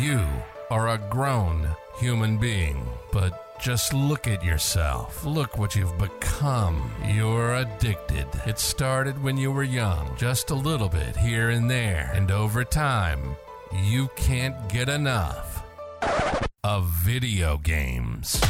You 0.00 0.24
are 0.70 0.88
a 0.88 0.98
grown 1.10 1.68
human 1.98 2.38
being, 2.38 2.88
but 3.12 3.60
just 3.60 3.92
look 3.92 4.26
at 4.26 4.42
yourself. 4.42 5.26
Look 5.26 5.58
what 5.58 5.76
you've 5.76 5.98
become. 5.98 6.90
You're 7.06 7.56
addicted. 7.56 8.26
It 8.46 8.58
started 8.58 9.22
when 9.22 9.36
you 9.36 9.52
were 9.52 9.62
young, 9.62 10.16
just 10.16 10.48
a 10.48 10.54
little 10.54 10.88
bit 10.88 11.18
here 11.18 11.50
and 11.50 11.70
there, 11.70 12.10
and 12.14 12.30
over 12.30 12.64
time, 12.64 13.36
you 13.82 14.08
can't 14.16 14.70
get 14.70 14.88
enough 14.88 15.62
of 16.64 16.88
video 17.04 17.58
games. 17.58 18.40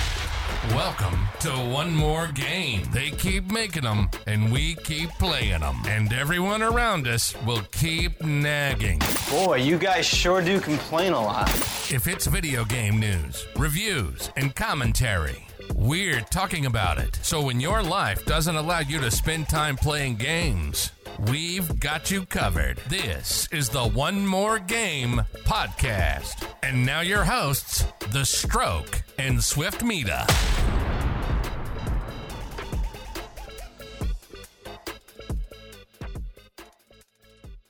Welcome 0.74 1.18
to 1.40 1.50
One 1.50 1.94
More 1.94 2.28
Game. 2.28 2.82
They 2.92 3.10
keep 3.10 3.50
making 3.50 3.82
them, 3.82 4.10
and 4.26 4.52
we 4.52 4.74
keep 4.74 5.10
playing 5.10 5.60
them. 5.60 5.82
And 5.86 6.12
everyone 6.12 6.62
around 6.62 7.06
us 7.06 7.34
will 7.46 7.62
keep 7.72 8.22
nagging. 8.22 9.00
Boy, 9.30 9.56
you 9.56 9.78
guys 9.78 10.06
sure 10.06 10.42
do 10.42 10.60
complain 10.60 11.12
a 11.12 11.20
lot. 11.20 11.48
If 11.90 12.06
it's 12.06 12.26
video 12.26 12.64
game 12.64 13.00
news, 13.00 13.46
reviews, 13.56 14.30
and 14.36 14.54
commentary, 14.54 15.46
we're 15.74 16.20
talking 16.20 16.66
about 16.66 16.98
it. 16.98 17.18
So 17.22 17.42
when 17.42 17.60
your 17.60 17.82
life 17.82 18.24
doesn't 18.26 18.56
allow 18.56 18.80
you 18.80 19.00
to 19.00 19.10
spend 19.10 19.48
time 19.48 19.76
playing 19.76 20.16
games, 20.16 20.92
we've 21.30 21.78
got 21.80 22.10
you 22.10 22.26
covered. 22.26 22.78
This 22.88 23.48
is 23.52 23.68
the 23.68 23.84
One 23.88 24.26
More 24.26 24.58
Game 24.58 25.22
podcast. 25.44 26.46
And 26.62 26.84
now 26.84 27.00
your 27.00 27.24
hosts, 27.24 27.84
The 28.12 28.24
Stroke 28.24 29.02
and 29.18 29.38
Swiftmida. 29.38 30.26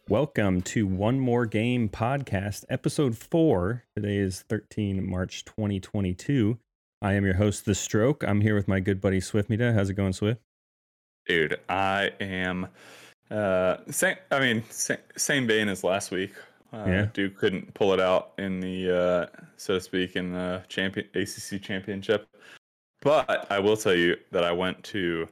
Welcome 0.08 0.62
to 0.62 0.88
One 0.88 1.20
More 1.20 1.46
Game 1.46 1.88
Podcast, 1.88 2.64
episode 2.68 3.16
four. 3.16 3.84
Today 3.94 4.16
is 4.16 4.44
13 4.48 5.08
March 5.08 5.44
2022. 5.44 6.58
I 7.02 7.14
am 7.14 7.24
your 7.24 7.34
host, 7.34 7.64
The 7.64 7.74
Stroke. 7.74 8.24
I'm 8.24 8.40
here 8.40 8.54
with 8.54 8.68
my 8.68 8.78
good 8.80 9.00
buddy 9.00 9.20
Swiftmida. 9.20 9.72
How's 9.74 9.88
it 9.88 9.94
going, 9.94 10.12
Swift? 10.12 10.40
Dude, 11.26 11.58
I 11.68 12.12
am 12.20 12.68
uh 13.30 13.76
same 13.90 14.16
I 14.30 14.40
mean 14.40 14.64
same, 14.70 14.98
same 15.16 15.46
vein 15.46 15.68
as 15.68 15.84
last 15.84 16.10
week. 16.10 16.32
Uh, 16.72 16.84
Yeah. 16.86 17.06
Duke 17.12 17.36
couldn't 17.36 17.72
pull 17.74 17.92
it 17.92 18.00
out 18.00 18.32
in 18.38 18.60
the 18.60 18.96
uh 19.34 19.40
so 19.56 19.74
to 19.74 19.80
speak 19.80 20.16
in 20.16 20.32
the 20.32 20.62
champion 20.68 21.06
ACC 21.14 21.62
championship. 21.62 22.28
But 23.02 23.50
I 23.50 23.58
will 23.60 23.76
tell 23.76 23.94
you 23.94 24.16
that 24.32 24.44
I 24.44 24.52
went 24.52 24.82
to 24.84 25.28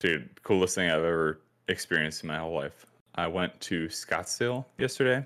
dude, 0.00 0.42
coolest 0.42 0.74
thing 0.74 0.90
I've 0.90 1.04
ever 1.04 1.40
experienced 1.68 2.22
in 2.24 2.28
my 2.28 2.38
whole 2.38 2.54
life. 2.54 2.86
I 3.14 3.26
went 3.28 3.60
to 3.62 3.86
Scottsdale 3.88 4.64
yesterday. 4.78 5.24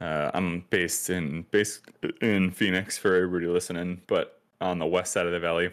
Uh, 0.00 0.30
I'm 0.34 0.64
based 0.70 1.08
in 1.08 1.42
based 1.52 1.82
in 2.20 2.50
Phoenix 2.50 2.98
for 2.98 3.14
everybody 3.14 3.46
listening, 3.46 4.02
but 4.08 4.39
on 4.60 4.78
the 4.78 4.86
west 4.86 5.12
side 5.12 5.26
of 5.26 5.32
the 5.32 5.40
valley. 5.40 5.70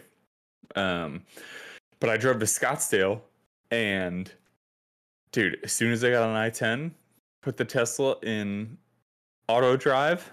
Um, 0.76 1.22
but 2.00 2.10
I 2.10 2.16
drove 2.16 2.38
to 2.40 2.46
Scottsdale, 2.46 3.20
and 3.70 4.30
dude, 5.32 5.58
as 5.64 5.72
soon 5.72 5.92
as 5.92 6.04
I 6.04 6.10
got 6.10 6.28
on 6.28 6.36
I-10, 6.36 6.92
put 7.42 7.56
the 7.56 7.64
Tesla 7.64 8.16
in 8.22 8.78
auto 9.48 9.76
drive, 9.76 10.30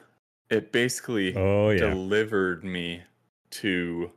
it 0.50 0.72
basically 0.72 1.36
Oh, 1.36 1.70
yeah. 1.70 1.80
delivered 1.90 2.64
me 2.64 3.02
to 3.52 4.12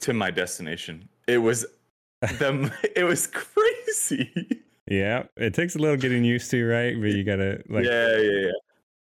to 0.00 0.12
my 0.12 0.30
destination. 0.30 1.08
It 1.26 1.38
was 1.38 1.66
the 2.20 2.72
it 2.94 3.04
was 3.04 3.26
crazy. 3.26 4.62
Yeah. 4.88 5.24
It 5.36 5.52
takes 5.54 5.74
a 5.74 5.78
little 5.78 5.96
getting 5.96 6.24
used 6.24 6.50
to, 6.52 6.64
right? 6.64 6.94
But 6.98 7.10
you 7.10 7.24
got 7.24 7.36
to, 7.36 7.60
like, 7.68 7.84
yeah. 7.84 8.16
yeah, 8.16 8.30
yeah, 8.30 8.50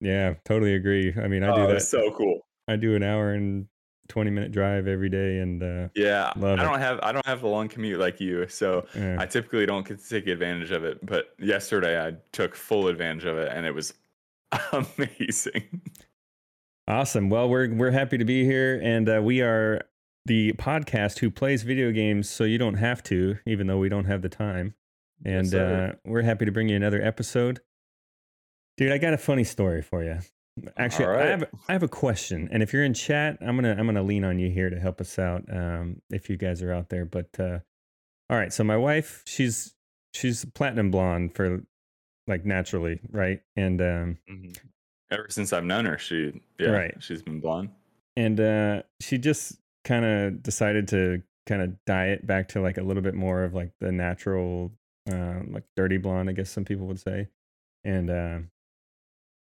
yeah. 0.01 0.35
totally 0.45 0.75
agree. 0.75 1.15
I 1.17 1.29
mean, 1.29 1.45
I 1.45 1.49
oh, 1.51 1.57
do 1.57 1.63
it 1.63 1.67
that. 1.69 1.75
was 1.75 1.89
so 1.89 2.11
cool. 2.13 2.41
I 2.67 2.75
do 2.77 2.97
an 2.97 3.03
hour 3.05 3.33
and 3.33 3.67
20 4.11 4.31
minute 4.31 4.53
drive 4.53 4.87
every 4.87 5.09
day. 5.09 5.39
And, 5.39 5.63
uh, 5.63 5.89
Yeah, 5.95 6.33
Love 6.37 6.59
I 6.59 6.65
don't 6.65 6.81
have 6.81 7.01
I 7.03 7.13
don't 7.13 7.25
have 7.25 7.43
a 7.43 7.49
long 7.49 7.69
commute 7.69 7.99
like 7.99 8.21
you, 8.21 8.47
so 8.49 8.87
yeah. 8.95 9.17
I 9.19 9.25
typically 9.25 9.65
don't 9.65 9.87
get 9.87 10.01
to 10.01 10.09
take 10.09 10.27
advantage 10.27 10.71
of 10.71 10.85
it. 10.85 11.05
But 11.05 11.35
yesterday 11.39 12.05
I 12.05 12.17
took 12.33 12.55
full 12.55 12.89
advantage 12.89 13.25
of 13.25 13.39
it, 13.39 13.51
and 13.51 13.65
it 13.65 13.75
was 13.75 13.95
amazing. 14.73 15.81
Awesome. 16.87 17.31
Well, 17.31 17.49
we're 17.49 17.73
we're 17.73 17.93
happy 17.93 18.19
to 18.19 18.25
be 18.25 18.45
here, 18.45 18.81
and 18.83 19.09
uh, 19.09 19.21
we 19.23 19.41
are 19.41 19.81
the 20.27 20.53
podcast 20.55 21.21
who 21.21 21.31
plays 21.31 21.63
video 21.63 21.93
games, 21.93 22.29
so 22.29 22.45
you 22.45 22.59
don't 22.59 22.75
have 22.75 23.03
to, 23.05 23.39
even 23.47 23.67
though 23.69 23.79
we 23.79 23.89
don't 23.89 24.07
have 24.07 24.23
the 24.23 24.29
time. 24.29 24.75
And 25.25 25.47
Yes, 25.47 25.55
uh, 25.55 25.93
we're 26.05 26.23
happy 26.23 26.45
to 26.47 26.53
bring 26.53 26.69
you 26.69 26.77
another 26.77 27.01
episode, 27.01 27.61
dude. 28.77 28.91
I 28.91 28.99
got 28.99 29.13
a 29.13 29.19
funny 29.19 29.45
story 29.45 29.83
for 29.83 30.03
you. 30.03 30.19
Actually, 30.77 31.07
All 31.07 31.15
I 31.17 31.27
have 31.27 31.45
I 31.69 31.73
have 31.73 31.83
a 31.83 31.89
question, 31.89 32.49
and 32.53 32.63
if 32.63 32.73
you're 32.73 32.85
in 32.85 32.93
chat, 32.95 33.39
I'm 33.41 33.57
gonna 33.57 33.75
I'm 33.79 33.87
gonna 33.87 34.03
lean 34.03 34.25
on 34.25 34.39
you 34.39 34.51
here 34.51 34.69
to 34.69 34.79
help 34.79 35.01
us 35.01 35.19
out. 35.19 35.45
Um, 35.51 36.03
if 36.11 36.29
you 36.29 36.37
guys 36.37 36.63
are 36.63 36.73
out 36.73 36.89
there, 36.91 37.05
but 37.07 37.29
uh, 37.39 37.61
all 38.29 38.37
right. 38.37 38.53
So 38.53 38.63
my 38.65 38.77
wife, 38.77 39.23
she's 39.27 39.75
she's 40.13 40.45
platinum 40.45 40.91
blonde 40.91 41.35
for 41.35 41.63
like 42.27 42.45
naturally, 42.45 43.01
right? 43.11 43.41
And 43.57 43.81
um, 43.81 44.19
Mhm. 44.31 44.59
Ever 45.11 45.27
since 45.31 45.53
I've 45.53 45.65
known 45.65 45.87
her, 45.87 45.99
she 45.99 46.41
yeah, 46.59 46.69
Right. 46.71 46.95
she's 47.01 47.23
been 47.23 47.41
blonde. 47.41 47.71
and 48.17 48.39
uh 48.41 48.83
she 49.01 49.19
just 49.19 49.57
kind 49.85 50.05
of 50.05 50.43
decided 50.43 50.89
to 50.89 51.23
kind 51.47 51.63
of 51.63 51.83
diet 51.87 52.27
back 52.27 52.49
to 52.49 52.61
like 52.61 52.77
a 52.77 52.83
little 52.83 53.03
bit 53.03 53.15
more 53.15 53.45
of 53.45 53.55
like 53.55 53.73
the 53.81 53.91
natural 53.91 54.71
um 55.11 55.53
like 55.53 55.65
dirty 55.75 55.97
blonde 55.97 56.29
i 56.29 56.33
guess 56.33 56.51
some 56.51 56.65
people 56.67 56.87
would 56.87 57.01
say 57.01 57.27
and 57.83 58.11
uh, 58.11 58.39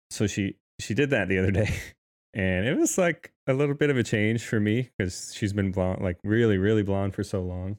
so 0.10 0.26
she 0.26 0.56
she 0.80 0.94
did 0.94 1.10
that 1.12 1.28
the 1.28 1.38
other 1.38 1.52
day 1.52 1.70
and 2.34 2.66
it 2.66 2.78
was 2.78 2.98
like 2.98 3.32
a 3.48 3.54
little 3.54 3.76
bit 3.76 3.90
of 3.90 3.98
a 3.98 4.04
change 4.04 4.44
for 4.46 4.60
me 4.60 4.90
because 4.98 5.34
she's 5.36 5.54
been 5.54 5.72
blonde 5.72 6.02
like 6.02 6.18
really 6.24 6.58
really 6.58 6.84
blonde 6.84 7.14
for 7.14 7.24
so 7.24 7.42
long 7.42 7.78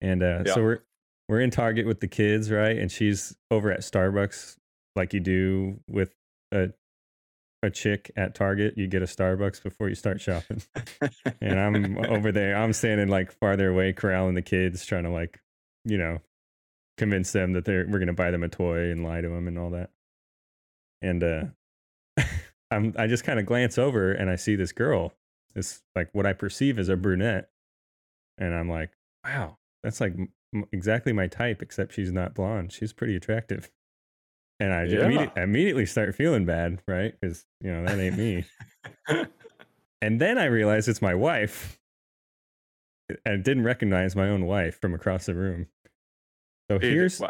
and 0.00 0.22
uh 0.22 0.42
Yeah. 0.46 0.54
so 0.54 0.62
we're 0.62 0.78
we're 1.28 1.40
in 1.40 1.50
target 1.50 1.86
with 1.86 2.00
the 2.00 2.08
kids 2.08 2.50
right 2.50 2.76
and 2.76 2.90
she's 2.90 3.36
over 3.50 3.70
at 3.70 3.80
starbucks 3.80 4.56
like 4.96 5.12
you 5.14 5.20
do 5.20 5.80
with 5.88 6.14
a 6.52 6.70
a 7.64 7.70
chick 7.70 8.10
at 8.16 8.34
target 8.34 8.76
you 8.76 8.88
get 8.88 9.02
a 9.02 9.06
starbucks 9.06 9.62
before 9.62 9.88
you 9.88 9.94
start 9.94 10.20
shopping 10.20 10.60
and 11.40 11.60
I'm 11.60 11.96
over 11.96 12.32
there. 12.32 12.56
I'm 12.56 12.72
standing 12.72 13.06
like 13.06 13.30
farther 13.30 13.68
away, 13.70 13.92
corralling 13.92 14.34
the 14.34 14.42
kids, 14.42 14.84
trying 14.84 15.04
to 15.04 15.10
like, 15.10 15.40
you 15.84 15.96
know, 15.96 16.18
convince 16.98 17.30
them 17.30 17.52
that 17.52 17.64
they're 17.64 17.86
we're 17.88 18.00
gonna 18.00 18.14
buy 18.14 18.32
them 18.32 18.42
a 18.42 18.48
toy 18.48 18.90
and 18.90 19.04
lie 19.04 19.20
to 19.20 19.28
them 19.28 19.46
and 19.46 19.56
all 19.60 19.70
that. 19.70 19.90
And 21.02 21.22
uh, 21.22 21.44
I'm 22.70 22.94
I 22.98 23.06
just 23.06 23.24
kind 23.24 23.38
of 23.38 23.46
glance 23.46 23.78
over 23.78 24.12
and 24.12 24.30
I 24.30 24.36
see 24.36 24.56
this 24.56 24.72
girl, 24.72 25.12
this 25.54 25.82
like 25.94 26.08
what 26.12 26.26
I 26.26 26.32
perceive 26.32 26.78
as 26.78 26.88
a 26.88 26.96
brunette, 26.96 27.50
and 28.38 28.54
I'm 28.54 28.68
like, 28.70 28.90
wow, 29.24 29.58
that's 29.82 30.00
like 30.00 30.14
m- 30.54 30.64
exactly 30.72 31.12
my 31.12 31.26
type, 31.26 31.60
except 31.62 31.94
she's 31.94 32.12
not 32.12 32.34
blonde. 32.34 32.72
She's 32.72 32.92
pretty 32.92 33.16
attractive. 33.16 33.70
And 34.60 34.72
I 34.72 34.84
just 34.86 34.96
Yeah. 34.96 35.06
immediately, 35.06 35.42
immediately 35.42 35.86
start 35.86 36.14
feeling 36.14 36.44
bad, 36.46 36.80
right? 36.86 37.14
Because 37.20 37.44
you 37.60 37.72
know 37.72 37.84
that 37.84 37.98
ain't 37.98 38.16
me. 38.16 38.44
And 40.00 40.20
then 40.20 40.36
I 40.36 40.46
realize 40.46 40.88
it's 40.88 41.00
my 41.00 41.14
wife. 41.14 41.78
I 43.24 43.36
didn't 43.36 43.62
recognize 43.62 44.16
my 44.16 44.28
own 44.28 44.46
wife 44.46 44.80
from 44.80 44.94
across 44.94 45.26
the 45.26 45.34
room. 45.34 45.68
So 46.68 46.78
Dude, 46.78 46.92
here's 46.92 47.22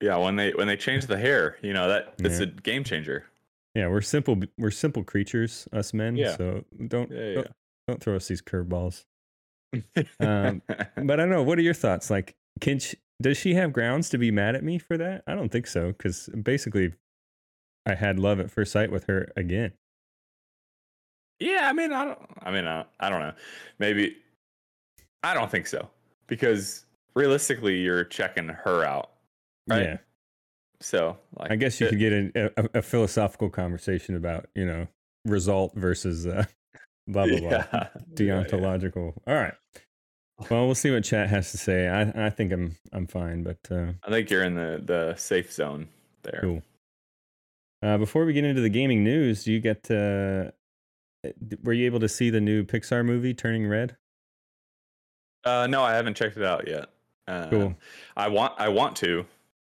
yeah, 0.00 0.16
when 0.16 0.36
they 0.36 0.52
when 0.52 0.68
they 0.68 0.76
change 0.76 1.06
the 1.06 1.18
hair, 1.18 1.56
you 1.60 1.72
know 1.72 1.88
that 1.88 2.14
it's 2.20 2.38
Yeah. 2.38 2.44
a 2.44 2.50
game 2.50 2.84
changer. 2.84 3.24
Yeah, 3.78 3.86
we're 3.86 4.00
simple 4.00 4.36
we're 4.58 4.72
simple 4.72 5.04
creatures, 5.04 5.68
us 5.72 5.94
men. 5.94 6.16
Yeah. 6.16 6.36
So 6.36 6.64
don't 6.88 7.10
Yeah, 7.12 7.34
don't, 7.34 7.48
don't 7.86 8.02
throw 8.02 8.16
us 8.16 8.26
these 8.26 8.42
curveballs. 8.42 9.04
Um, 10.18 10.62
But 10.68 11.12
I 11.12 11.16
don't 11.16 11.30
know. 11.30 11.44
What 11.44 11.58
are 11.58 11.62
your 11.62 11.74
thoughts? 11.74 12.10
Like, 12.10 12.34
can 12.60 12.80
she, 12.80 12.96
does 13.22 13.36
she 13.36 13.54
have 13.54 13.72
grounds 13.72 14.08
to 14.10 14.18
be 14.18 14.32
mad 14.32 14.56
at 14.56 14.64
me 14.64 14.78
for 14.78 14.98
that? 14.98 15.22
I 15.28 15.36
don't 15.36 15.50
think 15.50 15.68
so, 15.68 15.88
because 15.88 16.28
basically, 16.42 16.94
I 17.86 17.94
had 17.94 18.18
love 18.18 18.40
at 18.40 18.50
first 18.50 18.72
sight 18.72 18.90
with 18.90 19.04
her 19.04 19.30
again. 19.36 19.72
Yeah, 21.38 21.68
I 21.70 21.72
mean, 21.72 21.92
I 21.92 22.04
don't. 22.04 22.18
I 22.42 22.50
mean, 22.50 22.66
I, 22.66 22.84
I 22.98 23.08
don't 23.08 23.20
know. 23.20 23.32
Maybe 23.78 24.16
I 25.22 25.34
don't 25.34 25.50
think 25.50 25.68
so 25.68 25.88
because 26.26 26.84
realistically, 27.14 27.78
you're 27.78 28.02
checking 28.02 28.48
her 28.48 28.82
out, 28.82 29.10
right? 29.68 29.82
Yeah, 29.84 29.96
So, 30.80 31.16
like, 31.36 31.50
I 31.50 31.56
guess 31.56 31.80
you 31.80 31.86
it- 31.86 31.90
could 31.90 31.98
get 31.98 32.12
a, 32.12 32.52
a, 32.56 32.78
a 32.78 32.82
philosophical 32.82 33.50
conversation 33.50 34.14
about 34.16 34.46
you 34.54 34.64
know 34.66 34.86
result 35.24 35.74
versus 35.74 36.26
uh, 36.26 36.44
blah 37.08 37.26
blah 37.26 37.38
blah. 37.40 37.48
Yeah. 37.50 37.66
Yeah, 37.72 37.88
yeah. 37.94 38.02
deontological. 38.14 39.14
All 39.26 39.34
right. 39.34 39.54
Well, 40.50 40.66
we'll 40.66 40.76
see 40.76 40.92
what 40.92 41.02
chat 41.02 41.28
has 41.30 41.50
to 41.50 41.58
say. 41.58 41.88
I 41.88 42.26
I 42.26 42.30
think 42.30 42.52
I'm 42.52 42.76
I'm 42.92 43.06
fine, 43.08 43.42
but 43.42 43.58
uh, 43.70 43.92
I 44.04 44.10
think 44.10 44.30
you're 44.30 44.44
in 44.44 44.54
the 44.54 44.80
the 44.84 45.14
safe 45.16 45.52
zone 45.52 45.88
there. 46.22 46.38
cool. 46.42 46.62
Uh, 47.82 47.96
before 47.98 48.24
we 48.24 48.32
get 48.32 48.44
into 48.44 48.60
the 48.60 48.68
gaming 48.68 49.02
news, 49.04 49.44
do 49.44 49.52
you 49.52 49.60
get 49.60 49.88
uh, 49.90 50.50
d- 51.24 51.56
were 51.62 51.72
you 51.72 51.86
able 51.86 52.00
to 52.00 52.08
see 52.08 52.30
the 52.30 52.40
new 52.40 52.62
Pixar 52.64 53.04
movie 53.04 53.34
Turning 53.34 53.66
Red? 53.68 53.96
Uh, 55.44 55.66
no, 55.68 55.82
I 55.82 55.94
haven't 55.94 56.16
checked 56.16 56.36
it 56.36 56.44
out 56.44 56.66
yet. 56.68 56.86
Uh, 57.26 57.48
Cool. 57.50 57.74
I 58.16 58.28
want 58.28 58.54
I 58.58 58.68
want 58.68 58.96
to. 58.96 59.26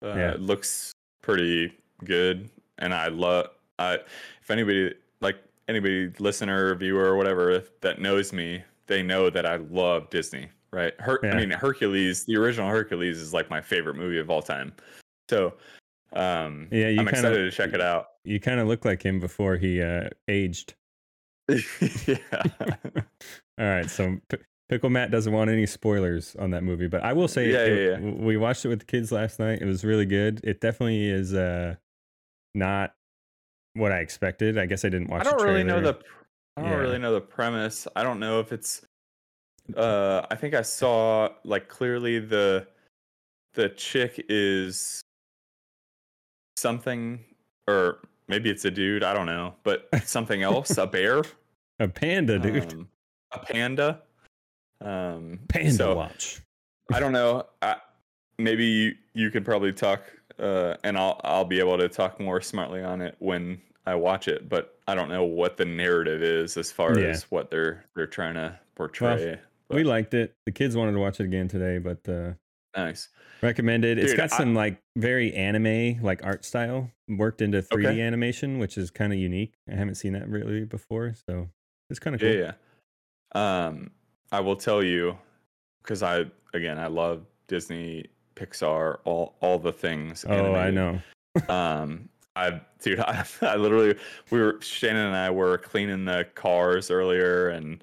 Uh, 0.02 0.14
Yeah. 0.16 0.30
It 0.32 0.40
looks 0.40 0.92
pretty 1.22 1.72
good, 2.04 2.48
and 2.78 2.92
I 2.94 3.08
love. 3.08 3.48
I 3.78 3.98
if 4.42 4.50
anybody 4.50 4.94
like 5.20 5.36
anybody 5.68 6.10
listener, 6.18 6.74
viewer, 6.74 7.04
or 7.04 7.16
whatever 7.16 7.50
if, 7.50 7.80
that 7.80 8.00
knows 8.00 8.32
me, 8.32 8.62
they 8.86 9.02
know 9.02 9.30
that 9.30 9.46
I 9.46 9.56
love 9.56 10.10
Disney. 10.10 10.48
Right? 10.72 10.94
Her- 11.00 11.20
Yeah. 11.22 11.32
I 11.34 11.36
mean, 11.36 11.50
Hercules, 11.50 12.24
the 12.24 12.36
original 12.36 12.68
Hercules, 12.70 13.18
is 13.18 13.32
like 13.34 13.50
my 13.50 13.60
favorite 13.60 13.94
movie 13.96 14.18
of 14.18 14.30
all 14.30 14.40
time. 14.42 14.72
So, 15.28 15.54
um, 16.14 16.68
Yeah, 16.72 16.88
you 16.88 17.00
I'm 17.00 17.06
kinda- 17.06 17.10
excited 17.28 17.44
to 17.44 17.50
check 17.50 17.72
it 17.74 17.80
out. 17.82 18.06
You 18.24 18.40
kind 18.40 18.58
of 18.58 18.68
look 18.68 18.84
like 18.84 19.02
him 19.04 19.20
before 19.20 19.56
he 19.56 19.82
uh, 19.82 20.08
aged. 20.28 20.74
yeah. 21.48 22.16
All 23.58 23.66
right, 23.66 23.88
so 23.90 24.16
P- 24.28 24.38
Pickle 24.72 24.88
Matt 24.88 25.10
doesn't 25.10 25.34
want 25.34 25.50
any 25.50 25.66
spoilers 25.66 26.34
on 26.36 26.50
that 26.52 26.62
movie, 26.64 26.86
but 26.88 27.02
I 27.02 27.12
will 27.12 27.28
say, 27.28 27.52
Yeah, 27.52 27.58
it- 27.64 28.00
yeah, 28.00 28.06
yeah. 28.08 28.14
we 28.14 28.38
watched 28.38 28.64
it 28.64 28.68
with 28.68 28.78
the 28.78 28.86
kids 28.86 29.12
last 29.12 29.38
night. 29.38 29.60
It 29.60 29.66
was 29.66 29.84
really 29.84 30.06
good. 30.06 30.40
It 30.44 30.62
definitely 30.62 31.10
is 31.10 31.34
uh, 31.34 31.74
not 32.54 32.94
what 33.74 33.92
I 33.92 33.98
expected. 33.98 34.56
I 34.56 34.64
guess 34.64 34.82
I 34.86 34.88
didn't 34.88 35.08
watch. 35.10 35.26
I 35.26 35.30
don't 35.30 35.38
the 35.38 35.44
really 35.44 35.62
know 35.62 35.82
the. 35.82 35.98
I 36.56 36.62
don't 36.62 36.78
really 36.78 36.98
know 36.98 37.12
the 37.12 37.20
premise. 37.20 37.86
I 37.94 38.02
don't 38.02 38.18
know 38.18 38.40
if 38.40 38.50
it's. 38.50 38.80
Uh, 39.76 40.24
I 40.30 40.36
think 40.36 40.54
I 40.54 40.62
saw 40.62 41.28
like 41.44 41.68
clearly 41.68 42.18
the, 42.18 42.66
the 43.52 43.68
chick 43.68 44.24
is. 44.30 45.02
Something, 46.56 47.20
or 47.68 47.98
maybe 48.28 48.48
it's 48.48 48.64
a 48.64 48.70
dude. 48.70 49.02
I 49.04 49.12
don't 49.14 49.26
know, 49.26 49.54
but 49.64 49.88
something 50.06 50.42
else. 50.42 50.78
a 50.78 50.86
bear. 50.96 51.22
a 51.78 51.88
panda, 51.88 52.38
dude. 52.38 52.72
um, 52.72 52.88
a 53.32 53.38
panda. 53.38 54.00
Um, 54.84 55.38
panda 55.48 55.72
so- 55.72 55.94
watch. 55.96 56.40
I 56.92 57.00
don't 57.00 57.12
know. 57.12 57.46
I, 57.62 57.76
maybe 58.38 58.66
you, 58.66 58.94
you 59.14 59.30
could 59.30 59.44
probably 59.44 59.72
talk, 59.72 60.02
uh, 60.38 60.74
and 60.84 60.98
I'll 60.98 61.20
I'll 61.24 61.44
be 61.44 61.58
able 61.58 61.78
to 61.78 61.88
talk 61.88 62.20
more 62.20 62.40
smartly 62.40 62.82
on 62.82 63.00
it 63.00 63.14
when 63.18 63.60
I 63.86 63.94
watch 63.94 64.28
it. 64.28 64.48
But 64.48 64.78
I 64.86 64.94
don't 64.94 65.08
know 65.08 65.24
what 65.24 65.56
the 65.56 65.64
narrative 65.64 66.22
is 66.22 66.56
as 66.56 66.70
far 66.70 66.98
Yeah. 66.98 67.06
as 67.06 67.24
what 67.30 67.50
they're 67.50 67.84
they're 67.94 68.06
trying 68.06 68.34
to 68.34 68.58
portray. 68.74 69.38
We 69.70 69.82
but- 69.84 69.86
liked 69.86 70.12
it. 70.14 70.34
The 70.44 70.52
kids 70.52 70.76
wanted 70.76 70.92
to 70.92 70.98
watch 70.98 71.18
it 71.20 71.24
again 71.24 71.48
today, 71.48 71.78
but 71.78 72.06
uh, 72.12 72.32
nice. 72.76 73.08
recommended. 73.40 73.98
It's 73.98 74.12
got 74.12 74.32
I- 74.32 74.36
some 74.36 74.54
like 74.54 74.78
very 74.96 75.32
anime 75.32 76.02
like 76.02 76.22
art 76.24 76.44
style 76.44 76.90
worked 77.08 77.40
into 77.40 77.62
3D 77.62 77.86
Okay. 77.86 78.00
animation, 78.02 78.58
which 78.58 78.76
is 78.76 78.90
kind 78.90 79.12
of 79.14 79.18
unique. 79.18 79.54
I 79.70 79.76
haven't 79.76 79.94
seen 79.94 80.12
that 80.12 80.28
really 80.28 80.64
before, 80.64 81.14
so 81.26 81.48
it's 81.88 82.00
kind 82.00 82.14
of 82.14 82.20
cool. 82.20 82.30
Yeah, 82.34 82.52
yeah. 83.34 83.66
Um, 83.66 83.92
I 84.32 84.40
will 84.40 84.56
tell 84.56 84.82
you 84.82 85.16
because 85.82 86.02
I 86.02 86.24
again 86.54 86.78
I 86.78 86.88
love 86.88 87.24
Disney, 87.46 88.06
Pixar, 88.34 88.98
all 89.04 89.36
all 89.40 89.58
the 89.58 89.72
things. 89.72 90.24
Oh, 90.28 90.54
I 90.54 90.70
know. 90.70 91.00
um 91.48 92.08
i 92.36 92.60
dude 92.80 93.00
I, 93.06 93.24
I 93.42 93.56
literally 93.56 93.94
we 94.30 94.40
were 94.40 94.58
shannon 94.60 95.06
and 95.06 95.16
i 95.16 95.30
were 95.30 95.56
cleaning 95.58 96.04
the 96.04 96.26
cars 96.34 96.90
earlier 96.90 97.48
and 97.48 97.82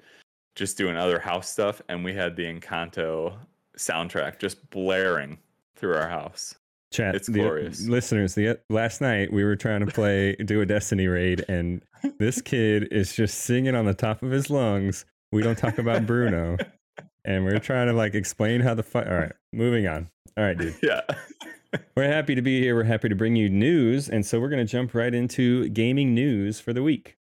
just 0.54 0.76
doing 0.76 0.96
other 0.96 1.18
house 1.18 1.48
stuff 1.48 1.80
and 1.88 2.04
we 2.04 2.14
had 2.14 2.36
the 2.36 2.44
encanto 2.44 3.34
soundtrack 3.76 4.38
just 4.38 4.70
blaring 4.70 5.38
through 5.76 5.94
our 5.94 6.08
house 6.08 6.54
Chat. 6.92 7.14
It's 7.14 7.28
the- 7.28 7.40
glorious. 7.40 7.86
listeners, 7.86 8.34
the 8.34 8.58
last 8.68 9.00
night 9.00 9.32
we 9.32 9.44
were 9.44 9.54
trying 9.54 9.86
to 9.86 9.92
play 9.92 10.34
do 10.44 10.60
a 10.60 10.66
Destiny 10.66 11.06
raid, 11.06 11.44
and 11.48 11.82
this 12.18 12.42
kid 12.42 12.88
is 12.90 13.14
just 13.14 13.38
singing 13.42 13.76
on 13.76 13.84
the 13.84 13.94
top 13.94 14.24
of 14.24 14.32
his 14.32 14.50
lungs. 14.50 15.04
We 15.32 15.42
don't 15.42 15.56
talk 15.56 15.78
about 15.78 16.06
Bruno, 16.06 16.56
and 17.24 17.44
we're 17.44 17.60
trying 17.60 17.86
to 17.86 17.92
like 17.92 18.14
explain 18.14 18.60
how 18.60 18.74
the 18.74 18.82
fight. 18.82 19.06
All 19.06 19.14
right, 19.14 19.32
moving 19.52 19.86
on. 19.86 20.10
All 20.36 20.44
right, 20.44 20.58
dude. 20.58 20.74
yeah 20.82 21.02
We're 21.96 22.08
happy 22.08 22.34
to 22.34 22.42
be 22.42 22.60
here. 22.60 22.74
We're 22.74 22.82
happy 22.82 23.08
to 23.08 23.14
bring 23.14 23.36
you 23.36 23.48
news, 23.48 24.08
and 24.08 24.26
so 24.26 24.40
we're 24.40 24.48
gonna 24.48 24.64
jump 24.64 24.92
right 24.92 25.14
into 25.14 25.68
gaming 25.68 26.14
news 26.14 26.58
for 26.58 26.72
the 26.72 26.82
week. 26.82 27.16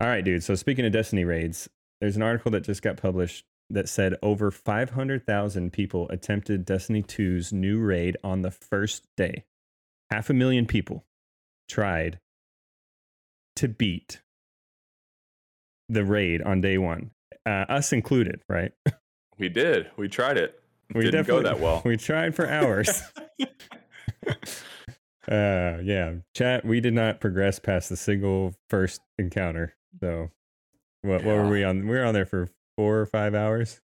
All 0.00 0.08
right, 0.08 0.24
dude. 0.24 0.42
So 0.42 0.54
speaking 0.54 0.86
of 0.86 0.92
Destiny 0.92 1.24
raids, 1.24 1.68
there's 2.00 2.16
an 2.16 2.22
article 2.22 2.50
that 2.52 2.64
just 2.64 2.82
got 2.82 2.96
published 2.96 3.44
that 3.70 3.88
said 3.88 4.14
over 4.22 4.50
500,000 4.50 5.72
people 5.72 6.08
attempted 6.08 6.64
Destiny 6.64 7.02
2's 7.02 7.52
new 7.52 7.80
raid 7.80 8.16
on 8.24 8.42
the 8.42 8.50
first 8.50 9.06
day. 9.16 9.44
Half 10.10 10.30
a 10.30 10.34
million 10.34 10.66
people 10.66 11.04
tried 11.68 12.20
to 13.56 13.68
beat 13.68 14.20
the 15.88 16.04
raid 16.04 16.42
on 16.42 16.60
day 16.60 16.78
one, 16.78 17.10
uh, 17.46 17.64
us 17.68 17.92
included, 17.92 18.42
right? 18.48 18.72
we 19.38 19.48
did 19.48 19.90
we 19.96 20.08
tried 20.08 20.36
it 20.38 20.60
We 20.94 21.04
didn't 21.04 21.26
go 21.26 21.42
that 21.42 21.60
well 21.60 21.82
We 21.84 21.96
tried 21.96 22.34
for 22.34 22.48
hours. 22.48 23.02
uh, 25.30 25.78
yeah, 25.82 26.14
chat. 26.34 26.64
We 26.64 26.80
did 26.80 26.94
not 26.94 27.20
progress 27.20 27.58
past 27.58 27.88
the 27.88 27.96
single 27.96 28.54
first 28.70 29.00
encounter. 29.18 29.74
So, 30.00 30.30
what, 31.02 31.24
what 31.24 31.36
were 31.36 31.48
we 31.48 31.64
on? 31.64 31.86
We 31.86 31.96
were 31.96 32.04
on 32.04 32.14
there 32.14 32.26
for 32.26 32.48
four 32.76 32.98
or 32.98 33.06
five 33.06 33.34
hours. 33.34 33.80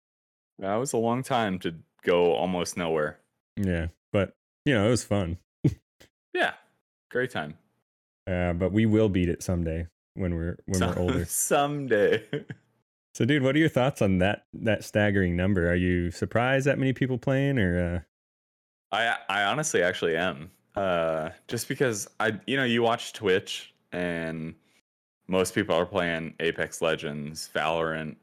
that 0.58 0.76
was 0.76 0.92
a 0.92 0.98
long 0.98 1.22
time 1.22 1.58
to 1.60 1.74
go 2.02 2.32
almost 2.32 2.76
nowhere 2.76 3.18
Yeah, 3.56 3.88
but 4.12 4.34
you 4.64 4.74
know 4.74 4.86
it 4.86 4.90
was 4.90 5.02
fun. 5.04 5.38
yeah 6.34 6.52
great 7.10 7.30
time 7.30 7.56
Uh, 8.26 8.52
but 8.52 8.72
we 8.72 8.86
will 8.86 9.08
beat 9.08 9.28
it 9.28 9.42
someday 9.42 9.86
when 10.14 10.34
we're 10.34 10.58
when 10.66 10.80
we're 10.80 10.98
older. 10.98 11.24
someday 11.28 12.24
So, 13.16 13.24
dude, 13.24 13.42
what 13.42 13.56
are 13.56 13.58
your 13.58 13.70
thoughts 13.70 14.02
on 14.02 14.18
that 14.18 14.44
that 14.52 14.84
staggering 14.84 15.36
number? 15.36 15.70
Are 15.70 15.74
you 15.74 16.10
surprised 16.10 16.66
that 16.66 16.78
many 16.78 16.92
people 16.92 17.16
playing, 17.16 17.58
or 17.58 18.04
uh, 18.92 18.94
I 18.94 19.16
I 19.30 19.44
honestly 19.44 19.82
actually 19.82 20.18
am. 20.18 20.50
Uh, 20.74 21.30
just 21.48 21.66
because 21.66 22.06
I 22.20 22.38
you 22.46 22.58
know 22.58 22.64
you 22.64 22.82
watch 22.82 23.14
Twitch 23.14 23.72
and 23.92 24.54
most 25.28 25.54
people 25.54 25.74
are 25.74 25.86
playing 25.86 26.34
Apex 26.40 26.82
Legends, 26.82 27.48
Valorant, 27.54 28.16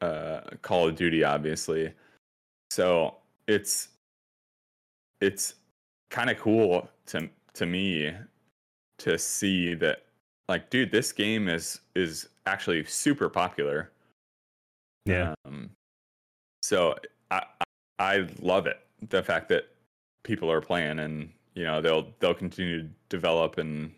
uh, 0.00 0.42
Call 0.62 0.86
of 0.86 0.94
Duty, 0.94 1.24
obviously. 1.24 1.92
So 2.70 3.16
it's 3.48 3.88
it's 5.20 5.54
kind 6.10 6.30
of 6.30 6.38
cool 6.38 6.88
to 7.06 7.28
to 7.54 7.66
me 7.66 8.14
to 9.02 9.18
see 9.18 9.74
that 9.74 10.04
like 10.48 10.70
dude 10.70 10.90
this 10.90 11.12
game 11.12 11.48
is 11.48 11.80
is 11.94 12.28
actually 12.46 12.84
super 12.84 13.28
popular 13.28 13.90
yeah, 15.06 15.34
um, 15.44 15.70
so 16.62 16.94
I, 17.30 17.42
I 17.60 17.64
I 17.98 18.28
love 18.40 18.66
it. 18.66 18.78
The 19.08 19.22
fact 19.22 19.48
that 19.48 19.64
people 20.24 20.50
are 20.50 20.60
playing 20.60 21.00
and 21.00 21.30
you 21.54 21.64
know 21.64 21.80
they'll 21.80 22.08
they'll 22.20 22.34
continue 22.34 22.82
to 22.82 22.88
develop 23.08 23.58
and 23.58 23.92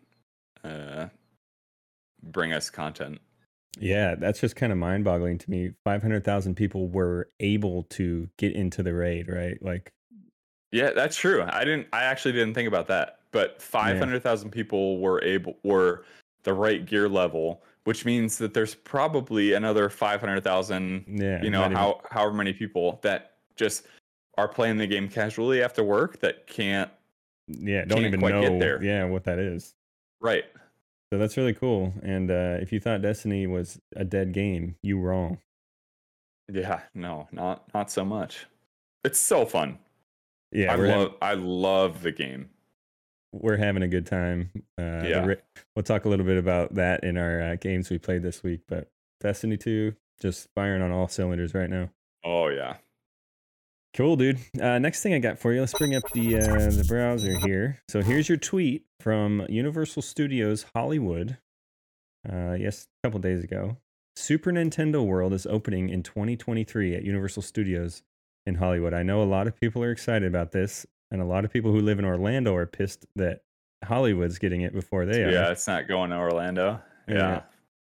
uh, 0.62 1.06
bring 2.22 2.52
us 2.52 2.70
content. 2.70 3.20
yeah, 3.78 4.14
that's 4.14 4.40
just 4.40 4.56
kind 4.56 4.72
of 4.72 4.78
mind 4.78 5.04
boggling 5.04 5.38
to 5.38 5.50
me. 5.50 5.72
Five 5.84 6.02
hundred 6.02 6.24
thousand 6.24 6.54
people 6.54 6.88
were 6.88 7.28
able 7.40 7.84
to 7.90 8.28
get 8.38 8.52
into 8.52 8.82
the 8.82 8.94
raid, 8.94 9.28
right? 9.28 9.58
Like, 9.62 9.92
Yeah, 10.72 10.90
that's 10.92 11.16
true. 11.16 11.44
I 11.46 11.64
didn't. 11.64 11.88
I 11.92 12.04
actually 12.04 12.32
didn't 12.32 12.54
think 12.54 12.68
about 12.68 12.88
that. 12.88 13.18
But 13.34 13.60
five 13.60 13.98
hundred 13.98 14.22
thousand 14.22 14.50
people 14.50 14.98
were 15.00 15.20
able 15.24 15.56
were 15.64 16.04
the 16.44 16.54
right 16.54 16.86
gear 16.86 17.08
level, 17.08 17.64
which 17.82 18.04
means 18.04 18.38
that 18.38 18.54
there's 18.54 18.76
probably 18.76 19.54
another 19.54 19.88
five 19.90 20.20
hundred 20.20 20.44
thousand. 20.44 21.04
yeah, 21.08 21.42
You 21.42 21.50
know 21.50 21.62
not 21.62 21.72
even- 21.72 21.76
how 21.76 22.00
however 22.10 22.32
many 22.32 22.52
people 22.52 23.00
that 23.02 23.32
just 23.56 23.88
are 24.38 24.46
playing 24.46 24.76
the 24.76 24.86
game 24.86 25.08
casually 25.08 25.62
after 25.64 25.82
work 25.82 26.20
that 26.20 26.46
can't 26.46 26.90
yeah, 27.48 27.80
don't 27.84 27.96
can't 27.98 28.06
even 28.06 28.20
quite 28.20 28.34
know, 28.34 28.42
get 28.42 28.60
there. 28.60 28.82
yeah, 28.84 29.04
what 29.04 29.24
that 29.24 29.40
is. 29.40 29.74
right. 30.20 30.44
So 31.12 31.18
that's 31.18 31.36
really 31.36 31.54
cool. 31.54 31.92
And 32.02 32.30
uh, 32.30 32.58
if 32.60 32.72
you 32.72 32.78
thought 32.80 33.02
Destiny 33.02 33.46
was 33.48 33.80
a 33.96 34.04
dead 34.04 34.32
game, 34.32 34.76
you 34.82 34.98
wrong. 35.00 35.38
Yeah, 36.52 36.82
no, 36.94 37.26
not 37.32 37.64
not 37.74 37.90
so 37.90 38.04
much. 38.04 38.46
It's 39.04 39.18
so 39.20 39.44
fun. 39.44 39.78
Yeah, 40.52 40.72
I 40.72 40.76
love 40.76 40.88
hav- 41.10 41.16
I 41.20 41.34
love 41.34 42.02
the 42.02 42.12
game. 42.12 42.50
We're 43.42 43.56
having 43.56 43.82
a 43.82 43.88
good 43.88 44.06
time. 44.06 44.50
Uh, 44.78 45.02
Yeah. 45.04 45.34
we'll 45.74 45.82
talk 45.82 46.04
a 46.04 46.08
little 46.08 46.26
bit 46.26 46.38
about 46.38 46.74
that 46.74 47.04
in 47.04 47.16
our 47.16 47.40
uh, 47.42 47.56
games 47.56 47.90
we 47.90 47.98
played 47.98 48.22
this 48.22 48.42
week. 48.42 48.60
But 48.68 48.90
Destiny 49.20 49.56
2, 49.56 49.94
just 50.20 50.48
firing 50.54 50.82
on 50.82 50.90
all 50.92 51.08
cylinders 51.08 51.54
right 51.54 51.70
now. 51.70 51.90
Oh 52.24 52.48
yeah. 52.48 52.76
Cool, 53.94 54.16
dude. 54.16 54.38
Uh, 54.60 54.78
next 54.80 55.02
thing 55.02 55.14
I 55.14 55.18
got 55.20 55.38
for 55.38 55.52
you, 55.52 55.60
let's 55.60 55.72
bring 55.78 55.94
up 55.94 56.02
the 56.12 56.36
uh, 56.38 56.70
the 56.70 56.84
browser 56.88 57.38
here. 57.46 57.80
So 57.88 58.02
here's 58.02 58.28
your 58.28 58.38
tweet 58.38 58.84
from 59.00 59.46
Universal 59.48 60.02
Studios 60.02 60.66
Hollywood. 60.74 61.38
Uh, 62.28 62.54
yes, 62.58 62.86
a 63.02 63.06
couple 63.06 63.20
days 63.20 63.44
ago. 63.44 63.76
Super 64.16 64.50
Nintendo 64.50 65.04
World 65.04 65.32
is 65.32 65.46
opening 65.46 65.88
in 65.90 66.02
2023 66.02 66.94
at 66.96 67.04
Universal 67.04 67.42
Studios 67.42 68.02
in 68.46 68.56
Hollywood. 68.56 68.94
I 68.94 69.02
know 69.04 69.22
a 69.22 69.24
lot 69.24 69.46
of 69.46 69.58
people 69.60 69.82
are 69.84 69.90
excited 69.92 70.26
about 70.26 70.50
this, 70.52 70.86
and 71.14 71.22
a 71.22 71.26
lot 71.26 71.44
of 71.44 71.52
people 71.52 71.70
who 71.70 71.80
live 71.80 72.00
in 72.00 72.04
Orlando 72.04 72.56
are 72.56 72.66
pissed 72.66 73.06
that 73.14 73.42
Hollywood's 73.84 74.40
getting 74.40 74.62
it 74.62 74.74
before 74.74 75.06
they 75.06 75.22
are. 75.22 75.30
Yeah, 75.30 75.50
it's 75.52 75.66
not 75.68 75.86
going 75.86 76.10
to 76.10 76.16
Orlando. 76.16 76.80
Yeah. 77.06 77.14
Yeah. 77.14 77.42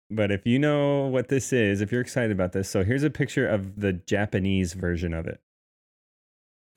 But 0.10 0.32
if 0.32 0.46
you 0.46 0.58
know 0.58 1.08
what 1.08 1.28
this 1.28 1.52
is, 1.52 1.82
if 1.82 1.92
you're 1.92 2.00
excited 2.00 2.32
about 2.32 2.54
this, 2.54 2.70
so 2.70 2.86
here's 2.86 3.04
a 3.04 3.10
picture 3.10 3.46
of 3.46 3.82
the 3.82 3.92
Japanese 3.92 4.72
version 4.72 5.14
of 5.14 5.28
it. 5.28 5.42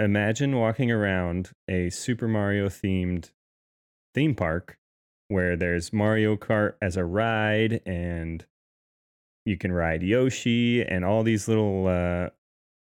Imagine 0.01 0.57
walking 0.57 0.91
around 0.91 1.53
a 1.69 1.89
Super 1.91 2.27
Mario 2.27 2.69
themed 2.69 3.31
theme 4.13 4.35
park 4.35 4.77
where 5.29 5.57
there's 5.57 5.93
Mario 5.93 6.37
Kart 6.37 6.75
as 6.83 6.97
a 6.97 7.05
ride 7.05 7.81
and 7.87 8.45
you 9.47 9.57
can 9.57 9.71
ride 9.71 10.03
Yoshi 10.03 10.83
and 10.83 11.05
all 11.05 11.23
these 11.23 11.47
little 11.47 11.87
uh, 11.87 12.31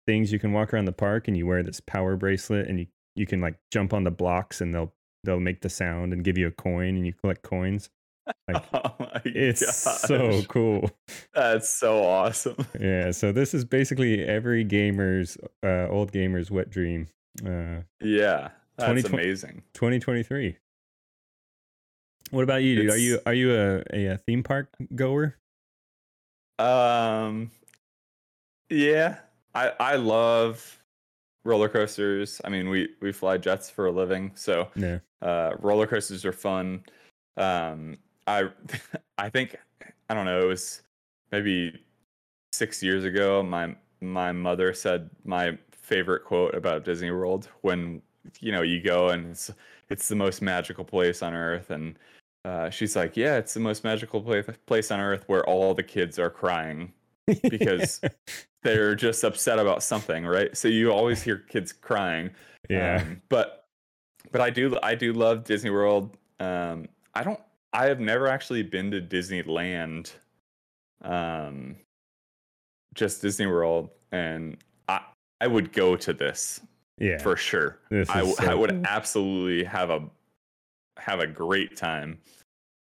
things 0.07 0.31
you 0.31 0.39
can 0.39 0.53
walk 0.53 0.73
around 0.73 0.85
the 0.85 0.91
park 0.91 1.27
and 1.27 1.37
you 1.37 1.45
wear 1.45 1.61
this 1.61 1.79
power 1.79 2.15
bracelet 2.15 2.67
and 2.67 2.79
you, 2.79 2.87
you 3.15 3.25
can 3.25 3.41
like 3.41 3.55
jump 3.71 3.93
on 3.93 4.03
the 4.03 4.11
blocks 4.11 4.61
and 4.61 4.73
they'll 4.73 4.93
they'll 5.23 5.39
make 5.39 5.61
the 5.61 5.69
sound 5.69 6.13
and 6.13 6.23
give 6.23 6.37
you 6.37 6.47
a 6.47 6.51
coin 6.51 6.95
and 6.95 7.05
you 7.05 7.13
collect 7.13 7.41
coins. 7.43 7.89
Like, 8.47 8.63
oh 8.73 8.95
my 8.99 9.21
it's 9.25 9.75
so 9.75 10.43
cool. 10.49 10.91
That's 11.33 11.67
so 11.67 12.03
awesome. 12.03 12.57
Yeah, 12.79 13.09
so 13.09 13.31
this 13.31 13.55
is 13.55 13.65
basically 13.65 14.23
every 14.23 14.63
gamer's 14.63 15.35
uh, 15.65 15.87
old 15.87 16.11
gamer's 16.11 16.51
wet 16.51 16.69
dream. 16.69 17.07
Uh, 17.43 17.81
Yeah, 17.99 18.49
that's 18.77 19.01
2020 19.01 19.23
amazing. 19.23 19.63
2023. 19.73 20.57
What 22.29 22.43
about 22.43 22.61
you, 22.61 22.75
dude? 22.75 22.91
Are 22.91 22.97
you 22.97 23.19
are 23.25 23.33
you 23.33 23.55
a, 23.55 23.83
a, 23.91 24.05
a 24.13 24.17
theme 24.17 24.43
park 24.43 24.69
goer? 24.95 25.35
Um, 26.59 27.49
yeah, 28.69 29.17
I 29.55 29.71
I 29.79 29.95
love 29.95 30.78
roller 31.43 31.69
coasters. 31.69 32.41
I 32.43 32.49
mean, 32.49 32.69
we 32.69 32.89
we 33.01 33.11
fly 33.11 33.37
jets 33.37 33.69
for 33.69 33.85
a 33.87 33.91
living, 33.91 34.31
so 34.35 34.69
Yeah. 34.75 34.99
uh, 35.21 35.51
roller 35.59 35.87
coasters 35.87 36.25
are 36.25 36.33
fun. 36.33 36.83
Um, 37.37 37.97
I 38.27 38.49
I 39.17 39.29
think 39.29 39.55
I 40.09 40.13
don't 40.13 40.25
know. 40.25 40.41
It 40.41 40.47
was 40.47 40.81
maybe 41.31 41.79
six 42.53 42.81
years 42.83 43.03
ago. 43.03 43.43
My 43.43 43.75
my 44.01 44.31
mother 44.31 44.73
said 44.73 45.09
my 45.25 45.57
favorite 45.71 46.23
quote 46.25 46.53
about 46.55 46.85
Disney 46.85 47.11
World 47.11 47.49
when 47.61 48.01
you 48.39 48.51
know 48.51 48.61
you 48.61 48.81
go 48.81 49.09
and 49.09 49.31
it's 49.31 49.49
it's 49.89 50.07
the 50.07 50.15
most 50.15 50.41
magical 50.41 50.83
place 50.85 51.23
on 51.23 51.33
earth 51.33 51.71
and 51.71 51.97
uh, 52.45 52.69
she's 52.69 52.95
like 52.95 53.17
yeah 53.17 53.37
it's 53.37 53.53
the 53.55 53.59
most 53.59 53.83
magical 53.83 54.21
place 54.21 54.45
place 54.67 54.91
on 54.91 54.99
earth 54.99 55.23
where 55.27 55.43
all 55.49 55.73
the 55.73 55.81
kids 55.83 56.19
are 56.19 56.29
crying 56.29 56.93
Because- 57.49 58.01
they're 58.63 58.95
just 58.95 59.23
upset 59.23 59.59
about 59.59 59.81
something 59.81 60.25
right 60.25 60.55
so 60.55 60.67
you 60.67 60.91
always 60.91 61.21
hear 61.21 61.37
kids 61.37 61.71
crying 61.71 62.29
yeah. 62.69 63.01
um, 63.01 63.21
but 63.29 63.59
but 64.31 64.41
I 64.41 64.49
do 64.49 64.77
I 64.83 64.95
do 64.95 65.13
love 65.13 65.43
Disney 65.43 65.69
World. 65.69 66.17
Um, 66.39 66.87
I 67.13 67.23
don't. 67.23 67.39
I 67.73 67.85
have 67.85 67.99
never 67.99 68.27
actually 68.27 68.63
been 68.63 68.91
to 68.91 69.01
Disneyland. 69.01 70.11
Um, 71.03 71.75
just 72.93 73.21
Disney 73.21 73.47
World, 73.47 73.89
and 74.11 74.57
I 74.87 75.01
I 75.41 75.47
would 75.47 75.71
go 75.71 75.95
to 75.95 76.13
this 76.13 76.61
yeah. 76.97 77.17
for 77.19 77.35
sure. 77.35 77.79
I, 77.91 78.19
w- 78.19 78.35
I 78.39 78.45
so 78.45 78.57
would 78.57 78.85
absolutely 78.87 79.63
have 79.63 79.89
a 79.89 80.09
have 80.97 81.19
a 81.19 81.27
great 81.27 81.77
time 81.77 82.19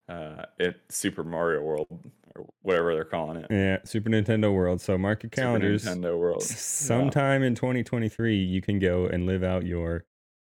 uh, 0.09 0.47
at 0.61 0.77
Super 0.89 1.25
Mario 1.25 1.63
World 1.63 1.89
or 2.37 2.47
whatever 2.63 2.95
they're 2.95 3.05
calling 3.05 3.37
it. 3.39 3.47
Yeah, 3.51 3.79
Super 3.85 4.11
Nintendo 4.11 4.53
World. 4.53 4.81
So 4.81 4.99
mark 4.99 5.23
your 5.23 5.31
Super. 5.35 5.59
Nintendo 5.59 6.19
World. 6.19 6.43
Sometime 6.43 7.43
in 7.43 7.55
2023, 7.55 8.37
you 8.37 8.61
can 8.61 8.79
go 8.79 9.07
and 9.07 9.27
live 9.27 9.43
out 9.43 9.65
your 9.67 10.05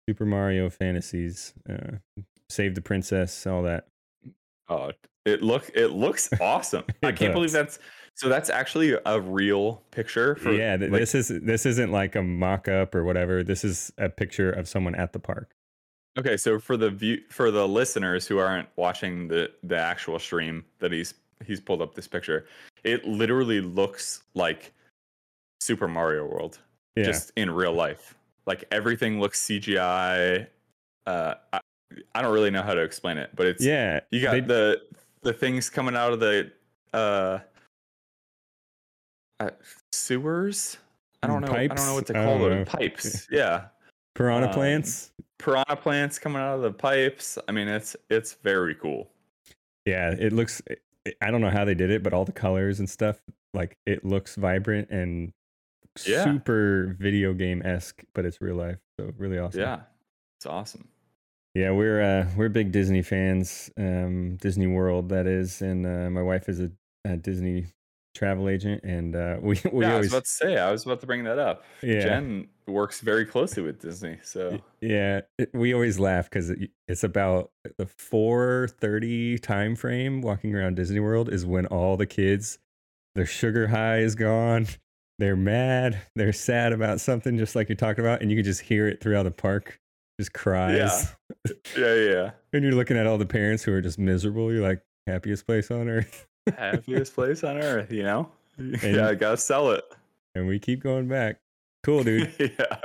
Super 0.08 0.25
Mario 0.25 0.70
fantasies. 0.70 1.54
Uh, 1.68 1.99
save 2.49 2.75
the 2.75 2.80
princess, 2.80 3.47
all 3.47 3.62
that. 3.62 3.88
Oh, 4.68 4.92
it 5.25 5.42
look 5.42 5.70
it 5.75 5.88
looks 5.88 6.30
awesome. 6.40 6.85
I 7.02 7.12
can't 7.12 7.32
believe 7.32 7.52
that's 7.52 7.78
so. 8.14 8.28
That's 8.28 8.50
actually 8.50 8.97
a 9.06 9.20
real 9.20 9.82
picture. 9.90 10.35
For, 10.37 10.52
yeah, 10.52 10.76
th- 10.76 10.90
like, 10.90 11.00
this 11.00 11.14
is 11.14 11.28
this 11.28 11.64
isn't 11.66 11.92
like 11.92 12.16
a 12.16 12.23
mock-up 12.23 12.94
or 12.94 13.04
whatever. 13.04 13.42
This 13.42 13.64
is 13.64 13.92
a 13.99 14.08
picture 14.08 14.50
of 14.50 14.68
someone 14.68 14.94
at 14.94 15.12
the 15.12 15.18
park. 15.18 15.54
okay. 16.18 16.37
So 16.37 16.58
for 16.58 16.76
the 16.76 16.90
view 16.90 17.18
for 17.30 17.50
the 17.50 17.68
listeners 17.68 18.26
who 18.26 18.38
aren't 18.38 18.68
watching 18.76 19.28
the 19.28 19.50
the 19.62 19.76
actual 19.78 20.18
stream 20.18 20.64
that 20.80 20.92
he's 20.92 21.14
he's 21.45 21.61
pulled 21.61 21.83
up 21.83 21.95
this 21.95 22.09
picture, 22.09 22.47
it 22.85 23.07
literally 23.07 23.61
looks 23.61 24.23
like 24.35 24.73
Super 25.61 25.88
Mario 25.88 26.26
World 26.26 26.59
Yeah, 26.97 27.04
just 27.04 27.33
in 27.37 27.50
real 27.50 27.73
life. 27.73 28.14
Like 28.47 28.64
everything 28.71 29.21
looks 29.21 29.45
CGI. 29.47 30.47
Uh, 31.07 31.35
I, 31.52 31.61
I 32.14 32.23
don't 32.23 32.33
really 32.33 32.50
know 32.50 32.62
how 32.62 32.75
to 32.75 32.83
explain 32.83 33.18
it, 33.18 33.30
but 33.35 33.47
it's 33.47 33.64
yeah. 33.64 34.00
You 34.11 34.23
got 34.23 34.33
they- 34.33 34.40
the 34.40 34.83
the 35.23 35.33
things 35.33 35.68
coming 35.68 35.97
out 35.97 36.12
of 36.12 36.21
the 36.21 36.50
uh, 36.92 37.38
uh 39.40 39.50
sewers. 39.92 40.78
I 41.23 41.26
don't 41.26 41.42
know. 41.42 41.52
I 41.52 41.66
don't 41.66 41.87
know 41.87 41.95
what 41.95 42.07
to 42.07 42.12
call 42.12 42.38
them. 42.38 42.50
know. 42.50 42.64
Pipes. 42.64 43.26
Yeah. 43.30 43.66
piranha 44.14 44.49
um, 44.49 44.54
plants. 44.54 45.11
Piranha 45.38 45.76
plants 45.76 46.18
coming 46.18 46.40
out 46.40 46.54
of 46.54 46.62
the 46.62 46.73
pipes. 46.73 47.38
I 47.49 47.52
mean, 47.52 47.68
it's 47.68 47.97
it's 48.11 48.35
very 48.35 48.75
cool. 48.75 49.11
Yeah, 49.85 50.11
it 50.11 50.33
looks. 50.33 50.62
I 51.21 51.31
don't 51.31 51.41
know 51.41 51.50
how 51.50 51.65
they 51.65 51.75
did 51.75 51.91
it, 51.91 52.03
but 52.03 52.12
all 52.12 52.25
the 52.25 52.33
colors 52.33 52.79
and 52.81 52.88
stuff, 52.88 53.21
like 53.55 53.77
it 53.87 54.05
looks 54.05 54.37
vibrant 54.37 54.91
and 54.91 55.33
Yeah. 56.07 56.25
super 56.25 56.97
video 56.99 57.33
game 57.35 57.62
esque, 57.65 58.03
but 58.15 58.25
it's 58.25 58.41
real 58.41 58.57
life. 58.57 58.79
So 59.00 59.12
really 59.17 59.38
awesome. 59.38 59.61
Yeah. 59.61 59.81
It's 60.38 60.47
awesome. 60.47 60.88
Yeah, 61.55 61.73
we're 61.73 62.00
uh, 62.00 62.27
we're 62.37 62.50
big 62.50 62.71
Disney 62.73 63.03
fans. 63.03 63.71
Um, 63.77 64.37
Disney 64.37 64.67
World, 64.69 65.09
that 65.09 65.27
is, 65.27 65.61
and 65.62 65.85
uh, 65.87 66.09
my 66.11 66.23
wife 66.23 66.49
is 66.49 66.61
a, 66.61 66.71
a 67.05 67.17
Disney 67.17 67.67
travel 68.15 68.49
agent, 68.49 68.85
and 68.85 69.17
uh, 69.17 69.38
we 69.43 69.59
we 69.73 69.85
yeah, 69.85 69.95
I 69.95 69.99
was 69.99 70.12
always 70.12 70.12
about 70.12 70.25
to 70.25 70.31
say. 70.31 70.57
I 70.59 70.71
was 70.71 70.85
about 70.85 71.00
to 71.00 71.07
bring 71.07 71.25
that 71.25 71.38
up. 71.41 71.65
yeah 71.83 72.00
Jen 72.00 72.49
works 72.68 73.00
very 73.00 73.25
closely 73.25 73.62
with 73.62 73.80
Disney, 73.80 74.18
so 74.22 74.60
yeah 74.80 75.22
it, 75.38 75.50
we 75.54 75.75
always 75.75 75.98
laugh 75.98 76.30
because 76.30 76.50
it, 76.50 76.70
it's 76.87 77.04
about 77.04 77.50
the 77.78 77.87
four 77.87 78.68
thirty 78.80 79.38
time 79.38 79.75
frame. 79.76 80.20
Walking 80.20 80.54
around 80.54 80.76
Disney 80.76 81.00
World 81.00 81.32
is 81.32 81.44
when 81.46 81.66
all 81.66 81.96
the 81.96 82.06
kids, 82.06 82.58
their 83.14 83.26
sugar 83.26 83.68
high 83.68 83.98
is 83.98 84.14
gone. 84.14 84.66
They're 85.18 85.37
mad. 85.37 86.00
They're 86.14 86.32
sad 86.32 86.72
about 86.72 87.00
something, 87.00 87.37
just 87.38 87.56
like 87.56 87.68
you're 87.68 87.75
talking 87.75 88.04
about, 88.04 88.22
and 88.22 88.30
you 88.30 88.37
can 88.37 88.44
just 88.44 88.60
hear 88.60 88.87
it 88.87 89.00
throughout 89.00 89.25
the 89.25 89.32
park. 89.32 89.80
Just 90.20 90.32
cries. 90.32 91.12
yeah, 91.46 91.52
yeah. 91.76 91.94
yeah. 91.94 92.30
And 92.52 92.62
you're 92.62 92.75
looking 92.75 92.96
at 92.96 93.08
all 93.08 93.18
the 93.18 93.26
parents 93.26 93.64
who 93.64 93.72
are 93.72 93.80
just 93.80 93.98
miserable. 93.98 94.52
You're 94.52 94.62
like, 94.62 94.80
happiest 95.08 95.44
place 95.44 95.70
on 95.70 95.88
earth. 95.88 96.26
Happiest 96.56 97.14
place 97.14 97.44
on 97.44 97.58
earth, 97.58 97.92
you 97.92 98.02
know. 98.02 98.30
yeah, 98.58 99.08
I 99.08 99.14
gotta 99.14 99.37
sell 99.37 99.70
it. 99.70 99.84
And 100.34 100.46
we 100.46 100.58
keep 100.58 100.82
going 100.82 101.08
back. 101.08 101.40
Cool, 101.82 102.04
dude. 102.04 102.32
yeah. 102.38 102.76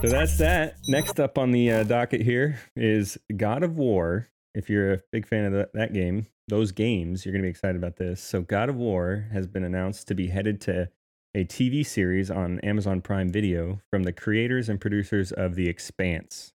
so 0.00 0.08
that's 0.08 0.38
that. 0.38 0.76
Next 0.88 1.18
up 1.20 1.38
on 1.38 1.50
the 1.50 1.70
uh, 1.70 1.82
docket 1.84 2.20
here 2.20 2.60
is 2.76 3.18
God 3.36 3.62
of 3.62 3.76
War. 3.76 4.28
If 4.54 4.70
you're 4.70 4.94
a 4.94 5.00
big 5.12 5.26
fan 5.26 5.44
of 5.44 5.52
that, 5.52 5.72
that 5.74 5.92
game, 5.92 6.26
those 6.48 6.72
games, 6.72 7.24
you're 7.24 7.32
going 7.32 7.42
to 7.42 7.46
be 7.46 7.50
excited 7.50 7.76
about 7.76 7.96
this. 7.96 8.20
So, 8.20 8.42
God 8.42 8.68
of 8.68 8.76
War 8.76 9.28
has 9.32 9.46
been 9.46 9.64
announced 9.64 10.08
to 10.08 10.14
be 10.14 10.28
headed 10.28 10.60
to 10.62 10.88
a 11.34 11.44
TV 11.44 11.84
series 11.84 12.30
on 12.30 12.58
Amazon 12.60 13.00
Prime 13.00 13.30
Video 13.30 13.80
from 13.90 14.04
the 14.04 14.12
creators 14.12 14.68
and 14.68 14.80
producers 14.80 15.30
of 15.30 15.54
The 15.54 15.68
Expanse. 15.68 16.52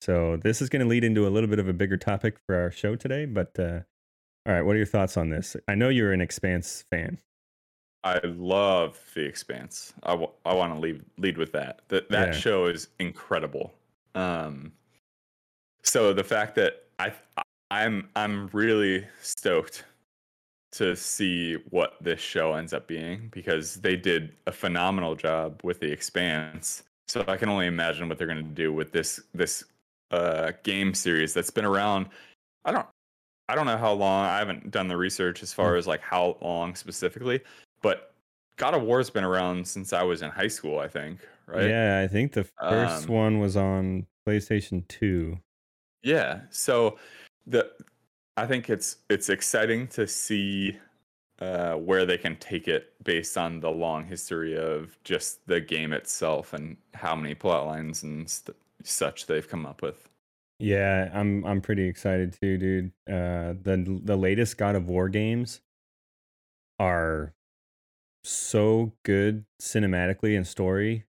So, 0.00 0.36
this 0.36 0.60
is 0.60 0.68
going 0.68 0.82
to 0.82 0.88
lead 0.88 1.04
into 1.04 1.26
a 1.26 1.30
little 1.30 1.48
bit 1.48 1.60
of 1.60 1.68
a 1.68 1.72
bigger 1.72 1.96
topic 1.96 2.38
for 2.46 2.56
our 2.56 2.70
show 2.70 2.96
today. 2.96 3.24
But, 3.24 3.58
uh, 3.58 3.80
all 4.44 4.52
right, 4.52 4.62
what 4.62 4.74
are 4.74 4.78
your 4.78 4.86
thoughts 4.86 5.16
on 5.16 5.30
this? 5.30 5.56
I 5.68 5.76
know 5.76 5.88
you're 5.88 6.12
an 6.12 6.20
Expanse 6.20 6.84
fan. 6.90 7.18
I 8.04 8.18
love 8.24 8.98
The 9.14 9.24
Expanse. 9.24 9.92
I, 10.02 10.10
w- 10.10 10.30
I 10.44 10.54
want 10.54 10.74
to 10.74 10.80
lead 10.80 11.02
lead 11.18 11.38
with 11.38 11.52
that. 11.52 11.80
That 11.88 12.08
that 12.10 12.28
Yeah. 12.34 12.40
show 12.40 12.66
is 12.66 12.88
incredible. 12.98 13.72
Um, 14.14 14.72
so 15.84 16.12
the 16.12 16.24
fact 16.24 16.54
that 16.56 16.84
I 16.98 17.12
I'm 17.70 18.08
I'm 18.16 18.48
really 18.48 19.06
stoked 19.20 19.84
to 20.72 20.96
see 20.96 21.54
what 21.70 21.96
this 22.00 22.20
show 22.20 22.54
ends 22.54 22.72
up 22.72 22.86
being 22.86 23.28
because 23.32 23.76
they 23.76 23.94
did 23.94 24.32
a 24.46 24.52
phenomenal 24.52 25.14
job 25.14 25.60
with 25.62 25.80
The 25.80 25.90
Expanse. 25.92 26.82
So 27.08 27.22
I 27.28 27.36
can 27.36 27.48
only 27.50 27.66
imagine 27.66 28.08
what 28.08 28.16
they're 28.16 28.26
going 28.26 28.38
to 28.42 28.54
do 28.54 28.72
with 28.72 28.90
this 28.90 29.20
this 29.34 29.64
uh, 30.10 30.52
game 30.62 30.92
series 30.94 31.34
that's 31.34 31.50
been 31.50 31.64
around. 31.64 32.06
I 32.64 32.72
don't 32.72 32.86
I 33.48 33.54
don't 33.54 33.66
know 33.66 33.76
how 33.76 33.92
long. 33.92 34.24
I 34.26 34.38
haven't 34.38 34.70
done 34.70 34.88
the 34.88 34.96
research 34.96 35.42
as 35.42 35.52
far 35.52 35.76
as 35.76 35.86
like 35.86 36.00
how 36.00 36.36
long 36.40 36.74
specifically, 36.74 37.40
but 37.82 38.14
God 38.56 38.74
of 38.74 38.82
War's 38.82 39.10
been 39.10 39.24
around 39.24 39.66
since 39.66 39.92
I 39.92 40.02
was 40.02 40.22
in 40.22 40.30
high 40.30 40.48
school. 40.48 40.78
I 40.78 40.88
think, 40.88 41.20
right? 41.46 41.68
Yeah, 41.68 42.00
I 42.02 42.08
think 42.08 42.32
the 42.32 42.44
first 42.60 43.08
Um, 43.08 43.14
one 43.14 43.38
was 43.40 43.56
on 43.56 44.06
PlayStation 44.26 44.86
2. 44.88 45.38
Yeah. 46.02 46.42
So 46.50 46.98
the 47.46 47.70
I 48.36 48.46
think 48.46 48.70
it's 48.70 48.98
it's 49.10 49.28
exciting 49.28 49.88
to 49.88 50.06
see 50.06 50.78
uh, 51.40 51.74
where 51.74 52.06
they 52.06 52.18
can 52.18 52.36
take 52.36 52.68
it 52.68 52.92
based 53.04 53.36
on 53.36 53.60
the 53.60 53.70
long 53.70 54.04
history 54.04 54.56
of 54.56 54.96
just 55.02 55.44
the 55.46 55.60
game 55.60 55.92
itself 55.92 56.52
and 56.52 56.76
how 56.94 57.16
many 57.16 57.34
plot 57.34 57.66
lines 57.66 58.04
and 58.04 58.30
st- 58.30 58.56
such 58.84 59.26
they've 59.26 59.48
come 59.48 59.66
up 59.66 59.82
with. 59.82 60.08
Yeah, 60.60 61.10
I'm 61.12 61.44
I'm 61.44 61.60
pretty 61.60 61.84
excited 61.88 62.36
too, 62.40 62.58
dude. 62.58 62.92
Uh 63.08 63.54
the 63.60 64.00
the 64.04 64.16
latest 64.16 64.56
God 64.56 64.76
of 64.76 64.88
War 64.88 65.08
games 65.08 65.60
are 66.78 67.34
so 68.24 68.92
good 69.04 69.44
cinematically 69.60 70.36
and 70.36 70.46
story. 70.46 71.04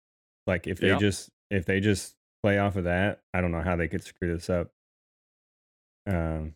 Like 0.47 0.67
if 0.67 0.79
they 0.79 0.89
Yeah. 0.89 0.97
just 0.99 1.29
if 1.49 1.65
they 1.65 1.79
just 1.79 2.15
play 2.43 2.57
off 2.57 2.75
of 2.75 2.85
that, 2.85 3.19
I 3.33 3.41
don't 3.41 3.51
know 3.51 3.61
how 3.61 3.75
they 3.75 3.87
could 3.87 4.03
screw 4.03 4.33
this 4.33 4.49
up. 4.49 4.71
Um, 6.07 6.55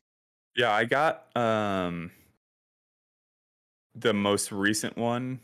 Yeah, 0.55 0.71
I 0.71 0.85
got 0.85 1.35
um 1.37 2.11
the 3.95 4.13
most 4.13 4.51
recent 4.51 4.97
one. 4.97 5.39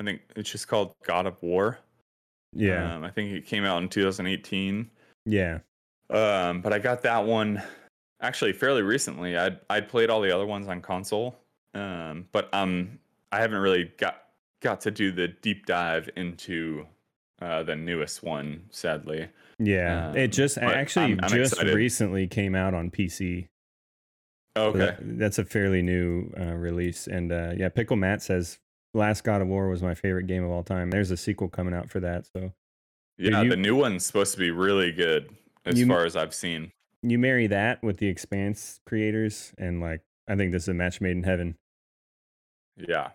I 0.00 0.04
think 0.04 0.22
it's 0.36 0.50
just 0.50 0.68
called 0.68 0.94
God 1.04 1.26
of 1.26 1.40
War. 1.42 1.78
yeah, 2.52 2.96
Um, 2.96 3.04
I 3.04 3.10
think 3.10 3.32
it 3.32 3.46
came 3.46 3.64
out 3.64 3.82
in 3.82 3.88
2018. 3.88 4.90
yeah, 5.24 5.60
Um, 6.10 6.60
but 6.60 6.72
I 6.72 6.78
got 6.78 7.02
that 7.02 7.24
one 7.24 7.62
actually 8.20 8.52
fairly 8.52 8.82
recently. 8.82 9.36
I'd 9.36 9.60
I'd 9.70 9.88
played 9.88 10.10
all 10.10 10.20
the 10.20 10.34
other 10.34 10.46
ones 10.46 10.66
on 10.68 10.80
console. 10.80 11.36
Um, 11.74 12.28
but 12.32 12.52
um 12.52 12.98
I 13.34 13.40
haven't 13.40 13.58
really 13.58 13.90
got 13.98 14.16
got 14.62 14.80
to 14.82 14.90
do 14.90 15.12
the 15.12 15.28
deep 15.28 15.66
dive 15.66 16.08
into 16.16 16.86
uh 17.42 17.62
the 17.64 17.76
newest 17.76 18.22
one, 18.22 18.64
sadly. 18.70 19.28
yeah. 19.58 20.08
Um, 20.10 20.16
it 20.16 20.28
just 20.28 20.56
actually 20.58 21.06
I'm- 21.06 21.20
I'm 21.22 21.30
just 21.30 21.54
excited. 21.54 21.74
recently 21.74 22.26
came 22.26 22.54
out 22.54 22.74
on 22.74 22.90
PC. 22.90 23.48
So 24.56 24.64
Okay. 24.66 24.78
that- 24.78 25.18
that's 25.18 25.38
a 25.38 25.44
fairly 25.44 25.82
new 25.82 26.30
uh, 26.38 26.54
release. 26.54 27.06
And 27.08 27.32
uh, 27.32 27.52
yeah, 27.56 27.68
Pickle 27.68 27.96
Matt 27.96 28.22
says 28.22 28.58
Last 28.94 29.24
God 29.24 29.42
of 29.42 29.48
War 29.48 29.68
was 29.68 29.82
my 29.82 29.94
favorite 29.94 30.28
game 30.28 30.44
of 30.44 30.50
all 30.52 30.62
time. 30.62 30.90
There's 30.90 31.10
a 31.10 31.16
sequel 31.16 31.48
coming 31.48 31.74
out 31.74 31.90
for 31.90 31.98
that. 32.00 32.26
So 32.26 32.52
Yeah, 33.18 33.42
you- 33.42 33.50
the 33.50 33.56
new 33.56 33.74
one's 33.74 34.06
supposed 34.06 34.32
to 34.34 34.38
be 34.38 34.50
really 34.52 34.92
good 34.92 35.28
as 35.64 35.78
You- 35.80 35.86
far 35.86 36.04
as 36.04 36.14
I've 36.14 36.32
seen. 36.34 36.70
you 37.02 37.18
marry 37.18 37.48
that 37.48 37.82
with 37.82 37.96
the 37.98 38.06
Expanse 38.06 38.80
creators, 38.86 39.52
and 39.58 39.80
like 39.80 40.02
I 40.28 40.36
think 40.36 40.52
this 40.52 40.62
is 40.62 40.68
a 40.68 40.74
match 40.74 41.00
made 41.00 41.16
in 41.16 41.24
heaven. 41.24 41.56
Yeah. 42.76 43.10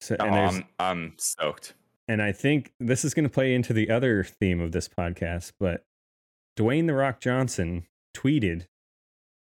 So, 0.00 0.16
Oh, 0.20 0.24
and 0.26 0.34
there's 0.34 0.54
I'm 0.54 0.64
I'm 0.78 1.12
stoked. 1.18 1.74
and 2.06 2.22
I 2.22 2.32
think 2.32 2.72
this 2.80 3.04
is 3.04 3.14
going 3.14 3.24
to 3.24 3.28
play 3.30 3.54
into 3.54 3.72
the 3.72 3.90
other 3.90 4.22
theme 4.24 4.60
of 4.60 4.72
this 4.72 4.88
podcast, 4.88 5.52
but 5.58 5.84
Dwayne 6.58 6.86
the 6.86 6.94
Rock 6.94 7.20
Johnson 7.20 7.84
tweeted 8.16 8.66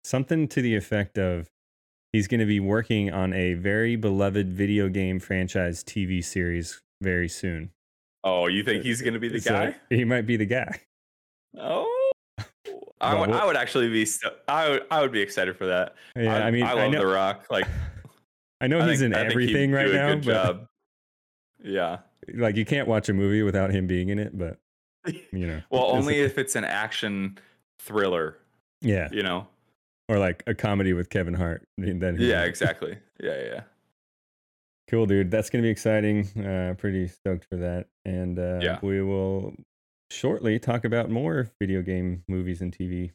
something 0.03 0.47
to 0.49 0.61
the 0.61 0.75
effect 0.75 1.17
of 1.17 1.49
he's 2.11 2.27
going 2.27 2.39
to 2.39 2.45
be 2.45 2.59
working 2.59 3.11
on 3.11 3.33
a 3.33 3.53
very 3.55 3.95
beloved 3.95 4.51
video 4.53 4.89
game 4.89 5.19
franchise 5.19 5.83
TV 5.83 6.23
series 6.23 6.81
very 7.01 7.27
soon. 7.29 7.71
Oh, 8.23 8.47
you 8.47 8.63
think 8.63 8.83
he's 8.83 9.01
gonna 9.01 9.19
be 9.19 9.27
the 9.27 9.41
So 9.41 9.49
guy? 9.51 9.75
he 9.89 10.05
might 10.05 10.25
be 10.25 10.37
the 10.37 10.45
guy. 10.45 10.79
Oh, 11.57 12.11
I 13.01 13.19
would, 13.19 13.31
I 13.31 13.45
would 13.45 13.57
actually 13.57 13.89
be. 13.89 14.07
I 14.47 14.69
would, 14.69 14.83
I 14.89 15.01
would 15.01 15.11
be 15.11 15.19
excited 15.21 15.57
for 15.57 15.65
that. 15.67 15.95
Yeah, 16.15 16.37
I, 16.37 16.49
mean, 16.51 16.63
I 16.63 16.71
I, 16.71 16.73
love 16.73 16.91
know, 16.93 16.99
The 17.01 17.07
Rock. 17.07 17.47
Like, 17.51 17.67
I 18.63 18.67
know 18.67 18.79
I 18.79 18.89
he's 18.89 18.99
think- 19.01 19.13
in 19.13 19.19
I 19.19 19.25
everything 19.25 19.71
right 19.71 19.91
now, 19.91 20.09
good 20.15 20.25
but 20.25 20.43
job. 20.45 20.67
Yeah. 21.63 21.99
like 22.33 22.55
you 22.55 22.65
can't 22.65 22.87
watch 22.87 23.09
a 23.09 23.13
movie 23.13 23.41
without 23.43 23.71
him 23.71 23.87
being 23.87 24.09
in 24.09 24.19
it. 24.19 24.37
But 24.37 24.57
you 25.31 25.47
know, 25.47 25.61
Well, 25.69 25.85
only 25.91 26.19
if 26.21 26.37
it's 26.37 26.55
an 26.55 26.63
action 26.63 27.37
thriller. 27.79 28.37
yeah, 28.81 29.09
You 29.11 29.23
know. 29.23 29.47
or 30.09 30.17
like 30.19 30.43
a 30.47 30.53
comedy 30.53 30.93
with 30.93 31.09
Kevin 31.09 31.33
Hart. 31.33 31.67
Then 31.77 32.17
he 32.17 32.29
Yeah. 32.29 32.43
Exactly. 32.43 32.97
Yeah. 33.21 33.41
Yeah. 33.43 33.61
Cool, 34.89 35.05
dude. 35.05 35.31
That's 35.31 35.49
gonna 35.49 35.61
be 35.63 35.69
exciting. 35.69 36.27
Uh, 36.41 36.75
pretty 36.77 37.07
stoked 37.07 37.45
for 37.45 37.55
that. 37.57 37.87
And 38.05 38.37
uh, 38.37 38.59
Yeah. 38.61 38.79
we 38.81 39.01
will 39.01 39.53
shortly 40.11 40.59
talk 40.59 40.85
about 40.85 41.09
more 41.09 41.49
video 41.59 41.81
game 41.81 42.23
movies 42.27 42.61
and 42.61 42.71
TV. 42.77 43.11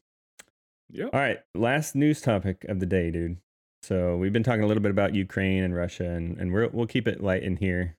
Yep. 0.90 1.10
All 1.12 1.20
right, 1.20 1.38
last 1.54 1.94
news 1.94 2.20
topic 2.22 2.64
of 2.64 2.80
the 2.80 2.86
day, 2.86 3.10
dude. 3.10 3.36
So 3.82 4.16
we've 4.16 4.32
been 4.32 4.42
talking 4.42 4.64
a 4.64 4.66
little 4.66 4.82
bit 4.82 4.90
about 4.90 5.14
Ukraine 5.14 5.62
and 5.64 5.75
Russia, 5.75 6.11
and 6.11 6.37
and 6.38 6.52
we're, 6.52 6.68
we'll 6.68 6.87
keep 6.87 7.08
it 7.08 7.23
light 7.23 7.42
in 7.42 7.56
here. 7.56 7.97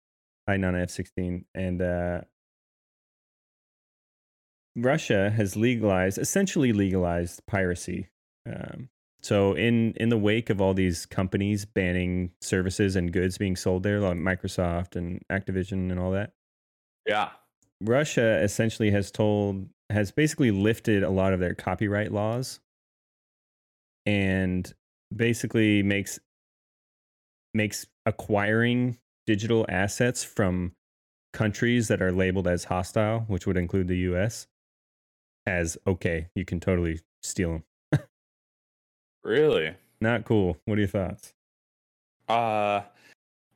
Hiding 0.48 0.64
on 0.64 0.76
F 0.76 0.90
sixteen, 0.90 1.46
and 1.54 1.82
uh, 1.82 2.22
Russia 4.76 5.30
has 5.30 5.56
legalized, 5.56 6.18
essentially 6.18 6.74
legalized 6.74 7.46
piracy. 7.46 8.08
Um, 8.46 8.90
so 9.22 9.54
in 9.54 9.94
in 9.94 10.10
the 10.10 10.18
wake 10.18 10.50
of 10.50 10.60
all 10.62 10.74
these 10.74 11.06
companies 11.06 11.66
banning 11.66 12.32
services 12.42 12.96
and 12.96 13.12
goods 13.12 13.38
being 13.38 13.56
sold 13.56 13.84
there, 13.84 14.00
like 14.00 14.18
Microsoft 14.18 14.96
and 14.96 15.22
Activision 15.30 15.92
and 15.92 16.00
all 16.00 16.12
that, 16.12 16.34
Yeah. 17.08 17.30
Russia 17.82 18.42
essentially 18.42 18.92
has 18.92 19.12
told 19.12 19.70
has 19.90 20.12
basically 20.12 20.52
lifted 20.52 21.04
a 21.04 21.10
lot 21.10 21.34
of 21.34 21.40
their 21.40 21.54
copyright 21.56 22.12
laws 22.12 22.60
and 24.06 24.74
basically 25.16 25.84
makes 25.84 26.20
makes 27.54 27.88
acquiring 28.06 28.98
digital 29.26 29.66
assets 29.70 30.24
from 30.24 30.74
countries 31.34 31.88
that 31.88 32.02
are 32.02 32.12
labeled 32.12 32.48
as 32.48 32.66
hostile, 32.66 33.22
which 33.28 33.46
would 33.46 33.58
include 33.58 33.88
the 33.88 33.98
US, 34.00 34.48
as 35.46 35.78
okay, 35.86 36.28
you 36.36 36.46
can 36.46 36.60
totally 36.60 37.00
steal 37.22 37.52
them. 37.52 37.64
Really. 39.24 39.76
Not 40.02 40.24
cool. 40.24 40.58
What 40.64 40.78
are 40.78 40.82
your 40.82 40.88
thoughts? 40.88 41.34
Uh, 42.30 42.82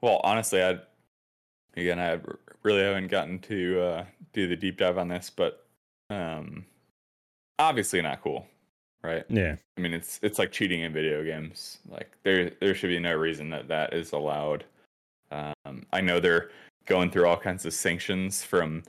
well, 0.02 0.20
honestly, 0.24 0.62
I 0.62 0.80
again, 1.78 2.00
I 2.00 2.20
really 2.64 2.82
haven't 2.82 3.08
gotten 3.08 3.40
to 3.40 3.82
uh, 3.82 4.06
do 4.34 4.48
the 4.48 4.56
deep 4.56 4.78
dive 4.78 4.98
on 4.98 5.08
this, 5.08 5.30
but 5.30 5.66
um, 6.10 6.66
obviously 7.60 8.02
not 8.02 8.22
cool, 8.22 8.46
right? 9.04 9.26
Yeah. 9.30 9.56
I 9.78 9.82
mean, 9.82 9.94
it's 9.94 10.20
it's 10.24 10.40
like 10.40 10.52
cheating 10.52 10.82
in 10.82 10.94
video 10.94 11.24
games. 11.24 11.80
Like 11.90 12.12
there 12.24 12.52
there 12.60 12.74
should 12.76 12.90
be 12.90 13.00
no 13.00 13.16
reason 13.16 13.50
that 13.50 13.68
that 13.68 13.94
is 13.94 14.12
allowed. 14.12 14.66
Um, 15.32 15.86
I 15.92 16.02
know 16.02 16.20
they're 16.20 16.52
going 16.86 17.10
through 17.12 17.26
all 17.28 17.38
kinds 17.38 17.66
of 17.66 17.74
sanctions 17.74 18.44
from. 18.44 18.84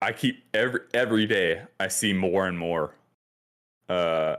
I 0.00 0.12
keep 0.12 0.42
every 0.52 0.80
every 0.94 1.26
day 1.26 1.62
I 1.78 1.88
see 1.88 2.12
more 2.12 2.46
and 2.48 2.58
more 2.58 2.94
uh, 3.88 4.36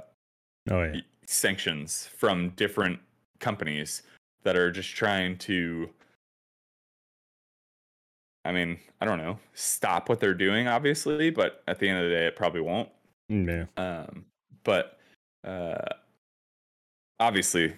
Oh 0.70 0.84
yeah. 0.84 1.02
sanctions 1.26 2.08
from 2.18 2.50
different 2.52 3.00
companies 3.40 4.04
that 4.44 4.56
are 4.58 4.72
just 4.72 4.94
trying 4.96 5.38
to 5.40 5.90
I 8.46 8.52
mean, 8.52 8.78
I 9.00 9.06
don't 9.06 9.20
know, 9.20 9.40
stop 9.54 10.10
what 10.10 10.20
they're 10.20 10.34
doing 10.34 10.68
obviously, 10.68 11.30
but 11.30 11.64
at 11.68 11.80
the 11.80 11.88
end 11.88 12.00
of 12.00 12.06
the 12.10 12.10
day 12.16 12.26
it 12.26 12.36
probably 12.36 12.62
won't. 12.62 12.90
Mm, 13.32 13.68
Yeah. 13.78 14.02
Um 14.06 14.26
but 14.64 15.00
uh 15.44 15.94
obviously 17.20 17.74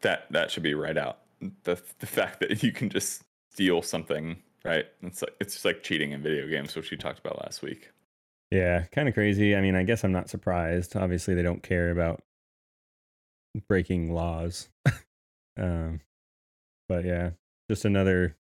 that 0.00 0.30
that 0.30 0.50
should 0.50 0.62
be 0.62 0.74
right 0.74 0.96
out. 0.96 1.18
The 1.64 1.80
the 1.98 2.06
fact 2.06 2.40
that 2.40 2.62
you 2.62 2.72
can 2.72 2.88
just 2.88 3.22
steal 3.52 3.82
something, 3.82 4.36
right? 4.64 4.86
It's 5.02 5.22
like 5.22 5.34
it's 5.40 5.54
just 5.54 5.64
like 5.64 5.82
cheating 5.82 6.12
in 6.12 6.22
video 6.22 6.46
games, 6.48 6.74
which 6.74 6.90
we 6.90 6.96
talked 6.96 7.18
about 7.18 7.40
last 7.42 7.62
week. 7.62 7.90
Yeah, 8.50 8.84
kind 8.92 9.08
of 9.08 9.14
crazy. 9.14 9.56
I 9.56 9.60
mean, 9.60 9.74
I 9.74 9.82
guess 9.82 10.04
I'm 10.04 10.12
not 10.12 10.30
surprised. 10.30 10.96
Obviously, 10.96 11.34
they 11.34 11.42
don't 11.42 11.62
care 11.62 11.90
about 11.90 12.22
breaking 13.68 14.12
laws. 14.12 14.68
um, 15.58 16.00
but 16.88 17.04
yeah, 17.04 17.30
just 17.68 17.84
another 17.84 18.36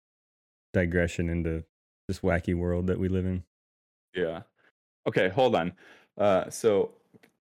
digression 0.72 1.28
into 1.28 1.64
this 2.08 2.20
wacky 2.20 2.54
world 2.54 2.88
that 2.88 2.98
we 2.98 3.08
live 3.08 3.26
in. 3.26 3.44
Yeah. 4.14 4.42
Okay, 5.06 5.28
hold 5.28 5.54
on. 5.54 5.72
Uh, 6.18 6.50
so 6.50 6.92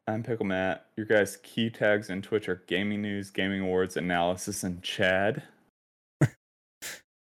I'm 0.07 0.23
Pickle 0.23 0.45
Matt. 0.45 0.87
Your 0.97 1.05
guys' 1.05 1.37
key 1.43 1.69
tags 1.69 2.09
in 2.09 2.21
Twitch 2.21 2.49
are 2.49 2.63
gaming 2.67 3.01
news, 3.01 3.29
gaming 3.29 3.61
awards, 3.61 3.97
analysis, 3.97 4.63
and 4.63 4.81
Chad. 4.83 5.43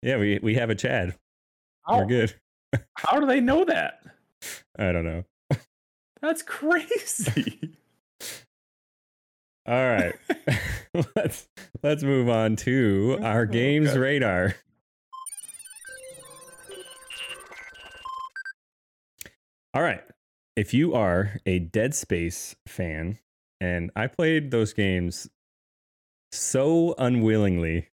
Yeah, 0.03 0.19
we 0.19 0.39
we 0.41 0.55
have 0.55 0.71
a 0.71 0.75
Chad. 0.75 1.17
How, 1.85 1.99
We're 1.99 2.07
good. 2.07 2.35
how 2.99 3.19
do 3.19 3.27
they 3.27 3.41
know 3.41 3.65
that? 3.65 4.03
I 4.79 4.93
don't 4.93 5.05
know. 5.05 5.25
That's 6.21 6.43
crazy. 6.43 7.77
All 9.67 9.75
right, 9.75 10.15
let's 11.17 11.49
let's 11.83 12.05
move 12.05 12.29
on 12.29 12.55
to 12.57 13.19
our 13.23 13.47
games 13.47 13.89
Okay. 13.91 13.99
radar. 13.99 14.55
All 19.75 19.83
right, 19.83 20.05
if 20.57 20.73
you 20.75 20.95
are 20.95 21.39
a 21.47 21.59
Dead 21.59 21.95
Space 21.95 22.57
fan, 22.67 23.19
and 23.61 23.91
I 23.95 24.07
played 24.07 24.51
those 24.51 24.73
games 24.73 25.29
so 26.33 26.95
unwillingly 26.99 27.89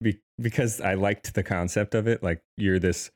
be- 0.00 0.20
because 0.40 0.80
I 0.80 0.94
liked 0.94 1.34
the 1.34 1.42
concept 1.42 1.94
of 1.94 2.06
it. 2.06 2.22
Like 2.22 2.42
you're 2.56 2.78
this 2.78 3.10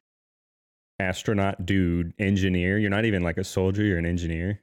astronaut 0.98 1.64
dude, 1.64 2.12
engineer. 2.18 2.78
You're 2.78 2.90
not 2.90 3.04
even 3.04 3.22
like 3.22 3.38
a 3.38 3.44
soldier. 3.44 3.82
You're 3.84 3.98
an 3.98 4.06
engineer 4.06 4.62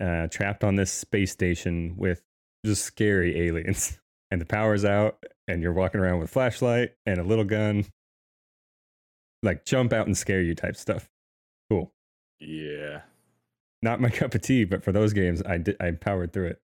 uh, 0.00 0.28
trapped 0.28 0.64
on 0.64 0.76
this 0.76 0.92
space 0.92 1.32
station 1.32 1.94
with 1.96 2.22
just 2.64 2.84
scary 2.84 3.46
aliens. 3.46 3.98
And 4.30 4.42
the 4.42 4.44
power's 4.44 4.84
out, 4.84 5.24
and 5.46 5.62
you're 5.62 5.72
walking 5.72 6.02
around 6.02 6.18
with 6.18 6.28
a 6.28 6.30
flashlight 6.30 6.92
and 7.06 7.18
a 7.18 7.22
little 7.22 7.46
gun. 7.46 7.86
Like 9.42 9.64
jump 9.64 9.94
out 9.94 10.06
and 10.06 10.14
scare 10.14 10.42
you 10.42 10.54
type 10.54 10.76
stuff. 10.76 11.08
Cool. 11.70 11.90
Yeah. 12.40 13.02
Not 13.82 14.00
my 14.00 14.10
cup 14.20 14.34
of 14.34 14.42
tea, 14.42 14.64
but 14.64 14.82
for 14.84 14.92
those 14.92 15.12
games, 15.12 15.42
I 15.46 15.58
did 15.58 15.76
I 15.80 15.90
powered 15.92 16.32
through 16.32 16.48
it. 16.48 16.60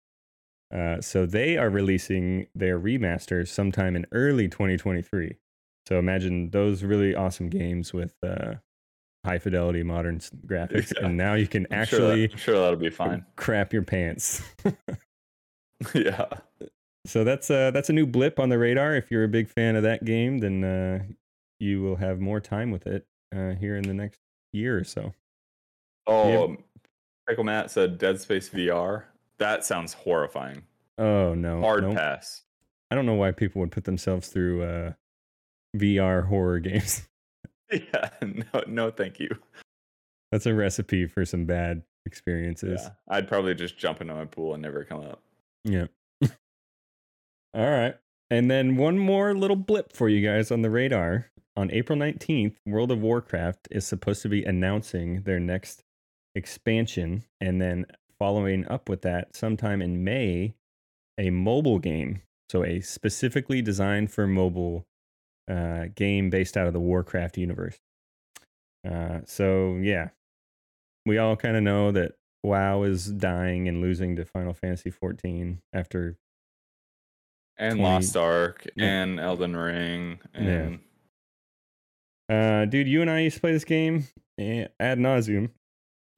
Uh, 0.73 1.01
so 1.01 1.25
they 1.25 1.57
are 1.57 1.69
releasing 1.69 2.45
their 2.53 2.79
remaster 2.79 3.47
sometime 3.47 3.95
in 3.95 4.05
early 4.11 4.47
2023. 4.47 5.35
So 5.87 5.97
imagine 5.97 6.51
those 6.51 6.83
really 6.83 7.15
awesome 7.15 7.49
games 7.49 7.91
with 7.93 8.13
uh, 8.21 8.55
high 9.25 9.39
fidelity 9.39 9.81
modern 9.81 10.19
graphics, 10.19 10.93
Yeah. 10.95 11.07
and 11.07 11.17
now 11.17 11.33
you 11.33 11.47
can 11.47 11.65
I'm 11.71 11.85
sure 11.85 11.99
that- 11.99 12.05
actually 12.11 12.31
I'm 12.31 12.37
sure 12.37 12.59
that'll 12.59 12.75
be 12.79 12.91
fine. 12.91 13.25
crap 13.35 13.73
your 13.73 13.81
pants. 13.81 14.43
yeah. 15.95 16.25
so 17.07 17.23
that's 17.23 17.49
uh 17.49 17.71
that's 17.71 17.89
a 17.89 17.93
new 17.93 18.05
blip 18.05 18.39
on 18.39 18.49
the 18.49 18.59
radar. 18.59 18.95
If 18.95 19.09
you're 19.09 19.23
a 19.23 19.27
big 19.29 19.49
fan 19.49 19.75
of 19.75 19.81
that 19.83 20.05
game, 20.05 20.37
then 20.39 20.63
uh, 20.63 20.99
you 21.59 21.81
will 21.81 21.95
have 21.95 22.19
more 22.19 22.39
time 22.39 22.69
with 22.69 22.85
it 22.85 23.07
uh, 23.35 23.51
here 23.55 23.75
in 23.75 23.83
the 23.83 23.93
next 23.95 24.19
year 24.53 24.77
or 24.77 24.83
so. 24.83 25.13
Oh, 26.07 26.45
um, 26.45 26.57
Pickle 27.27 27.43
Matt 27.43 27.69
said 27.71 27.97
Dead 27.97 28.19
Space 28.19 28.49
VR. 28.49 29.03
That 29.37 29.63
sounds 29.65 29.93
horrifying. 29.93 30.63
Oh 30.97 31.33
no, 31.33 31.61
Hard 31.61 31.83
nope. 31.83 31.95
pass. 31.95 32.41
I 32.91 32.95
don't 32.95 33.05
know 33.05 33.13
why 33.13 33.31
people 33.31 33.59
would 33.61 33.71
put 33.71 33.83
themselves 33.85 34.27
through 34.29 34.63
uh, 34.63 34.91
VR 35.77 36.27
horror 36.27 36.59
games. 36.59 37.07
Yeah. 37.71 38.09
No, 38.23 38.63
no, 38.65 38.89
thank 38.89 39.19
you. 39.19 39.29
That's 40.31 40.47
a 40.47 40.55
recipe 40.55 41.05
for 41.05 41.23
some 41.23 41.45
bad 41.45 41.83
experiences. 42.07 42.81
Yeah. 42.83 42.89
I'd 43.07 43.27
probably 43.27 43.53
just 43.53 43.77
jump 43.77 44.01
into 44.01 44.15
my 44.15 44.25
pool 44.25 44.55
and 44.55 44.63
never 44.63 44.83
come 44.83 45.01
up. 45.01 45.21
Yeah. 45.63 45.85
All 47.53 47.69
right. 47.69 47.95
And 48.31 48.49
then 48.49 48.75
one 48.75 48.97
more 48.97 49.35
little 49.35 49.55
blip 49.55 49.93
for 49.93 50.09
you 50.09 50.25
guys 50.27 50.49
on 50.51 50.63
the 50.63 50.71
radar. 50.71 51.27
On 51.55 51.69
April 51.71 51.97
19th, 51.97 52.55
World 52.65 52.91
of 52.91 53.01
Warcraft 53.01 53.67
is 53.69 53.85
supposed 53.85 54.23
to 54.23 54.29
be 54.29 54.43
announcing 54.43 55.21
their 55.21 55.39
next 55.39 55.83
expansion. 56.35 57.23
And 57.41 57.61
then 57.61 57.85
following 58.17 58.67
up 58.67 58.89
with 58.89 59.01
that, 59.03 59.35
sometime 59.35 59.81
in 59.81 60.03
May, 60.03 60.55
a 61.17 61.29
mobile 61.29 61.79
game. 61.79 62.21
So, 62.49 62.63
a 62.65 62.81
specifically 62.81 63.61
designed 63.61 64.11
for 64.11 64.25
mobile 64.25 64.87
uh, 65.49 65.85
game 65.95 66.29
based 66.29 66.57
out 66.57 66.65
of 66.67 66.73
the 66.73 66.79
Warcraft 66.79 67.37
universe. 67.37 67.79
Uh, 68.89 69.19
so, 69.25 69.75
yeah, 69.75 70.09
we 71.05 71.17
all 71.17 71.35
kind 71.35 71.55
of 71.55 71.63
know 71.63 71.91
that 71.91 72.13
WoW 72.43 72.83
is 72.83 73.07
dying 73.11 73.67
and 73.67 73.81
losing 73.81 74.15
to 74.15 74.25
Final 74.25 74.53
Fantasy 74.53 74.89
14 74.89 75.61
after 75.73 76.17
And 77.57 77.77
20 77.79 77.83
Lost 77.83 78.15
Ark 78.17 78.65
Yeah. 78.75 78.85
and 79.03 79.19
Elden 79.19 79.55
Ring 79.55 80.19
Yeah. 80.33 80.39
and 80.39 80.79
Uh, 82.29 82.65
dude, 82.65 82.87
you 82.87 83.01
and 83.01 83.09
I 83.09 83.19
used 83.21 83.35
to 83.35 83.41
play 83.41 83.51
this 83.51 83.65
game 83.65 84.05
eh, 84.39 84.67
ad 84.79 84.97
nauseum, 84.99 85.51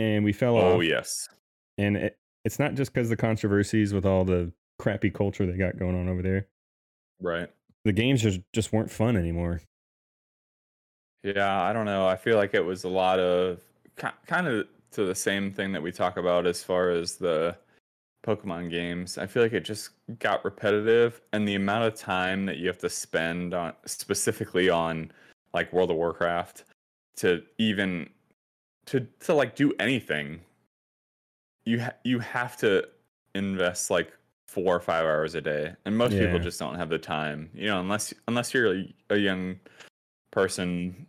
and 0.01 0.23
we 0.23 0.33
fell 0.33 0.55
oh, 0.55 0.59
off. 0.59 0.77
oh 0.77 0.79
yes. 0.81 1.29
And 1.77 1.97
it, 1.97 2.17
it's 2.43 2.59
not 2.59 2.73
just 2.73 2.93
because 2.93 3.09
the 3.09 3.15
controversies 3.15 3.93
with 3.93 4.05
all 4.05 4.25
the 4.25 4.51
crappy 4.79 5.09
culture 5.09 5.45
they 5.45 5.57
got 5.57 5.77
going 5.77 5.95
on 5.95 6.09
over 6.09 6.21
there. 6.21 6.47
Right. 7.21 7.49
The 7.85 7.91
games 7.91 8.21
just 8.21 8.41
just 8.53 8.73
weren't 8.73 8.91
fun 8.91 9.15
anymore. 9.15 9.61
Yeah, 11.23 11.61
I 11.61 11.71
don't 11.71 11.85
know. 11.85 12.07
I 12.07 12.15
feel 12.15 12.37
like 12.37 12.53
it 12.53 12.65
was 12.65 12.83
a 12.83 12.89
lot 12.89 13.19
of 13.19 13.61
kind 13.95 14.47
of 14.47 14.67
to 14.91 15.05
the 15.05 15.15
same 15.15 15.51
thing 15.51 15.71
that 15.71 15.81
we 15.81 15.91
talk 15.91 16.17
about 16.17 16.45
as 16.45 16.63
far 16.63 16.89
as 16.89 17.15
the 17.15 17.55
Pokemon 18.25 18.69
games. 18.69 19.17
I 19.17 19.25
feel 19.27 19.43
like 19.43 19.53
it 19.53 19.63
just 19.63 19.91
got 20.19 20.43
repetitive 20.43 21.21
and 21.33 21.47
the 21.47 21.55
amount 21.55 21.85
of 21.85 21.95
time 21.95 22.45
that 22.45 22.57
you 22.57 22.67
have 22.67 22.77
to 22.79 22.89
spend 22.89 23.53
on 23.53 23.73
specifically 23.85 24.69
on 24.69 25.11
like 25.53 25.71
World 25.73 25.91
of 25.91 25.97
Warcraft 25.97 26.65
to 27.17 27.43
even 27.57 28.09
to 28.85 29.01
to 29.19 29.33
like 29.33 29.55
do 29.55 29.73
anything 29.79 30.41
you 31.65 31.81
ha- 31.81 31.93
you 32.03 32.19
have 32.19 32.57
to 32.57 32.87
invest 33.35 33.89
like 33.89 34.11
4 34.47 34.75
or 34.75 34.79
5 34.79 35.05
hours 35.05 35.35
a 35.35 35.41
day 35.41 35.73
and 35.85 35.97
most 35.97 36.11
people 36.11 36.39
just 36.39 36.59
don't 36.59 36.75
have 36.75 36.89
the 36.89 36.97
time. 36.97 37.49
You 37.53 37.67
know, 37.67 37.79
unless 37.79 38.13
unless 38.27 38.53
you're 38.53 38.75
a, 38.75 38.93
a 39.11 39.17
young 39.17 39.59
person 40.31 41.07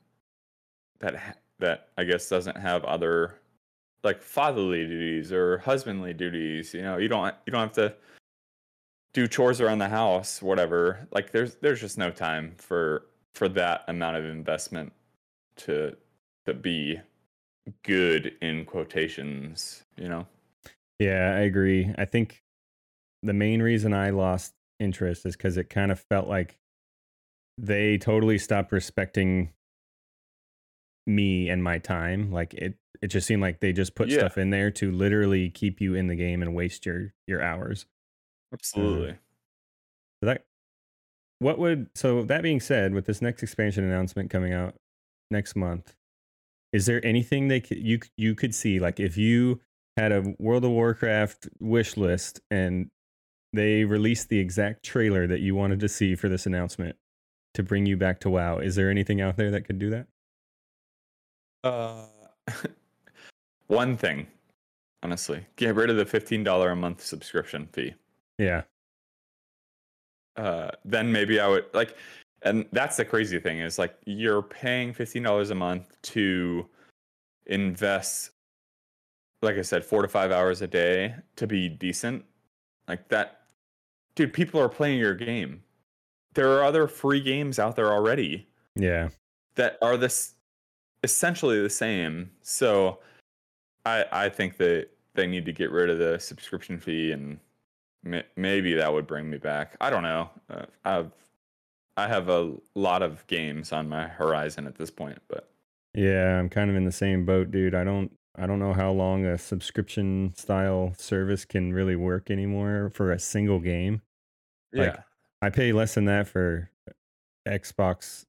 that 1.00 1.16
ha- 1.16 1.34
that 1.58 1.88
I 1.98 2.04
guess 2.04 2.28
doesn't 2.28 2.56
have 2.56 2.84
other 2.84 3.40
like 4.04 4.22
fatherly 4.22 4.86
duties 4.86 5.32
or 5.32 5.58
husbandly 5.58 6.12
duties. 6.12 6.74
You 6.74 6.82
know, 6.82 6.98
you 6.98 7.08
don't 7.08 7.34
you 7.46 7.50
don't 7.52 7.60
have 7.60 7.72
to 7.72 7.94
do 9.14 9.26
chores 9.26 9.60
around 9.60 9.78
the 9.78 9.88
house, 9.88 10.42
whatever. 10.42 11.06
Like 11.10 11.32
there's 11.32 11.56
there's 11.56 11.80
just 11.80 11.98
no 11.98 12.10
time 12.10 12.54
for 12.56 13.06
for 13.34 13.48
that 13.48 13.84
amount 13.88 14.16
of 14.16 14.24
investment 14.24 14.92
to 15.56 15.96
to 16.46 16.54
be 16.54 17.00
good 17.82 18.36
in 18.40 18.64
quotations. 18.64 19.84
You 19.96 20.08
know. 20.08 20.26
Yeah, 20.98 21.34
I 21.36 21.40
agree. 21.40 21.92
I 21.98 22.04
think 22.04 22.42
the 23.22 23.32
main 23.32 23.62
reason 23.62 23.92
I 23.92 24.10
lost 24.10 24.54
interest 24.78 25.26
is 25.26 25.36
because 25.36 25.56
it 25.56 25.70
kind 25.70 25.90
of 25.92 26.00
felt 26.10 26.28
like 26.28 26.58
they 27.58 27.98
totally 27.98 28.38
stopped 28.38 28.72
respecting 28.72 29.52
me 31.06 31.48
and 31.48 31.62
my 31.62 31.78
time. 31.78 32.30
Like 32.30 32.54
it, 32.54 32.74
it 33.00 33.08
just 33.08 33.26
seemed 33.26 33.42
like 33.42 33.60
they 33.60 33.72
just 33.72 33.94
put 33.94 34.08
Yeah. 34.08 34.18
stuff 34.18 34.38
in 34.38 34.50
there 34.50 34.70
to 34.72 34.90
literally 34.92 35.50
keep 35.50 35.80
you 35.80 35.94
in 35.94 36.06
the 36.06 36.16
game 36.16 36.42
and 36.42 36.54
waste 36.54 36.86
your 36.86 37.12
your 37.26 37.42
hours. 37.42 37.86
Absolutely. 38.52 39.18
So 40.22 40.26
that 40.26 40.44
what 41.40 41.58
would 41.58 41.88
so 41.96 42.22
that 42.22 42.42
being 42.42 42.60
said, 42.60 42.94
with 42.94 43.06
this 43.06 43.20
next 43.20 43.42
expansion 43.42 43.82
announcement 43.84 44.30
coming 44.30 44.52
out 44.52 44.74
next 45.30 45.56
month, 45.56 45.94
is 46.72 46.86
there 46.86 47.04
anything 47.04 47.48
they 47.48 47.60
could, 47.60 47.78
you 47.78 48.00
you 48.16 48.34
could 48.34 48.54
see 48.54 48.80
like 48.80 48.98
if 49.00 49.16
you 49.16 49.60
had 49.96 50.12
a 50.12 50.34
World 50.38 50.64
of 50.64 50.70
Warcraft 50.70 51.48
wish 51.60 51.96
list 51.96 52.40
and 52.50 52.90
they 53.52 53.84
released 53.84 54.30
the 54.30 54.38
exact 54.38 54.82
trailer 54.82 55.26
that 55.26 55.40
you 55.40 55.54
wanted 55.54 55.80
to 55.80 55.88
see 55.88 56.14
for 56.14 56.28
this 56.30 56.46
announcement 56.46 56.96
to 57.54 57.62
bring 57.62 57.84
you 57.84 57.96
back 57.98 58.18
to 58.20 58.30
WoW, 58.30 58.56
is 58.58 58.76
there 58.76 58.88
anything 58.90 59.20
out 59.20 59.36
there 59.36 59.50
that 59.50 59.66
could 59.66 59.78
do 59.78 59.90
that? 59.90 60.06
Uh, 61.62 62.06
one 63.66 63.96
thing, 63.96 64.26
honestly, 65.02 65.46
get 65.56 65.74
rid 65.74 65.90
of 65.90 65.96
the 65.96 66.06
fifteen 66.06 66.42
dollar 66.42 66.70
a 66.70 66.76
month 66.76 67.02
subscription 67.04 67.66
fee. 67.72 67.94
Yeah. 68.38 68.62
uh, 70.36 70.70
then 70.84 71.12
maybe 71.12 71.38
I 71.38 71.48
would 71.48 71.66
like, 71.74 71.96
and 72.44 72.66
that's 72.72 72.96
the 72.96 73.04
crazy 73.04 73.38
thing 73.38 73.60
is 73.60 73.78
like 73.78 73.94
you're 74.04 74.42
paying 74.42 74.92
fifteen 74.92 75.22
dollars 75.22 75.50
a 75.50 75.54
month 75.54 75.96
to 76.02 76.66
invest, 77.46 78.30
like 79.42 79.56
I 79.56 79.62
said, 79.62 79.84
four 79.84 80.02
to 80.02 80.08
five 80.08 80.30
hours 80.32 80.62
a 80.62 80.66
day 80.66 81.14
to 81.36 81.46
be 81.46 81.68
decent. 81.68 82.24
Like 82.88 83.08
that, 83.08 83.42
dude. 84.14 84.32
People 84.32 84.60
are 84.60 84.68
playing 84.68 84.98
your 84.98 85.14
game. 85.14 85.62
There 86.34 86.48
are 86.52 86.64
other 86.64 86.86
free 86.88 87.20
games 87.20 87.58
out 87.58 87.76
there 87.76 87.92
already 87.92 88.48
Yeah. 88.74 89.10
that 89.56 89.76
are 89.82 89.96
this 89.96 90.34
essentially 91.04 91.60
the 91.60 91.70
same. 91.70 92.30
So, 92.42 93.00
I 93.84 94.04
I 94.12 94.28
think 94.28 94.56
that 94.58 94.88
they 95.14 95.26
need 95.26 95.44
to 95.46 95.52
get 95.52 95.70
rid 95.70 95.90
of 95.90 95.98
the 95.98 96.18
subscription 96.18 96.78
fee 96.78 97.12
and 97.12 97.38
ma- 98.04 98.22
maybe 98.36 98.74
that 98.74 98.92
would 98.92 99.06
bring 99.06 99.28
me 99.28 99.36
back. 99.38 99.76
I 99.80 99.90
don't 99.90 100.02
know. 100.02 100.30
Uh, 100.48 100.64
I've 100.84 101.12
I 101.96 102.08
have 102.08 102.28
a 102.28 102.54
lot 102.74 103.02
of 103.02 103.26
games 103.26 103.72
on 103.72 103.88
my 103.88 104.08
horizon 104.08 104.66
at 104.66 104.76
this 104.76 104.90
point, 104.90 105.18
but 105.28 105.50
Yeah, 105.94 106.38
I'm 106.38 106.48
kind 106.48 106.70
of 106.70 106.76
in 106.76 106.84
the 106.84 106.92
same 106.92 107.24
boat, 107.26 107.50
dude. 107.50 107.74
I 107.74 107.84
don't 107.84 108.10
I 108.36 108.46
don't 108.46 108.58
know 108.58 108.72
how 108.72 108.90
long 108.90 109.26
a 109.26 109.36
subscription 109.36 110.32
style 110.34 110.94
service 110.96 111.44
can 111.44 111.74
really 111.74 111.96
work 111.96 112.30
anymore 112.30 112.90
for 112.94 113.12
a 113.12 113.18
single 113.18 113.60
game. 113.60 114.00
yeah, 114.72 114.82
Like, 114.82 114.98
I 115.42 115.50
pay 115.50 115.72
less 115.72 115.94
than 115.94 116.06
that 116.06 116.28
for 116.28 116.70
Xbox 117.46 118.24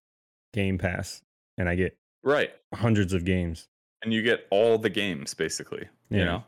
Game 0.52 0.78
Pass 0.78 1.22
and 1.58 1.70
I 1.70 1.76
get 1.76 1.98
right. 2.24 2.52
hundreds 2.74 3.14
of 3.14 3.24
games. 3.24 3.70
And 4.02 4.14
you 4.14 4.22
get 4.22 4.46
all 4.52 4.78
the 4.78 4.90
games 4.90 5.34
basically. 5.34 5.88
You 6.10 6.26
know, 6.26 6.44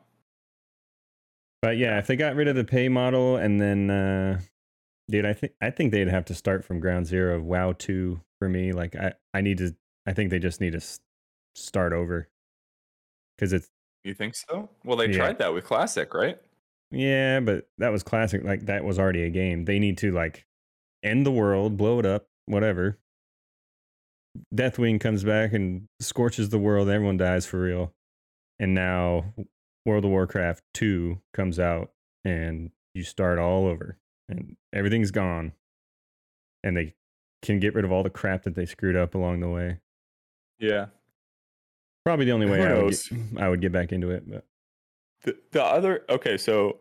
But 1.62 1.78
yeah, 1.78 1.97
if 1.97 2.06
they 2.06 2.15
got 2.15 2.36
rid 2.36 2.47
of 2.47 2.56
the 2.56 2.63
pay 2.63 2.88
model 2.89 3.38
and 3.38 3.60
then 3.60 3.89
uh 3.89 4.39
dude, 5.09 5.25
I 5.25 5.33
think 5.33 5.53
I 5.61 5.69
think 5.69 5.91
they'd 5.91 6.07
have 6.07 6.25
to 6.25 6.33
start 6.35 6.63
from 6.65 6.79
ground 6.79 7.05
zero 7.07 7.35
of 7.37 7.43
WoW 7.43 7.73
2 7.73 8.19
for 8.39 8.49
me. 8.49 8.71
Like 8.71 8.95
I 8.95 9.13
I 9.33 9.41
need 9.41 9.57
to 9.59 9.75
I 10.05 10.13
think 10.13 10.29
they 10.29 10.39
just 10.39 10.61
need 10.61 10.71
to 10.71 10.77
s- 10.77 10.99
start 11.55 11.93
over. 11.93 12.29
Cuz 13.37 13.53
it's 13.53 13.69
you 14.03 14.13
think 14.13 14.35
so? 14.35 14.69
Well, 14.83 14.97
they 14.97 15.07
Yeah. 15.07 15.17
tried 15.17 15.39
that 15.39 15.53
with 15.53 15.65
Classic, 15.65 16.13
right? 16.13 16.37
Yeah, 16.91 17.39
but 17.39 17.67
that 17.79 17.89
was 17.89 18.03
classic. 18.03 18.43
Like 18.43 18.67
that 18.67 18.83
was 18.83 18.99
already 18.99 19.23
a 19.23 19.29
game. 19.31 19.65
They 19.65 19.79
need 19.79 19.97
to 19.99 20.11
like 20.11 20.45
end 21.03 21.25
the 21.25 21.31
world, 21.31 21.75
blow 21.77 21.97
it 21.99 22.05
up, 22.05 22.27
whatever. 22.45 22.99
Deathwing 24.53 24.99
comes 24.99 25.23
back 25.23 25.53
and 25.53 25.87
scorches 25.99 26.49
the 26.49 26.59
world. 26.59 26.89
Everyone 26.89 27.17
dies 27.17 27.45
for 27.45 27.59
real. 27.61 27.93
And 28.59 28.73
now 28.73 29.33
World 29.85 30.05
of 30.05 30.11
Warcraft 30.11 30.63
2 30.73 31.21
comes 31.33 31.59
out 31.59 31.91
and 32.23 32.71
you 32.93 33.03
start 33.03 33.39
all 33.39 33.65
over 33.65 33.97
and 34.29 34.55
everything's 34.73 35.11
gone. 35.11 35.53
And 36.63 36.75
they 36.75 36.95
can 37.41 37.59
get 37.59 37.75
rid 37.75 37.85
of 37.85 37.91
all 37.91 38.03
the 38.03 38.09
crap 38.09 38.43
that 38.43 38.55
they 38.55 38.65
screwed 38.65 38.95
up 38.95 39.13
along 39.15 39.39
the 39.41 39.49
way. 39.49 39.79
Yeah. 40.59 40.88
Probably 42.05 42.25
the 42.25 42.31
only 42.31 42.45
way 42.49 42.61
I 42.65 42.81
would, 42.81 42.91
get, 42.91 43.41
I 43.41 43.49
would 43.49 43.61
get 43.61 43.71
back 43.71 43.91
into 43.91 44.11
it. 44.11 44.29
But 44.29 44.45
The 45.23 45.38
the 45.51 45.63
other 45.63 46.05
okay, 46.09 46.38
so 46.38 46.79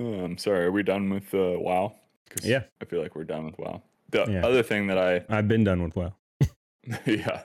um 0.00 0.36
sorry, 0.38 0.64
are 0.66 0.72
we 0.72 0.82
done 0.82 1.10
with 1.10 1.32
uh, 1.34 1.58
WoW? 1.58 1.94
'Cause 2.30 2.44
Yeah. 2.44 2.64
I 2.80 2.84
feel 2.84 3.00
like 3.00 3.14
we're 3.14 3.24
done 3.24 3.44
with 3.46 3.58
WoW. 3.58 3.82
The 4.10 4.26
Yeah. 4.30 4.44
other 4.46 4.62
thing 4.62 4.86
that 4.88 4.98
I 4.98 5.24
I've 5.28 5.48
been 5.48 5.64
done 5.64 5.82
with 5.82 5.94
WoW. 5.96 6.14
yeah. 7.06 7.42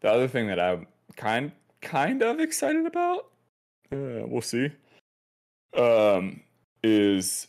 The 0.00 0.08
other 0.10 0.28
thing 0.28 0.46
that 0.48 0.58
I'm 0.58 0.86
kind 1.16 1.52
kind 1.82 2.22
of 2.22 2.40
excited 2.40 2.86
about. 2.86 3.30
Uh, 3.92 4.24
we'll 4.26 4.40
see. 4.42 4.70
Um, 5.76 6.40
is 6.82 7.48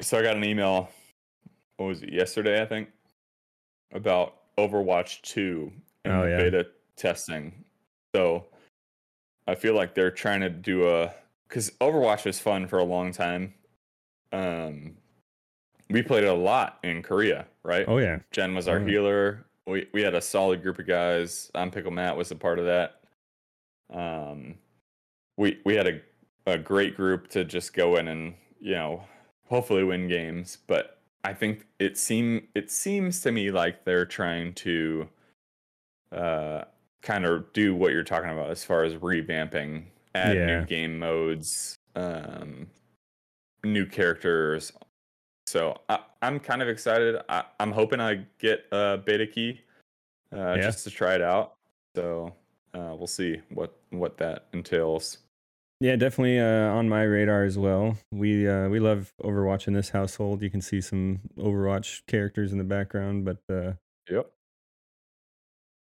so 0.00 0.18
I 0.18 0.22
got 0.22 0.36
an 0.36 0.44
email. 0.44 0.90
What 1.76 1.86
was 1.86 2.02
it 2.02 2.12
yesterday? 2.12 2.60
I 2.62 2.66
think 2.66 2.88
about 3.92 4.34
Overwatch 4.58 5.20
Two 5.22 5.72
and 6.04 6.12
Oh, 6.14 6.24
yeah. 6.26 6.36
beta 6.38 6.66
testing. 6.96 7.64
So 8.14 8.46
I 9.46 9.54
feel 9.54 9.74
like 9.74 9.94
they're 9.94 10.10
trying 10.10 10.40
to 10.40 10.50
do 10.50 10.88
a 10.88 11.12
because 11.48 11.70
Overwatch 11.80 12.24
was 12.24 12.38
fun 12.38 12.66
for 12.66 12.78
a 12.78 12.84
long 12.84 13.12
time. 13.12 13.54
Um, 14.32 14.96
we 15.90 16.02
played 16.02 16.24
it 16.24 16.28
a 16.28 16.32
lot 16.34 16.78
in 16.82 17.02
Korea, 17.02 17.46
right? 17.62 17.84
Oh 17.88 17.98
yeah. 17.98 18.18
Jen 18.32 18.54
was 18.54 18.68
our 18.68 18.80
Mhm. 18.80 18.88
healer. 18.88 19.44
We 19.66 19.88
we 19.92 20.02
had 20.02 20.14
a 20.14 20.20
solid 20.20 20.62
group 20.62 20.78
of 20.78 20.86
guys. 20.86 21.50
I'm 21.54 21.70
Pickle 21.70 21.90
Matt 21.90 22.16
was 22.16 22.30
a 22.30 22.36
part 22.36 22.58
of 22.58 22.66
that. 22.66 23.00
Um, 23.90 24.58
we 25.36 25.60
we 25.64 25.74
had 25.74 25.86
a 25.86 26.00
a 26.46 26.58
great 26.58 26.96
group 26.96 27.28
to 27.28 27.44
just 27.44 27.72
go 27.74 27.96
in 27.96 28.08
and 28.08 28.34
you 28.60 28.74
know 28.74 29.04
hopefully 29.46 29.84
win 29.84 30.08
games. 30.08 30.58
But 30.66 30.98
I 31.24 31.32
think 31.34 31.66
it 31.78 31.96
seem 31.98 32.48
it 32.54 32.70
seems 32.70 33.20
to 33.22 33.32
me 33.32 33.50
like 33.50 33.84
they're 33.84 34.06
trying 34.06 34.52
to 34.54 35.08
uh 36.12 36.64
kind 37.02 37.24
of 37.26 37.52
do 37.52 37.74
what 37.74 37.92
you're 37.92 38.02
talking 38.04 38.30
about 38.30 38.50
as 38.50 38.64
far 38.64 38.84
as 38.84 38.94
revamping, 38.94 39.84
add 40.14 40.36
Yeah. 40.36 40.46
new 40.60 40.66
game 40.66 40.98
modes, 40.98 41.76
um, 41.96 42.66
new 43.62 43.84
characters, 43.86 44.72
so 45.46 45.78
I, 45.88 45.98
I'm 46.22 46.40
kind 46.40 46.62
of 46.62 46.68
excited. 46.68 47.16
I, 47.28 47.44
I'm 47.60 47.72
hoping 47.72 48.00
I 48.00 48.26
get 48.38 48.64
a 48.72 48.96
beta 48.96 49.26
key 49.26 49.60
uh, 50.32 50.54
Yeah. 50.56 50.62
just 50.62 50.84
to 50.84 50.90
try 50.90 51.14
it 51.14 51.20
out. 51.22 51.54
So 51.94 52.34
uh, 52.72 52.94
we'll 52.96 53.06
see 53.06 53.40
what 53.50 53.76
what 53.90 54.16
that 54.18 54.46
entails. 54.54 55.18
Yeah, 55.80 55.96
definitely 55.96 56.38
uh, 56.38 56.72
on 56.72 56.88
my 56.88 57.02
radar 57.02 57.44
as 57.44 57.58
well. 57.58 57.98
We 58.12 58.48
uh, 58.48 58.68
we 58.68 58.78
love 58.80 59.12
Overwatch 59.22 59.66
in 59.66 59.74
this 59.74 59.90
household. 59.90 60.40
You 60.42 60.50
can 60.50 60.60
see 60.62 60.80
some 60.80 61.20
Overwatch 61.36 62.02
characters 62.06 62.52
in 62.52 62.58
the 62.58 62.64
background, 62.64 63.24
but 63.24 63.38
uh, 63.52 63.72
Yep. 64.08 64.30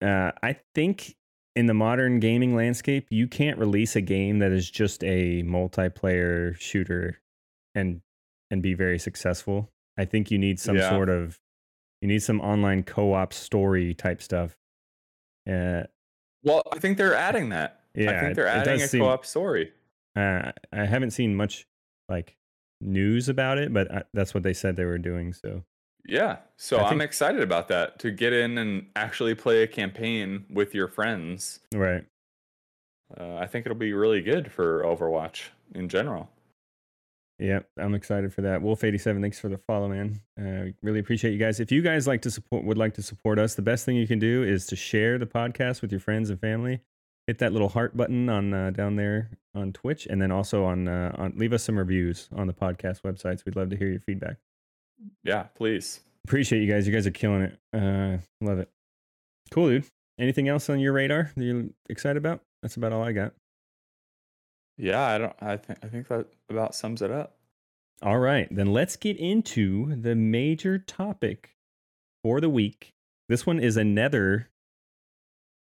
uh, 0.03 0.31
I 0.43 0.57
think 0.75 1.15
in 1.55 1.65
the 1.65 1.73
modern 1.73 2.19
gaming 2.19 2.55
landscape, 2.55 3.07
you 3.09 3.27
can't 3.27 3.57
release 3.57 3.95
a 3.95 4.01
game 4.01 4.39
that 4.39 4.51
is 4.51 4.69
just 4.69 5.03
a 5.03 5.41
multiplayer 5.43 6.55
shooter 6.59 7.19
and 7.73 8.01
and 8.51 8.61
be 8.61 8.73
very 8.73 8.99
successful. 8.99 9.71
I 9.97 10.05
think 10.05 10.29
you 10.29 10.37
need 10.37 10.59
some 10.59 10.75
Yeah. 10.77 10.89
sort 10.89 11.09
of 11.09 11.39
you 12.01 12.07
need 12.07 12.21
some 12.21 12.39
online 12.41 12.83
co-op 12.83 13.33
story 13.33 13.93
type 13.95 14.21
stuff. 14.21 14.55
Uh, 15.49 15.83
Well, 16.43 16.61
I 16.71 16.77
think 16.79 16.97
they're 16.99 17.15
adding 17.15 17.49
that. 17.49 17.76
Yeah, 18.03 18.11
I 18.11 18.19
think 18.21 18.35
they're 18.35 18.47
it- 18.47 18.67
adding 18.67 18.81
a 18.81 18.87
seem- 18.87 19.01
co-op 19.01 19.25
story. 19.25 19.71
Uh, 20.15 20.51
I 20.71 20.85
haven't 20.85 21.11
seen 21.11 21.35
much 21.35 21.67
like 22.09 22.35
news 22.81 23.29
about 23.29 23.57
it, 23.57 23.73
but 23.73 23.91
I, 23.91 24.03
that's 24.13 24.33
what 24.33 24.43
they 24.43 24.53
said 24.53 24.75
they 24.75 24.85
were 24.85 24.97
doing. 24.97 25.33
So 25.33 25.63
Yeah. 26.05 26.37
So 26.57 26.77
I 26.77 26.83
I'm 26.83 26.89
think- 26.89 27.01
excited 27.03 27.41
about 27.41 27.67
that 27.67 27.99
to 27.99 28.11
get 28.11 28.33
in 28.33 28.57
and 28.57 28.87
actually 28.95 29.35
play 29.35 29.61
a 29.63 29.67
campaign 29.67 30.45
with 30.49 30.73
your 30.73 30.87
friends. 30.87 31.59
right, 31.73 32.05
Uh, 33.19 33.35
I 33.35 33.45
think 33.47 33.65
it'll 33.65 33.77
be 33.77 33.93
really 33.93 34.21
good 34.21 34.51
for 34.51 34.83
Overwatch 34.83 35.49
in 35.75 35.87
general. 35.89 36.29
yeah, 37.39 37.59
I'm 37.77 37.93
excited 37.93 38.33
for 38.33 38.41
that. 38.41 38.61
Wolf 38.63 38.83
eighty 38.83 38.97
seven, 38.97 39.21
thanks 39.21 39.39
for 39.39 39.49
the 39.49 39.57
follow, 39.59 39.87
man. 39.87 40.21
Uh, 40.39 40.71
really 40.81 40.99
appreciate 40.99 41.31
you 41.31 41.37
guys. 41.37 41.59
If 41.59 41.71
you 41.71 41.81
guys 41.83 42.07
like 42.07 42.21
to 42.23 42.31
support, 42.31 42.63
would 42.63 42.77
like 42.77 42.95
to 42.95 43.01
support 43.03 43.37
us, 43.37 43.53
the 43.55 43.61
best 43.61 43.85
thing 43.85 43.95
you 43.95 44.07
can 44.07 44.17
do 44.19 44.41
is 44.43 44.65
to 44.67 44.75
share 44.75 45.17
the 45.19 45.27
podcast 45.27 45.81
with 45.83 45.91
your 45.91 45.99
friends 46.01 46.29
and 46.31 46.39
family. 46.39 46.81
Hit 47.27 47.39
that 47.39 47.51
little 47.51 47.69
heart 47.69 47.95
button 47.95 48.29
on 48.29 48.53
uh, 48.53 48.69
down 48.71 48.95
there 48.95 49.31
on 49.53 49.73
Twitch, 49.73 50.07
and 50.07 50.21
then 50.21 50.31
also 50.31 50.63
on 50.63 50.87
uh, 50.87 51.13
on 51.17 51.33
leave 51.35 51.51
us 51.53 51.63
some 51.63 51.77
reviews 51.77 52.29
on 52.33 52.47
the 52.47 52.53
podcast 52.53 53.01
websites. 53.01 53.45
We'd 53.45 53.55
love 53.55 53.69
to 53.71 53.77
hear 53.77 53.89
your 53.89 53.99
feedback. 53.99 54.37
Yeah, 55.23 55.43
please. 55.55 55.99
Appreciate 56.25 56.61
you 56.61 56.71
guys. 56.71 56.87
You 56.87 56.93
guys 56.93 57.05
are 57.05 57.11
killing 57.11 57.41
it. 57.41 57.59
Uh, 57.73 58.17
love 58.41 58.59
it. 58.59 58.69
Cool, 59.51 59.69
dude. 59.69 59.85
Anything 60.19 60.47
else 60.47 60.69
on 60.69 60.79
your 60.79 60.93
radar 60.93 61.31
that 61.35 61.43
you're 61.43 61.65
excited 61.89 62.17
about? 62.17 62.41
That's 62.61 62.75
about 62.75 62.91
all 62.93 63.03
I 63.03 63.11
got. 63.11 63.33
Yeah, 64.77 65.01
I 65.01 65.17
don't. 65.17 65.35
I 65.41 65.57
think 65.57 65.79
I 65.83 65.87
think 65.87 66.07
that 66.07 66.27
about 66.49 66.75
sums 66.75 67.01
it 67.01 67.11
up. 67.11 67.35
All 68.01 68.19
right, 68.19 68.47
then 68.51 68.71
let's 68.73 68.95
get 68.95 69.17
into 69.17 69.95
the 69.95 70.15
major 70.15 70.77
topic 70.77 71.55
for 72.23 72.39
the 72.39 72.49
week. 72.49 72.93
This 73.27 73.45
one 73.45 73.59
is 73.59 73.75
another 73.75 74.49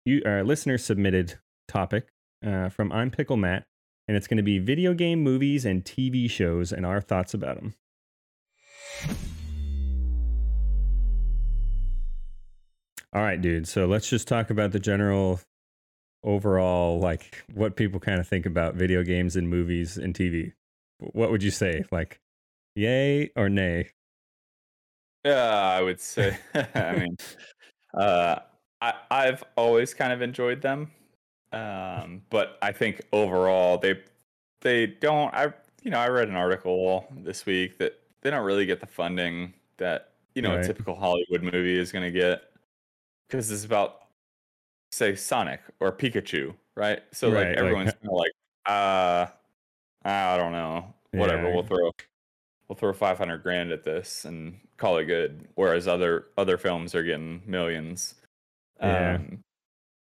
you 0.05 0.22
uh, 0.24 0.42
listener 0.42 0.79
submitted 0.79 1.38
topic 1.68 2.09
uh, 2.46 2.68
from 2.68 2.92
I'm 2.92 3.11
Pickle 3.11 3.37
Matt, 3.37 3.66
and 4.09 4.16
it's 4.16 4.26
going 4.26 4.37
to 4.37 4.42
be 4.42 4.59
video 4.59 4.94
game 4.94 5.22
movies 5.22 5.64
and 5.64 5.85
TV 5.85 6.31
shows 6.31 6.72
and 6.72 6.87
our 6.87 7.00
thoughts 7.00 7.35
about 7.35 7.57
them. 7.57 7.74
All 13.12 13.22
right, 13.22 13.40
dude. 13.40 13.66
So 13.66 13.87
let's 13.87 14.09
just 14.09 14.29
talk 14.29 14.50
about 14.50 14.72
the 14.72 14.79
general 14.79 15.40
overall, 16.22 16.98
like 16.98 17.44
what 17.55 17.76
people 17.76 18.00
kind 18.00 18.20
of 18.20 18.29
think 18.29 18.44
about 18.44 18.74
video 18.74 19.02
games 19.02 19.37
and 19.37 19.48
movies 19.48 19.96
and 19.96 20.14
TV. 20.14 20.52
What 20.98 21.31
would 21.31 21.42
you 21.42 21.50
say? 21.50 21.85
Like, 21.90 22.20
yay 22.74 23.31
or 23.37 23.48
nay? 23.48 23.90
Yeah, 25.24 25.50
I 25.50 25.83
would 25.83 26.00
say. 26.00 26.38
I 26.74 26.92
mean, 26.92 27.16
uh, 27.94 28.40
I 28.81 28.94
I've 29.11 29.42
always 29.57 29.94
kind 29.94 30.12
of 30.12 30.20
enjoyed 30.20 30.62
them, 30.62 30.90
um, 31.56 32.22
but 32.30 32.58
I 32.62 32.72
think 32.72 33.02
overall 33.12 33.78
they 33.78 34.00
they 34.60 34.86
don't. 34.86 35.32
I 35.34 35.52
you 35.82 35.90
know 35.90 35.98
I 35.98 36.08
read 36.08 36.28
an 36.28 36.36
article 36.36 37.06
this 37.22 37.46
week 37.46 37.78
that 37.78 37.98
they 38.22 38.30
don't 38.30 38.44
really 38.44 38.66
get 38.66 38.80
the 38.80 38.86
funding 38.86 39.52
that 39.78 40.10
you 40.34 40.42
know 40.42 40.56
Right. 40.56 40.64
a 40.64 40.66
typical 40.66 40.94
Hollywood 40.94 41.42
movie 41.42 41.78
is 41.78 41.92
going 41.92 42.04
to 42.04 42.10
get 42.10 42.42
because 43.28 43.50
it's 43.50 43.64
about 43.64 44.02
say 44.92 45.14
Sonic 45.14 45.60
or 45.80 45.92
Pikachu, 45.92 46.54
right? 46.74 47.02
So 47.12 47.28
Right, 47.30 47.38
like 47.40 47.48
like- 47.48 47.56
everyone's 47.58 47.92
of 47.92 48.12
like, 48.12 48.32
uh, 48.66 49.26
I 50.04 50.36
don't 50.36 50.52
know, 50.52 50.94
whatever. 51.12 51.48
Yeah. 51.48 51.54
We'll 51.54 51.62
throw 51.64 51.90
we'll 52.68 52.76
throw 52.76 52.92
500 52.92 53.42
grand 53.42 53.70
at 53.72 53.84
this 53.84 54.24
and 54.24 54.58
call 54.76 54.98
it 54.98 55.04
good 55.06 55.46
whereas 55.54 55.86
other 55.88 56.26
other 56.36 56.58
films 56.58 56.94
are 56.94 57.02
getting 57.04 57.40
millions 57.46 58.14
Yeah. 58.80 59.14
um 59.14 59.42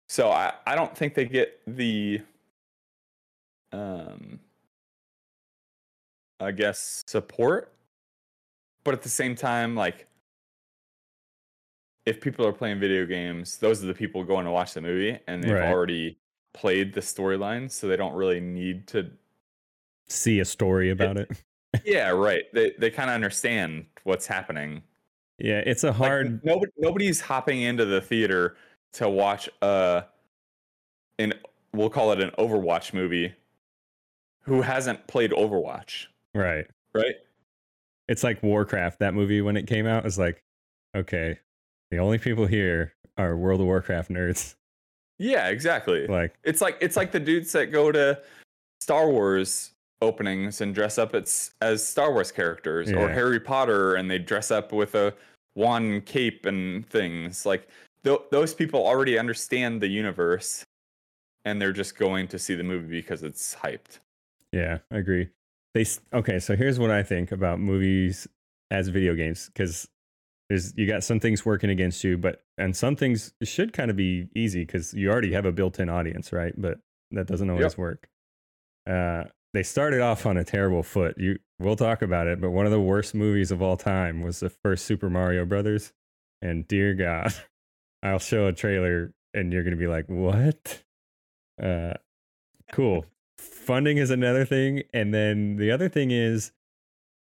so 0.08 0.30
i 0.32 0.54
i 0.65 0.76
don't 0.76 0.96
think 0.98 1.13
they 1.13 1.26
get 1.26 1.62
the 1.67 2.22
um 3.72 4.39
i 6.39 6.52
guess 6.52 7.04
support 7.08 7.74
but 8.84 8.93
at 8.93 9.02
the 9.02 9.10
same 9.10 9.36
time 9.36 9.76
like 9.76 10.08
if 12.06 12.22
people 12.22 12.46
are 12.46 12.54
playing 12.54 12.80
video 12.80 13.06
games 13.06 13.58
those 13.58 13.84
are 13.84 13.88
the 13.88 13.93
people 13.93 14.24
going 14.24 14.46
to 14.46 14.52
watch 14.52 14.74
the 14.74 14.82
movie 14.82 15.20
and 15.28 15.43
they've 15.43 15.52
Right. 15.54 15.63
already 15.63 16.17
played 16.54 16.93
the 16.93 17.02
storyline 17.02 17.70
so 17.70 17.88
they 17.88 17.98
don't 17.98 18.15
really 18.15 18.39
need 18.39 18.88
to 18.88 19.12
See 20.10 20.39
a 20.39 20.46
story 20.46 20.89
about 20.89 21.17
it. 21.17 21.43
yeah 21.86 22.10
right 22.10 22.46
they 22.54 22.72
they 22.80 22.89
kind 22.89 23.10
of 23.10 23.13
understand 23.15 23.86
what's 24.04 24.26
happening 24.26 24.82
Yeah, 25.38 25.60
it's 25.65 25.84
a 25.84 25.91
Like, 25.91 25.98
hard. 25.98 26.43
nobody 26.43 26.72
nobody's 26.78 27.22
hopping 27.22 27.62
into 27.62 27.86
the 27.86 28.02
theater 28.02 28.56
to 28.97 29.10
watch 29.10 29.49
uh 29.62 30.01
an 31.19 31.33
we'll 31.73 31.89
call 31.89 32.12
it 32.12 32.19
an 32.19 32.31
Overwatch 32.38 32.93
movie 32.93 33.33
who 34.41 34.62
hasn't 34.62 35.05
played 35.07 35.31
Overwatch, 35.31 36.05
right. 36.33 36.65
right? 36.93 37.15
It's 38.07 38.23
like 38.23 38.41
Warcraft. 38.41 38.99
That 38.99 39.13
movie 39.13 39.41
when 39.41 39.57
it 39.57 39.67
came 39.67 39.86
out 39.86 40.03
was 40.03 40.17
like, 40.17 40.41
okay, 40.95 41.38
the 41.91 41.97
only 41.97 42.17
people 42.17 42.47
here 42.47 42.93
are 43.17 43.36
World 43.36 43.60
of 43.60 43.67
Warcraft 43.67 44.10
nerds. 44.10 44.55
Yeah, 45.19 45.49
exactly. 45.49 46.07
Like, 46.07 46.36
It's 46.43 46.62
like 46.62 46.77
it's 46.79 46.95
like 46.95 47.12
the 47.12 47.19
dudes 47.19 47.51
that 47.53 47.71
go 47.71 47.91
to 47.91 48.21
Star 48.79 49.10
Wars 49.10 49.71
openings 50.01 50.62
and 50.62 50.75
dress 50.75 50.97
up 50.97 51.15
as 51.15 51.51
as 51.62 51.86
Star 51.86 52.13
Wars 52.13 52.31
characters 52.31 52.91
or 52.91 53.10
Harry 53.10 53.39
Potter 53.39 53.95
and 53.95 54.10
they 54.10 54.19
dress 54.19 54.51
up 54.51 54.71
with 54.71 54.95
a 54.95 55.13
wand 55.55 56.05
cape 56.05 56.45
and 56.45 56.88
things. 56.88 57.45
Like 57.45 57.67
th- 58.03 58.19
those 58.31 58.53
people 58.53 58.86
already 58.86 59.17
understand 59.17 59.81
the 59.81 59.88
universe 59.88 60.63
and 61.45 61.62
they're 61.62 61.73
just 61.73 61.97
going 61.97 62.27
to 62.29 62.39
see 62.39 62.55
the 62.55 62.63
movie 62.63 62.99
because 63.01 63.23
it's 63.23 63.55
hyped. 63.55 63.99
yeah, 64.51 64.79
I 64.91 64.97
agree. 64.97 65.29
They 65.73 65.86
okay. 66.13 66.39
So 66.39 66.55
here's 66.55 66.79
what 66.79 66.91
I 66.91 67.03
think 67.03 67.31
about 67.31 67.60
movies 67.60 68.27
as 68.71 68.88
video 68.89 69.13
games 69.15 69.47
because 69.47 69.88
there's 70.49 70.73
you 70.77 70.88
got 70.88 71.03
some 71.03 71.19
things 71.19 71.45
working 71.45 71.69
against 71.69 72.03
you, 72.03 72.17
but 72.17 72.41
and 72.57 72.75
some 72.75 72.95
things 72.95 73.33
should 73.43 73.73
kind 73.73 73.91
of 73.91 73.97
be 73.97 74.27
easy 74.36 74.62
because 74.65 74.93
you 74.93 75.10
already 75.12 75.33
have 75.33 75.45
a 75.45 75.51
built-in 75.51 75.89
audience, 75.89 76.33
right? 76.33 76.53
But 76.57 76.79
that 77.12 77.27
doesn't 77.27 77.49
always 77.49 77.73
Yep. 77.73 77.77
work. 77.77 78.10
Uh, 78.89 79.25
they 79.53 79.63
started 79.63 80.01
off 80.01 80.25
on 80.25 80.38
a 80.38 80.43
terrible 80.43 80.83
foot. 80.83 81.17
You 81.17 81.38
we'll 81.60 81.75
talk 81.75 82.01
about 82.01 82.27
it, 82.27 82.41
but 82.41 82.51
one 82.51 82.65
of 82.65 82.71
the 82.71 82.81
worst 82.81 83.13
movies 83.13 83.51
of 83.51 83.62
all 83.62 83.77
time 83.77 84.21
was 84.21 84.39
the 84.39 84.49
first 84.49 84.86
Super 84.86 85.10
Mario 85.10 85.45
Brothers. 85.45 85.93
And 86.41 86.67
dear 86.67 86.93
God, 86.93 87.33
I'll 88.03 88.19
show 88.19 88.47
a 88.47 88.53
trailer 88.53 89.13
and 89.33 89.51
you're 89.51 89.63
gonna 89.63 89.75
be 89.75 89.88
like, 89.88 90.05
"What?" 90.07 90.83
Uh, 91.62 91.93
cool. 92.71 93.05
Funding 93.38 93.97
is 93.97 94.10
another 94.10 94.45
thing, 94.45 94.83
and 94.93 95.13
then 95.13 95.57
the 95.57 95.71
other 95.71 95.89
thing 95.89 96.12
is 96.12 96.51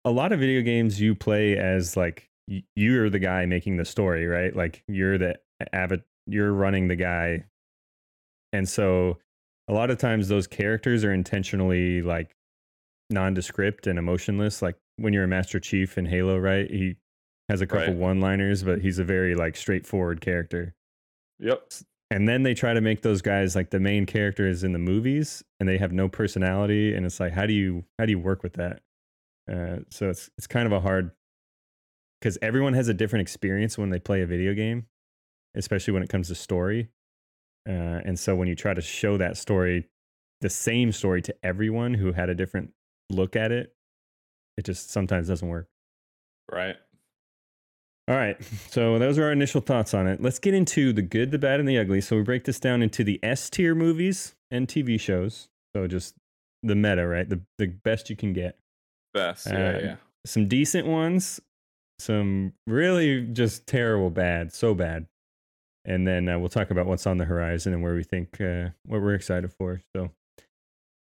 a 0.04 0.10
lot 0.10 0.32
of 0.32 0.40
video 0.40 0.62
games 0.62 1.00
you 1.00 1.14
play 1.14 1.56
as 1.56 1.96
like 1.96 2.30
you're 2.76 3.10
the 3.10 3.18
guy 3.18 3.46
making 3.46 3.76
the 3.76 3.84
story, 3.84 4.26
right? 4.26 4.54
Like 4.54 4.84
you're 4.86 5.18
the 5.18 5.38
avid, 5.72 6.02
you're 6.26 6.52
running 6.52 6.88
the 6.88 6.96
guy, 6.96 7.44
and 8.52 8.68
so 8.68 9.18
a 9.68 9.72
lot 9.72 9.90
of 9.90 9.98
times 9.98 10.28
those 10.28 10.46
characters 10.46 11.04
are 11.04 11.12
intentionally 11.12 12.02
like 12.02 12.36
nondescript 13.10 13.86
and 13.86 13.98
emotionless. 13.98 14.62
Like 14.62 14.76
when 14.96 15.12
you're 15.12 15.24
a 15.24 15.28
Master 15.28 15.58
Chief 15.58 15.98
in 15.98 16.06
Halo, 16.06 16.38
right? 16.38 16.70
He 16.70 16.96
has 17.48 17.60
a 17.60 17.66
couple 17.66 17.88
Right. 17.88 17.96
one-liners, 17.96 18.62
but 18.64 18.80
he's 18.80 18.98
a 18.98 19.04
very 19.04 19.34
like 19.34 19.56
straightforward 19.56 20.20
character. 20.20 20.74
Yep. 21.38 21.72
And 22.10 22.28
then 22.28 22.42
they 22.44 22.54
try 22.54 22.72
to 22.72 22.80
make 22.80 23.02
those 23.02 23.20
guys 23.20 23.56
like 23.56 23.70
the 23.70 23.80
main 23.80 24.06
characters 24.06 24.62
in 24.62 24.72
the 24.72 24.78
movies, 24.78 25.42
and 25.58 25.68
they 25.68 25.78
have 25.78 25.92
no 25.92 26.08
personality. 26.08 26.94
And 26.94 27.04
it's 27.04 27.18
like, 27.20 27.32
how 27.32 27.46
do 27.46 27.52
you 27.52 27.84
how 27.98 28.06
do 28.06 28.12
you 28.12 28.18
work 28.18 28.42
with 28.42 28.54
that? 28.54 28.82
Uh, 29.50 29.78
so 29.90 30.10
it's 30.10 30.30
it's 30.38 30.46
kind 30.46 30.66
of 30.66 30.72
a 30.72 30.80
hard 30.80 31.10
because 32.20 32.38
everyone 32.42 32.74
has 32.74 32.88
a 32.88 32.94
different 32.94 33.22
experience 33.22 33.76
when 33.76 33.90
they 33.90 33.98
play 33.98 34.22
a 34.22 34.26
video 34.26 34.54
game, 34.54 34.86
especially 35.54 35.92
when 35.92 36.02
it 36.02 36.08
comes 36.08 36.28
to 36.28 36.34
story. 36.34 36.88
Uh, 37.68 38.00
and 38.04 38.18
so 38.18 38.34
when 38.36 38.48
you 38.48 38.54
try 38.54 38.72
to 38.72 38.80
show 38.80 39.16
that 39.16 39.36
story, 39.36 39.88
the 40.40 40.48
same 40.48 40.92
story 40.92 41.20
to 41.22 41.34
everyone 41.42 41.94
who 41.94 42.12
had 42.12 42.28
a 42.28 42.34
different 42.34 42.70
look 43.10 43.34
at 43.36 43.50
it, 43.52 43.74
it 44.56 44.64
just 44.64 44.90
sometimes 44.90 45.28
doesn't 45.28 45.48
work. 45.48 45.68
Right. 46.50 46.76
All 48.08 48.14
right. 48.14 48.36
So 48.70 48.98
those 48.98 49.18
are 49.18 49.24
our 49.24 49.32
initial 49.32 49.60
thoughts 49.60 49.92
on 49.92 50.06
it. 50.06 50.22
Let's 50.22 50.38
get 50.38 50.54
into 50.54 50.92
the 50.92 51.02
good, 51.02 51.32
the 51.32 51.38
bad, 51.38 51.58
and 51.58 51.68
the 51.68 51.78
ugly. 51.78 52.00
So 52.00 52.16
we 52.16 52.22
break 52.22 52.44
this 52.44 52.60
down 52.60 52.82
into 52.82 53.02
the 53.02 53.18
S 53.22 53.50
tier 53.50 53.74
movies 53.74 54.34
and 54.50 54.68
TV 54.68 54.98
shows. 55.00 55.48
So 55.74 55.88
just 55.88 56.14
the 56.62 56.76
meta, 56.76 57.06
right? 57.06 57.28
The 57.28 57.40
the 57.58 57.66
best 57.66 58.08
you 58.08 58.16
can 58.16 58.32
get. 58.32 58.58
Best. 59.12 59.48
Yeah. 59.48 59.52
Uh, 59.52 59.80
yeah. 59.82 59.96
Some 60.24 60.46
decent 60.46 60.86
ones, 60.86 61.40
some 61.98 62.52
really 62.66 63.22
just 63.22 63.66
terrible 63.66 64.10
bad, 64.10 64.52
so 64.52 64.74
bad. 64.74 65.06
And 65.84 66.06
then 66.06 66.28
uh, 66.28 66.38
we'll 66.38 66.48
talk 66.48 66.70
about 66.70 66.86
what's 66.86 67.06
on 67.06 67.16
the 67.16 67.24
horizon 67.24 67.72
and 67.72 67.82
where 67.82 67.94
we 67.94 68.02
think 68.02 68.40
uh, 68.40 68.70
what 68.84 69.00
we're 69.00 69.14
excited 69.14 69.52
for. 69.52 69.80
So, 69.94 70.10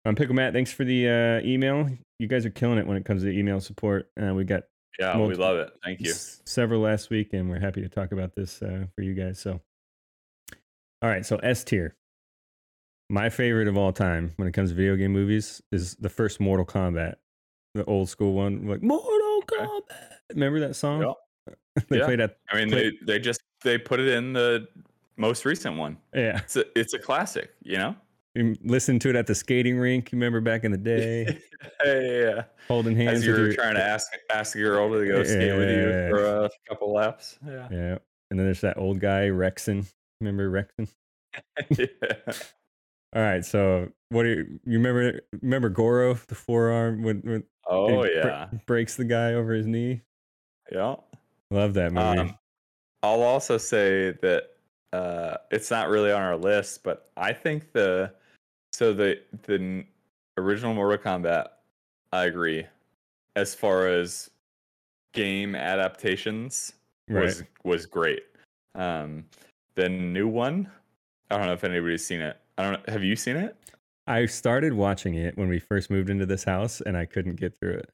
um, 0.04 0.16
Pickle 0.16 0.36
Matt, 0.36 0.52
thanks 0.52 0.74
for 0.74 0.84
the 0.84 1.08
uh, 1.08 1.48
email. 1.48 1.90
You 2.20 2.28
guys 2.28 2.46
are 2.46 2.50
killing 2.50 2.78
it 2.78 2.86
when 2.86 2.98
it 2.98 3.06
comes 3.06 3.24
to 3.24 3.30
email 3.30 3.62
support. 3.62 4.10
Uh, 4.22 4.34
we 4.34 4.44
got 4.44 4.64
Yeah. 5.00 5.18
we 5.18 5.36
love 5.36 5.58
it. 5.58 5.72
Thank 5.84 6.02
you. 6.02 6.14
several 6.14 6.82
last 6.82 7.10
week, 7.10 7.34
and 7.34 7.50
we're 7.50 7.60
happy 7.60 7.82
to 7.82 7.90
talk 7.90 8.12
about 8.12 8.36
this 8.36 8.62
uh, 8.62 8.86
for 8.96 9.02
you 9.02 9.14
guys. 9.14 9.40
So, 9.40 9.60
all 11.02 11.10
right, 11.10 11.26
so 11.26 11.38
S 11.38 11.64
tier. 11.64 11.96
My 13.10 13.30
favorite 13.30 13.68
of 13.68 13.78
all 13.78 13.92
time 13.92 14.32
when 14.38 14.48
it 14.48 14.54
comes 14.54 14.70
to 14.70 14.76
video 14.76 14.96
game 14.96 15.12
movies 15.12 15.62
is 15.72 15.96
the 15.96 16.10
first 16.10 16.40
Mortal 16.40 16.66
Kombat, 16.66 17.16
the 17.76 17.84
old 17.86 18.10
school 18.10 18.34
one, 18.34 18.68
like 18.68 18.82
Mortal 18.82 19.42
Okay. 19.44 19.58
Kombat. 19.66 19.82
Remember 20.34 20.60
that 20.62 20.76
song? 20.76 21.02
Yep. 21.02 21.58
they 21.90 21.98
Yeah. 22.00 22.06
played 22.06 22.20
at 22.22 22.38
I 22.50 22.56
mean, 22.58 22.70
play- 22.70 22.92
they, 23.02 23.14
they 23.14 23.20
just 23.20 23.42
they 23.64 23.78
put 23.78 24.00
it 24.00 24.08
in 24.08 24.34
the 24.34 24.68
most 25.18 25.44
recent 25.46 25.78
one. 25.78 25.98
yeah. 26.14 26.38
It's 26.40 26.56
a 26.56 26.66
it's 26.80 26.94
a 26.94 27.00
classic. 27.00 27.52
You 27.64 27.78
know. 27.78 27.96
You 28.36 28.56
Listen 28.64 28.98
to 29.00 29.10
it 29.10 29.16
at 29.16 29.28
the 29.28 29.36
skating 29.36 29.78
rink. 29.78 30.12
You 30.12 30.18
remember 30.18 30.42
back 30.42 30.64
in 30.64 30.72
the 30.72 30.78
day, 30.80 31.40
yeah, 31.86 32.00
yeah. 32.02 32.44
holding 32.68 32.96
hands. 32.96 33.20
As 33.20 33.26
you 33.26 33.34
were 33.34 33.46
your- 33.46 33.54
trying 33.54 33.76
to 33.76 33.84
ask 33.84 34.12
ask 34.34 34.56
a 34.56 34.60
girl 34.60 34.90
to 34.92 35.06
go 35.06 35.24
skate 35.24 35.56
with 35.56 35.70
you 35.70 35.90
Yeah. 35.90 36.10
for 36.10 36.26
a 36.46 36.50
couple 36.68 36.92
laps. 36.94 37.38
Yeah. 37.46 37.68
Yeah, 37.72 37.98
and 38.32 38.40
then 38.40 38.46
there's 38.48 38.62
that 38.62 38.78
old 38.78 39.00
guy 39.00 39.28
Rexon. 39.30 39.86
Remember 40.20 40.50
Rexon? 40.50 40.88
yeah. 41.78 42.34
All 43.16 43.22
right, 43.22 43.46
so 43.46 43.90
what 44.10 44.24
do 44.24 44.30
you, 44.30 44.60
you 44.66 44.78
remember? 44.80 45.22
Remember 45.44 45.70
Goro, 45.70 46.16
the 46.28 46.34
forearm 46.36 47.04
when, 47.04 47.20
when 47.20 47.44
Oh 47.68 48.04
yeah. 48.06 48.48
breaks 48.66 48.96
the 48.96 49.06
guy 49.06 49.34
over 49.36 49.54
his 49.54 49.68
knee. 49.68 50.02
Yeah. 50.72 50.96
Love 51.52 51.76
that 51.76 51.92
movie. 51.94 52.20
Um, 52.20 52.38
I'll 53.04 53.22
also 53.22 53.58
say 53.60 54.14
that 54.24 54.44
uh, 54.92 55.38
it's 55.52 55.70
not 55.70 55.90
really 55.90 56.12
on 56.12 56.22
our 56.22 56.36
list, 56.38 56.84
but 56.84 57.12
I 57.16 57.34
think 57.34 57.72
the 57.74 58.12
so 58.74 58.94
the 58.94 59.20
the 59.44 59.86
original 60.38 60.74
Mortal 60.74 60.98
Kombat, 60.98 61.48
I 62.12 62.26
agree, 62.26 62.66
as 63.36 63.54
far 63.56 63.88
as 63.88 64.30
game 65.14 65.56
adaptations 65.56 66.74
was 67.08 67.42
right. 67.42 67.50
was 67.64 67.86
great. 67.86 68.24
Um, 68.76 69.26
the 69.76 69.88
new 69.88 70.28
one, 70.28 70.70
I 71.30 71.38
don't 71.38 71.48
know 71.48 71.54
if 71.54 71.64
anybody's 71.64 72.06
seen 72.06 72.22
it. 72.22 72.38
I 72.58 72.64
don't. 72.64 72.90
Have 72.90 73.04
you 73.04 73.16
seen 73.16 73.36
it? 73.36 73.56
I 74.08 74.26
started 74.26 74.74
watching 74.74 75.16
it 75.16 75.38
when 75.38 75.48
we 75.48 75.60
first 75.60 75.90
moved 75.90 76.10
into 76.10 76.26
this 76.26 76.44
house, 76.44 76.82
and 76.82 76.98
I 76.98 77.06
couldn't 77.06 77.36
get 77.36 77.58
through 77.58 77.76
it. 77.76 77.90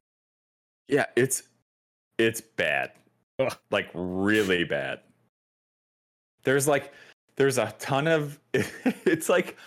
Yeah, 0.87 1.05
it's 1.15 1.43
it's 2.17 2.41
bad. 2.41 2.91
Ugh. 3.39 3.55
Like 3.69 3.89
really 3.93 4.63
bad. 4.63 5.01
There's 6.43 6.67
like 6.67 6.93
there's 7.35 7.57
a 7.57 7.73
ton 7.79 8.07
of 8.07 8.39
it's 8.53 9.29
like 9.29 9.57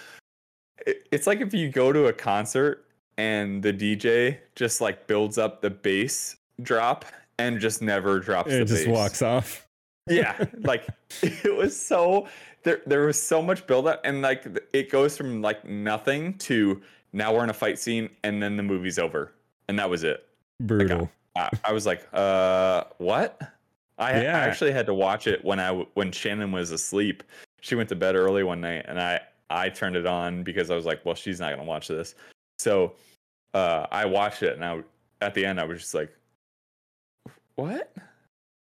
it's 0.87 1.27
like 1.27 1.41
if 1.41 1.53
you 1.55 1.69
go 1.69 1.93
to 1.93 2.07
a 2.07 2.13
concert 2.13 2.85
and 3.19 3.63
the 3.63 3.73
DJ 3.73 4.39
just 4.55 4.81
like 4.81 5.07
builds 5.07 5.39
up 5.39 5.61
the 5.61 5.71
bass 5.71 6.37
drop 6.63 7.05
and 7.39 7.61
just 7.61 7.83
never 7.83 8.21
drops 8.21 8.51
It 8.53 8.59
the 8.61 8.65
just 8.65 8.85
bass. 8.87 8.95
walks 8.97 9.23
off. 9.23 9.67
Yeah, 10.09 10.45
like 10.61 10.87
it 11.23 11.55
was 11.57 11.79
so 11.81 12.29
there 12.65 12.81
there 12.87 13.07
was 13.07 13.21
so 13.21 13.43
much 13.43 13.67
buildup 13.67 14.01
and 14.05 14.23
like 14.23 14.45
it 14.73 14.91
goes 14.91 15.17
from 15.17 15.43
like 15.43 15.65
nothing 15.65 16.35
to 16.39 16.81
now 17.13 17.33
we're 17.35 17.45
in 17.45 17.51
a 17.51 17.55
fight 17.55 17.79
scene 17.79 18.09
and 18.25 18.43
then 18.43 18.57
the 18.57 18.63
movie's 18.63 18.99
over 18.99 19.33
and 19.69 19.79
that 19.79 19.89
was 19.89 20.03
it. 20.05 20.27
Brutal. 20.61 21.11
I, 21.37 21.49
I 21.65 21.73
was 21.73 21.87
like, 21.87 22.07
uh, 22.13 22.85
what? 22.99 23.41
I, 23.99 24.23
Yeah. 24.23 24.37
I 24.37 24.41
actually 24.41 24.73
had 24.73 24.87
to 24.87 24.95
watch 24.95 25.27
it 25.27 25.45
when 25.45 25.61
I 25.61 25.71
when 25.95 26.11
Shannon 26.13 26.53
was 26.53 26.71
asleep. 26.73 27.23
She 27.61 27.75
went 27.75 27.89
to 27.91 27.95
bed 27.97 28.17
early 28.17 28.43
one 28.43 28.61
night, 28.61 28.85
and 28.89 29.01
I 29.01 29.21
I 29.53 29.69
turned 29.69 29.97
it 29.97 30.07
on 30.07 30.43
because 30.43 30.71
I 30.71 30.77
was 30.77 30.87
like, 30.87 31.05
well, 31.05 31.15
she's 31.15 31.41
not 31.41 31.51
gonna 31.51 31.65
watch 31.65 31.89
this. 31.89 32.15
So 32.59 32.95
uh, 33.55 33.87
I 33.91 34.07
watched 34.07 34.43
it, 34.43 34.55
and 34.55 34.65
I 34.65 34.83
at 35.21 35.35
the 35.35 35.45
end 35.45 35.61
I 35.61 35.65
was 35.65 35.81
just 35.81 35.95
like, 35.95 36.13
what? 37.57 37.93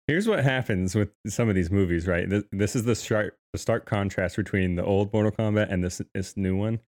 Here's 0.08 0.28
what 0.28 0.42
happens 0.42 0.94
with 0.94 1.10
some 1.26 1.48
of 1.48 1.54
these 1.54 1.70
movies, 1.70 2.06
right? 2.06 2.28
This, 2.28 2.44
this 2.50 2.76
is 2.76 2.84
the 2.84 2.96
stark, 2.96 3.36
the 3.52 3.58
stark 3.58 3.86
contrast 3.86 4.36
between 4.36 4.74
the 4.74 4.84
old 4.84 5.12
Mortal 5.12 5.30
Kombat 5.30 5.72
and 5.72 5.82
this 5.82 6.02
this 6.14 6.36
new 6.36 6.56
one. 6.56 6.80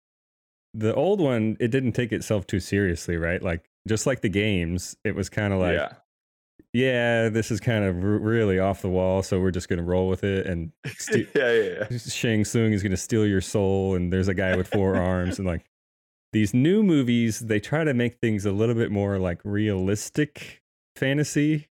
The 0.74 0.92
old 0.94 1.20
one, 1.20 1.56
it 1.60 1.68
didn't 1.68 1.92
take 1.92 2.12
itself 2.12 2.46
too 2.48 2.58
seriously, 2.58 3.16
right? 3.16 3.40
Like 3.40 3.64
just 3.86 4.06
like 4.06 4.22
the 4.22 4.28
games, 4.28 4.96
it 5.04 5.14
was 5.14 5.28
kind 5.28 5.52
of 5.52 5.60
like, 5.60 5.76
yeah, 5.76 5.92
yeah, 6.72 7.28
this 7.28 7.50
is 7.50 7.60
kind 7.60 7.84
of 7.84 7.96
r- 7.96 8.18
really 8.18 8.58
off 8.58 8.82
the 8.82 8.88
wall, 8.88 9.22
so 9.22 9.40
we're 9.40 9.50
just 9.50 9.68
gonna 9.68 9.82
roll 9.82 10.08
with 10.08 10.24
it. 10.24 10.46
And 10.46 10.72
st- 10.98 11.28
yeah, 11.34 11.52
yeah, 11.52 11.84
yeah. 11.90 11.98
Shang 11.98 12.44
Tsung 12.44 12.72
is 12.72 12.82
gonna 12.82 12.96
steal 12.96 13.26
your 13.26 13.40
soul, 13.40 13.94
and 13.94 14.12
there's 14.12 14.28
a 14.28 14.34
guy 14.34 14.56
with 14.56 14.68
four 14.68 14.96
arms, 14.96 15.38
and 15.38 15.46
like 15.54 15.64
these 16.32 16.52
new 16.52 16.82
movies, 16.82 17.38
they 17.40 17.60
try 17.60 17.84
to 17.84 17.94
make 17.94 18.18
things 18.20 18.44
a 18.44 18.50
little 18.52 18.74
bit 18.74 18.90
more 18.90 19.18
like 19.18 19.40
realistic 19.44 20.62
fantasy, 20.96 21.68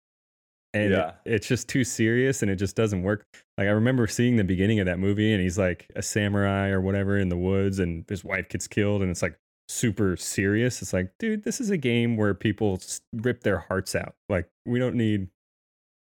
and 0.74 0.92
it- 1.24 1.34
it's 1.34 1.48
just 1.48 1.68
too 1.68 1.84
serious, 1.84 2.42
and 2.42 2.50
it 2.50 2.56
just 2.56 2.76
doesn't 2.76 3.02
work. 3.02 3.26
Like 3.58 3.68
I 3.68 3.70
remember 3.70 4.06
seeing 4.06 4.36
the 4.36 4.44
beginning 4.44 4.80
of 4.80 4.86
that 4.86 4.98
movie, 4.98 5.32
and 5.32 5.42
he's 5.42 5.58
like 5.58 5.90
a 5.96 6.02
samurai 6.02 6.68
or 6.68 6.80
whatever 6.80 7.18
in 7.18 7.28
the 7.28 7.36
woods, 7.36 7.78
and 7.78 8.04
his 8.08 8.24
wife 8.24 8.48
gets 8.48 8.66
killed, 8.66 9.02
and 9.02 9.10
it's 9.10 9.22
like 9.22 9.38
super 9.68 10.16
serious. 10.16 10.80
It's 10.82 10.92
like, 10.92 11.10
dude, 11.18 11.42
this 11.44 11.60
is 11.60 11.70
a 11.70 11.76
game 11.76 12.16
where 12.16 12.34
people 12.34 12.80
rip 13.12 13.42
their 13.42 13.58
hearts 13.58 13.94
out. 13.94 14.14
Like 14.28 14.48
we 14.64 14.78
don't 14.78 14.94
need, 14.96 15.28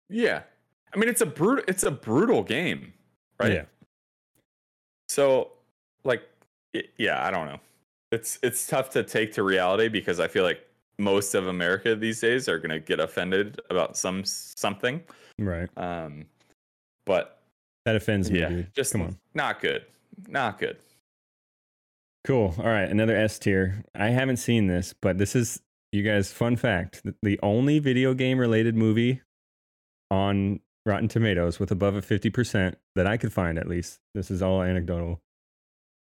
Yeah. 0.09 0.43
I 0.93 0.97
mean, 0.97 1.09
it's 1.09 1.21
a 1.21 1.25
brutal 1.25 1.63
it's 1.67 1.83
a 1.83 1.91
brutal 1.91 2.43
game, 2.43 2.93
right? 3.39 3.51
Yeah. 3.53 3.65
So, 5.09 5.51
like, 6.03 6.23
y- 6.73 6.83
yeah, 6.97 7.25
I 7.25 7.31
don't 7.31 7.47
know. 7.47 7.59
It's 8.11 8.37
it's 8.43 8.67
tough 8.67 8.89
to 8.91 9.03
take 9.03 9.33
to 9.33 9.43
reality 9.43 9.87
because 9.89 10.19
I 10.19 10.27
feel 10.27 10.43
like 10.43 10.59
most 10.99 11.33
of 11.33 11.47
America 11.47 11.95
these 11.95 12.21
days 12.21 12.47
are 12.47 12.59
gonna 12.59 12.79
get 12.79 12.99
offended 12.99 13.59
about 13.71 13.97
some 13.97 14.23
something. 14.25 15.01
right? 15.39 15.67
Um, 15.77 16.25
but 17.05 17.41
That 17.85 17.95
offends 17.95 18.29
me, 18.29 18.39
yeah, 18.41 18.49
dude. 18.49 18.73
just 18.75 18.91
come 18.91 19.01
on. 19.01 19.17
not 19.33 19.59
good, 19.59 19.85
not 20.27 20.59
good. 20.59 20.77
Cool. 22.25 22.53
All 22.57 22.63
right, 22.65 22.89
another 22.89 23.15
S 23.15 23.37
tier. 23.39 23.83
I 23.93 24.07
haven't 24.09 24.37
seen 24.37 24.67
this, 24.67 24.93
but 25.01 25.17
this 25.17 25.35
is 25.35 25.61
you 25.91 26.03
guys. 26.03 26.31
Fun 26.31 26.55
fact: 26.55 27.01
the 27.21 27.39
only 27.43 27.79
video 27.79 28.13
game 28.13 28.37
related 28.39 28.75
movie 28.75 29.21
on 30.09 30.61
Rotten 30.85 31.09
Tomatoes 31.09 31.59
with 31.59 31.71
above 31.71 31.95
a 31.95 32.01
fifty 32.01 32.29
percent 32.29 32.77
that 32.95 33.07
I 33.07 33.17
could 33.17 33.33
find, 33.33 33.57
at 33.57 33.67
least. 33.67 33.99
This 34.15 34.31
is 34.31 34.41
all 34.41 34.61
anecdotal. 34.61 35.19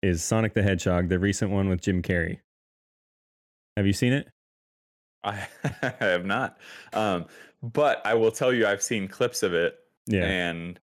Is 0.04 0.24
Sonic 0.24 0.54
the 0.54 0.64
Hedgehog, 0.64 1.10
the 1.10 1.20
recent 1.20 1.52
one 1.52 1.70
with 1.70 1.82
Jim 1.82 2.02
Carrey? 2.02 2.40
Have 3.78 3.88
you 3.88 3.94
seen 3.94 4.14
it? 4.14 4.28
I 5.24 5.48
have 6.00 6.26
not, 6.26 6.58
um, 6.94 7.26
but 7.64 8.02
I 8.06 8.16
will 8.16 8.32
tell 8.32 8.52
you, 8.54 8.66
I've 8.68 8.82
seen 8.82 9.08
clips 9.08 9.44
of 9.44 9.54
it 9.54 9.78
Yeah. 10.08 10.24
and 10.26 10.80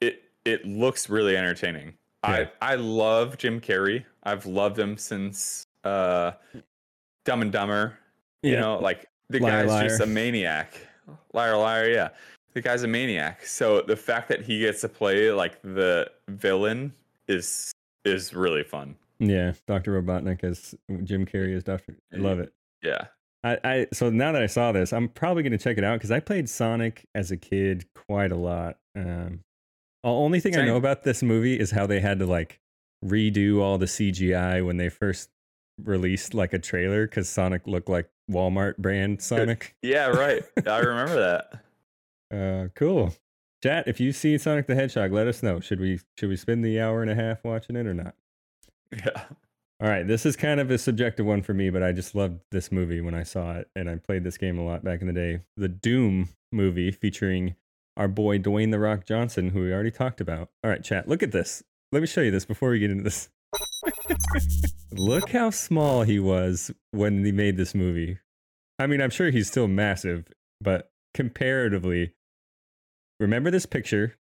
it 0.00 0.22
it 0.44 0.64
looks 0.64 1.08
really 1.10 1.36
entertaining. 1.36 1.94
Yeah. 2.24 2.46
I 2.60 2.72
I 2.72 2.74
love 2.76 3.38
Jim 3.38 3.60
Carrey. 3.60 4.04
I've 4.22 4.46
loved 4.46 4.78
him 4.78 4.96
since 4.96 5.64
uh, 5.84 6.32
Dumb 7.24 7.42
and 7.42 7.52
Dumber. 7.52 7.98
You 8.42 8.52
Yeah. 8.52 8.60
know, 8.60 8.78
like 8.78 9.06
the 9.28 9.38
Liar, 9.38 9.66
guy's 9.66 9.90
just 9.90 10.00
a 10.00 10.06
maniac. 10.06 10.74
Liar, 11.32 11.56
liar. 11.56 11.88
Yeah, 11.88 12.08
the 12.54 12.60
guy's 12.60 12.82
a 12.82 12.88
maniac. 12.88 13.44
So 13.44 13.82
the 13.82 13.96
fact 13.96 14.28
that 14.28 14.42
he 14.42 14.58
gets 14.60 14.80
to 14.82 14.88
play 14.88 15.30
like 15.30 15.60
the 15.62 16.10
villain 16.28 16.92
is 17.28 17.72
is 18.04 18.34
really 18.34 18.62
fun. 18.64 18.96
Yeah, 19.18 19.52
Doctor 19.66 20.00
Robotnik 20.00 20.42
as 20.44 20.74
Jim 21.04 21.26
Carrey 21.26 21.54
as 21.54 21.62
Doctor. 21.64 21.96
I 22.12 22.16
love 22.16 22.40
it. 22.40 22.52
Yeah. 22.82 23.06
I, 23.44 23.58
I 23.64 23.86
so 23.92 24.10
now 24.10 24.32
that 24.32 24.42
I 24.42 24.46
saw 24.46 24.72
this, 24.72 24.92
I'm 24.92 25.08
probably 25.08 25.42
going 25.42 25.52
to 25.52 25.58
check 25.58 25.78
it 25.78 25.84
out 25.84 25.94
because 25.98 26.10
I 26.10 26.20
played 26.20 26.48
Sonic 26.48 27.06
as 27.14 27.30
a 27.30 27.36
kid 27.36 27.86
quite 27.94 28.32
a 28.32 28.36
lot. 28.36 28.78
Um, 28.96 29.40
the 30.02 30.08
only 30.10 30.40
thing 30.40 30.56
I 30.56 30.64
know 30.64 30.76
about 30.76 31.02
this 31.04 31.22
movie 31.22 31.58
is 31.58 31.70
how 31.70 31.86
they 31.86 32.00
had 32.00 32.18
to 32.20 32.26
like 32.26 32.60
redo 33.04 33.60
all 33.60 33.78
the 33.78 33.86
CGI 33.86 34.64
when 34.64 34.76
they 34.76 34.88
first 34.88 35.30
released 35.82 36.34
like 36.34 36.52
a 36.52 36.58
trailer 36.58 37.06
because 37.06 37.28
Sonic 37.28 37.66
looked 37.66 37.88
like 37.88 38.10
Walmart 38.30 38.76
brand 38.78 39.22
Sonic. 39.22 39.74
Yeah. 39.82 40.06
Right. 40.06 40.42
I 40.66 40.78
remember 40.78 41.18
that. 41.20 41.64
Uh, 42.32 42.68
cool. 42.76 43.12
Chat, 43.60 43.88
if 43.88 43.98
you 43.98 44.12
see 44.12 44.38
Sonic 44.38 44.68
the 44.68 44.76
Hedgehog, 44.76 45.10
let 45.10 45.26
us 45.26 45.42
know. 45.42 45.58
Should 45.58 45.80
we 45.80 45.98
should 46.16 46.28
we 46.28 46.36
spend 46.36 46.64
the 46.64 46.80
hour 46.80 47.02
and 47.02 47.10
a 47.10 47.14
half 47.16 47.42
watching 47.42 47.74
it 47.74 47.88
or 47.88 47.92
not? 47.92 48.14
Yeah. 48.92 49.24
All 49.82 49.88
right, 49.88 50.06
this 50.06 50.24
is 50.24 50.36
kind 50.36 50.60
of 50.60 50.70
a 50.70 50.78
subjective 50.78 51.24
one 51.24 51.42
for 51.42 51.54
me, 51.54 51.70
but 51.70 51.82
I 51.82 51.92
just 51.92 52.14
loved 52.14 52.40
this 52.52 52.70
movie 52.70 53.00
when 53.00 53.14
I 53.14 53.22
saw 53.22 53.54
it, 53.54 53.70
and 53.74 53.88
I 53.88 53.96
played 53.96 54.24
this 54.24 54.36
game 54.36 54.58
a 54.58 54.64
lot 54.64 54.84
back 54.84 55.00
in 55.00 55.06
the 55.06 55.12
day. 55.12 55.40
The 55.56 55.68
Doom 55.68 56.28
movie 56.52 56.90
featuring 56.90 57.56
our 57.96 58.06
boy 58.06 58.38
Dwayne 58.38 58.70
the 58.70 58.78
Rock 58.78 59.06
Johnson, 59.06 59.50
who 59.50 59.62
we 59.62 59.72
already 59.72 59.90
talked 59.90 60.20
about. 60.20 60.50
All 60.62 60.70
right, 60.70 60.84
chat, 60.84 61.08
look 61.08 61.22
at 61.22 61.32
this. 61.32 61.64
Let 61.92 62.00
me 62.00 62.06
show 62.06 62.20
you 62.20 62.30
this 62.30 62.44
before 62.44 62.70
we 62.70 62.78
get 62.78 62.90
into 62.90 63.04
this. 63.04 63.28
look 64.92 65.30
how 65.30 65.50
small 65.50 66.02
he 66.02 66.18
was 66.18 66.70
when 66.92 67.24
he 67.24 67.32
made 67.32 67.56
this 67.56 67.74
movie. 67.74 68.18
I 68.78 68.86
mean, 68.86 69.00
I'm 69.00 69.10
sure 69.10 69.30
he's 69.30 69.48
still 69.48 69.68
massive, 69.68 70.24
but 70.60 70.90
comparatively, 71.14 72.14
remember 73.18 73.50
this 73.50 73.66
picture 73.66 74.16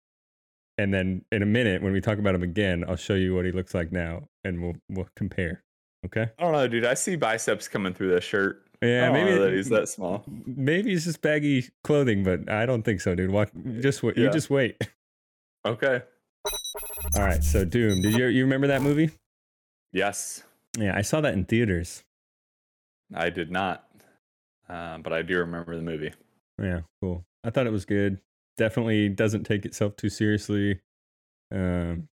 and 0.78 0.94
then 0.94 1.24
in 1.32 1.42
a 1.42 1.46
minute 1.46 1.82
when 1.82 1.92
we 1.92 2.00
talk 2.02 2.18
about 2.20 2.36
him 2.36 2.44
again 2.44 2.84
i'll 2.88 2.96
show 2.96 3.14
you 3.16 3.34
what 3.36 3.46
he 3.46 3.52
looks 3.52 3.74
like 3.74 3.92
now 3.92 4.24
and 4.44 4.62
we'll 4.62 4.76
we'll 4.90 5.08
compare 5.16 5.64
okay 6.06 6.28
I 6.38 6.44
don't 6.44 6.52
know, 6.52 6.68
dude. 6.68 6.86
I 6.86 6.94
see 6.96 7.16
biceps 7.16 7.68
coming 7.68 7.94
through 7.94 8.10
this 8.12 8.24
shirt. 8.24 8.64
yeah 8.82 9.12
maybe 9.12 9.38
that 9.38 9.54
he's 9.54 9.70
that 9.70 9.90
small. 9.90 10.24
maybe 10.46 10.94
it's 10.94 11.06
just 11.06 11.22
baggy 11.22 11.68
clothing 11.84 12.24
but 12.24 12.50
i 12.50 12.66
don't 12.66 12.84
think 12.84 13.02
so 13.02 13.14
dude 13.16 13.32
Watch, 13.32 13.50
just 13.80 14.02
wait 14.04 14.18
you 14.18 14.30
just 14.32 14.50
wait 14.50 14.82
Okay. 15.66 16.02
All 17.16 17.22
right 17.24 17.44
so 17.44 17.64
doom 17.66 18.02
did 18.02 18.14
you 18.14 18.26
you 18.28 18.44
remember 18.44 18.68
that 18.68 18.82
movie 18.82 19.10
Yes, 19.94 20.44
yeah 20.78 20.96
i 20.96 21.02
saw 21.02 21.22
that 21.22 21.34
in 21.34 21.46
theaters 21.46 22.04
I 23.16 23.30
did 23.30 23.50
not, 23.50 23.88
um, 24.68 25.02
but 25.02 25.14
I 25.14 25.22
do 25.22 25.38
remember 25.38 25.74
the 25.78 25.82
movie. 25.82 26.12
yeah 26.62 26.82
cool 27.02 27.24
i 27.46 27.50
thought 27.50 27.66
it 27.68 27.72
was 27.72 27.86
good 27.86 28.20
definitely 28.58 29.08
doesn't 29.10 29.46
take 29.46 29.66
itself 29.66 29.96
too 29.96 30.10
seriously 30.10 30.82
um 31.54 32.08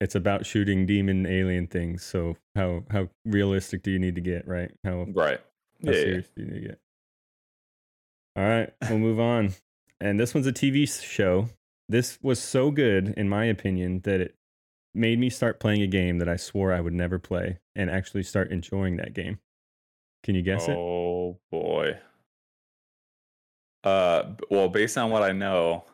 it's 0.00 0.14
about 0.14 0.44
shooting 0.44 0.84
demon 0.84 1.24
alien 1.24 1.66
things 1.66 2.02
so 2.04 2.36
how 2.56 2.84
how 2.90 3.08
realistic 3.24 3.82
do 3.82 3.90
you 3.90 3.98
need 3.98 4.16
to 4.16 4.20
get 4.20 4.46
right 4.46 4.70
how 4.84 5.06
Right. 5.08 5.40
How 5.84 5.90
Yeah. 5.92 5.98
yeah. 5.98 6.20
do 6.20 6.42
you 6.42 6.44
need 6.46 6.60
to 6.62 6.68
get? 6.68 6.78
All 8.36 8.42
right, 8.44 8.72
we'll 8.90 8.98
move 8.98 9.20
on. 9.20 9.54
And 10.00 10.18
this 10.18 10.34
one's 10.34 10.46
a 10.46 10.52
TV 10.52 10.86
show. 10.88 11.48
This 11.88 12.18
was 12.22 12.40
so 12.40 12.70
good, 12.70 13.14
in 13.16 13.28
my 13.28 13.44
opinion, 13.44 14.00
that 14.04 14.20
it 14.20 14.34
made 14.94 15.18
me 15.18 15.28
start 15.28 15.60
playing 15.60 15.82
a 15.82 15.86
game 15.86 16.18
that 16.18 16.28
I 16.28 16.36
swore 16.36 16.72
I 16.72 16.80
would 16.80 16.92
never 16.92 17.18
play 17.18 17.58
and 17.74 17.90
actually 17.90 18.22
start 18.22 18.50
enjoying 18.50 18.96
that 18.96 19.12
game. 19.12 19.38
Can 20.22 20.34
you 20.34 20.42
guess 20.42 20.68
it? 20.68 20.76
oh 20.76 21.38
boy. 21.50 21.98
Uh, 23.82 24.32
well, 24.50 24.68
based 24.68 24.96
on 24.96 25.10
what 25.10 25.22
I 25.22 25.32
know, 25.32 25.84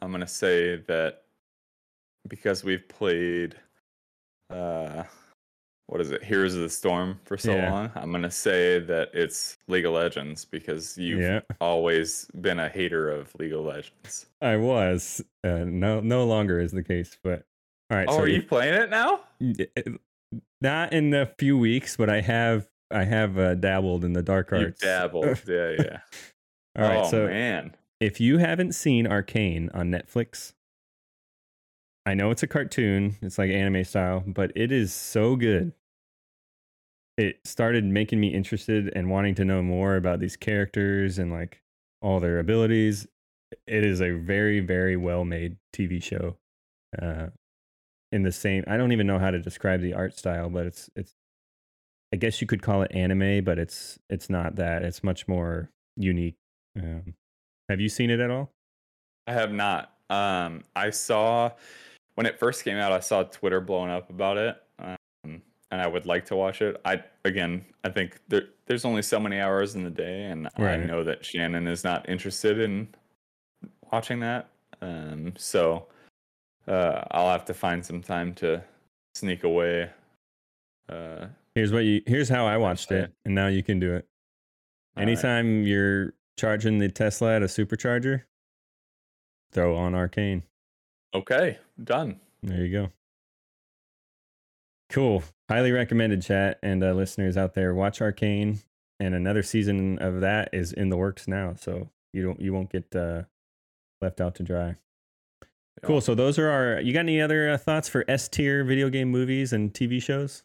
I'm 0.00 0.12
gonna 0.12 0.28
say 0.28 0.76
that 0.86 1.22
because 2.28 2.62
we've 2.62 2.88
played, 2.88 3.56
uh, 4.48 5.02
what 5.92 6.00
is 6.00 6.10
it, 6.10 6.24
Heroes 6.24 6.54
of 6.54 6.62
the 6.62 6.70
Storm 6.70 7.20
for 7.24 7.36
so 7.36 7.54
Yeah. 7.54 7.70
long, 7.70 7.92
I'm 7.94 8.10
gonna 8.10 8.30
say 8.30 8.78
that 8.78 9.10
it's 9.12 9.58
League 9.68 9.84
of 9.84 9.92
Legends 9.92 10.46
because 10.46 10.96
you've 10.96 11.20
Yeah, 11.20 11.40
always 11.60 12.30
been 12.40 12.58
a 12.58 12.68
hater 12.70 13.10
of 13.10 13.30
League 13.38 13.52
of 13.52 13.60
Legends. 13.66 14.24
I 14.40 14.56
was. 14.56 15.22
Uh, 15.44 15.64
no, 15.66 16.00
no 16.00 16.24
longer 16.24 16.58
is 16.60 16.72
the 16.72 16.82
case. 16.82 17.18
But 17.22 17.44
all 17.90 17.98
right. 17.98 18.08
Oh, 18.08 18.16
so 18.16 18.22
are 18.22 18.26
you 18.26 18.38
if- 18.38 18.48
playing 18.48 18.72
it 18.74 18.88
now? 18.88 19.20
not 20.62 20.94
in 20.94 21.12
a 21.12 21.26
few 21.38 21.58
weeks, 21.58 21.96
but 21.98 22.08
I 22.08 22.22
have. 22.22 22.68
I 22.90 23.04
have 23.04 23.38
uh, 23.38 23.54
dabbled 23.54 24.02
in 24.04 24.14
the 24.14 24.22
dark 24.22 24.50
arts. 24.52 24.82
You 24.82 24.88
dabbled. 24.88 25.42
yeah, 25.46 25.70
yeah. 25.78 25.98
All 26.76 26.82
right. 26.88 27.04
oh 27.04 27.10
so 27.10 27.26
man. 27.26 27.74
if 28.00 28.18
you 28.18 28.38
haven't 28.38 28.72
seen 28.72 29.06
Arcane 29.06 29.68
on 29.74 29.90
Netflix, 29.90 30.54
I 32.06 32.14
know 32.14 32.30
it's 32.30 32.42
a 32.42 32.46
cartoon, 32.46 33.16
it's 33.22 33.38
like 33.38 33.50
anime 33.50 33.84
style, 33.84 34.24
but 34.26 34.52
it 34.56 34.72
is 34.72 34.92
so 34.92 35.36
good. 35.36 35.72
It 37.18 37.40
started 37.44 37.84
making 37.84 38.20
me 38.20 38.28
interested 38.28 38.90
and 38.94 39.10
wanting 39.10 39.34
to 39.36 39.44
know 39.44 39.62
more 39.62 39.96
about 39.96 40.20
these 40.20 40.36
characters 40.36 41.18
and 41.18 41.30
like 41.30 41.62
all 42.00 42.20
their 42.20 42.38
abilities. 42.38 43.06
It 43.66 43.84
is 43.84 44.00
a 44.00 44.12
very, 44.12 44.60
very 44.60 44.96
well 44.96 45.24
made 45.24 45.56
TV 45.74 46.02
show. 46.02 46.36
Uh, 47.00 47.26
in 48.10 48.22
the 48.22 48.32
same, 48.32 48.64
I 48.66 48.76
don't 48.76 48.92
even 48.92 49.06
know 49.06 49.18
how 49.18 49.30
to 49.30 49.40
describe 49.40 49.80
the 49.80 49.94
art 49.94 50.16
style, 50.16 50.50
but 50.50 50.66
it's 50.66 50.90
it's. 50.94 51.14
I 52.14 52.18
guess 52.18 52.42
you 52.42 52.46
could 52.46 52.60
call 52.60 52.82
it 52.82 52.92
anime, 52.94 53.42
but 53.42 53.58
it's 53.58 53.98
it's 54.10 54.28
not 54.28 54.56
that. 54.56 54.82
It's 54.82 55.02
much 55.02 55.26
more 55.26 55.70
unique. 55.96 56.36
Um, 56.78 57.14
have 57.70 57.80
you 57.80 57.88
seen 57.88 58.10
it 58.10 58.20
at 58.20 58.30
all? 58.30 58.50
I 59.26 59.32
have 59.32 59.52
not. 59.52 59.92
Um, 60.10 60.64
I 60.76 60.90
saw 60.90 61.52
when 62.14 62.26
it 62.26 62.38
first 62.38 62.64
came 62.64 62.76
out. 62.76 62.92
I 62.92 63.00
saw 63.00 63.22
Twitter 63.22 63.62
blowing 63.62 63.90
up 63.90 64.10
about 64.10 64.36
it, 64.36 64.56
and 65.72 65.80
I 65.80 65.86
would 65.86 66.06
like 66.06 66.26
to 66.26 66.36
watch 66.36 66.62
it. 66.62 66.80
I 66.84 67.02
again, 67.24 67.64
I 67.82 67.88
think 67.88 68.20
there, 68.28 68.44
there's 68.66 68.84
only 68.84 69.02
so 69.02 69.18
many 69.18 69.40
hours 69.40 69.74
in 69.74 69.82
the 69.82 69.90
day, 69.90 70.26
and 70.26 70.48
I 70.56 70.76
know 70.76 71.02
that 71.02 71.24
Shannon 71.24 71.66
is 71.66 71.82
not 71.82 72.08
interested 72.08 72.60
in 72.60 72.88
watching 73.90 74.20
that. 74.20 74.50
Um, 74.82 75.32
so 75.36 75.86
uh, 76.68 77.02
I'll 77.10 77.30
have 77.30 77.46
to 77.46 77.54
find 77.54 77.84
some 77.84 78.02
time 78.02 78.34
to 78.34 78.62
sneak 79.14 79.44
away. 79.44 79.90
Uh, 80.88 81.26
Here's 81.54 81.72
what 81.72 81.84
you. 81.84 82.02
Here's 82.06 82.28
how 82.28 82.46
I 82.46 82.58
watched 82.58 82.92
it, 82.92 83.10
and 83.24 83.34
now 83.34 83.48
you 83.48 83.62
can 83.62 83.80
do 83.80 83.94
it. 83.94 84.06
all 84.96 85.02
right. 85.02 85.08
Anytime 85.10 85.64
you're 85.64 86.12
charging 86.38 86.78
the 86.78 86.90
Tesla 86.90 87.36
at 87.36 87.42
a 87.42 87.46
supercharger, 87.46 88.22
throw 89.52 89.74
on 89.74 89.94
Arcane. 89.94 90.42
Okay, 91.14 91.58
done. 91.82 92.20
There 92.42 92.64
you 92.64 92.72
go. 92.72 92.90
Cool. 94.92 95.24
Highly 95.50 95.72
recommended, 95.72 96.22
chat 96.22 96.58
and 96.62 96.84
uh, 96.84 96.92
listeners 96.92 97.36
out 97.36 97.54
there. 97.54 97.74
Watch 97.74 98.00
Arcane, 98.02 98.60
and 99.00 99.14
another 99.14 99.42
season 99.42 99.98
of 99.98 100.20
that 100.20 100.50
is 100.52 100.72
in 100.72 100.90
the 100.90 100.96
works 100.96 101.26
now, 101.26 101.54
so 101.58 101.88
you 102.12 102.22
don't 102.22 102.40
you 102.40 102.52
won't 102.52 102.70
get 102.70 102.94
uh, 102.94 103.22
left 104.02 104.20
out 104.20 104.34
to 104.36 104.42
dry. 104.42 104.76
Cool. 105.82 106.02
So 106.02 106.14
those 106.14 106.38
are 106.38 106.48
our. 106.48 106.80
You 106.80 106.92
got 106.92 107.00
any 107.00 107.20
other 107.22 107.50
uh, 107.50 107.56
thoughts 107.56 107.88
for 107.88 108.04
S 108.06 108.28
tier 108.28 108.64
video 108.64 108.90
game 108.90 109.08
movies 109.10 109.52
and 109.54 109.72
TV 109.72 110.00
shows? 110.00 110.44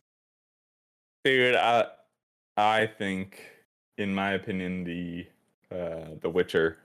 Dude, 1.25 1.55
I 1.55 1.87
I 2.55 2.87
think, 2.87 3.41
in 3.97 4.15
my 4.15 4.31
opinion, 4.31 4.85
the 4.85 5.27
uh, 5.71 6.15
The 6.21 6.29
Witcher 6.29 6.77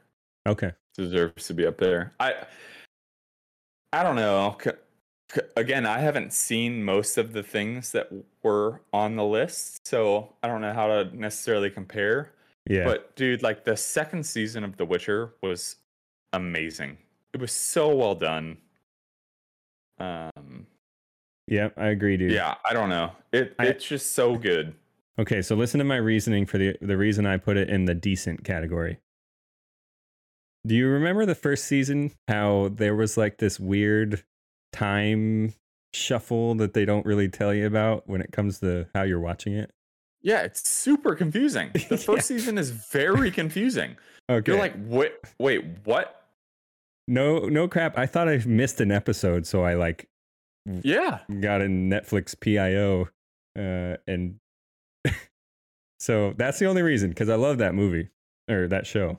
Okay. 0.49 0.73
deserves 0.97 1.47
to 1.47 1.55
be 1.55 1.65
up 1.65 1.79
there. 1.79 2.13
I 2.19 2.35
I 3.93 4.03
don't 4.03 4.17
know. 4.17 4.57
Again, 5.57 5.87
I 5.87 5.99
haven't 6.01 6.33
seen 6.33 6.85
most 6.85 7.17
of 7.17 7.33
the 7.33 7.43
things 7.43 7.93
that 7.93 8.11
were 8.43 8.81
on 8.93 9.17
the 9.17 9.25
list, 9.25 9.87
so 9.87 10.35
I 10.43 10.49
don't 10.49 10.61
know 10.61 10.73
how 10.75 10.87
to 10.89 11.17
necessarily 11.17 11.71
compare. 11.71 12.33
Yeah. 12.69 12.85
But 12.85 13.17
dude, 13.17 13.43
like 13.43 13.65
the 13.65 13.77
second 13.77 14.25
season 14.25 14.63
of 14.65 14.77
The 14.77 14.85
Witcher 14.85 15.35
was 15.43 15.77
amazing. 16.33 16.99
It 17.33 17.41
was 17.41 17.53
so 17.53 17.95
well 17.95 18.15
done. 18.15 18.59
Um, 19.99 20.67
yeah, 21.47 21.71
I 21.77 21.87
agree, 21.89 22.17
dude. 22.17 22.33
yeah, 22.33 22.55
I 22.65 22.73
don't 22.73 22.89
know. 22.89 23.13
It 23.33 23.55
I- 23.59 23.67
it's 23.67 23.87
just 23.87 24.13
so 24.13 24.37
good. 24.37 24.75
Okay, 25.19 25.43
so 25.43 25.55
listen 25.55 25.79
to 25.79 25.85
my 25.85 25.97
reasoning 25.97 26.47
for 26.47 26.59
the 26.59 26.77
the 26.81 26.97
reason 26.97 27.27
I 27.27 27.37
put 27.37 27.57
it 27.57 27.69
in 27.69 27.85
the 27.85 27.95
decent 27.95 28.45
category. 28.45 28.99
Do 30.67 30.75
you 30.75 30.89
remember 30.89 31.27
the 31.27 31.35
first 31.35 31.65
season 31.65 32.13
how 32.29 32.71
there 32.73 32.95
was 32.95 33.17
like 33.17 33.39
this 33.39 33.59
weird 33.61 34.25
time 34.73 35.55
shuffle 35.95 36.55
that 36.57 36.73
they 36.75 36.85
don't 36.85 37.05
really 37.07 37.29
tell 37.29 37.53
you 37.53 37.67
about 37.67 38.09
when 38.09 38.21
it 38.23 38.33
comes 38.33 38.61
to 38.61 38.87
how 38.95 39.03
you're 39.03 39.21
watching 39.21 39.53
it? 39.55 39.71
Yeah, 40.23 40.43
it's 40.43 40.69
super 40.69 41.15
confusing. 41.15 41.71
The 41.89 41.97
first 41.99 42.31
Yeah. 42.31 42.37
season 42.37 42.59
is 42.59 42.71
very 42.71 43.31
confusing. 43.31 43.97
Okay. 44.31 44.53
You're 44.53 44.61
like, 44.61 44.75
wait, 44.79 45.13
wait, 45.39 45.65
what? 45.85 46.19
no 47.09 47.41
no 47.49 47.67
crap. 47.69 47.99
I 47.99 48.07
thought 48.07 48.29
I 48.29 48.39
missed 48.47 48.81
an 48.81 48.93
episode, 48.93 49.47
so 49.47 49.65
I 49.65 49.75
like 49.75 50.09
Yeah, 50.65 51.19
got 51.41 51.61
a 51.61 51.67
Netflix 51.67 52.39
PIO 52.39 53.09
uh, 53.59 53.97
and 54.07 54.39
so 56.01 56.33
that's 56.37 56.59
the 56.61 56.67
only 56.67 56.83
reason 56.83 57.11
because 57.11 57.29
I 57.29 57.35
love 57.35 57.59
that 57.59 57.75
movie 57.75 58.09
or 58.49 58.69
that 58.69 58.87
show. 58.87 59.19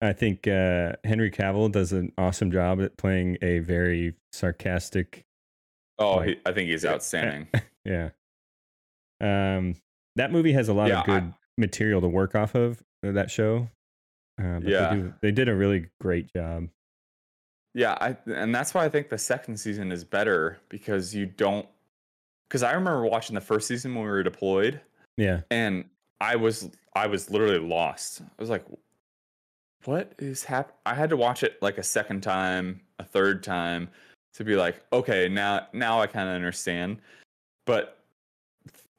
I 0.00 0.12
think 0.12 0.46
uh, 0.46 0.92
Henry 1.04 1.30
Cavill 1.30 1.72
does 1.72 1.92
an 1.92 2.12
awesome 2.18 2.50
job 2.50 2.80
at 2.82 2.96
playing 2.96 3.38
a 3.42 3.60
very 3.60 4.14
sarcastic. 4.32 5.24
Oh, 5.98 6.16
Like- 6.16 6.28
he, 6.28 6.36
I 6.44 6.52
think 6.52 6.68
he's 6.70 6.84
outstanding. 6.84 7.48
Yeah. 7.84 8.08
Um, 9.20 9.76
that 10.16 10.32
movie 10.32 10.52
has 10.52 10.68
a 10.68 10.74
lot 10.74 10.88
Yeah, 10.88 11.02
of 11.02 11.08
I- 11.08 11.20
good 11.20 11.34
material 11.56 12.00
to 12.00 12.08
work 12.08 12.34
off 12.34 12.54
of. 12.56 12.82
uh, 13.04 13.12
That 13.12 13.30
show. 13.30 13.68
Uh, 14.42 14.58
but 14.60 14.64
Yeah. 14.64 14.88
they, 14.90 14.96
do, 14.96 15.14
they 15.22 15.30
did 15.30 15.48
a 15.48 15.54
really 15.54 15.86
great 16.00 16.32
job. 16.34 16.68
Yeah, 17.74 17.96
I 18.00 18.16
and 18.26 18.54
that's 18.54 18.74
why 18.74 18.84
I 18.86 18.88
think 18.88 19.08
the 19.10 19.18
second 19.18 19.58
season 19.58 19.92
is 19.92 20.02
better 20.02 20.58
because 20.70 21.14
you 21.14 21.26
don't 21.26 21.68
because 22.48 22.62
I 22.62 22.72
remember 22.72 23.04
watching 23.06 23.34
the 23.34 23.40
first 23.40 23.68
season 23.68 23.94
when 23.94 24.02
we 24.04 24.10
were 24.10 24.22
deployed 24.22 24.80
Yeah. 25.18 25.42
and 25.50 25.84
I 26.20 26.36
was 26.36 26.70
I 26.94 27.06
was 27.06 27.30
literally 27.30 27.58
lost. 27.58 28.22
I 28.22 28.24
was 28.42 28.48
like 28.50 28.64
what 29.86 30.12
is 30.18 30.44
hap 30.44 30.72
I 30.84 30.94
had 30.94 31.10
to 31.10 31.16
watch 31.16 31.42
it 31.42 31.60
like 31.62 31.78
a 31.78 31.82
second 31.82 32.22
time, 32.22 32.80
a 32.98 33.04
third 33.04 33.42
time 33.42 33.88
to 34.34 34.44
be 34.44 34.56
like, 34.56 34.82
okay, 34.92 35.28
now 35.28 35.66
now 35.72 36.00
I 36.00 36.06
kind 36.06 36.28
of 36.28 36.34
understand. 36.34 36.98
But 37.64 37.98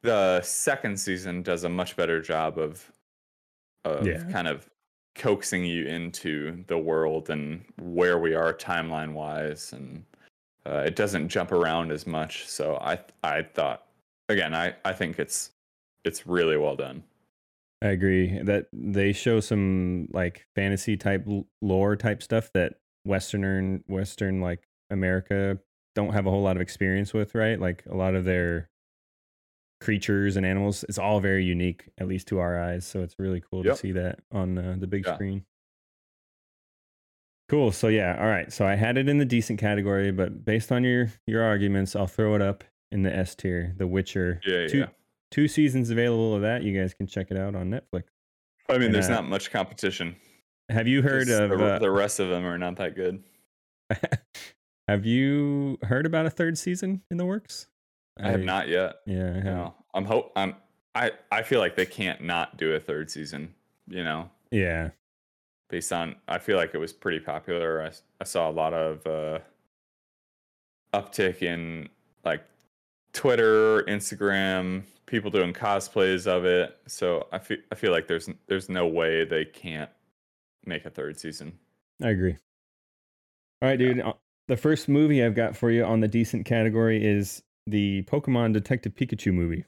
the 0.02 0.42
second 0.42 1.00
season 1.00 1.42
does 1.42 1.64
a 1.64 1.70
much 1.70 1.96
better 1.96 2.22
job 2.22 2.58
of 2.58 2.92
of 3.86 4.06
Yeah. 4.06 4.24
kind 4.32 4.48
of 4.48 4.70
coaxing 5.16 5.66
you 5.66 5.86
into 5.86 6.64
the 6.68 6.78
world 6.78 7.30
and 7.30 7.66
where 7.80 8.20
we 8.20 8.36
are 8.36 8.54
timeline 8.54 9.14
wise 9.14 9.74
and 9.74 10.04
uh, 10.66 10.84
it 10.86 10.96
doesn't 10.96 11.28
jump 11.30 11.52
around 11.52 11.92
as 11.92 12.06
much 12.06 12.48
so 12.48 12.78
i 12.82 13.00
i 13.24 13.42
thought 13.42 13.88
again 14.30 14.54
i 14.54 14.76
i 14.86 14.94
think 14.94 15.18
it's 15.18 15.52
it's 16.04 16.28
really 16.28 16.56
well 16.56 16.76
done 16.76 17.02
I 17.82 17.88
agree 17.90 18.40
that 18.44 18.68
they 18.74 19.14
show 19.14 19.40
some 19.40 20.08
like 20.12 20.48
fantasy 20.56 20.98
type 20.98 21.26
lore 21.62 21.96
type 21.96 22.24
stuff 22.24 22.52
that 22.54 22.76
Western 23.06 23.84
Western 23.88 24.42
like 24.42 24.68
America 24.90 25.60
don't 25.96 26.14
have 26.14 26.26
a 26.26 26.30
whole 26.32 26.42
lot 26.42 26.56
of 26.56 26.62
experience 26.62 27.14
with, 27.14 27.36
right? 27.36 27.60
Like 27.60 27.84
a 27.90 27.96
lot 27.96 28.16
of 28.16 28.26
their 28.26 28.70
creatures 29.80 30.38
and 30.38 30.46
animals, 30.46 30.84
it's 30.90 30.98
all 30.98 31.20
very 31.20 31.46
unique, 31.46 31.90
at 32.00 32.08
least 32.08 32.28
to 32.30 32.40
our 32.40 32.60
eyes. 32.60 32.86
So 32.86 33.02
it's 33.02 33.16
really 33.20 33.42
cool 33.42 33.64
Yep. 33.64 33.76
to 33.76 33.80
see 33.80 33.92
that 33.92 34.20
on 34.32 34.58
uh, 34.58 34.76
the 34.80 34.88
big 34.88 35.06
Yeah. 35.06 35.14
screen. 35.16 35.46
Cool. 37.50 37.72
So 37.72 37.88
yeah, 37.88 38.18
all 38.20 38.28
right. 38.28 38.52
So 38.52 38.66
I 38.68 38.76
had 38.76 38.98
it 38.98 39.08
in 39.08 39.20
the 39.20 39.26
decent 39.26 39.60
category, 39.60 40.12
but 40.12 40.44
based 40.44 40.72
on 40.72 40.84
your 40.84 41.12
your 41.28 41.44
arguments, 41.44 41.96
I'll 41.96 42.08
throw 42.08 42.36
it 42.36 42.42
up 42.42 42.64
in 42.92 43.04
the 43.04 43.16
S 43.16 43.36
tier. 43.36 43.74
The 43.78 43.88
Witcher. 43.88 44.42
yeah 44.46 44.68
two 44.68 44.78
yeah 44.80 44.88
two 45.32 45.48
seasons 45.48 45.90
available 45.90 46.36
of 46.36 46.42
that. 46.42 46.64
You 46.64 46.80
guys 46.80 46.94
can 46.94 47.08
check 47.08 47.28
it 47.32 47.38
out 47.38 47.56
on 47.56 47.70
Netflix. 47.70 48.04
i 48.70 48.74
mean 48.74 48.84
And, 48.84 48.96
there's 48.96 49.08
uh, 49.08 49.14
not 49.16 49.28
much 49.28 49.52
competition 49.52 50.16
Have 50.70 50.88
you 50.88 51.02
heard 51.02 51.30
of 51.30 51.50
the, 51.50 51.66
uh, 51.66 51.80
the 51.80 51.92
rest 51.92 52.20
of 52.20 52.30
them 52.30 52.46
are 52.46 52.58
not 52.58 52.76
that 52.78 52.96
good 52.96 53.24
Have 54.88 55.06
you 55.06 55.78
heard 55.84 56.06
about 56.06 56.26
a 56.26 56.30
third 56.30 56.58
season 56.58 57.02
in 57.12 57.18
the 57.18 57.26
works? 57.26 57.68
i 58.20 58.30
have 58.30 58.42
not 58.42 58.68
yet 58.68 58.96
Yeah, 59.06 59.34
I 59.36 59.40
no 59.42 59.76
i'm 59.94 60.06
hope 60.06 60.32
i'm 60.36 60.56
i 60.96 61.12
i 61.32 61.42
feel 61.44 61.60
like 61.60 61.76
they 61.76 61.86
can't 61.86 62.22
not 62.22 62.58
do 62.58 62.74
a 62.74 62.80
third 62.80 63.12
season 63.12 63.54
you 63.88 64.04
know 64.04 64.30
Yeah, 64.52 64.90
based 65.70 65.92
on 65.94 66.16
I 66.28 66.40
feel 66.40 66.58
like 66.58 66.74
it 66.74 66.78
was 66.80 66.94
pretty 66.94 67.20
popular. 67.20 67.84
I 67.84 67.92
I 68.20 68.24
saw 68.24 68.50
a 68.50 68.52
lot 68.52 68.74
of 68.74 69.06
uh, 69.06 69.40
uptick 70.94 71.42
in 71.44 71.90
like 72.26 72.44
Twitter, 73.18 73.82
Instagram, 73.84 74.84
people 75.08 75.32
doing 75.32 75.52
cosplays 75.54 76.28
of 76.28 76.46
it. 76.46 76.78
So 76.88 77.28
I 77.32 77.40
feel 77.40 77.58
I 77.72 77.76
feel 77.76 77.92
like 77.92 78.08
there's 78.08 78.30
there's 78.48 78.70
no 78.70 78.86
way 78.88 79.26
they 79.26 79.44
can't 79.44 79.90
make 80.66 80.86
a 80.86 80.90
third 80.92 81.20
season. 81.20 81.58
I 82.02 82.10
agree. 82.10 82.38
All 83.62 83.70
right, 83.70 83.78
dude. 83.80 84.00
uh, 84.02 84.14
The 84.48 84.56
first 84.58 84.88
movie 84.88 85.24
I've 85.24 85.34
got 85.36 85.58
for 85.58 85.72
you 85.72 85.84
on 85.84 86.00
the 86.00 86.08
decent 86.08 86.46
category 86.46 87.04
is 87.04 87.42
the 87.66 88.04
Pokemon 88.04 88.54
Detective 88.54 88.94
Pikachu 88.94 89.34
movie. 89.34 89.66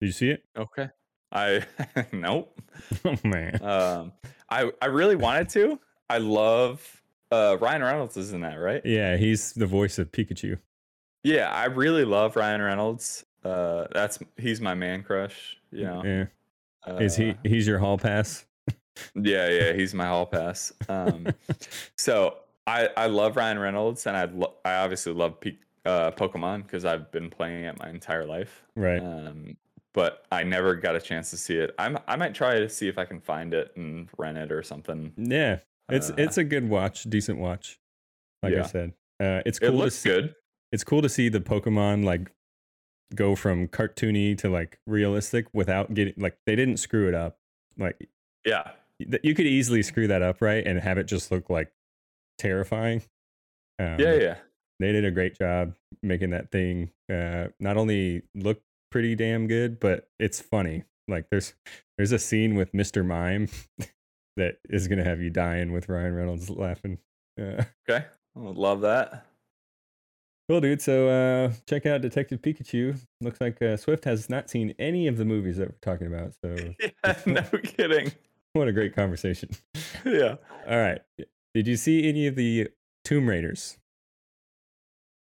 Did 0.00 0.06
you 0.06 0.12
see 0.12 0.30
it? 0.30 0.44
Okay. 0.56 0.88
I 1.32 1.64
nope. 2.12 2.56
Oh 3.04 3.16
man. 3.24 3.60
Um, 3.62 4.12
I 4.48 4.70
I 4.80 4.86
really 4.86 5.16
wanted 5.16 5.48
to. 5.50 5.80
I 6.08 6.18
love 6.18 7.02
uh, 7.32 7.56
Ryan 7.60 7.82
Reynolds 7.82 8.16
is 8.16 8.32
in 8.32 8.42
that, 8.42 8.54
right? 8.56 8.82
Yeah, 8.84 9.16
he's 9.16 9.52
the 9.54 9.66
voice 9.66 9.98
of 9.98 10.12
Pikachu. 10.12 10.58
Yeah, 11.24 11.50
I 11.50 11.64
really 11.66 12.04
love 12.04 12.36
Ryan 12.36 12.62
Reynolds. 12.62 13.24
Uh, 13.42 13.86
that's 13.92 14.18
he's 14.36 14.60
my 14.60 14.74
man 14.74 15.02
crush. 15.02 15.56
You 15.72 15.84
know, 15.84 16.02
Yeah. 16.04 16.98
Is 17.00 17.16
he 17.16 17.30
Uh, 17.30 17.34
he's 17.44 17.66
your 17.66 17.78
hall 17.78 17.98
pass? 17.98 18.44
Yeah, 19.14 19.48
yeah, 19.48 19.72
he's 19.72 19.92
my 19.94 20.06
hall 20.06 20.26
pass. 20.26 20.72
Um, 20.88 21.26
so 21.96 22.36
I 22.66 22.88
I 22.96 23.06
love 23.06 23.36
Ryan 23.36 23.58
Reynolds, 23.58 24.06
and 24.06 24.16
I 24.16 24.26
lo- 24.26 24.54
I 24.64 24.74
obviously 24.76 25.12
love 25.14 25.40
P- 25.40 25.58
uh, 25.84 26.10
Pokemon 26.12 26.62
because 26.64 26.84
I've 26.84 27.10
been 27.10 27.28
playing 27.30 27.64
it 27.64 27.78
my 27.78 27.88
entire 27.90 28.24
life. 28.24 28.62
right. 28.76 29.02
Um, 29.02 29.56
but 29.94 30.24
I 30.32 30.42
never 30.42 30.74
got 30.74 30.96
a 30.96 31.00
chance 31.00 31.30
to 31.30 31.36
see 31.36 31.56
it. 31.56 31.74
I'm 31.78 31.98
I 32.06 32.16
might 32.16 32.34
try 32.34 32.58
to 32.60 32.68
see 32.68 32.88
if 32.88 32.98
I 32.98 33.04
can 33.04 33.20
find 33.20 33.54
it 33.54 33.72
and 33.76 34.08
rent 34.18 34.38
it 34.38 34.52
or 34.52 34.62
something. 34.62 35.12
yeah. 35.16 35.58
It's 35.88 36.10
uh, 36.10 36.14
it's 36.18 36.38
a 36.38 36.44
good 36.44 36.68
watch, 36.68 37.04
decent 37.04 37.38
watch. 37.38 37.78
Like 38.42 38.54
I 38.54 38.62
said. 38.66 38.92
Uh, 39.20 39.40
it's 39.46 39.58
It 39.58 39.62
cool 39.68 39.70
to 39.72 39.76
looks 39.84 39.94
see 39.96 40.08
good. 40.10 40.34
It's 40.74 40.82
cool 40.82 41.00
to 41.02 41.08
see 41.08 41.28
the 41.28 41.40
Pokemon 41.40 42.04
like 42.04 42.32
go 43.14 43.36
from 43.36 43.68
cartoony 43.68 44.36
to 44.38 44.48
like 44.48 44.80
realistic 44.88 45.46
without 45.52 45.94
getting 45.94 46.14
like 46.16 46.36
they 46.46 46.56
didn't 46.56 46.78
screw 46.78 47.06
it 47.06 47.14
up. 47.14 47.38
Like 47.78 48.08
Yeah, 48.44 48.72
you 48.98 49.36
could 49.36 49.46
easily 49.46 49.84
screw 49.84 50.08
that 50.08 50.20
up, 50.20 50.42
right, 50.42 50.66
and 50.66 50.80
have 50.80 50.98
it 50.98 51.04
just 51.04 51.30
look 51.30 51.48
like 51.48 51.72
terrifying. 52.38 53.02
Um, 53.78 54.00
yeah, 54.00 54.14
yeah. 54.14 54.36
They 54.80 54.90
did 54.90 55.04
a 55.04 55.12
great 55.12 55.38
job 55.38 55.76
making 56.02 56.30
that 56.30 56.50
thing 56.50 56.90
uh, 57.10 57.48
not 57.60 57.76
only 57.76 58.22
look 58.34 58.60
pretty 58.90 59.14
damn 59.14 59.46
good, 59.46 59.78
but 59.78 60.08
it's 60.18 60.40
funny. 60.40 60.82
Like 61.06 61.26
there's 61.30 61.54
there's 61.96 62.10
a 62.10 62.18
scene 62.18 62.56
with 62.56 62.72
Mr. 62.72 63.06
Mime 63.06 63.48
that 64.36 64.58
is 64.68 64.88
gonna 64.88 65.04
have 65.04 65.20
you 65.20 65.30
dying 65.30 65.70
with 65.70 65.88
Ryan 65.88 66.16
Reynolds 66.16 66.50
laughing. 66.50 66.98
Uh, 67.40 67.62
Okay, 67.88 68.06
I 68.36 68.40
would 68.40 68.56
love 68.56 68.80
that. 68.80 69.24
Cool, 70.48 70.60
dude. 70.60 70.82
So 70.82 71.08
uh, 71.08 71.52
check 71.68 71.86
out 71.86 72.02
Detective 72.02 72.42
Pikachu. 72.42 72.96
Looks 73.22 73.40
like 73.40 73.60
uh, 73.62 73.76
Swift 73.78 74.04
has 74.04 74.28
not 74.28 74.50
seen 74.50 74.74
any 74.78 75.06
of 75.06 75.16
the 75.16 75.24
movies 75.24 75.56
that 75.56 75.68
we're 75.68 75.78
talking 75.80 76.06
about. 76.06 76.32
So 76.42 76.54
Yeah, 76.80 77.14
no 77.26 77.42
kidding. 77.62 78.12
what 78.52 78.68
a 78.68 78.72
great 78.72 78.94
conversation. 78.94 79.50
Yeah. 80.04 80.34
All 80.68 80.76
right. 80.76 81.00
Did 81.54 81.66
you 81.66 81.76
see 81.76 82.06
any 82.06 82.26
of 82.26 82.36
the 82.36 82.68
Tomb 83.06 83.26
Raiders? 83.26 83.78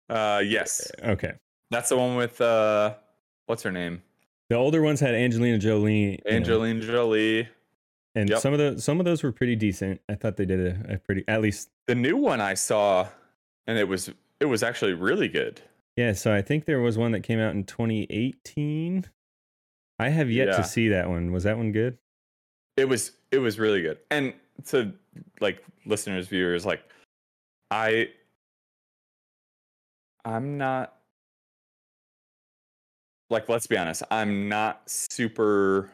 Uh, 0.09 0.41
yes, 0.43 0.91
Okay. 1.03 1.34
that's 1.70 1.89
the 1.89 1.97
one 1.97 2.16
with 2.16 2.41
uh, 2.41 2.95
what's 3.45 3.61
her 3.61 3.72
name? 3.72 4.01
The 4.49 4.55
older 4.55 4.82
ones 4.82 4.99
had 4.99 5.14
Angelina 5.14 5.59
Jolie. 5.59 6.20
Angelina 6.28 6.80
Jolie. 6.82 7.47
and 8.16 8.30
Yep. 8.30 8.39
some 8.39 8.53
of 8.53 8.59
the 8.59 8.82
some 8.82 8.99
of 8.99 9.05
those 9.05 9.22
were 9.22 9.32
pretty 9.32 9.55
decent. 9.55 10.01
I 10.09 10.16
thought 10.16 10.38
they 10.38 10.45
did 10.45 10.59
a, 10.59 10.95
a 10.95 10.97
pretty 10.97 11.24
at 11.28 11.41
least 11.41 11.70
The 11.86 11.93
new 11.95 12.18
one 12.18 12.41
I 12.41 12.55
saw, 12.55 13.07
and 13.68 13.78
it 13.78 13.88
was 13.88 14.11
it 14.44 14.48
was 14.48 14.62
actually 14.62 14.91
really 14.94 15.30
good. 15.30 15.62
yeah. 15.96 16.12
So 16.12 16.34
I 16.34 16.41
think 16.41 16.66
there 16.66 16.82
was 16.82 16.98
one 16.98 17.12
that 17.14 17.22
came 17.22 17.39
out 17.39 17.56
in 17.56 17.64
2018. 17.64 19.06
I 20.00 20.10
have 20.10 20.30
yet 20.30 20.50
Yeah. 20.50 20.58
to 20.58 20.64
see 20.66 20.89
that 20.89 21.08
one. 21.10 21.32
Was 21.32 21.44
that 21.46 21.56
one 21.56 21.72
good? 21.72 21.98
It 22.76 22.89
was 22.89 23.12
it 23.32 23.38
was 23.38 23.58
really 23.58 23.82
good. 23.82 24.00
And 24.12 24.34
to 24.68 24.91
like 25.39 25.64
listeners, 25.86 26.28
viewers, 26.28 26.66
like 26.66 26.84
I 27.72 28.10
I'm 30.26 30.58
not 30.58 30.96
like 33.30 33.48
let's 33.50 33.68
be 33.68 33.78
honest, 33.78 34.04
I'm 34.12 34.50
not 34.50 34.89
super 34.89 35.89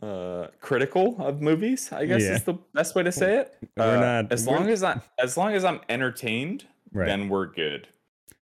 uh 0.00 0.46
critical 0.60 1.16
of 1.18 1.42
movies, 1.42 1.90
I 1.92 2.06
guess 2.06 2.22
Yeah. 2.22 2.36
is 2.36 2.44
the 2.44 2.54
best 2.72 2.94
way 2.94 3.02
to 3.02 3.12
say 3.12 3.38
it. 3.38 3.54
We're 3.76 3.96
Uh, 3.96 4.00
not- 4.22 4.32
as 4.32 4.46
long 4.46 4.68
as 4.70 4.82
I 4.82 5.00
as 5.18 5.36
long 5.36 5.52
as 5.54 5.64
I'm 5.64 5.80
entertained, 5.88 6.64
Right. 6.92 7.06
then 7.06 7.28
we're 7.28 7.46
good. 7.46 7.88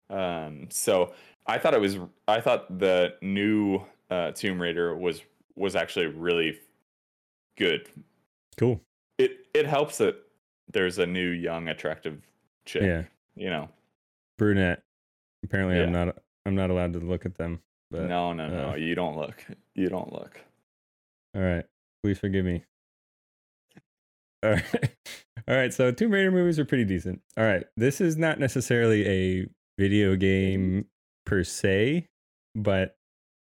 Um, 0.10 0.68
so 0.70 1.14
I 1.46 1.58
thought 1.58 1.74
it 1.74 1.82
was 1.82 1.98
I 2.28 2.42
thought 2.42 2.80
the 2.80 3.16
new 3.22 3.82
uh, 4.10 4.32
Tomb 4.32 4.62
Raider 4.62 4.96
was 4.96 5.22
was 5.56 5.76
actually 5.76 6.08
really 6.08 6.60
good. 7.58 7.90
cool. 8.58 8.82
It 9.18 9.48
it 9.54 9.66
helps 9.66 9.98
that 10.00 10.16
there's 10.72 10.98
a 11.00 11.06
new 11.06 11.30
young 11.30 11.68
attractive 11.68 12.22
chick. 12.66 12.84
Yeah. 12.84 13.04
You 13.36 13.50
know. 13.50 13.70
Brunette. 14.38 14.84
Apparently, 15.44 15.80
I'm 15.80 15.92
not. 15.92 16.18
I'm 16.46 16.56
not 16.56 16.70
allowed 16.70 16.94
to 16.94 17.00
look 17.00 17.26
at 17.26 17.36
them. 17.36 17.62
But 17.92 18.04
no, 18.04 18.34
no, 18.34 18.48
no. 18.48 18.70
uh, 18.72 18.76
you 18.76 18.96
don't 18.96 19.18
look. 19.18 19.46
You 19.76 19.90
don't 19.90 20.12
look. 20.12 20.40
All 21.36 21.42
right. 21.42 21.66
Please 22.02 22.20
forgive 22.20 22.46
me. 22.46 22.64
All 24.42 24.52
right. 24.52 24.64
All 25.48 25.56
right. 25.56 25.74
So 25.74 25.92
Tomb 25.92 26.12
Raider 26.12 26.32
movies 26.32 26.60
are 26.60 26.66
pretty 26.66 26.86
decent. 26.86 27.22
All 27.38 27.44
right. 27.44 27.66
This 27.76 28.00
is 28.00 28.18
not 28.18 28.40
necessarily 28.40 29.08
a 29.08 29.48
video 29.78 30.16
game 30.16 30.70
mm-hmm. 30.70 30.80
per 31.26 31.44
se, 31.44 32.08
but 32.56 32.96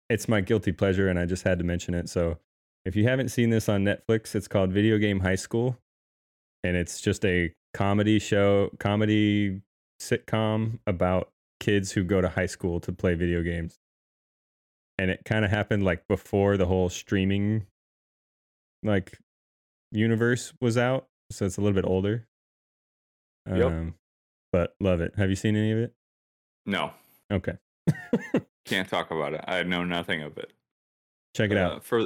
it's 0.10 0.28
my 0.28 0.42
guilty 0.42 0.72
pleasure, 0.72 1.10
and 1.10 1.20
I 1.20 1.26
just 1.26 1.44
had 1.44 1.58
to 1.60 1.66
mention 1.66 1.94
it. 1.94 2.10
So 2.10 2.38
if 2.86 2.96
you 2.96 3.04
haven't 3.06 3.30
seen 3.30 3.50
this 3.50 3.68
on 3.68 3.84
Netflix, 3.84 4.36
it's 4.36 4.48
called 4.48 4.72
Video 4.72 4.98
Game 4.98 5.20
High 5.20 5.36
School, 5.36 5.78
and 6.64 6.78
it's 6.78 7.02
just 7.02 7.26
a 7.26 7.54
comedy 7.74 8.20
show, 8.20 8.70
comedy 8.80 9.62
sitcom 10.02 10.80
about 10.88 11.30
kids 11.60 11.92
who 11.92 12.04
go 12.04 12.22
to 12.22 12.30
high 12.30 12.46
school 12.46 12.80
to 12.82 12.92
play 12.92 13.16
video 13.16 13.42
games. 13.42 13.76
And 14.98 15.12
it 15.12 15.22
kind 15.26 15.44
of 15.44 15.52
happened 15.52 15.84
like 15.84 16.08
before 16.08 16.58
the 16.58 16.66
whole 16.66 16.90
streaming 16.90 17.66
like 18.84 19.18
universe 19.92 20.54
was 20.62 20.78
out, 20.78 21.08
so 21.32 21.46
it's 21.46 21.58
a 21.58 21.62
little 21.62 21.76
bit 21.76 21.86
older. 21.88 22.28
Yep. 23.50 23.66
Um, 23.66 23.96
but 24.52 24.76
love 24.80 25.02
it. 25.02 25.14
Have 25.18 25.30
you 25.30 25.36
seen 25.36 25.56
any 25.56 25.72
of 25.72 25.78
it? 25.80 25.94
No, 26.66 26.92
Okay. 27.32 27.54
can't 28.66 28.90
talk 28.90 29.12
about 29.12 29.34
it. 29.34 29.42
I 29.48 29.64
know 29.64 29.84
nothing 29.86 30.22
of 30.22 30.38
it. 30.38 30.52
Check 31.36 31.52
it 31.52 31.58
Uh, 31.58 31.62
out. 31.76 31.84
for 31.86 32.06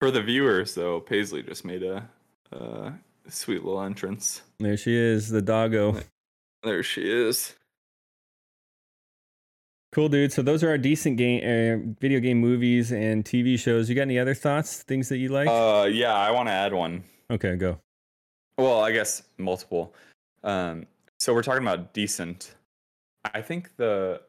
for 0.00 0.10
the 0.10 0.22
viewers, 0.22 0.74
though, 0.74 1.00
Paisley 1.00 1.42
just 1.42 1.64
made 1.64 1.82
a, 1.82 2.08
uh 2.52 2.92
sweet 3.28 3.64
little 3.64 3.80
entrance. 3.82 4.42
There 4.60 4.76
she 4.76 4.94
is, 4.94 5.28
the 5.30 5.42
doggo. 5.42 6.00
There 6.62 6.82
she 6.84 7.02
is. 7.10 7.54
Cool, 9.92 10.08
dude. 10.08 10.32
So 10.32 10.42
those 10.42 10.62
are 10.62 10.68
our 10.68 10.78
decent 10.78 11.16
game, 11.16 11.40
uh, 11.42 11.92
video 12.00 12.20
game 12.20 12.38
movies 12.38 12.92
and 12.92 13.24
TV 13.24 13.58
shows. 13.58 13.88
You 13.88 13.94
got 13.94 14.02
any 14.02 14.18
other 14.18 14.34
thoughts? 14.34 14.82
Things 14.82 15.08
that 15.08 15.16
you 15.18 15.28
like? 15.30 15.48
Uh, 15.48 15.88
yeah, 15.90 16.14
I 16.14 16.30
want 16.32 16.48
to 16.48 16.52
add 16.52 16.72
one. 16.74 17.02
okay, 17.30 17.56
go. 17.56 17.80
Well, 18.58 18.80
I 18.80 18.92
guess 18.92 19.22
multiple. 19.38 19.94
Um, 20.42 20.86
so 21.18 21.34
we're 21.34 21.42
talking 21.42 21.62
about 21.62 21.92
decent. 21.92 22.54
I 23.34 23.42
think 23.42 23.76
the, 23.76 24.20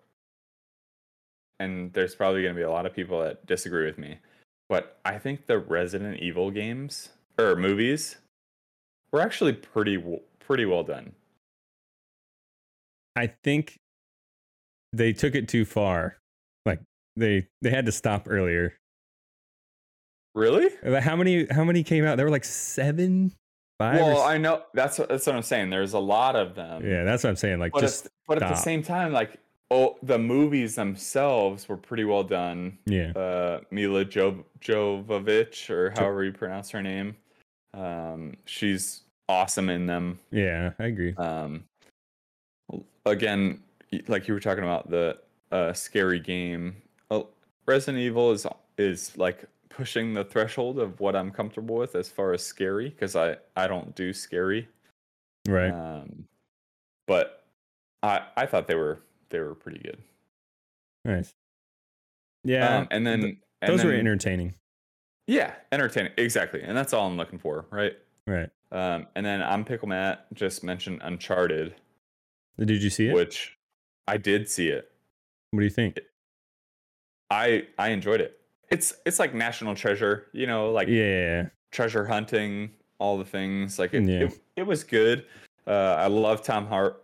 and 1.60 1.94
there's 1.94 2.16
probably 2.16 2.42
going 2.42 2.54
to 2.54 2.60
be 2.60 2.64
a 2.64 2.70
lot 2.70 2.86
of 2.86 2.94
people 2.94 3.22
that 3.22 3.46
disagree 3.46 3.86
with 3.86 3.98
me, 3.98 4.18
but 4.70 5.00
I 5.06 5.18
think 5.18 5.46
the 5.46 5.60
Resident 5.60 6.20
Evil 6.20 6.52
games 6.52 7.10
or 7.38 7.56
movies 7.56 8.18
were 9.12 9.22
actually 9.22 9.54
pretty 9.54 10.04
pretty 10.40 10.66
well 10.66 10.84
done. 10.84 11.14
I 13.16 13.28
think 13.44 13.80
they 14.94 15.14
took 15.14 15.36
it 15.36 15.48
too 15.48 15.66
far. 15.66 16.18
Like 16.66 16.80
they 17.16 17.48
they 17.62 17.70
had 17.70 17.86
to 17.86 17.92
stop 17.92 18.28
earlier. 18.30 18.74
Really? 20.36 20.70
How 21.02 21.16
many 21.16 21.48
how 21.48 21.64
many 21.64 21.84
came 21.84 22.06
out? 22.06 22.18
There 22.18 22.26
were 22.26 22.32
like 22.32 22.46
seven, 22.46 23.34
five. 23.78 24.00
Well, 24.00 24.22
I 24.22 24.38
know 24.38 24.64
that's 24.74 25.00
what, 25.00 25.10
that's 25.10 25.26
what 25.26 25.36
I'm 25.36 25.42
saying. 25.42 25.70
There's 25.70 25.94
a 25.94 26.00
lot 26.00 26.36
of 26.36 26.56
them. 26.56 26.86
yeah, 26.86 27.04
that's 27.04 27.24
what 27.24 27.32
I'm 27.32 27.36
saying. 27.36 27.60
Like 27.60 27.74
but 27.74 27.82
just 27.82 28.06
at, 28.08 28.12
but 28.28 28.42
at 28.42 28.50
the 28.50 28.56
same 28.56 28.84
time, 28.84 29.14
like 29.14 29.40
oh, 29.72 29.98
the 30.04 30.18
movies 30.18 30.76
themselves 30.76 31.68
were 31.68 31.78
pretty 31.78 32.04
well 32.06 32.24
done. 32.24 32.78
yeah, 32.86 33.12
uh, 33.12 33.62
Mila 33.72 34.06
jo- 34.06 34.46
Jovovich, 34.62 35.70
or 35.70 35.92
however 35.92 36.24
you 36.24 36.32
pronounce 36.32 36.70
her 36.72 36.82
name. 36.82 37.16
Um, 37.74 38.38
she's 38.46 39.02
awesome 39.30 39.70
in 39.70 39.86
them. 39.86 40.20
yeah, 40.32 40.72
I 40.80 40.86
agree. 40.86 41.14
Um, 41.16 41.66
again, 43.06 43.62
like 44.08 44.28
you 44.28 44.34
were 44.34 44.40
talking 44.40 44.64
about 44.64 44.90
the 44.90 45.18
uh, 45.52 45.74
scary 45.74 46.20
game. 46.20 46.78
Uh, 47.12 47.24
Resident 47.66 48.00
Evil 48.00 48.32
is 48.32 48.46
is 48.78 49.18
like 49.18 49.46
pushing 49.78 50.14
the 50.16 50.24
threshold 50.24 50.80
of 50.80 51.00
what 51.00 51.16
I'm 51.16 51.30
comfortable 51.30 51.76
with 51.76 51.96
as 51.96 52.10
far 52.10 52.34
as 52.34 52.44
scary 52.44 52.90
because 52.90 53.16
I 53.16 53.38
I 53.56 53.68
don't 53.68 53.96
do 53.96 54.12
scary. 54.12 54.68
Right. 55.48 55.70
Um, 55.72 56.26
but 57.06 57.46
I 58.02 58.24
I 58.36 58.46
thought 58.48 58.68
they 58.68 58.76
were 58.76 59.00
they 59.30 59.40
were 59.40 59.54
pretty 59.56 59.80
good. 59.80 60.00
nice. 61.06 61.34
Yeah, 62.44 62.78
um, 62.80 62.88
and 62.92 63.06
then 63.06 63.22
th- 63.22 63.38
and 63.62 63.72
those 63.74 63.84
were 63.84 63.94
entertaining. 63.94 64.56
Yeah, 65.28 65.54
entertaining. 65.72 66.14
Exactly. 66.18 66.62
And 66.64 66.76
that's 66.78 66.94
all 66.94 67.06
I'm 67.08 67.18
looking 67.18 67.40
for, 67.40 67.66
right? 67.70 67.94
Right. 68.26 68.50
Um, 68.72 69.08
and 69.16 69.26
then 69.26 69.44
I'm 69.44 69.64
Pickle 69.66 69.90
Matt 69.90 70.26
just 70.34 70.64
mentioned 70.64 71.02
Uncharted, 71.04 71.76
Did 72.58 72.82
you 72.82 72.90
see 72.90 73.08
it? 73.10 73.14
which 73.14 73.58
I 74.08 74.18
did 74.18 74.50
see 74.50 74.70
it. 74.70 74.90
what 75.52 75.60
do 75.60 75.66
you 75.66 75.70
think? 75.70 76.00
I 77.30 77.68
I 77.78 77.90
enjoyed 77.90 78.22
it. 78.22 78.40
It's 78.70 78.94
it's 79.06 79.20
like 79.20 79.34
National 79.34 79.76
Treasure, 79.76 80.28
you 80.34 80.48
know, 80.48 80.72
like 80.72 80.88
Yeah. 80.88 81.48
treasure 81.72 82.06
hunting, 82.06 82.72
all 83.00 83.18
the 83.18 83.26
things. 83.26 83.80
Like 83.80 83.94
it 83.94 84.04
Yeah. 84.04 84.26
it, 84.26 84.40
it 84.58 84.64
was 84.68 84.84
good. 84.84 85.26
Uh, 85.66 85.96
I 85.98 86.08
love 86.08 86.42
Tom 86.44 86.68
Hart, 86.68 87.04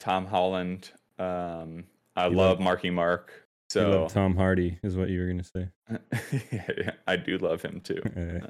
Tom 0.00 0.26
Holland. 0.26 0.90
Um, 1.18 1.84
I 2.16 2.26
You 2.28 2.36
love 2.36 2.58
love- 2.58 2.60
Marky 2.60 2.90
Mark. 2.90 3.32
You 3.74 3.80
So 3.82 3.90
love 4.02 4.12
Tom 4.12 4.36
Hardy 4.36 4.78
is 4.82 4.96
what 4.96 5.08
you 5.08 5.20
were 5.20 5.26
gonna 5.26 5.42
say. 5.44 5.68
yeah, 6.52 6.92
I 7.06 7.16
do 7.16 7.36
love 7.38 7.62
him 7.62 7.80
too. 7.80 8.00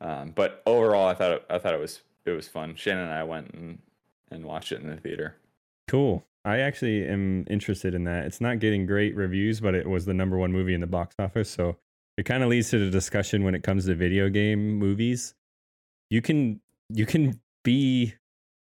Um, 0.00 0.08
um, 0.10 0.30
but 0.34 0.62
overall, 0.66 1.06
I 1.06 1.14
thought 1.14 1.32
it, 1.32 1.44
I 1.50 1.58
thought 1.58 1.74
it 1.74 1.80
was 1.80 2.00
it 2.24 2.30
was 2.30 2.48
fun. 2.48 2.74
Shannon 2.74 3.04
and 3.04 3.12
I 3.12 3.22
went 3.24 3.50
and, 3.52 3.78
and 4.30 4.44
watched 4.44 4.72
it 4.72 4.80
in 4.80 4.88
the 4.88 4.96
theater. 4.96 5.36
Cool. 5.88 6.24
I 6.44 6.58
actually 6.58 7.06
am 7.06 7.44
interested 7.50 7.94
in 7.94 8.04
that. 8.04 8.24
It's 8.24 8.40
not 8.40 8.60
getting 8.60 8.86
great 8.86 9.14
reviews, 9.14 9.60
but 9.60 9.74
it 9.74 9.88
was 9.88 10.06
the 10.06 10.14
number 10.14 10.38
one 10.38 10.52
movie 10.52 10.74
in 10.74 10.80
the 10.80 10.86
box 10.86 11.14
office. 11.18 11.50
So 11.50 11.76
it 12.16 12.24
kind 12.24 12.42
of 12.42 12.48
leads 12.48 12.70
to 12.70 12.78
the 12.78 12.90
discussion 12.90 13.44
when 13.44 13.54
it 13.54 13.62
comes 13.62 13.86
to 13.86 13.94
video 13.94 14.28
game 14.28 14.74
movies. 14.78 15.34
You 16.08 16.22
can 16.22 16.60
you 16.88 17.06
can 17.06 17.40
be 17.62 18.14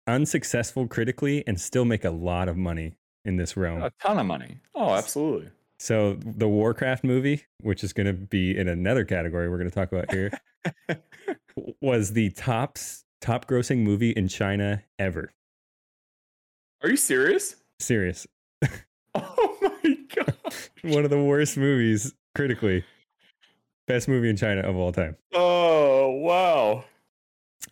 unsuccessful 0.07 0.87
critically 0.87 1.43
and 1.47 1.59
still 1.59 1.85
make 1.85 2.03
a 2.03 2.09
lot 2.09 2.49
of 2.49 2.57
money 2.57 2.97
in 3.25 3.37
this 3.37 3.55
realm. 3.55 3.83
A 3.83 3.91
ton 4.01 4.17
of 4.17 4.25
money. 4.25 4.57
Oh, 4.75 4.93
absolutely. 4.93 5.49
So 5.77 6.17
the 6.21 6.47
Warcraft 6.47 7.03
movie, 7.03 7.45
which 7.61 7.83
is 7.83 7.93
going 7.93 8.07
to 8.07 8.13
be 8.13 8.57
in 8.57 8.67
another 8.67 9.05
category 9.05 9.49
we're 9.49 9.57
going 9.57 9.69
to 9.69 9.75
talk 9.75 9.91
about 9.91 10.11
here, 10.11 10.31
was 11.81 12.13
the 12.13 12.31
top 12.31 12.77
top 13.21 13.45
grossing 13.47 13.79
movie 13.79 14.11
in 14.11 14.27
China 14.27 14.83
ever. 14.97 15.31
Are 16.81 16.89
you 16.89 16.97
serious? 16.97 17.55
Serious. 17.79 18.27
Oh 19.15 19.57
my 19.83 19.97
god. 20.15 20.35
One 20.83 21.03
of 21.03 21.09
the 21.09 21.21
worst 21.21 21.57
movies 21.57 22.13
critically. 22.35 22.85
Best 23.87 24.07
movie 24.07 24.29
in 24.29 24.37
China 24.37 24.61
of 24.61 24.75
all 24.77 24.91
time. 24.91 25.17
Oh 25.33 26.09
wow. 26.09 26.83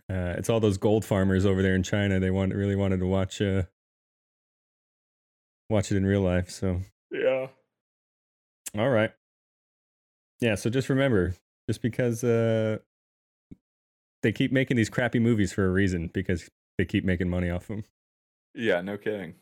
Uh, 0.09 0.33
it's 0.37 0.49
all 0.49 0.59
those 0.59 0.77
gold 0.77 1.05
farmers 1.05 1.45
over 1.45 1.61
there 1.61 1.75
in 1.75 1.83
China. 1.83 2.19
They 2.19 2.31
want 2.31 2.55
really 2.55 2.75
wanted 2.75 2.99
to 3.01 3.05
watch 3.05 3.39
uh, 3.39 3.63
watch 5.69 5.91
it 5.91 5.97
in 5.97 6.05
real 6.07 6.21
life. 6.21 6.49
So 6.49 6.81
Yeah. 7.11 7.47
all 8.77 8.89
right, 8.89 9.11
yeah. 10.41 10.55
So 10.55 10.69
just 10.71 10.89
remember, 10.89 11.35
just 11.69 11.81
because 11.83 12.23
uh, 12.23 12.79
they 14.23 14.31
keep 14.31 14.51
making 14.51 14.75
these 14.75 14.89
crappy 14.89 15.19
movies 15.19 15.53
for 15.53 15.65
a 15.65 15.69
reason, 15.71 16.09
because 16.13 16.49
they 16.79 16.85
keep 16.85 17.05
making 17.05 17.29
money 17.29 17.49
off 17.51 17.67
them. 17.67 17.83
Yeah. 18.55 18.81
No 18.81 18.97
kidding. 18.97 19.35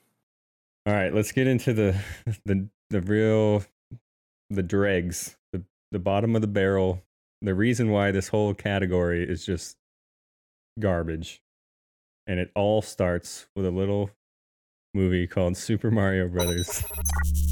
All 0.85 0.93
right, 0.93 1.13
let's 1.13 1.31
get 1.31 1.47
into 1.47 1.73
the 1.73 1.99
the 2.45 2.67
the 2.89 3.01
real 3.01 3.63
the 4.49 4.63
dregs, 4.63 5.35
the 5.53 5.63
the 5.91 5.99
bottom 5.99 6.35
of 6.35 6.41
the 6.41 6.47
barrel. 6.47 7.01
The 7.41 7.55
reason 7.55 7.91
why 7.91 8.11
this 8.11 8.27
whole 8.29 8.53
category 8.53 9.23
is 9.27 9.45
just 9.45 9.77
garbage. 10.79 11.41
And 12.27 12.39
it 12.39 12.51
all 12.55 12.81
starts 12.81 13.45
with 13.55 13.65
a 13.67 13.71
little 13.71 14.09
movie 14.95 15.27
called 15.27 15.57
Super 15.57 15.91
Mario 15.91 16.27
Brothers. 16.27 16.83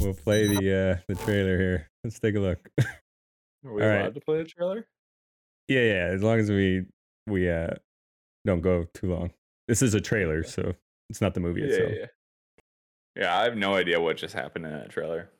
we'll 0.00 0.14
play 0.14 0.46
the 0.48 0.56
uh 1.00 1.02
the 1.08 1.14
trailer 1.14 1.56
here. 1.58 1.90
Let's 2.02 2.18
take 2.18 2.34
a 2.34 2.40
look. 2.40 2.58
Are 2.80 3.72
we 3.72 3.82
All 3.82 3.88
allowed 3.88 4.00
right. 4.02 4.14
to 4.14 4.20
play 4.20 4.38
the 4.38 4.44
trailer? 4.44 4.86
yeah, 5.68 5.80
yeah, 5.80 6.06
as 6.12 6.22
long 6.22 6.38
as 6.38 6.50
we 6.50 6.86
we 7.26 7.48
uh 7.48 7.74
don't 8.44 8.60
go 8.60 8.86
too 8.94 9.10
long. 9.14 9.30
This 9.68 9.80
is 9.80 9.94
a 9.94 10.00
trailer, 10.00 10.42
so 10.42 10.74
it's 11.08 11.20
not 11.20 11.34
the 11.34 11.40
movie 11.40 11.60
Yeah, 11.62 11.66
itself. 11.68 11.92
yeah. 11.98 12.06
Yeah, 13.16 13.38
I 13.38 13.44
have 13.44 13.56
no 13.56 13.74
idea 13.74 14.00
what 14.00 14.16
just 14.16 14.34
happened 14.34 14.66
in 14.66 14.72
that 14.72 14.90
trailer. 14.90 15.30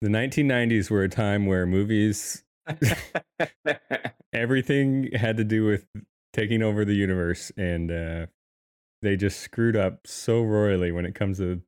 The 0.00 0.08
1990s 0.08 0.90
were 0.90 1.02
a 1.02 1.08
time 1.08 1.46
where 1.46 1.66
movies 1.66 2.44
everything 4.32 5.10
had 5.12 5.36
to 5.38 5.44
do 5.44 5.64
with 5.64 5.86
taking 6.32 6.62
over 6.62 6.84
the 6.84 6.94
universe 6.94 7.50
and 7.56 7.90
uh 7.90 8.26
they 9.00 9.16
just 9.16 9.40
screwed 9.40 9.76
up 9.76 10.06
so 10.06 10.42
royally 10.42 10.92
when 10.92 11.06
it 11.06 11.14
comes 11.14 11.38
to 11.38 11.62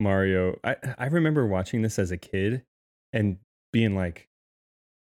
Mario. 0.00 0.58
I 0.64 0.76
I 0.98 1.06
remember 1.06 1.46
watching 1.46 1.82
this 1.82 1.98
as 1.98 2.10
a 2.10 2.16
kid 2.16 2.64
and 3.12 3.38
being 3.72 3.94
like 3.94 4.28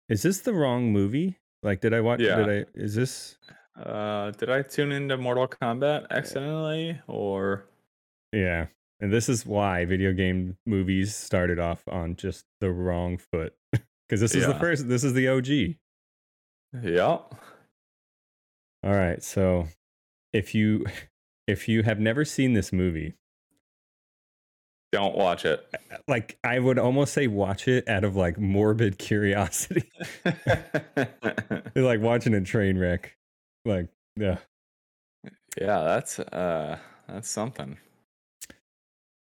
is 0.07 0.21
this 0.21 0.39
the 0.39 0.53
wrong 0.53 0.91
movie? 0.93 1.39
Like 1.63 1.81
did 1.81 1.93
I 1.93 2.01
watch 2.01 2.21
Yeah. 2.21 2.35
did 2.35 2.49
I 2.49 2.65
is 2.79 2.95
this 2.95 3.37
uh, 3.77 4.31
did 4.31 4.49
I 4.49 4.61
tune 4.61 4.93
into 4.93 5.17
Mortal 5.17 5.49
Kombat 5.49 6.07
accidentally, 6.09 7.01
or 7.07 7.65
yeah. 8.31 8.67
And 8.99 9.11
this 9.11 9.27
is 9.27 9.45
why 9.45 9.85
video 9.85 10.13
game 10.13 10.57
movies 10.65 11.15
started 11.15 11.59
off 11.59 11.83
on 11.87 12.15
just 12.15 12.45
the 12.61 12.71
wrong 12.71 13.17
foot. 13.17 13.53
Cuz 14.09 14.21
this 14.21 14.35
is 14.35 14.45
the 14.45 14.55
first 14.55 14.87
this 14.87 15.03
is 15.03 15.13
the 15.13 15.27
OG. 15.27 15.75
yeah? 16.83 17.17
All 18.83 18.93
right. 18.93 19.21
So 19.23 19.67
if 20.33 20.55
you 20.55 20.85
if 21.47 21.67
you 21.67 21.83
have 21.83 21.99
never 21.99 22.23
seen 22.25 22.53
this 22.53 22.71
movie, 22.73 23.15
Don't 24.91 25.15
watch 25.17 25.43
it. 25.45 25.65
Like 26.07 26.37
I 26.43 26.59
would 26.59 26.79
almost 26.79 27.13
say 27.13 27.27
watch 27.27 27.67
it 27.67 27.87
out 27.89 28.03
of 28.05 28.15
like 28.15 28.37
morbid 28.39 28.97
curiosity. 28.99 29.91
It's 30.23 31.75
like 31.75 31.99
watching 31.99 32.33
a 32.33 32.41
train 32.41 32.77
wreck. 32.77 33.17
Like, 33.65 33.89
yeah. 34.15 34.37
yeah, 35.59 35.83
that's 35.83 36.19
uh 36.19 36.77
that's 37.07 37.29
something. 37.29 37.77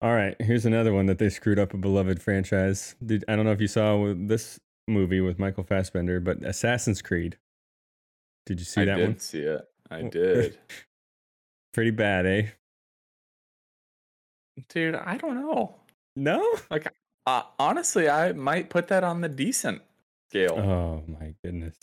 All 0.03 0.13
right, 0.13 0.35
here's 0.41 0.65
another 0.65 0.91
one 0.93 1.05
that 1.05 1.17
they 1.17 1.29
screwed 1.29 1.57
up 1.57 1.73
a 1.73 1.77
beloved 1.77 2.21
franchise. 2.21 2.95
Did, 3.05 3.23
I 3.29 3.37
don't 3.37 3.45
know 3.45 3.53
if 3.53 3.61
you 3.61 3.67
saw 3.69 4.13
this 4.15 4.59
movie 4.85 5.21
with 5.21 5.39
Michael 5.39 5.63
Fassbender, 5.63 6.19
but 6.19 6.43
Assassin's 6.43 7.01
Creed. 7.01 7.37
Did 8.45 8.59
you 8.59 8.65
see 8.65 8.81
I 8.81 8.85
that 8.85 8.91
one? 8.97 8.99
I 8.99 9.05
did 9.05 9.09
one? 9.13 9.19
see 9.19 9.39
it. 9.39 9.61
I 9.89 10.01
did. 10.01 10.57
Pretty 11.73 11.91
bad, 11.91 12.25
eh? 12.25 12.47
Dude, 14.69 14.95
I 14.95 15.15
don't 15.17 15.35
know. 15.39 15.75
No. 16.17 16.57
Uh, 17.25 17.43
honestly, 17.57 18.09
I 18.09 18.33
might 18.33 18.69
put 18.69 18.89
that 18.89 19.05
on 19.05 19.21
the 19.21 19.29
decent 19.29 19.81
scale 20.29 20.57
Oh 20.59 21.03
my 21.07 21.33
goodness. 21.43 21.75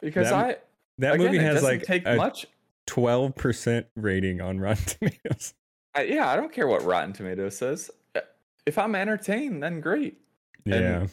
because 0.00 0.30
that- 0.30 0.34
I 0.34 0.56
That 0.98 1.14
again, 1.14 1.26
movie 1.26 1.38
has 1.44 1.62
like 1.62 1.84
take 1.84 2.02
a 2.04 2.16
much. 2.16 2.46
twelve 2.88 3.36
percent 3.36 3.86
rating 3.94 4.40
on 4.40 4.58
Rotten 4.58 4.84
Tomatoes. 5.00 5.54
I, 5.98 6.02
yeah, 6.02 6.30
I 6.30 6.36
don't 6.36 6.52
care 6.52 6.66
what 6.66 6.84
Rotten 6.84 7.12
Tomatoes 7.12 7.56
says. 7.56 7.90
Uh, 8.14 8.20
If 8.66 8.78
I'm 8.78 8.94
entertained, 8.94 9.62
then 9.62 9.80
great. 9.80 10.18
Yeah. 10.64 11.06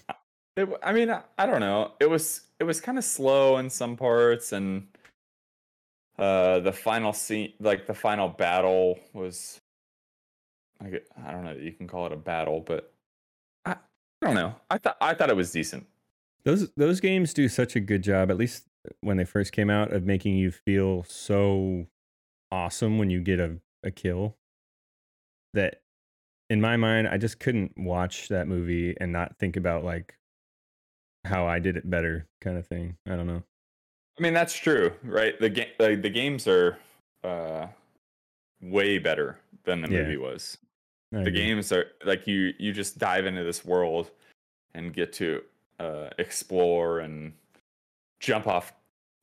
It, 0.57 0.69
I 0.83 0.93
mean, 0.93 1.09
I, 1.09 1.21
I 1.37 1.45
don't 1.45 1.59
know. 1.59 1.93
It 1.99 2.09
was 2.09 2.41
it 2.59 2.63
was 2.63 2.79
kind 2.79 2.97
of 2.97 3.03
slow 3.03 3.57
in 3.57 3.69
some 3.69 3.97
parts, 3.97 4.53
and 4.53 4.87
uh, 6.17 6.59
the 6.59 6.71
final 6.71 7.11
scene, 7.13 7.53
like 7.59 7.87
the 7.87 7.93
final 7.93 8.29
battle, 8.29 8.99
was. 9.13 9.59
I 10.83 10.89
get, 10.89 11.07
I 11.25 11.31
don't 11.31 11.45
know. 11.45 11.53
that 11.53 11.63
You 11.63 11.71
can 11.71 11.87
call 11.87 12.05
it 12.05 12.11
a 12.11 12.17
battle, 12.17 12.61
but 12.65 12.93
I, 13.65 13.71
I 13.71 14.25
don't 14.25 14.35
know. 14.35 14.55
I 14.69 14.77
thought 14.77 14.97
I 15.01 15.13
thought 15.13 15.29
it 15.29 15.35
was 15.35 15.51
decent. 15.51 15.87
Those 16.43 16.69
those 16.75 16.99
games 16.99 17.33
do 17.33 17.49
such 17.49 17.75
a 17.75 17.79
good 17.79 18.03
job, 18.03 18.29
at 18.29 18.37
least 18.37 18.65
when 19.01 19.17
they 19.17 19.25
first 19.25 19.51
came 19.51 19.69
out, 19.69 19.91
of 19.91 20.03
making 20.03 20.35
you 20.35 20.51
feel 20.51 21.03
so 21.07 21.87
awesome 22.51 22.97
when 22.97 23.09
you 23.09 23.19
get 23.19 23.39
a, 23.39 23.57
a 23.83 23.91
kill. 23.91 24.35
That 25.55 25.81
in 26.49 26.61
my 26.61 26.77
mind, 26.77 27.07
I 27.07 27.17
just 27.17 27.39
couldn't 27.39 27.73
watch 27.77 28.27
that 28.29 28.47
movie 28.47 28.95
and 29.01 29.11
not 29.11 29.37
think 29.39 29.57
about 29.57 29.83
like 29.83 30.15
how 31.25 31.47
I 31.47 31.57
did 31.59 31.75
it 31.75 31.89
better 31.89 32.27
kind 32.41 32.57
of 32.57 32.67
thing. 32.67 32.97
I 33.07 33.15
don't 33.15 33.25
know. 33.27 33.41
I 34.17 34.21
mean, 34.21 34.33
that's 34.33 34.53
true, 34.55 34.93
right? 35.03 35.37
The 35.39 35.49
game, 35.49 35.67
like, 35.79 36.01
the 36.01 36.09
games 36.09 36.47
are 36.47 36.77
uh, 37.23 37.67
way 38.61 38.99
better 38.99 39.39
than 39.63 39.81
the 39.81 39.89
Yeah. 39.89 40.03
movie 40.03 40.17
was. 40.17 40.57
I 41.13 41.17
the 41.23 41.29
agree. 41.29 41.33
games 41.33 41.71
are 41.71 41.85
like 42.05 42.27
you 42.27 42.53
you 42.59 42.71
just 42.73 42.97
dive 42.97 43.25
into 43.25 43.43
this 43.43 43.63
world 43.65 44.11
and 44.73 44.93
get 44.93 45.13
to 45.13 45.41
uh 45.79 46.09
explore 46.17 46.99
and 46.99 47.33
jump 48.19 48.47
off 48.47 48.73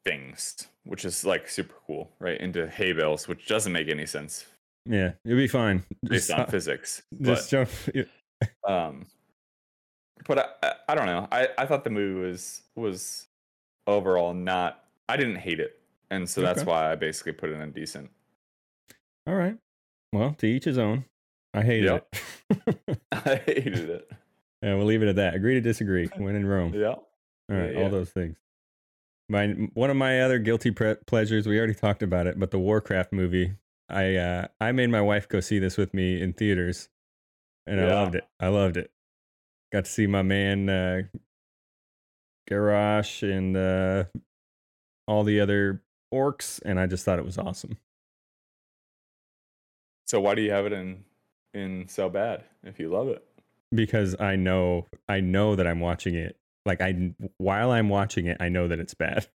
things 0.04 0.68
which 0.84 1.04
is 1.04 1.24
like 1.24 1.48
super 1.48 1.74
cool 1.86 2.10
right 2.18 2.40
into 2.40 2.66
hay 2.68 2.92
bales 2.92 3.28
which 3.28 3.46
doesn't 3.46 3.72
make 3.72 3.88
any 3.88 4.06
sense 4.06 4.46
Yeah, 4.86 5.12
you'll 5.24 5.36
be 5.38 5.46
fine. 5.48 5.84
based 6.04 6.28
Just, 6.28 6.38
on 6.38 6.46
physics 6.50 7.02
just 7.20 7.50
jump. 7.50 7.70
yeah. 7.94 8.02
um 8.66 9.06
but 10.26 10.56
I, 10.62 10.72
I, 10.88 10.94
don't 10.96 11.06
know 11.06 11.28
i 11.30 11.48
i 11.58 11.66
thought 11.66 11.84
the 11.84 11.90
movie 11.90 12.20
was 12.20 12.62
was 12.76 13.26
overall 13.86 14.34
not 14.34 14.82
i 15.08 15.16
didn't 15.16 15.36
hate 15.36 15.60
it 15.60 15.78
and 16.10 16.28
so 16.28 16.40
that's 16.40 16.64
why 16.64 16.90
i 16.90 16.96
basically 16.96 17.32
put 17.32 17.50
it 17.50 17.54
in 17.60 17.70
decent 17.72 18.10
All 19.26 19.34
right. 19.34 19.56
Well, 20.12 20.34
to 20.38 20.46
each 20.46 20.64
his 20.64 20.76
own. 20.78 21.04
I 21.54 21.62
hate 21.62 21.84
Yep. 21.84 22.14
it. 22.50 22.98
i 23.12 23.36
hated 23.46 23.88
it 23.90 24.10
yeah, 24.62 24.74
we'll 24.74 24.86
leave 24.86 25.02
it 25.02 25.08
at 25.08 25.16
that. 25.16 25.34
Agree 25.34 25.54
to 25.54 25.60
disagree. 25.60 26.06
When 26.16 26.36
in 26.36 26.46
Rome. 26.46 26.72
yeah 26.74 26.88
All 26.90 27.02
right, 27.48 27.74
Yeah, 27.74 27.82
all 27.82 27.90
those 27.90 28.10
things. 28.10 28.36
My 29.28 29.48
one 29.74 29.90
of 29.90 29.96
my 29.96 30.20
other 30.20 30.38
guilty 30.38 30.70
pre- 30.70 30.94
pleasures. 31.06 31.46
We 31.48 31.58
already 31.58 31.74
talked 31.74 32.02
about 32.04 32.26
it, 32.28 32.38
but 32.38 32.50
the 32.52 32.58
Warcraft 32.60 33.12
movie. 33.12 33.54
I 33.92 34.16
uh, 34.16 34.46
I 34.60 34.72
made 34.72 34.90
my 34.90 35.00
wife 35.00 35.28
go 35.28 35.40
see 35.40 35.58
this 35.58 35.76
with 35.76 35.92
me 35.94 36.20
in 36.20 36.32
theaters, 36.32 36.88
and 37.66 37.80
I 37.80 37.86
loved 37.86 38.14
it. 38.14 38.24
I 38.40 38.48
loved 38.48 38.76
it. 38.76 38.90
Got 39.72 39.84
to 39.84 39.90
see 39.90 40.06
my 40.06 40.22
man 40.22 40.68
uh, 40.68 41.02
Garrosh 42.50 43.22
and 43.22 43.56
uh, 43.56 44.04
all 45.06 45.24
the 45.24 45.40
other 45.40 45.82
orcs, 46.12 46.60
and 46.64 46.78
I 46.80 46.86
just 46.86 47.04
thought 47.04 47.18
it 47.18 47.24
was 47.24 47.38
awesome. 47.38 47.78
so 50.06 50.20
why 50.20 50.34
do 50.34 50.42
you 50.42 50.50
have 50.50 50.66
it 50.66 50.72
in 50.72 51.04
in 51.54 51.88
so 51.88 52.08
bad 52.08 52.44
if 52.64 52.78
you 52.78 52.88
love 52.88 53.08
it 53.08 53.24
because 53.74 54.18
I 54.20 54.36
know 54.36 54.86
I 55.08 55.20
know 55.20 55.56
that 55.56 55.66
I'm 55.66 55.80
watching 55.80 56.14
it. 56.14 56.36
Like 56.64 56.80
I 56.80 57.14
while 57.38 57.70
I'm 57.70 57.88
watching 57.88 58.26
it, 58.26 58.36
I 58.40 58.48
know 58.48 58.68
that 58.68 58.78
it's 58.78 58.94
bad. 58.94 59.26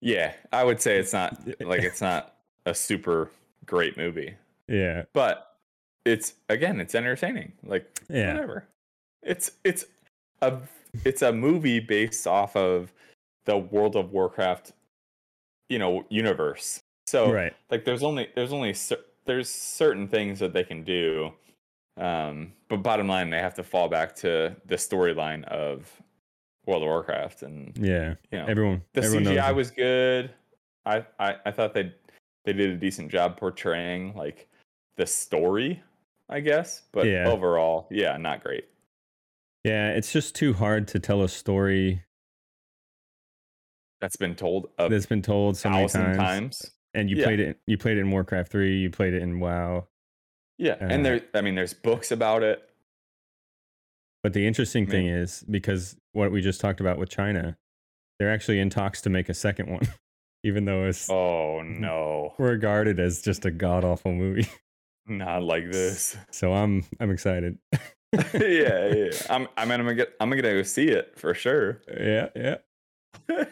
Yeah, 0.00 0.32
I 0.52 0.64
would 0.64 0.80
say 0.80 0.98
it's 0.98 1.12
not 1.12 1.36
like 1.60 1.82
it's 1.82 2.00
not 2.00 2.34
a 2.68 2.74
super 2.74 3.30
great 3.66 3.96
movie, 3.96 4.34
Yeah, 4.68 5.04
but 5.12 5.56
it's 6.04 6.34
again, 6.48 6.80
it's 6.80 6.94
entertaining. 6.94 7.52
Like 7.64 7.86
Yeah. 8.08 8.32
whatever. 8.32 8.66
It's 9.22 9.50
it's 9.64 9.84
a 10.42 10.58
it's 11.04 11.22
a 11.22 11.32
movie 11.32 11.80
based 11.80 12.26
off 12.26 12.56
of 12.56 12.92
the 13.44 13.56
World 13.56 13.96
of 13.96 14.12
Warcraft, 14.12 14.72
you 15.68 15.78
know, 15.78 16.04
universe. 16.08 16.80
So 17.06 17.32
right. 17.32 17.54
like 17.70 17.84
there's 17.84 18.02
only 18.02 18.28
there's 18.34 18.52
only 18.52 18.74
cer- 18.74 19.04
there's 19.24 19.48
certain 19.48 20.08
things 20.08 20.38
that 20.40 20.52
they 20.52 20.64
can 20.64 20.84
do 20.84 21.32
um 21.98 22.52
but 22.68 22.76
bottom 22.82 23.08
line 23.08 23.28
they 23.28 23.38
have 23.40 23.54
to 23.54 23.62
fall 23.62 23.88
back 23.88 24.14
to 24.14 24.54
the 24.66 24.76
storyline 24.76 25.42
of 25.44 25.90
World 26.66 26.82
of 26.82 26.88
Warcraft 26.88 27.42
and 27.42 27.76
Yeah, 27.76 28.14
you 28.30 28.38
know 28.38 28.46
everyone. 28.46 28.82
the 28.92 29.02
everyone 29.02 29.24
CGI 29.34 29.54
was 29.54 29.70
good. 29.70 30.30
I, 30.86 31.04
I 31.18 31.36
I 31.46 31.50
thought 31.50 31.74
they 31.74 31.92
they 32.44 32.52
did 32.52 32.70
a 32.70 32.76
decent 32.76 33.10
job 33.10 33.36
portraying 33.36 34.14
like 34.14 34.48
the 34.96 35.06
story, 35.06 35.82
I 36.28 36.40
guess. 36.40 36.82
But 36.92 37.06
Yeah. 37.06 37.28
overall, 37.28 37.86
yeah, 37.90 38.16
not 38.16 38.42
great. 38.42 38.68
Yeah, 39.64 39.90
it's 39.90 40.12
just 40.12 40.34
too 40.34 40.54
hard 40.54 40.88
to 40.88 40.98
tell 40.98 41.22
a 41.22 41.28
story 41.28 42.04
That's 44.00 44.16
been 44.16 44.36
told 44.36 44.70
that's 44.78 45.06
been 45.06 45.22
told 45.22 45.56
so 45.56 45.68
many 45.70 45.88
times. 45.88 46.16
times. 46.18 46.70
And 46.94 47.10
you 47.10 47.16
Yeah. 47.16 47.24
played 47.24 47.40
it. 47.40 47.60
You 47.66 47.76
played 47.76 47.96
it 47.98 48.00
in 48.00 48.10
Warcraft 48.10 48.50
three. 48.50 48.78
You 48.78 48.90
played 48.90 49.12
it 49.12 49.22
in 49.22 49.40
WoW. 49.40 49.88
Yeah, 50.56 50.72
Uh, 50.74 50.86
and 50.88 51.04
there 51.04 51.20
I 51.34 51.40
mean 51.40 51.54
there's 51.56 51.74
books 51.74 52.10
about 52.12 52.42
it. 52.42 52.62
But 54.22 54.32
the 54.32 54.46
interesting 54.46 54.86
thing 54.86 55.06
mean- 55.06 55.14
is 55.14 55.42
because 55.50 55.96
what 56.12 56.30
we 56.32 56.40
just 56.40 56.60
talked 56.60 56.80
about 56.80 56.98
with 56.98 57.08
China, 57.08 57.58
they're 58.18 58.30
actually 58.32 58.58
in 58.60 58.70
talks 58.70 59.00
to 59.02 59.10
make 59.10 59.28
a 59.28 59.34
second 59.34 59.70
one, 59.70 59.82
even 60.42 60.64
though 60.64 60.84
it's 60.84 61.08
Oh 61.10 61.62
no, 61.64 62.34
regarded 62.38 63.00
as 63.00 63.22
just 63.22 63.44
a 63.44 63.50
god 63.50 63.84
awful 63.84 64.12
movie. 64.12 64.48
not 65.06 65.42
like 65.42 65.70
this. 65.70 66.16
So 66.30 66.52
I'm 66.52 66.84
I'm 67.00 67.10
excited. 67.10 67.58
yeah, 68.12 68.94
yeah. 68.94 69.10
I'm 69.30 69.48
I'm 69.56 69.68
gonna 69.68 69.94
get 69.94 70.14
I'm 70.20 70.30
gonna 70.30 70.42
go 70.42 70.62
see 70.62 70.88
it 70.88 71.18
for 71.18 71.34
sure. 71.34 71.80
yeah, 71.88 72.28
yeah. 72.34 72.56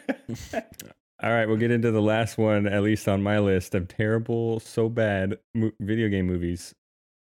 All 1.23 1.31
right, 1.31 1.47
we'll 1.47 1.57
get 1.57 1.71
into 1.71 1.89
the 1.89 2.01
last 2.01 2.37
one, 2.37 2.67
at 2.67 2.83
least 2.83 3.07
on 3.07 3.23
my 3.23 3.39
list 3.39 3.73
of 3.73 3.87
terrible, 3.87 4.59
so 4.59 4.87
bad 4.87 5.39
mo- 5.55 5.71
video 5.79 6.09
game 6.09 6.27
movies. 6.27 6.75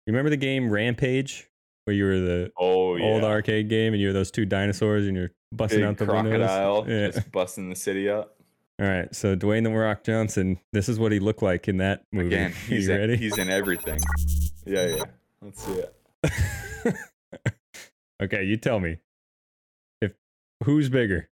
You 0.06 0.12
remember 0.14 0.30
the 0.30 0.38
game 0.38 0.70
Rampage, 0.70 1.50
where 1.84 1.94
you 1.94 2.04
were 2.04 2.18
the 2.18 2.52
oh 2.56 2.96
yeah. 2.96 3.04
old 3.04 3.22
arcade 3.24 3.68
game 3.68 3.92
and 3.92 4.00
you 4.00 4.08
were 4.08 4.14
those 4.14 4.30
two 4.30 4.46
dinosaurs 4.46 5.06
and 5.06 5.16
you're 5.16 5.30
busting 5.52 5.80
Big 5.80 5.88
out 5.88 5.98
the 5.98 6.06
crocodile 6.06 6.82
windows? 6.84 7.14
Yeah. 7.14 7.20
just 7.20 7.32
busting 7.32 7.68
the 7.68 7.76
city 7.76 8.08
up. 8.08 8.36
All 8.82 8.88
right, 8.88 9.14
so 9.14 9.36
Dwayne 9.36 9.62
the 9.62 9.70
Rock 9.70 10.02
Johnson, 10.02 10.58
this 10.72 10.88
is 10.88 10.98
what 10.98 11.12
he 11.12 11.20
looked 11.20 11.40
like 11.40 11.68
in 11.68 11.76
that 11.76 12.02
movie. 12.10 12.34
Again, 12.34 12.52
he's 12.68 12.88
in, 12.88 12.98
ready? 12.98 13.16
he's 13.16 13.38
in 13.38 13.48
everything. 13.48 14.00
Yeah, 14.66 14.86
yeah. 14.86 15.04
Let's 15.40 15.62
see 15.62 15.84
it. 15.84 16.96
okay, 18.24 18.42
you 18.42 18.56
tell 18.56 18.80
me. 18.80 18.98
If 20.00 20.14
who's 20.64 20.88
bigger? 20.88 21.28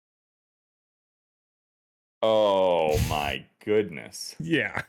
Oh 2.22 3.00
my 3.10 3.46
goodness. 3.66 4.36
Yeah. 4.40 4.84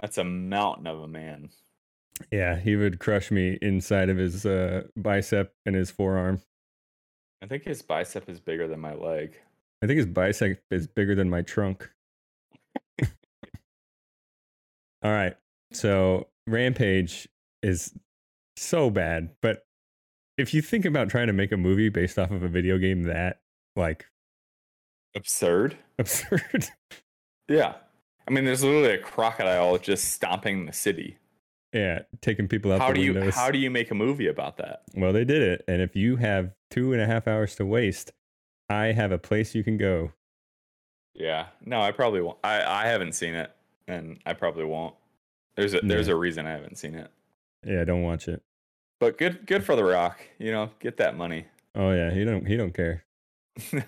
That's 0.00 0.16
a 0.16 0.24
mountain 0.24 0.86
of 0.86 1.00
a 1.00 1.08
man. 1.08 1.50
Yeah, 2.32 2.58
he 2.58 2.76
would 2.76 2.98
crush 2.98 3.30
me 3.30 3.58
inside 3.60 4.08
of 4.08 4.16
his 4.16 4.46
uh, 4.46 4.84
bicep 4.96 5.52
and 5.66 5.76
his 5.76 5.90
forearm. 5.90 6.40
I 7.42 7.46
think 7.46 7.64
his 7.64 7.82
bicep 7.82 8.30
is 8.30 8.40
bigger 8.40 8.66
than 8.66 8.80
my 8.80 8.94
leg. 8.94 9.36
I 9.82 9.86
think 9.86 9.98
his 9.98 10.06
bicep 10.06 10.62
is 10.70 10.86
bigger 10.86 11.14
than 11.14 11.28
my 11.30 11.42
trunk. 11.42 11.90
All 15.02 15.12
right. 15.12 15.36
So 15.72 16.28
Rampage 16.46 17.28
is 17.62 17.92
so 18.56 18.90
bad, 18.90 19.30
but 19.42 19.64
if 20.38 20.52
you 20.54 20.62
think 20.62 20.84
about 20.84 21.08
trying 21.08 21.26
to 21.28 21.32
make 21.32 21.52
a 21.52 21.56
movie 21.56 21.88
based 21.88 22.18
off 22.18 22.30
of 22.30 22.42
a 22.42 22.48
video 22.48 22.78
game 22.78 23.04
that 23.04 23.40
like 23.76 24.06
Absurd. 25.14 25.76
absurd. 25.98 26.68
Yeah. 27.48 27.74
I 28.26 28.32
mean, 28.32 28.44
there's 28.44 28.64
literally 28.64 28.94
a 28.94 28.98
crocodile 28.98 29.78
just 29.78 30.10
stomping 30.12 30.66
the 30.66 30.72
city. 30.72 31.16
Yeah, 31.72 32.00
taking 32.20 32.48
people 32.48 32.72
out 32.72 32.80
How 32.80 32.88
the 32.88 32.94
do 32.94 33.00
you 33.02 33.30
how 33.30 33.52
do 33.52 33.58
you 33.58 33.70
make 33.70 33.92
a 33.92 33.94
movie 33.94 34.26
about 34.26 34.56
that? 34.56 34.82
well, 34.96 35.12
they 35.12 35.24
did 35.24 35.42
it, 35.42 35.62
and 35.68 35.80
if 35.80 35.94
you 35.94 36.16
have 36.16 36.54
two 36.72 36.92
and 36.92 37.00
a 37.00 37.06
half 37.06 37.28
hours 37.28 37.54
to 37.56 37.64
waste, 37.64 38.10
I 38.68 38.86
have 38.92 39.12
a 39.12 39.18
place 39.18 39.54
you 39.54 39.62
can 39.64 39.76
go. 39.76 40.12
Yeah. 41.14 41.46
No, 41.64 41.80
I 41.80 41.92
probably 41.92 42.20
won't. 42.20 42.38
I 42.44 42.62
I 42.62 42.86
haven't 42.86 43.12
seen 43.12 43.34
it, 43.34 43.50
and 43.88 44.18
I 44.26 44.32
probably 44.34 44.64
won't. 44.64 44.94
There's 45.56 45.74
a 45.74 45.80
there's 45.80 46.08
Yeah. 46.08 46.14
a 46.14 46.16
reason 46.16 46.46
I 46.46 46.50
haven't 46.50 46.76
seen 46.76 46.94
it. 46.94 47.10
Yeah, 47.64 47.84
don't 47.84 48.02
watch 48.02 48.28
it. 48.28 48.42
But 49.00 49.18
good 49.18 49.46
good 49.46 49.64
for 49.64 49.76
The 49.76 49.84
Rock. 49.84 50.20
You 50.38 50.52
know, 50.52 50.70
get 50.80 50.96
that 50.98 51.16
money. 51.16 51.46
Oh 51.74 51.92
yeah, 51.92 52.10
he 52.12 52.24
don't 52.24 52.46
he 52.46 52.56
don't 52.56 52.72
care. 52.74 53.04
no. 53.72 53.82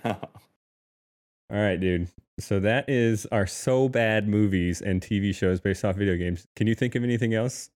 All 1.50 1.56
right, 1.56 1.78
dude. 1.80 2.08
So 2.38 2.60
that 2.60 2.88
is 2.88 3.26
our 3.26 3.46
so 3.46 3.88
bad 3.88 4.28
movies 4.28 4.80
and 4.80 5.00
TV 5.02 5.34
shows 5.34 5.60
based 5.60 5.84
off 5.84 5.96
video 5.96 6.16
games. 6.16 6.46
Can 6.56 6.66
you 6.66 6.74
think 6.74 6.94
of 6.94 7.02
anything 7.02 7.34
else? 7.34 7.70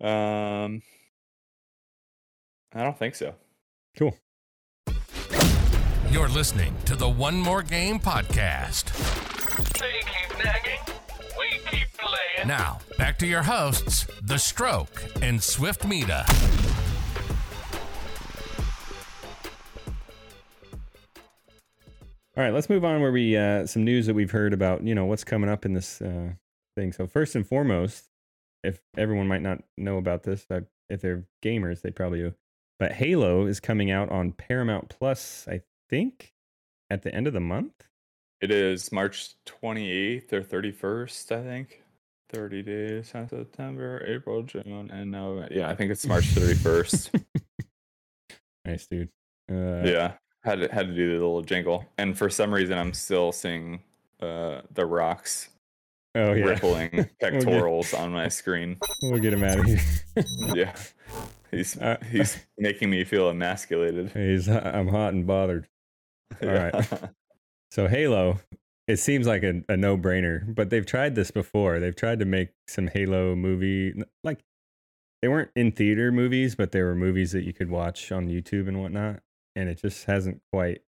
Um, 0.00 0.82
I 2.74 2.82
don't 2.82 2.98
think 2.98 3.14
so. 3.14 3.34
Cool. 3.96 4.16
You're 6.10 6.28
listening 6.28 6.74
to 6.86 6.96
the 6.96 7.08
One 7.08 7.36
More 7.36 7.62
Game 7.62 7.98
podcast. 7.98 8.92
They 9.78 10.00
keep 10.00 10.44
nagging. 10.44 10.80
We 11.38 11.58
keep 11.70 11.88
playing. 11.98 12.48
Now, 12.48 12.78
back 12.96 13.18
to 13.18 13.26
your 13.26 13.42
hosts, 13.42 14.06
The 14.22 14.38
Stroke 14.38 15.02
and 15.20 15.40
Swiftmida. 15.40 16.26
All 22.34 22.42
right, 22.42 22.54
let's 22.54 22.70
move 22.70 22.84
on 22.84 23.02
where 23.02 23.12
we 23.12 23.36
uh 23.36 23.66
some 23.66 23.84
news 23.84 24.06
that 24.06 24.14
we've 24.14 24.30
heard 24.30 24.54
about, 24.54 24.82
you 24.82 24.94
know, 24.94 25.04
what's 25.04 25.24
coming 25.24 25.50
up 25.50 25.66
in 25.66 25.74
this 25.74 26.00
uh 26.00 26.30
thing. 26.76 26.92
So 26.92 27.06
first 27.06 27.34
and 27.34 27.46
foremost, 27.46 28.08
if 28.64 28.80
everyone 28.96 29.28
might 29.28 29.42
not 29.42 29.62
know 29.76 29.98
about 29.98 30.22
this, 30.22 30.46
uh, 30.50 30.60
if 30.88 31.02
they're 31.02 31.26
gamers, 31.44 31.82
they 31.82 31.90
probably 31.90 32.20
do. 32.20 32.34
But 32.82 32.94
Halo 32.94 33.46
is 33.46 33.60
coming 33.60 33.92
out 33.92 34.10
on 34.10 34.32
Paramount 34.32 34.88
Plus, 34.88 35.46
I 35.48 35.60
think, 35.88 36.32
at 36.90 37.02
the 37.02 37.14
end 37.14 37.28
of 37.28 37.32
the 37.32 37.38
month. 37.38 37.74
It 38.40 38.50
is 38.50 38.90
March 38.90 39.36
28th 39.46 40.32
or 40.32 40.42
31st, 40.42 41.30
I 41.30 41.44
think. 41.44 41.82
30 42.32 42.62
days, 42.64 43.06
September, 43.10 44.04
April, 44.04 44.42
June, 44.42 44.90
and 44.92 45.12
November. 45.12 45.54
Yeah, 45.54 45.70
I 45.70 45.76
think 45.76 45.92
it's 45.92 46.04
March 46.08 46.24
31st. 46.34 47.22
nice, 48.64 48.88
dude. 48.88 49.10
Uh, 49.48 49.84
yeah, 49.84 50.14
had 50.42 50.62
to, 50.62 50.68
had 50.74 50.88
to 50.88 50.92
do 50.92 51.06
the 51.06 51.24
little 51.24 51.42
jingle. 51.42 51.84
And 51.98 52.18
for 52.18 52.28
some 52.28 52.52
reason, 52.52 52.76
I'm 52.76 52.94
still 52.94 53.30
seeing 53.30 53.78
uh, 54.20 54.62
the 54.72 54.86
rocks 54.86 55.50
Oh 56.14 56.32
yeah. 56.32 56.44
rippling 56.44 57.08
pectorals 57.20 57.94
on 57.94 58.12
my 58.12 58.28
screen. 58.28 58.76
We'll 59.02 59.20
get 59.20 59.32
him 59.32 59.44
out 59.44 59.60
of 59.60 59.66
here. 59.66 59.80
Yeah, 60.52 60.74
he's 61.52 61.76
Uh, 61.78 61.98
he's 62.10 62.38
making 62.58 62.90
me 62.90 63.04
feel 63.04 63.28
emasculated. 63.28 64.10
He's 64.10 64.48
I'm 64.48 64.88
hot 64.88 65.12
and 65.14 65.26
bothered. 65.26 65.68
All 66.42 66.48
right. 66.48 66.74
Yeah. 66.74 66.98
So 67.70 67.88
Halo, 67.88 68.38
it 68.86 68.98
seems 68.98 69.26
like 69.26 69.42
a, 69.42 69.62
a 69.66 69.78
no-brainer, 69.78 70.54
but 70.54 70.68
they've 70.68 70.84
tried 70.84 71.14
this 71.14 71.30
before. 71.30 71.80
They've 71.80 71.96
tried 71.96 72.18
to 72.18 72.26
make 72.26 72.50
some 72.68 72.88
Halo 72.88 73.34
movie 73.34 73.94
like 74.22 74.40
they 75.22 75.28
weren't 75.28 75.52
in 75.56 75.72
theater 75.72 76.12
movies, 76.12 76.54
but 76.54 76.72
they 76.72 76.82
were 76.82 76.94
movies 76.94 77.32
that 77.32 77.44
you 77.44 77.54
could 77.54 77.70
watch 77.70 78.12
on 78.12 78.28
YouTube 78.28 78.68
and 78.68 78.78
whatnot, 78.82 79.22
and 79.56 79.70
it 79.70 79.80
just 79.80 80.04
hasn't 80.04 80.42
quite 80.52 80.82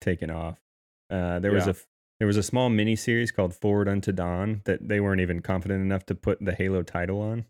taken 0.00 0.30
off. 0.30 0.58
Uh, 1.10 1.38
there 1.40 1.52
was 1.52 1.64
Yeah. 1.64 1.72
a 1.72 1.74
f- 1.74 1.86
there 2.20 2.26
was 2.26 2.38
a 2.38 2.42
small 2.42 2.70
mini 2.70 2.96
series 2.96 3.30
called 3.32 3.54
Forward 3.54 3.86
Unto 3.88 4.12
Dawn 4.12 4.62
that 4.64 4.88
they 4.88 4.98
weren't 5.00 5.20
even 5.20 5.42
confident 5.42 5.82
enough 5.82 6.06
to 6.06 6.14
put 6.14 6.42
the 6.42 6.54
Halo 6.54 6.82
title 6.82 7.20
on. 7.20 7.44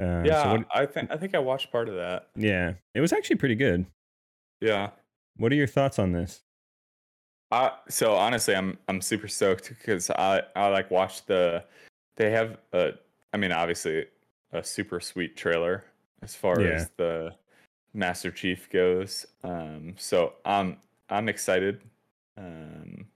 Uh, 0.00 0.22
so 0.22 0.28
yeah, 0.28 0.52
what- 0.52 0.66
I 0.74 0.86
think 0.86 1.10
I 1.10 1.16
think 1.16 1.34
I 1.34 1.38
watched 1.38 1.70
part 1.70 1.88
of 1.88 1.94
that. 1.96 2.28
yeah, 2.34 2.74
it 2.94 3.00
was 3.00 3.12
actually 3.12 3.36
pretty 3.36 3.54
good. 3.56 3.84
Yeah. 4.60 4.90
What 5.36 5.52
are 5.52 5.56
your 5.56 5.66
thoughts 5.66 5.98
on 5.98 6.12
this? 6.12 6.40
I 7.50 7.72
so 7.88 8.14
honestly, 8.14 8.54
I'm 8.54 8.78
I'm 8.88 9.00
super 9.00 9.28
stoked 9.28 9.68
because 9.68 10.10
I 10.10 10.42
I 10.56 10.68
like 10.68 10.90
watched 10.90 11.26
the 11.26 11.64
they 12.16 12.30
have 12.30 12.58
a 12.72 12.92
I 13.32 13.36
mean 13.36 13.52
obviously 13.52 14.06
a 14.52 14.62
super 14.62 15.00
sweet 15.00 15.36
trailer 15.36 15.84
as 16.22 16.34
far 16.34 16.60
Yeah. 16.60 16.70
as 16.74 16.90
the 16.96 17.34
Master 17.92 18.30
Chief 18.30 18.68
goes. 18.70 19.26
Um, 19.42 19.94
so 19.98 20.34
I'm 20.44 20.76
I'm 21.08 21.28
excited. 21.28 21.80
Um, 22.36 23.06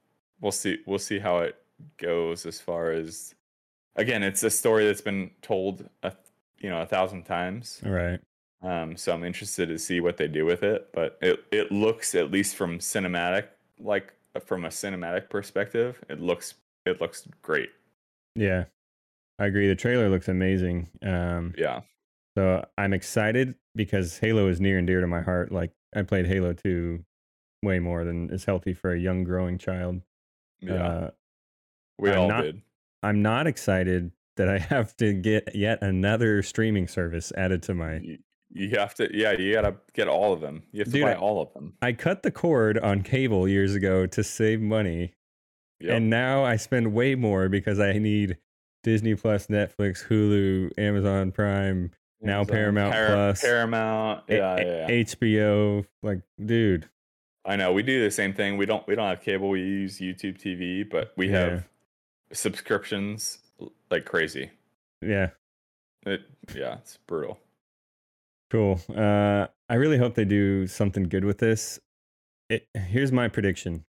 we'll 0.41 0.53
see 0.53 0.79
we'll 0.87 0.99
see 0.99 1.19
how 1.19 1.39
it 1.39 1.57
goes 1.99 2.45
as 2.47 2.61
far 2.61 2.91
as 2.91 3.35
again 3.97 4.23
it's 4.23 4.43
a 4.43 4.51
story 4.51 4.85
that's 4.87 5.01
been 5.01 5.31
told 5.43 5.89
a 6.03 6.11
you 6.65 6.71
know 6.71 6.81
a 6.81 6.87
thousand 6.87 7.25
times. 7.25 7.81
Right. 7.85 8.19
Um, 8.63 8.97
so 8.97 9.13
I'm 9.13 9.25
interested 9.25 9.69
to 9.69 9.79
see 9.79 10.01
what 10.01 10.17
they 10.17 10.27
do 10.27 10.47
with 10.47 10.63
it. 10.63 10.89
But 10.95 11.19
it 11.21 11.45
it 11.53 11.71
looks 11.71 12.15
at 12.15 12.31
least 12.31 12.57
from 12.57 12.79
cinematic, 12.79 13.49
like 13.79 14.15
from 14.47 14.65
a 14.65 14.69
cinematic 14.69 15.29
perspective, 15.29 16.03
it 16.09 16.21
looks 16.21 16.55
it 16.87 17.01
looks 17.01 17.29
great. 17.43 17.69
Yeah, 18.35 18.65
I 19.39 19.47
agree. 19.47 19.69
The 19.69 19.75
trailer 19.77 20.09
looks 20.09 20.29
amazing. 20.29 20.89
Um, 21.03 21.55
Yeah, 21.59 21.83
so 22.37 22.65
I'm 22.79 22.93
excited 22.95 23.55
because 23.77 24.19
Halo 24.19 24.49
is 24.49 24.61
near 24.61 24.79
and 24.79 24.87
dear 24.87 25.01
to 25.03 25.07
my 25.07 25.21
heart. 25.21 25.53
Like 25.53 25.71
I 25.95 26.03
played 26.03 26.27
Halo 26.27 26.53
2 26.55 27.05
way 27.63 27.79
more 27.79 28.05
than 28.05 28.31
is 28.31 28.45
healthy 28.45 28.73
for 28.75 28.93
a 28.93 28.99
young 28.99 29.25
growing 29.25 29.59
child. 29.59 30.01
yeah, 30.61 30.75
Uh, 30.87 31.11
we 31.99 32.11
I'm 32.11 32.19
all 32.19 32.29
not- 32.29 32.43
did. 32.43 32.63
I'm 33.03 33.21
not 33.23 33.47
excited 33.47 34.11
that 34.37 34.49
I 34.49 34.59
have 34.59 34.97
to 34.99 35.13
get 35.13 35.55
yet 35.55 35.83
another 35.83 36.43
streaming 36.43 36.89
service 36.89 37.33
added 37.37 37.63
to 37.65 37.75
my. 37.75 37.97
You, 37.97 38.19
you 38.51 38.71
have 38.79 38.95
to, 38.97 39.09
yeah, 39.17 39.33
you 39.33 39.53
gotta 39.53 39.77
get 39.95 40.07
all 40.09 40.33
of 40.33 40.41
them. 40.41 40.63
You 40.73 40.81
have 40.81 40.87
to 40.89 40.93
Dude, 40.93 41.03
buy 41.03 41.15
all 41.15 41.41
of 41.43 41.53
them. 41.55 41.75
I 41.83 41.93
cut 41.93 42.23
the 42.23 42.31
cord 42.31 42.79
on 42.79 43.03
cable 43.03 43.49
years 43.49 43.75
ago 43.75 44.07
to 44.07 44.23
save 44.25 44.61
money, 44.61 45.13
Yep. 45.81 45.97
and 45.97 46.11
now 46.11 46.45
I 46.45 46.57
spend 46.57 46.93
way 46.95 47.15
more 47.17 47.49
because 47.49 47.81
I 47.81 47.95
need 47.95 48.37
Disney 48.85 49.15
Plus, 49.17 49.49
Netflix, 49.49 50.07
Hulu, 50.07 50.71
Amazon 50.79 51.33
Prime, 51.33 51.91
now 52.21 52.39
Amazon, 52.41 52.55
Paramount 52.55 52.95
Plus, 52.95 53.41
Paramount. 53.43 54.25
Yeah, 54.29 54.55
A- 54.57 54.61
yeah, 54.65 54.87
yeah. 54.89 55.03
HBO. 55.05 55.85
Like, 56.03 56.21
dude, 56.45 56.89
I 57.45 57.57
know 57.57 57.73
we 57.73 57.83
do 57.83 58.03
the 58.05 58.11
same 58.11 58.33
thing. 58.35 58.57
We 58.57 58.67
don't 58.67 58.87
we 58.87 58.95
don't 58.95 59.09
have 59.09 59.21
cable. 59.21 59.49
We 59.49 59.61
use 59.61 59.99
YouTube 59.99 60.39
TV, 60.41 60.89
but 60.89 61.13
we 61.17 61.29
Yeah. 61.29 61.39
have 61.41 61.69
subscriptions 62.33 63.39
like 63.91 64.05
crazy. 64.05 64.51
yeah, 65.03 65.31
It, 66.07 66.23
yeah, 66.55 66.79
it's 66.79 66.99
brutal. 67.07 67.39
cool. 68.51 68.81
Uh, 68.95 69.47
I 69.69 69.75
really 69.75 69.99
hope 69.99 70.15
they 70.15 70.25
do 70.25 70.67
something 70.67 71.05
good 71.05 71.25
with 71.25 71.39
this. 71.39 71.79
It, 72.51 72.69
here's 72.75 73.13
my 73.13 73.29
prediction: 73.29 73.85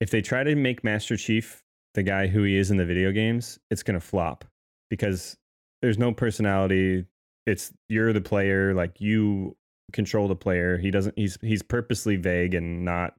if 0.00 0.10
they 0.10 0.22
try 0.22 0.44
to 0.44 0.54
make 0.54 0.82
Master 0.84 1.16
Chief 1.16 1.62
the 1.94 2.02
guy 2.02 2.26
who 2.26 2.42
he 2.42 2.56
is 2.56 2.70
in 2.70 2.76
the 2.78 2.86
video 2.86 3.12
games, 3.12 3.58
it's 3.70 3.82
gonna 3.82 4.00
flop 4.00 4.44
because 4.90 5.36
there's 5.82 5.98
no 5.98 6.12
personality. 6.12 7.04
It's 7.46 7.72
you're 7.88 8.12
the 8.12 8.20
player, 8.20 8.72
like 8.72 9.00
you 9.00 9.56
control 9.92 10.28
the 10.28 10.36
player. 10.36 10.78
He 10.78 10.90
doesn't. 10.90 11.18
He's 11.18 11.36
he's 11.42 11.62
purposely 11.62 12.16
vague 12.16 12.54
and 12.54 12.84
not 12.84 13.14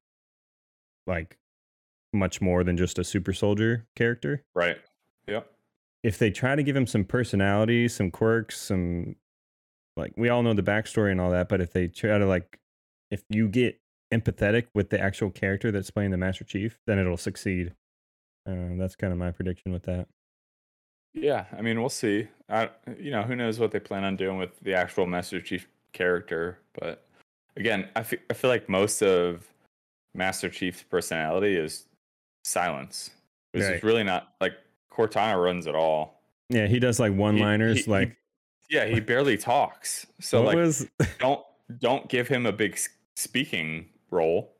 like 1.06 1.38
much 2.14 2.41
more 2.41 2.64
than 2.64 2.78
just 2.78 2.98
a 3.00 3.04
super 3.04 3.34
soldier 3.34 3.86
character. 3.96 4.44
Right. 4.56 4.78
Yep. 5.28 5.52
If 6.04 6.18
they 6.18 6.30
try 6.30 6.56
to 6.56 6.64
give 6.64 6.76
him 6.76 6.86
some 6.86 7.06
personality, 7.06 7.88
some 7.88 8.12
quirks, 8.12 8.60
some 8.60 9.16
like 9.95 10.14
we 10.18 10.30
all 10.30 10.43
know 10.43 10.54
the 10.54 10.64
backstory 10.64 11.12
and 11.12 11.22
all 11.22 11.32
that, 11.32 11.49
but 11.49 11.62
if 11.62 11.72
they 11.72 11.88
try 11.88 12.18
to 12.18 12.26
like 12.26 12.60
if 13.12 13.24
you 13.30 13.47
get 13.47 13.80
empathetic 14.14 14.68
with 14.74 14.89
the 14.89 14.99
actual 14.99 15.30
character 15.30 15.72
that's 15.72 15.89
playing 15.91 16.12
the 16.12 16.18
Master 16.18 16.43
Chief, 16.43 16.80
then 16.86 16.99
it'll 16.99 17.18
succeed. 17.18 17.74
Uh, 18.47 18.76
that's 18.78 18.95
kind 18.95 19.14
of 19.14 19.20
my 19.20 19.32
prediction 19.32 19.72
with 19.72 19.84
that. 19.84 20.08
Yeah, 21.14 21.45
I 21.56 21.62
mean, 21.62 21.80
we'll 21.80 21.89
see. 21.89 22.28
I, 22.49 22.70
you 22.97 23.12
know, 23.12 23.22
who 23.22 23.36
knows 23.36 23.60
what 23.60 23.72
they 23.72 23.80
plan 23.80 24.04
on 24.04 24.16
doing 24.16 24.38
with 24.38 24.60
the 24.62 24.74
actual 24.74 25.06
Master 25.06 25.39
Chief 25.39 25.68
character? 25.93 26.60
But 26.74 27.06
again, 27.56 27.88
I 27.95 28.04
fe- 28.04 28.22
I 28.30 28.34
feel 28.34 28.49
like 28.49 28.68
most 28.68 29.01
of 29.04 29.47
Master 30.16 30.49
Chief's 30.49 30.84
personality 30.84 31.56
is 31.56 31.86
silence, 32.43 33.12
which 33.51 33.64
Right. 33.64 33.76
is 33.76 33.84
really 33.84 34.04
not 34.04 34.34
like 34.41 34.54
Cortana 34.96 35.41
runs 35.44 35.68
it 35.68 35.76
all. 35.76 36.22
Yeah, 36.50 36.68
he 36.68 36.80
does 36.80 37.00
like 37.00 37.14
one 37.14 37.38
liners. 37.39 37.78
he- 37.80 37.84
he- 37.86 37.91
Like 37.91 38.18
Yeah, 38.70 38.86
he 38.86 39.00
barely 39.00 39.38
talks. 39.38 40.06
So 40.20 40.44
like, 40.44 40.56
was 40.56 40.88
don't 41.20 41.41
don't 41.80 42.08
give 42.10 42.28
him 42.28 42.46
a 42.46 42.52
big 42.52 42.78
speaking 43.16 43.89
role. 44.12 44.54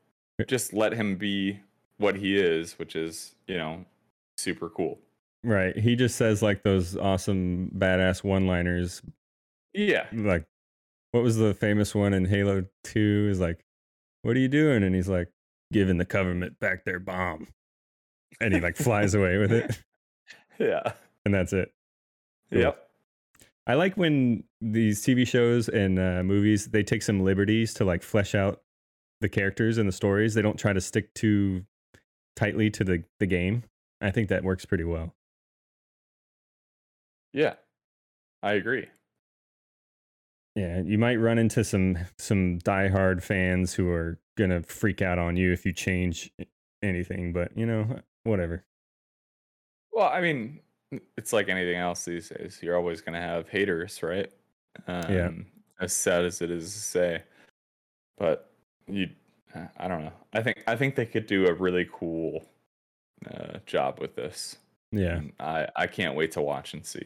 Just 0.48 0.74
let 0.74 0.94
him 0.94 1.16
be 1.18 1.60
what 1.98 2.16
he 2.16 2.38
is, 2.40 2.78
which 2.80 2.96
is 2.96 3.36
you 3.48 3.58
know 3.58 3.86
super 4.38 4.70
cool. 4.70 5.00
right? 5.44 5.78
He 5.78 5.96
just 5.96 6.16
says 6.16 6.42
like 6.42 6.64
those 6.64 6.98
awesome 6.98 7.70
badass 7.78 8.24
one 8.24 8.48
liners. 8.48 9.02
Yeah, 9.74 10.08
Like 10.14 10.46
what 11.12 11.24
was 11.24 11.38
the 11.38 11.54
famous 11.54 11.94
one 11.96 12.14
in 12.14 12.26
Halo 12.26 12.66
Two? 12.84 13.28
Is 13.30 13.40
like, 13.40 13.64
what 14.24 14.36
are 14.36 14.40
you 14.40 14.48
doing? 14.48 14.84
And 14.84 14.96
he's 14.96 15.08
like, 15.10 15.30
giving 15.72 15.98
the 15.98 16.06
government 16.06 16.60
back 16.60 16.86
their 16.86 17.00
bomb. 17.00 17.48
And 18.42 18.54
he 18.54 18.60
like 18.60 18.76
flies 18.76 19.14
away 19.14 19.38
with 19.38 19.52
it. 19.52 19.80
yeah. 20.60 20.94
and 21.26 21.34
that's 21.34 21.54
it. 21.54 21.74
Cool. 22.52 22.62
Yep. 22.62 22.90
I 23.66 23.76
like 23.76 23.96
when 23.96 24.44
these 24.60 25.02
TV 25.02 25.26
shows 25.26 25.70
and 25.70 25.98
uh, 25.98 26.22
movies 26.24 26.68
they 26.68 26.84
take 26.84 27.02
some 27.02 27.22
liberties 27.22 27.74
to 27.76 27.86
like 27.86 28.04
flesh 28.04 28.36
out 28.36 28.62
the 29.22 29.30
characters 29.30 29.78
and 29.78 29.88
the 29.88 29.94
stories. 29.94 30.34
They 30.34 30.42
don't 30.42 30.60
try 30.60 30.74
to 30.74 30.82
stick 30.82 31.14
too 31.14 31.66
tightly 32.36 32.70
to 32.72 32.84
the 32.84 33.04
the 33.20 33.26
game. 33.26 33.64
I 34.02 34.12
think 34.12 34.30
that 34.30 34.44
works 34.44 34.66
pretty 34.66 34.84
well. 34.84 35.14
Yeah. 37.32 37.54
I 38.42 38.54
agree. 38.54 38.88
Yeah, 40.56 40.82
you 40.82 41.00
might 41.00 41.16
run 41.16 41.40
into 41.40 41.64
some 41.64 41.98
some 42.20 42.60
diehard 42.60 43.24
fans 43.24 43.74
who 43.74 43.90
are 43.90 44.20
gonna 44.38 44.62
freak 44.62 45.02
out 45.02 45.18
on 45.18 45.36
you 45.36 45.52
if 45.52 45.66
you 45.66 45.74
change 45.74 46.32
anything, 46.84 47.34
but 47.34 47.58
you 47.58 47.66
know, 47.66 48.02
whatever. 48.24 48.64
Well, 49.94 50.08
I 50.10 50.22
mean, 50.22 50.60
it's 51.18 51.34
like 51.34 51.50
anything 51.50 51.76
else 51.78 52.06
these 52.06 52.30
days. 52.30 52.60
You're 52.62 52.78
always 52.78 53.02
going 53.02 53.14
to 53.14 53.22
have 53.22 53.50
haters, 53.50 54.02
right? 54.04 54.32
Um, 54.88 55.46
As 55.80 55.94
sad 55.94 56.26
as 56.26 56.42
it 56.42 56.50
is 56.52 56.74
to 56.74 56.80
say, 56.80 57.24
but 58.18 58.52
you, 58.88 59.10
uh, 59.56 59.66
I 59.78 59.88
don't 59.88 60.04
know. 60.04 60.14
I 60.34 60.42
think 60.42 60.64
I 60.68 60.76
think 60.76 60.96
they 60.96 61.06
could 61.06 61.28
do 61.28 61.48
a 61.48 61.54
really 61.54 61.88
cool 61.92 62.46
uh, 63.30 63.60
job 63.66 64.00
with 64.00 64.16
this. 64.16 64.58
Yeah, 64.92 65.18
and 65.18 65.34
I 65.40 65.68
I 65.76 65.88
can't 65.88 66.16
wait 66.16 66.32
to 66.34 66.42
watch 66.42 66.74
and 66.74 66.86
see. 66.86 67.04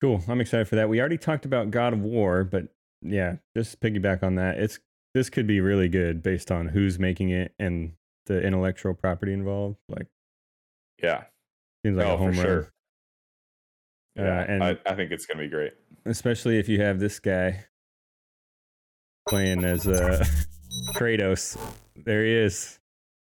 cool. 0.00 0.22
I'm 0.28 0.40
excited 0.40 0.68
for 0.68 0.76
that. 0.76 0.88
We 0.88 1.00
already 1.00 1.18
talked 1.18 1.44
about 1.44 1.70
God 1.70 1.92
of 1.92 2.00
War, 2.00 2.44
but 2.44 2.64
yeah, 3.02 3.36
just 3.56 3.80
piggyback 3.80 4.22
on 4.22 4.36
that. 4.36 4.58
It's 4.58 4.78
this 5.14 5.30
could 5.30 5.46
be 5.46 5.60
really 5.60 5.88
good 5.88 6.22
based 6.22 6.50
on 6.50 6.68
who's 6.68 6.98
making 6.98 7.30
it 7.30 7.54
and 7.58 7.92
the 8.26 8.40
intellectual 8.42 8.94
property 8.94 9.32
involved. 9.32 9.76
Like, 9.88 10.06
Yeah. 11.02 11.24
seems 11.84 11.96
like 11.96 12.06
oh, 12.06 12.14
a 12.14 12.16
home 12.16 12.32
for 12.32 12.38
run. 12.38 12.46
sure. 12.46 12.72
Uh, 14.18 14.22
Yeah, 14.22 14.40
and- 14.48 14.64
I, 14.64 14.78
I 14.86 14.94
think 14.94 15.10
it's 15.10 15.26
gonna 15.26 15.40
be 15.42 15.48
great. 15.48 15.72
especially 16.04 16.58
if 16.58 16.68
you 16.68 16.80
have 16.82 16.98
this 17.00 17.18
guy 17.18 17.64
playing 19.28 19.64
as 19.64 19.86
uh, 19.88 20.24
Kratos. 20.94 21.56
There 21.96 22.24
he 22.24 22.32
is, 22.34 22.78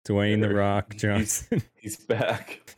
Dwayne 0.09 0.41
the 0.41 0.49
There- 0.49 0.57
Rock 0.57 0.93
he's- 0.93 1.03
Johnson. 1.03 1.63
He's 1.77 1.97
back. 1.97 2.75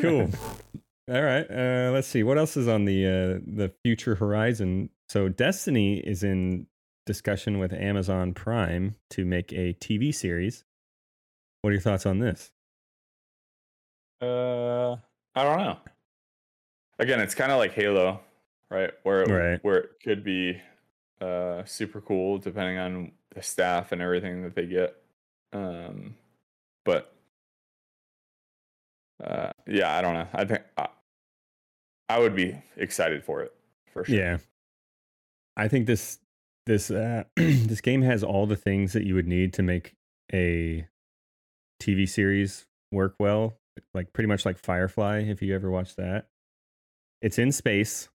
cool. 0.00 0.30
All 1.10 1.22
right. 1.22 1.46
Uh, 1.50 1.90
let's 1.92 2.06
see 2.08 2.22
what 2.22 2.38
else 2.38 2.56
is 2.56 2.68
on 2.68 2.84
the 2.84 3.04
uh, 3.06 3.38
the 3.46 3.72
future 3.84 4.14
horizon. 4.14 4.90
So 5.08 5.28
Destiny 5.28 5.98
is 5.98 6.22
in 6.22 6.66
discussion 7.04 7.58
with 7.58 7.72
Amazon 7.72 8.32
Prime 8.32 8.94
to 9.10 9.24
make 9.24 9.52
a 9.52 9.74
TV 9.74 10.14
series. 10.14 10.64
What 11.62 11.70
are 11.70 11.72
your 11.72 11.80
thoughts 11.82 12.06
on 12.06 12.18
this? 12.18 12.50
Uh, 14.20 14.92
I 15.34 15.44
don't 15.44 15.58
know. 15.58 15.78
Again, 16.98 17.20
it's 17.20 17.34
kind 17.34 17.52
of 17.52 17.58
like 17.58 17.72
Halo, 17.72 18.20
right? 18.70 18.90
Where 19.02 19.22
it, 19.22 19.28
Right. 19.30 19.64
where 19.64 19.76
it 19.78 19.90
could 20.02 20.22
be 20.24 20.60
uh 21.20 21.62
super 21.66 22.00
cool 22.00 22.38
depending 22.38 22.78
on 22.78 23.12
the 23.34 23.42
staff 23.42 23.92
and 23.92 24.00
everything 24.00 24.42
that 24.42 24.54
they 24.54 24.66
get. 24.66 24.96
Um, 25.52 26.14
but 26.84 27.14
uh, 29.22 29.50
yeah, 29.66 29.96
I 29.96 30.00
don't 30.00 30.14
know. 30.14 30.28
I 30.32 30.44
think 30.46 30.62
I, 30.78 30.88
I 32.08 32.18
would 32.18 32.34
be 32.34 32.60
excited 32.76 33.22
for 33.24 33.42
it 33.42 33.52
for 33.92 34.04
sure. 34.04 34.16
Yeah. 34.16 34.38
I 35.56 35.68
think 35.68 35.86
this 35.86 36.18
this 36.66 36.90
uh 36.90 37.24
this 37.36 37.80
game 37.80 38.02
has 38.02 38.22
all 38.24 38.46
the 38.46 38.56
things 38.56 38.92
that 38.94 39.04
you 39.04 39.14
would 39.14 39.26
need 39.28 39.52
to 39.54 39.62
make 39.62 39.94
a 40.32 40.86
TV 41.80 42.08
series 42.08 42.66
work 42.92 43.14
well, 43.18 43.54
like 43.94 44.12
pretty 44.12 44.28
much 44.28 44.44
like 44.44 44.58
Firefly 44.58 45.20
if 45.20 45.42
you 45.42 45.54
ever 45.54 45.70
watched 45.70 45.96
that. 45.96 46.26
It's 47.22 47.38
in 47.38 47.52
space. 47.52 48.08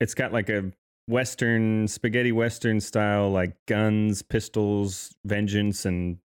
It's 0.00 0.14
got 0.14 0.32
like 0.32 0.48
a 0.48 0.72
western 1.06 1.88
spaghetti 1.88 2.32
western 2.32 2.80
style 2.80 3.30
like 3.30 3.54
guns, 3.66 4.22
pistols, 4.22 5.14
vengeance 5.24 5.84
and 5.84 6.18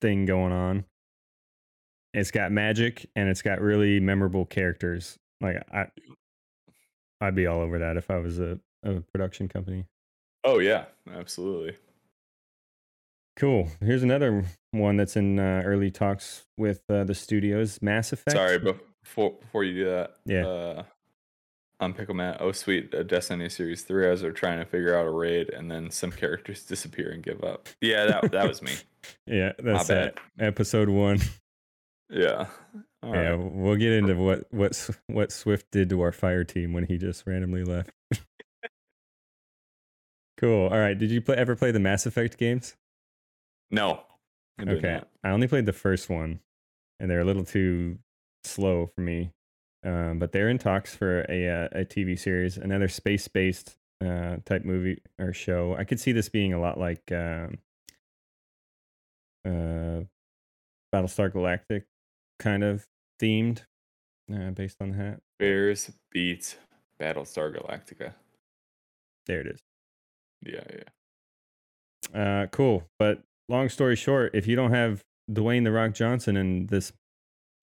thing 0.00 0.26
going 0.26 0.52
on. 0.52 0.84
It's 2.12 2.30
got 2.30 2.52
magic 2.52 3.08
and 3.16 3.28
it's 3.28 3.42
got 3.42 3.60
really 3.60 4.00
memorable 4.00 4.44
characters. 4.44 5.18
Like 5.40 5.56
I 5.72 5.86
I'd 7.20 7.34
be 7.34 7.46
all 7.46 7.60
over 7.60 7.78
that 7.78 7.96
if 7.96 8.10
I 8.10 8.18
was 8.18 8.38
a, 8.38 8.58
a 8.82 9.00
production 9.00 9.48
company. 9.48 9.86
Oh 10.44 10.58
yeah, 10.58 10.84
absolutely. 11.10 11.76
Cool. 13.36 13.68
Here's 13.80 14.02
another 14.02 14.44
one 14.74 14.96
that's 14.96 15.16
in 15.16 15.38
uh, 15.38 15.62
early 15.64 15.90
talks 15.90 16.44
with 16.56 16.82
uh, 16.88 17.04
the 17.04 17.14
studios. 17.14 17.80
Mass 17.82 18.12
Effect. 18.12 18.32
Sorry, 18.36 18.58
but 18.58 18.78
before 19.02 19.32
before 19.40 19.64
you 19.64 19.84
do 19.84 19.90
that, 19.90 20.10
Yeah. 20.26 20.46
Uh, 20.46 20.82
on 21.80 21.92
Pickle 21.92 22.14
Matt, 22.14 22.40
oh 22.40 22.52
sweet, 22.52 22.94
uh, 22.94 23.02
Destiny 23.02 23.48
Series 23.48 23.82
Three, 23.82 24.08
as 24.08 24.20
they're 24.22 24.32
trying 24.32 24.58
to 24.60 24.64
figure 24.64 24.96
out 24.96 25.06
a 25.06 25.10
raid, 25.10 25.50
and 25.50 25.70
then 25.70 25.90
some 25.90 26.12
characters 26.22 26.64
disappear 26.64 27.10
and 27.10 27.22
give 27.22 27.42
up. 27.42 27.68
Yeah, 27.80 28.06
that 28.06 28.32
that 28.32 28.48
was 28.48 28.62
me. 28.62 28.72
yeah, 29.26 29.52
that's 29.58 29.88
that. 29.88 30.18
Episode 30.38 30.88
one. 30.88 31.18
Yeah. 32.10 32.46
All 33.02 33.14
yeah, 33.14 33.30
right. 33.30 33.34
we'll 33.38 33.76
get 33.76 33.92
into 33.92 34.14
what 34.14 34.44
what 34.50 34.90
what 35.06 35.32
Swift 35.32 35.70
did 35.72 35.88
to 35.88 36.02
our 36.02 36.12
fire 36.12 36.44
team 36.44 36.74
when 36.74 36.84
he 36.84 36.98
just 36.98 37.26
randomly 37.26 37.64
left. 37.64 37.90
cool. 40.36 40.68
All 40.68 40.78
right. 40.78 40.96
Did 40.96 41.10
you 41.10 41.22
play, 41.22 41.36
ever 41.36 41.56
play 41.56 41.70
the 41.70 41.80
Mass 41.80 42.04
Effect 42.06 42.36
games? 42.38 42.76
No. 43.70 44.00
Okay. 44.60 45.00
I 45.22 45.30
only 45.30 45.48
played 45.48 45.66
the 45.66 45.72
first 45.72 46.08
one, 46.08 46.40
and 47.00 47.10
they're 47.10 47.20
a 47.20 47.24
little 47.24 47.44
too 47.44 47.98
slow 48.44 48.86
for 48.86 49.00
me. 49.00 49.32
Um, 49.84 50.18
but 50.18 50.32
they're 50.32 50.48
in 50.48 50.58
talks 50.58 50.94
for 50.94 51.26
a 51.28 51.48
uh, 51.48 51.68
a 51.72 51.84
TV 51.84 52.18
series, 52.18 52.56
another 52.56 52.88
space 52.88 53.28
based 53.28 53.76
uh, 54.02 54.36
type 54.44 54.64
movie 54.64 55.02
or 55.18 55.32
show. 55.32 55.76
I 55.76 55.84
could 55.84 56.00
see 56.00 56.12
this 56.12 56.28
being 56.28 56.54
a 56.54 56.60
lot 56.60 56.78
like 56.78 57.12
um, 57.12 57.58
uh, 59.44 60.04
Battlestar 60.94 61.30
Galactica, 61.30 61.82
kind 62.38 62.64
of 62.64 62.86
themed, 63.20 63.62
uh, 64.32 64.50
based 64.50 64.80
on 64.80 64.92
that. 64.92 65.20
Bears 65.38 65.90
beat 66.10 66.56
Battlestar 66.98 67.54
Galactica. 67.54 68.14
There 69.26 69.40
it 69.40 69.46
is. 69.48 69.60
Yeah, 70.46 70.64
yeah. 72.14 72.42
Uh, 72.42 72.46
cool. 72.46 72.84
But 72.98 73.22
long 73.48 73.68
story 73.68 73.96
short, 73.96 74.34
if 74.34 74.46
you 74.46 74.56
don't 74.56 74.72
have 74.72 75.02
Dwayne 75.30 75.64
the 75.64 75.72
Rock 75.72 75.94
Johnson 75.94 76.36
in 76.36 76.66
this 76.66 76.92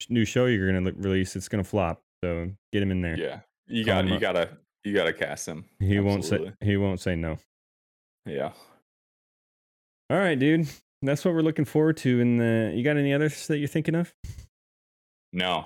new 0.10 0.26
show 0.26 0.46
you're 0.46 0.72
gonna 0.72 0.90
l- 0.90 0.96
release, 0.98 1.36
it's 1.36 1.48
gonna 1.48 1.64
flop. 1.64 2.02
So 2.24 2.52
get 2.72 2.82
him 2.84 2.92
in 2.92 3.02
there. 3.02 3.18
Yeah. 3.18 3.40
You 3.68 3.86
got 3.86 4.08
you 4.08 4.20
gotta 4.20 4.50
you 4.84 4.94
gotta 4.94 5.14
cast 5.14 5.48
him. 5.48 5.66
He 5.80 6.00
won't 6.00 6.26
say 6.26 6.52
he 6.62 6.78
won't 6.78 7.00
say 7.00 7.16
no. 7.16 7.38
Yeah. 8.26 8.52
All 10.10 10.18
right, 10.18 10.38
dude. 10.38 10.68
That's 11.02 11.24
what 11.26 11.34
we're 11.34 11.42
looking 11.42 11.66
forward 11.66 11.98
to. 11.98 12.20
In 12.20 12.38
the, 12.38 12.74
you 12.76 12.84
got 12.84 12.98
any 12.98 13.14
others 13.14 13.48
that 13.48 13.58
you're 13.58 13.68
thinking 13.68 13.96
of? 13.96 14.14
No. 15.34 15.66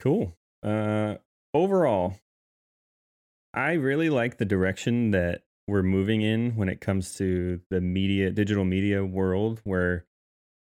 Cool. 0.00 0.34
Uh, 0.62 1.14
overall, 1.54 2.16
I 3.54 3.74
really 3.74 4.10
like 4.10 4.38
the 4.38 4.44
direction 4.44 5.12
that 5.12 5.42
we're 5.70 5.82
moving 5.84 6.20
in 6.20 6.56
when 6.56 6.68
it 6.68 6.80
comes 6.80 7.14
to 7.14 7.60
the 7.70 7.80
media, 7.80 8.30
digital 8.30 8.64
media 8.64 9.04
world, 9.04 9.60
where 9.64 10.04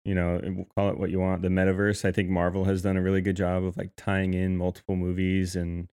you 0.04 0.16
know, 0.16 0.66
call 0.76 0.90
it 0.90 0.98
what 0.98 1.12
you 1.12 1.20
want, 1.20 1.44
the 1.44 1.48
metaverse. 1.48 2.04
I 2.06 2.12
think 2.12 2.28
Marvel 2.28 2.66
has 2.66 2.82
done 2.82 2.98
a 2.98 3.02
really 3.02 3.22
good 3.22 3.36
job 3.36 3.64
of 3.64 3.78
like 3.78 3.92
tying 3.96 4.34
in 4.34 4.58
multiple 4.58 4.96
movies 4.96 5.56
and 5.56 5.88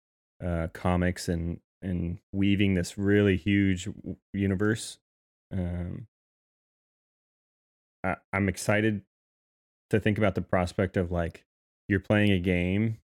uh, 0.44 0.68
comics 0.72 1.28
and 1.28 1.61
and 1.82 2.18
weaving 2.32 2.74
this 2.74 2.97
really 2.97 3.36
huge 3.36 3.88
universe. 4.32 4.99
Um, 5.53 6.07
I, 8.03 8.16
I'm 8.32 8.49
excited 8.49 9.03
to 9.90 10.01
think 10.01 10.18
about 10.18 10.36
the 10.36 10.42
prospect 10.42 10.97
of 10.97 11.11
like 11.11 11.44
you're 11.88 12.01
playing 12.01 12.30
a 12.30 12.38
game 12.38 12.99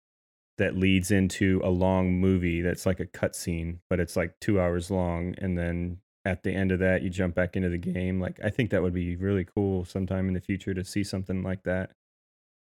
that 0.58 0.76
leads 0.76 1.10
into 1.10 1.60
a 1.64 1.70
long 1.70 2.12
movie 2.14 2.60
that's 2.60 2.86
like 2.86 3.00
a 3.00 3.06
cutscene, 3.06 3.78
but 3.88 4.00
it's 4.00 4.16
like 4.16 4.38
two 4.40 4.60
hours 4.60 4.90
long, 4.90 5.34
and 5.38 5.56
then 5.58 5.98
at 6.24 6.42
the 6.44 6.52
end 6.52 6.70
of 6.70 6.78
that 6.78 7.02
you 7.02 7.10
jump 7.10 7.34
back 7.34 7.56
into 7.56 7.68
the 7.68 7.78
game. 7.78 8.20
Like 8.20 8.38
I 8.44 8.50
think 8.50 8.70
that 8.70 8.82
would 8.82 8.94
be 8.94 9.16
really 9.16 9.44
cool 9.44 9.84
sometime 9.84 10.28
in 10.28 10.34
the 10.34 10.40
future 10.40 10.74
to 10.74 10.84
see 10.84 11.02
something 11.04 11.42
like 11.42 11.62
that. 11.64 11.90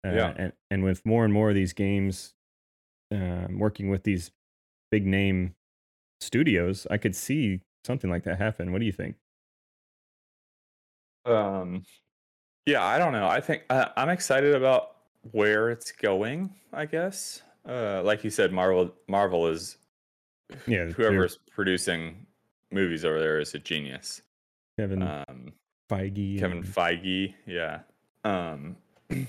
Uh, 0.06 0.12
Yeah. 0.12 0.34
and 0.38 0.54
and 0.72 0.84
with 0.84 1.06
more 1.06 1.24
and 1.26 1.34
more 1.34 1.50
of 1.50 1.56
these 1.56 1.74
games, 1.74 2.34
um, 3.12 3.60
working 3.60 3.90
with 3.90 4.04
these 4.04 4.32
big 4.92 5.06
name 5.06 5.56
studios, 6.20 6.88
I 6.92 6.98
could 6.98 7.16
see 7.16 7.62
something 7.86 8.10
like 8.10 8.24
that 8.24 8.38
happen. 8.38 8.72
What 8.72 8.80
do 8.80 8.86
you 8.86 8.92
think? 8.92 9.18
Um, 11.26 11.84
yeah, 12.66 12.84
I 12.84 12.98
don't 12.98 13.14
know. 13.14 13.28
I 13.28 13.42
think 13.42 13.64
uh, 13.70 13.90
I'm 13.98 14.10
excited 14.10 14.56
about 14.56 14.96
where 15.32 15.70
it's 15.70 15.92
going. 15.92 16.56
I 16.74 16.86
guess, 16.86 17.42
uh, 17.68 18.02
like 18.04 18.24
you 18.24 18.30
said, 18.30 18.52
Marvel 18.52 18.94
Marvel 19.08 19.48
is 19.48 19.78
Yeah, 20.66 20.86
whoever's 20.86 21.38
producing 21.52 22.26
movies 22.72 23.04
over 23.06 23.20
there 23.20 23.40
is 23.40 23.54
a 23.54 23.60
genius. 23.60 24.22
Kevin 24.78 25.02
Um, 25.02 25.54
Feige, 25.90 26.40
Kevin 26.40 26.58
and- 26.60 26.66
Feige, 26.66 27.34
yeah. 27.46 27.80
Um, 28.24 28.76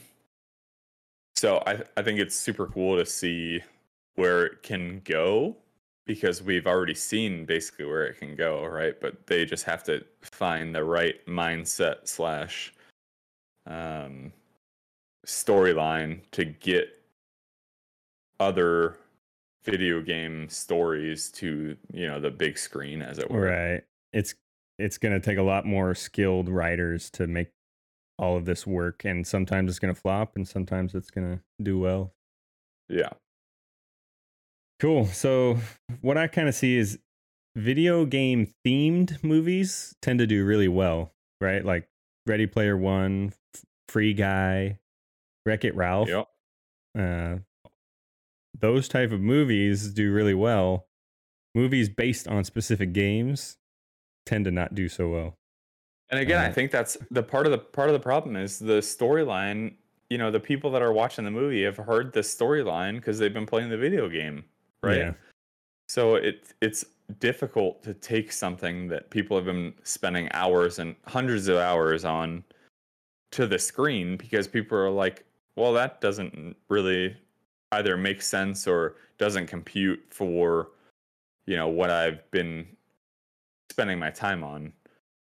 so 1.37 1.63
I 1.67 1.83
I 1.97 2.03
think 2.03 2.19
it's 2.21 2.35
super 2.37 2.67
cool 2.67 2.97
to 2.97 3.07
see 3.07 3.61
where 4.17 4.47
it 4.47 4.63
can 4.63 5.01
go 5.05 5.57
because 6.05 6.43
we've 6.43 6.67
already 6.67 6.95
seen 6.95 7.45
basically 7.45 7.85
where 7.85 8.05
it 8.07 8.19
can 8.19 8.35
go, 8.35 8.65
right? 8.65 8.99
But 9.01 9.27
they 9.27 9.45
just 9.45 9.65
have 9.65 9.85
to 9.85 10.05
find 10.23 10.75
the 10.75 10.83
right 10.83 11.25
mindset 11.27 12.09
slash 12.09 12.73
um, 13.67 14.33
storyline 15.27 16.21
to 16.33 16.47
get 16.47 16.98
other 18.41 18.97
video 19.65 20.01
game 20.01 20.49
stories 20.49 21.31
to 21.33 21.77
you 21.93 22.07
know 22.07 22.21
the 22.21 22.31
big 22.31 22.57
screen 22.57 23.03
as 23.03 23.19
it 23.19 23.31
were 23.31 23.41
Right. 23.43 23.83
It's 24.13 24.35
it's 24.79 24.97
going 24.99 25.13
to 25.13 25.21
take 25.21 25.39
a 25.39 25.43
lot 25.43 25.67
more 25.67 25.95
skilled 25.95 26.49
writers 26.49 27.11
to 27.11 27.27
make 27.27 27.49
all 28.19 28.37
of 28.37 28.45
this 28.45 28.67
work 28.67 29.05
and 29.05 29.27
sometimes 29.27 29.71
it's 29.71 29.79
going 29.79 29.95
to 29.95 30.01
flop 30.01 30.37
and 30.37 30.47
sometimes 30.47 30.95
it's 30.95 31.11
going 31.11 31.37
to 31.37 31.43
do 31.63 31.79
well. 31.79 32.13
yeah 32.89 33.11
Cool. 34.81 35.07
So 35.07 35.59
what 36.03 36.17
I 36.17 36.29
kind 36.29 36.49
of 36.49 36.55
see 36.55 36.77
is 36.77 37.01
video 37.57 38.05
game 38.05 38.53
themed 38.65 39.23
movies 39.25 39.97
tend 40.01 40.21
to 40.21 40.27
do 40.27 40.45
really 40.45 40.69
well, 40.69 41.13
right? 41.41 41.65
Like 41.65 41.89
Ready 42.27 42.47
Player 42.47 42.77
1, 42.77 43.33
F- 43.55 43.65
Free 43.89 44.15
Guy, 44.15 44.79
Wreck-It 45.45 45.75
Ralph. 45.75 46.09
yep 46.09 46.29
uh, 46.97 47.39
those 48.61 48.89
type 48.89 49.13
of 49.13 49.21
movies 49.21 49.93
do 49.93 50.13
really 50.13 50.35
well. 50.35 50.87
Movies 51.55 51.89
based 51.89 52.29
on 52.29 52.45
specific 52.45 52.93
games 52.93 53.57
tend 54.27 54.45
to 54.45 54.51
not 54.51 54.75
do 54.75 54.89
so 54.89 55.09
well. 55.09 55.35
And 56.11 56.21
again, 56.21 56.41
I 56.41 56.49
Uh, 56.49 56.53
think 56.53 56.71
that's 56.71 56.97
the 57.11 57.23
part 57.23 57.47
of 57.47 57.53
the 57.53 57.59
part 57.59 57.89
of 57.89 57.93
the 57.93 58.01
problem 58.01 58.37
is 58.37 58.59
the 58.59 58.81
storyline. 58.81 59.75
You 60.11 60.17
know, 60.19 60.31
the 60.31 60.41
people 60.41 60.71
that 60.71 60.81
are 60.81 60.93
watching 60.93 61.25
the 61.25 61.31
movie 61.31 61.63
have 61.65 61.77
heard 61.77 62.13
the 62.13 62.21
storyline 62.21 62.95
because 62.95 63.19
they've 63.19 63.33
been 63.33 63.47
playing 63.47 63.69
the 63.69 63.77
video 63.77 64.09
game, 64.09 64.45
right? 64.83 64.99
Yeah. 64.99 65.13
So 65.89 66.15
it 66.17 66.55
it's 66.61 66.85
difficult 67.21 67.83
to 67.83 67.95
take 67.95 68.33
something 68.33 68.89
that 68.89 69.11
people 69.11 69.37
have 69.37 69.47
been 69.47 69.75
spending 69.83 70.29
hours 70.33 70.79
and 70.79 70.95
hundreds 71.07 71.49
of 71.49 71.57
hours 71.57 72.05
on 72.05 72.45
to 73.33 73.47
the 73.47 73.59
screen 73.59 74.17
because 74.17 74.47
people 74.49 74.79
are 74.79 74.91
like, 74.91 75.25
well, 75.57 75.73
that 75.75 76.01
doesn't 76.01 76.57
really 76.69 77.17
either 77.73 77.97
makes 77.97 78.27
sense 78.27 78.67
or 78.67 78.97
doesn't 79.19 79.47
compute 79.47 80.03
for 80.11 80.69
you 81.47 81.57
know 81.57 81.69
what 81.69 81.91
I've 81.91 82.31
been 82.31 82.67
spending 83.71 83.99
my 83.99 84.11
time 84.11 84.45
on. 84.45 84.73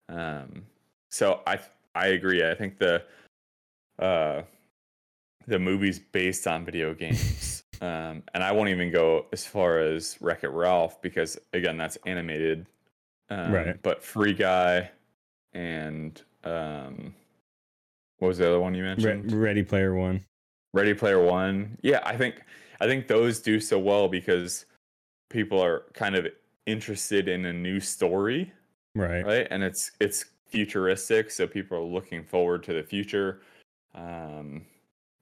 Um, 0.10 0.64
so 1.10 1.42
I 1.46 1.60
I 1.96 2.08
agree. 2.08 2.48
I 2.48 2.56
think 2.56 2.78
the 2.78 3.04
uh, 4.00 4.42
the 5.48 5.60
movies 5.60 6.00
based 6.00 6.48
on 6.48 6.66
video 6.66 6.94
games, 6.94 7.64
um, 7.82 8.24
and 8.34 8.44
I 8.44 8.52
won't 8.52 8.70
even 8.70 8.92
go 8.92 9.26
as 9.32 9.46
far 9.46 9.80
as 9.80 10.18
Wreck 10.22 10.44
It 10.44 10.50
Ralph 10.50 11.02
because 11.02 11.38
again 11.54 11.78
that's 11.78 11.98
animated, 12.06 12.66
um, 13.30 13.52
Right. 13.52 13.82
But 13.82 14.04
Free 14.04 14.34
Guy 14.34 14.90
and 15.54 16.22
um, 16.44 17.14
what 18.20 18.30
was 18.30 18.38
the 18.38 18.48
other 18.48 18.60
one 18.60 18.74
you 18.74 18.84
Re- 18.84 18.90
mentioned? 18.90 19.32
Ready 19.32 19.64
Player 19.64 19.94
One. 19.96 20.26
Ready 20.74 20.94
Player 20.94 21.24
One. 21.24 21.78
Yeah, 21.82 22.02
I 22.06 22.16
think 22.18 22.44
I 22.80 22.86
think 22.86 23.08
those 23.08 23.40
do 23.40 23.60
so 23.60 23.80
well 23.80 24.08
because 24.08 24.66
people 25.30 25.64
are 25.64 25.84
kind 25.94 26.16
of 26.16 26.28
interested 26.66 27.28
in 27.28 27.46
a 27.46 27.54
new 27.54 27.80
story, 27.80 28.52
Right. 28.96 29.26
right? 29.26 29.48
And 29.50 29.64
it's 29.64 29.92
it's 30.00 30.26
futuristic, 30.48 31.32
so 31.32 31.48
people 31.48 31.78
are 31.78 31.84
looking 31.84 32.24
forward 32.24 32.64
to 32.64 32.74
the 32.74 32.84
future, 32.84 33.42
um, 33.96 34.66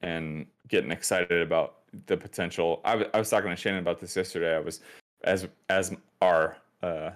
and 0.01 0.45
getting 0.67 0.91
excited 0.91 1.41
about 1.41 1.75
the 2.05 2.17
potential. 2.17 2.81
I 2.83 2.95
was 3.17 3.29
talking 3.29 3.49
to 3.49 3.55
Shannon 3.55 3.79
about 3.79 3.99
this 3.99 4.15
yesterday. 4.15 4.55
I 4.55 4.59
was 4.59 4.81
as 5.23 5.47
as 5.69 5.95
our 6.21 6.57
uh, 6.83 7.11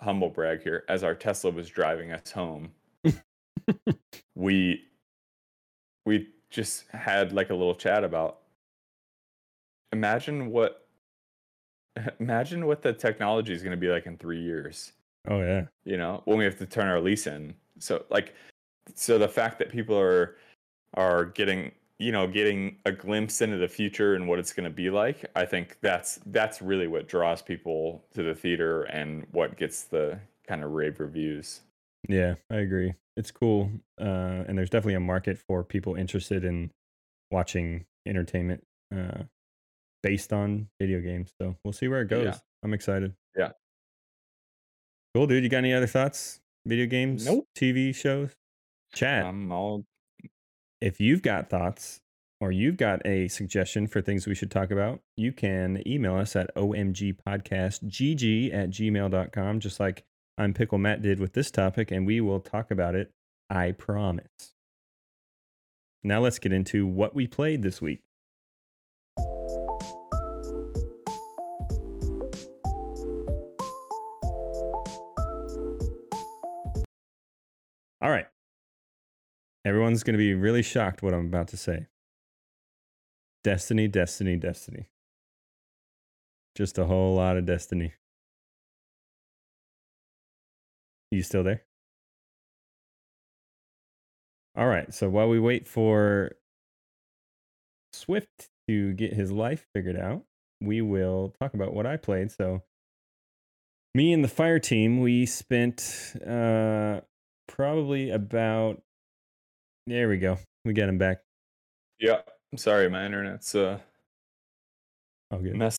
humble 0.00 0.30
brag 0.30 0.62
here 0.62 0.84
as 0.88 1.04
our 1.04 1.14
Tesla 1.14 1.50
was 1.50 1.68
driving 1.68 2.12
us 2.12 2.30
home. 2.30 2.70
we 4.34 4.84
we 6.06 6.28
just 6.54 6.84
had 6.90 7.32
like 7.32 7.50
a 7.50 7.54
little 7.54 7.74
chat 7.74 8.04
about. 8.04 8.38
Imagine 9.92 10.50
what 10.50 10.86
imagine 12.20 12.66
what 12.66 12.82
the 12.82 12.92
technology 12.92 13.52
is 13.52 13.62
going 13.62 13.72
to 13.72 13.76
be 13.76 13.88
like 13.88 14.06
in 14.06 14.16
3 14.16 14.40
years. 14.40 14.92
Oh 15.26 15.40
yeah. 15.40 15.64
you 15.84 15.96
know 15.96 16.22
when 16.26 16.38
we 16.38 16.44
have 16.44 16.58
to 16.58 16.66
turn 16.66 16.88
our 16.88 17.00
lease 17.00 17.26
in. 17.26 17.54
So 17.78 18.04
like 18.10 18.34
so 18.94 19.18
the 19.18 19.28
fact 19.28 19.58
that 19.58 19.70
people 19.70 19.98
are 19.98 20.36
are 20.94 21.24
getting 21.24 21.72
you 21.98 22.12
know 22.12 22.26
getting 22.26 22.76
a 22.84 22.92
glimpse 22.92 23.40
into 23.40 23.56
the 23.56 23.68
future 23.68 24.14
and 24.14 24.28
what 24.28 24.38
it's 24.38 24.52
going 24.52 24.64
to 24.64 24.70
be 24.70 24.90
like 24.90 25.24
i 25.36 25.44
think 25.44 25.78
that's 25.80 26.18
that's 26.26 26.60
really 26.60 26.88
what 26.88 27.06
draws 27.06 27.40
people 27.40 28.04
to 28.12 28.22
the 28.22 28.34
theater 28.34 28.82
and 28.84 29.24
what 29.30 29.56
gets 29.56 29.84
the 29.84 30.18
kind 30.46 30.64
of 30.64 30.72
rave 30.72 30.98
reviews 30.98 31.60
Yeah, 32.08 32.34
I 32.50 32.56
agree. 32.56 32.94
It's 33.16 33.30
cool. 33.30 33.70
Uh, 34.00 34.44
and 34.46 34.58
there's 34.58 34.70
definitely 34.70 34.94
a 34.94 35.00
market 35.00 35.38
for 35.38 35.62
people 35.62 35.94
interested 35.94 36.44
in 36.44 36.70
watching 37.30 37.86
entertainment 38.06 38.64
uh, 38.94 39.22
based 40.02 40.32
on 40.32 40.68
video 40.80 41.00
games. 41.00 41.32
So 41.40 41.56
we'll 41.64 41.72
see 41.72 41.88
where 41.88 42.02
it 42.02 42.08
goes. 42.08 42.26
Yeah. 42.26 42.38
I'm 42.62 42.74
excited. 42.74 43.14
Yeah. 43.36 43.50
Cool, 45.14 45.26
dude. 45.26 45.44
You 45.44 45.48
got 45.48 45.58
any 45.58 45.72
other 45.72 45.86
thoughts? 45.86 46.40
Video 46.66 46.86
games? 46.86 47.26
Nope. 47.26 47.46
TV 47.56 47.94
shows? 47.94 48.30
Chat. 48.94 49.24
i'm 49.24 49.50
all 49.50 49.84
if 50.80 51.00
you've 51.00 51.22
got 51.22 51.48
thoughts 51.50 52.00
or 52.40 52.52
you've 52.52 52.76
got 52.76 53.04
a 53.06 53.26
suggestion 53.28 53.86
for 53.86 54.02
things 54.02 54.26
we 54.26 54.34
should 54.34 54.50
talk 54.50 54.70
about, 54.70 55.00
you 55.16 55.32
can 55.32 55.82
email 55.86 56.16
us 56.16 56.36
at 56.36 56.54
omgpodcastgg 56.56 58.54
at 58.54 58.70
gmail.com, 58.70 59.60
just 59.60 59.80
like 59.80 60.04
I'm 60.36 60.52
Pickle 60.52 60.78
Matt 60.78 61.00
did 61.00 61.20
with 61.20 61.32
this 61.34 61.52
topic, 61.52 61.92
and 61.92 62.04
we 62.04 62.20
will 62.20 62.40
talk 62.40 62.72
about 62.72 62.96
it, 62.96 63.12
I 63.48 63.70
promise. 63.70 64.54
Now 66.02 66.20
let's 66.20 66.40
get 66.40 66.52
into 66.52 66.88
what 66.88 67.14
we 67.14 67.28
played 67.28 67.62
this 67.62 67.80
week. 67.80 68.00
All 78.02 78.10
right. 78.10 78.26
Everyone's 79.64 80.02
going 80.02 80.14
to 80.14 80.18
be 80.18 80.34
really 80.34 80.62
shocked 80.62 81.00
what 81.00 81.14
I'm 81.14 81.26
about 81.26 81.46
to 81.48 81.56
say. 81.56 81.86
Destiny, 83.44 83.86
Destiny, 83.86 84.36
Destiny. 84.36 84.88
Just 86.56 86.76
a 86.76 86.86
whole 86.86 87.14
lot 87.14 87.36
of 87.36 87.46
Destiny. 87.46 87.92
You 91.10 91.22
still 91.22 91.44
there? 91.44 91.62
All 94.56 94.66
right. 94.66 94.92
So 94.94 95.08
while 95.08 95.28
we 95.28 95.38
wait 95.40 95.66
for 95.66 96.32
Swift 97.92 98.48
to 98.68 98.92
get 98.94 99.12
his 99.12 99.30
life 99.32 99.66
figured 99.74 99.96
out, 99.96 100.22
we 100.60 100.80
will 100.80 101.34
talk 101.40 101.54
about 101.54 101.74
what 101.74 101.86
I 101.86 101.96
played. 101.96 102.30
So, 102.32 102.62
me 103.94 104.12
and 104.12 104.24
the 104.24 104.28
fire 104.28 104.58
team, 104.58 105.00
we 105.00 105.26
spent 105.26 106.14
uh, 106.26 107.00
probably 107.48 108.10
about. 108.10 108.82
There 109.86 110.08
we 110.08 110.16
go. 110.18 110.38
We 110.64 110.72
got 110.72 110.88
him 110.88 110.96
back. 110.98 111.18
yeah 112.00 112.22
i'm 112.52 112.58
sorry 112.58 112.88
my 112.88 113.04
internet's 113.04 113.54
uh 113.54 113.78
Oh, 115.30 115.38
good. 115.38 115.56
messed 115.56 115.78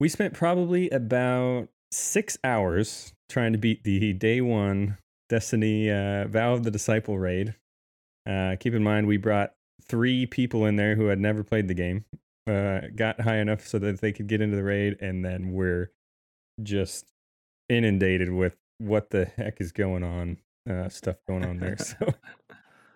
We 0.00 0.08
spent 0.08 0.32
probably 0.34 0.88
about 0.90 1.68
six 1.92 2.38
hours 2.42 3.12
trying 3.30 3.52
to 3.52 3.58
beat 3.58 3.84
the 3.84 4.12
day 4.12 4.40
one 4.40 4.98
Destiny 5.30 5.90
uh, 5.90 6.26
Vow 6.26 6.54
of 6.54 6.64
the 6.64 6.70
Disciple 6.70 7.18
raid. 7.18 7.54
Uh, 8.28 8.56
keep 8.58 8.74
in 8.74 8.82
mind, 8.82 9.06
we 9.06 9.16
brought 9.16 9.52
three 9.88 10.26
people 10.26 10.66
in 10.66 10.76
there 10.76 10.96
who 10.96 11.06
had 11.06 11.20
never 11.20 11.42
played 11.42 11.68
the 11.68 11.74
game, 11.74 12.04
uh, 12.46 12.80
got 12.94 13.20
high 13.20 13.38
enough 13.38 13.66
so 13.66 13.78
that 13.78 14.00
they 14.00 14.12
could 14.12 14.26
get 14.26 14.40
into 14.40 14.56
the 14.56 14.64
raid, 14.64 14.98
and 15.00 15.24
then 15.24 15.52
we're 15.52 15.92
just 16.62 17.06
inundated 17.68 18.32
with 18.32 18.56
what 18.78 19.10
the 19.10 19.24
heck 19.24 19.60
is 19.60 19.72
going 19.72 20.02
on, 20.02 20.36
uh, 20.68 20.88
stuff 20.88 21.16
going 21.26 21.44
on 21.44 21.58
there. 21.58 21.76
So 22.00 22.12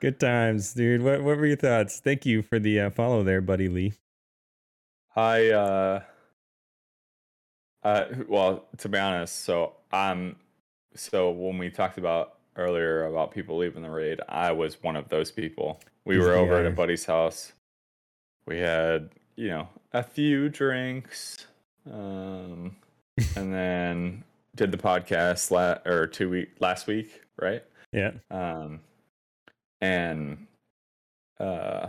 good 0.01 0.19
times, 0.20 0.74
dude. 0.74 1.02
What, 1.02 1.23
what 1.23 1.39
were 1.39 1.47
your 1.47 1.56
thoughts? 1.56 2.01
Thank 2.01 2.27
you 2.27 2.43
for 2.43 2.59
the 2.59 2.81
uh, 2.81 2.90
follow 2.90 3.23
there, 3.23 3.40
Buddy 3.40 3.69
Lee. 3.69 3.94
I 5.16 6.02
uh 7.85 8.05
well 8.28 8.65
to 8.78 8.89
be 8.89 8.98
honest, 8.98 9.44
so 9.44 9.74
I'm 9.93 10.36
so 10.94 11.31
when 11.31 11.59
we 11.59 11.70
talked 11.70 11.98
about 11.98 12.35
earlier 12.56 13.06
about 13.06 13.32
people 13.32 13.56
leaving 13.59 13.82
the 13.82 13.90
raid, 13.90 14.20
I 14.28 14.52
was 14.52 14.82
one 14.82 14.97
of 14.97 15.09
those 15.09 15.31
people. 15.31 15.81
We 16.05 16.19
were 16.19 16.35
over 16.35 16.55
at 16.56 16.66
a 16.66 16.70
buddy's 16.70 17.05
house. 17.05 17.52
We 18.47 18.59
had, 18.59 19.11
you 19.36 19.48
know, 19.48 19.69
a 19.93 20.02
few 20.02 20.48
drinks. 20.48 21.47
Um 21.90 22.77
and 23.36 23.52
then 23.52 24.24
did 24.56 24.70
the 24.70 24.78
podcast 24.78 25.51
la- 25.51 25.78
or 25.90 26.06
two 26.06 26.31
week 26.31 26.51
last 26.61 26.86
week, 26.86 27.23
right? 27.40 27.62
Yeah. 27.93 28.12
um, 28.31 28.81
and 29.81 30.47
uh, 31.39 31.89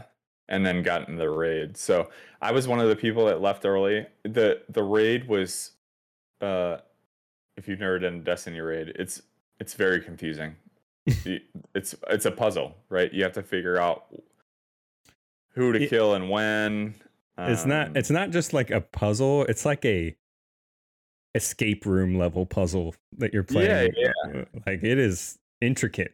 and 0.50 0.66
then 0.66 0.84
got 0.84 1.08
in 1.08 1.16
the 1.16 1.30
raid. 1.30 1.78
So 1.78 2.10
I 2.42 2.52
was 2.52 2.68
one 2.68 2.80
of 2.80 2.90
the 2.90 2.96
people 2.96 3.26
that 3.26 3.42
left 3.42 3.66
early. 3.66 4.06
the 4.24 4.62
The 4.70 4.84
raid 4.84 5.28
was, 5.28 5.72
uh, 6.41 6.78
if 7.57 7.68
you've 7.68 7.80
never 7.80 7.99
done 7.99 8.24
Destiny 8.24 8.60
raid, 8.60 8.90
it's 8.95 9.22
it's 9.60 9.74
very 9.74 10.02
confusing. 10.02 10.56
It's 11.76 11.94
it's 12.10 12.26
a 12.26 12.32
puzzle, 12.32 12.76
right? 12.90 13.14
You 13.14 13.24
have 13.24 13.34
to 13.34 13.44
figure 13.44 13.78
out 13.80 14.06
who 15.53 15.72
to 15.74 15.82
It- 15.84 15.90
kill 15.90 16.16
and 16.16 16.30
when. 16.30 16.95
It's 17.38 17.66
not. 17.66 17.88
Um, 17.90 17.98
It's 17.98 18.10
not 18.10 18.30
just 18.32 18.53
like 18.53 18.72
a 18.72 18.80
puzzle. 18.82 19.44
It's 19.44 19.66
like 19.66 19.84
a 19.86 20.16
escape 21.36 21.86
room 21.86 22.18
level 22.18 22.45
puzzle 22.45 22.95
that 23.18 23.34
you're 23.34 23.44
playing. 23.44 23.94
Yeah, 23.98 24.12
Uh, 24.26 24.45
Like 24.66 24.84
it 24.84 24.98
is 24.98 25.38
intricate. 25.62 26.14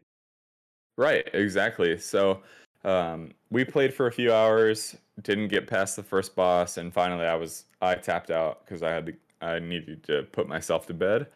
Right, 0.97 1.29
exactly. 1.33 1.97
So 1.99 2.41
um, 2.83 3.31
we 3.51 3.63
played 3.63 3.93
for 3.93 4.07
a 4.07 4.11
few 4.11 4.33
hours, 4.33 4.95
didn't 5.21 5.49
get 5.49 5.67
past 5.67 5.95
the 5.95 6.03
first 6.03 6.35
boss, 6.35 6.77
and 6.77 6.91
finally 6.91 7.25
I 7.25 7.35
was 7.35 7.65
I 7.81 7.95
tapped 7.95 8.31
out 8.31 8.65
because 8.65 8.81
I 8.83 8.89
had 8.89 9.05
to 9.05 9.13
I 9.41 9.59
needed 9.59 10.03
to 10.03 10.23
put 10.31 10.47
myself 10.47 10.87
to 10.87 10.93
bed. 10.93 11.27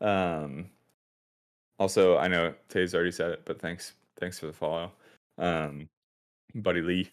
Um, 0.00 0.66
also, 1.78 2.16
I 2.16 2.28
know 2.28 2.54
Tay's 2.68 2.94
already 2.94 3.12
said 3.12 3.30
it, 3.32 3.42
but 3.44 3.60
thanks 3.60 3.92
thanks 4.18 4.38
for 4.38 4.46
the 4.46 4.52
follow, 4.52 4.92
um, 5.38 5.88
Buddy 6.54 6.80
Lee. 6.80 7.10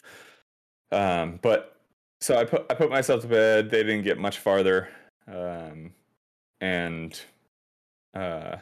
Um, 0.92 1.38
but 1.42 1.76
so 2.20 2.36
I 2.36 2.44
put 2.44 2.66
I 2.70 2.74
put 2.74 2.90
myself 2.90 3.22
to 3.22 3.28
bed. 3.28 3.70
They 3.70 3.82
didn't 3.82 4.04
get 4.04 4.18
much 4.18 4.38
farther, 4.38 4.88
um, 5.28 5.92
and 6.60 7.20
uh, 8.14 8.56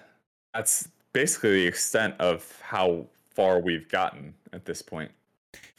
that's 0.54 0.88
basically 1.12 1.62
the 1.62 1.66
extent 1.66 2.14
of 2.18 2.60
how 2.62 3.06
far 3.34 3.60
we've 3.60 3.88
gotten 3.88 4.34
at 4.52 4.64
this 4.64 4.82
point 4.82 5.10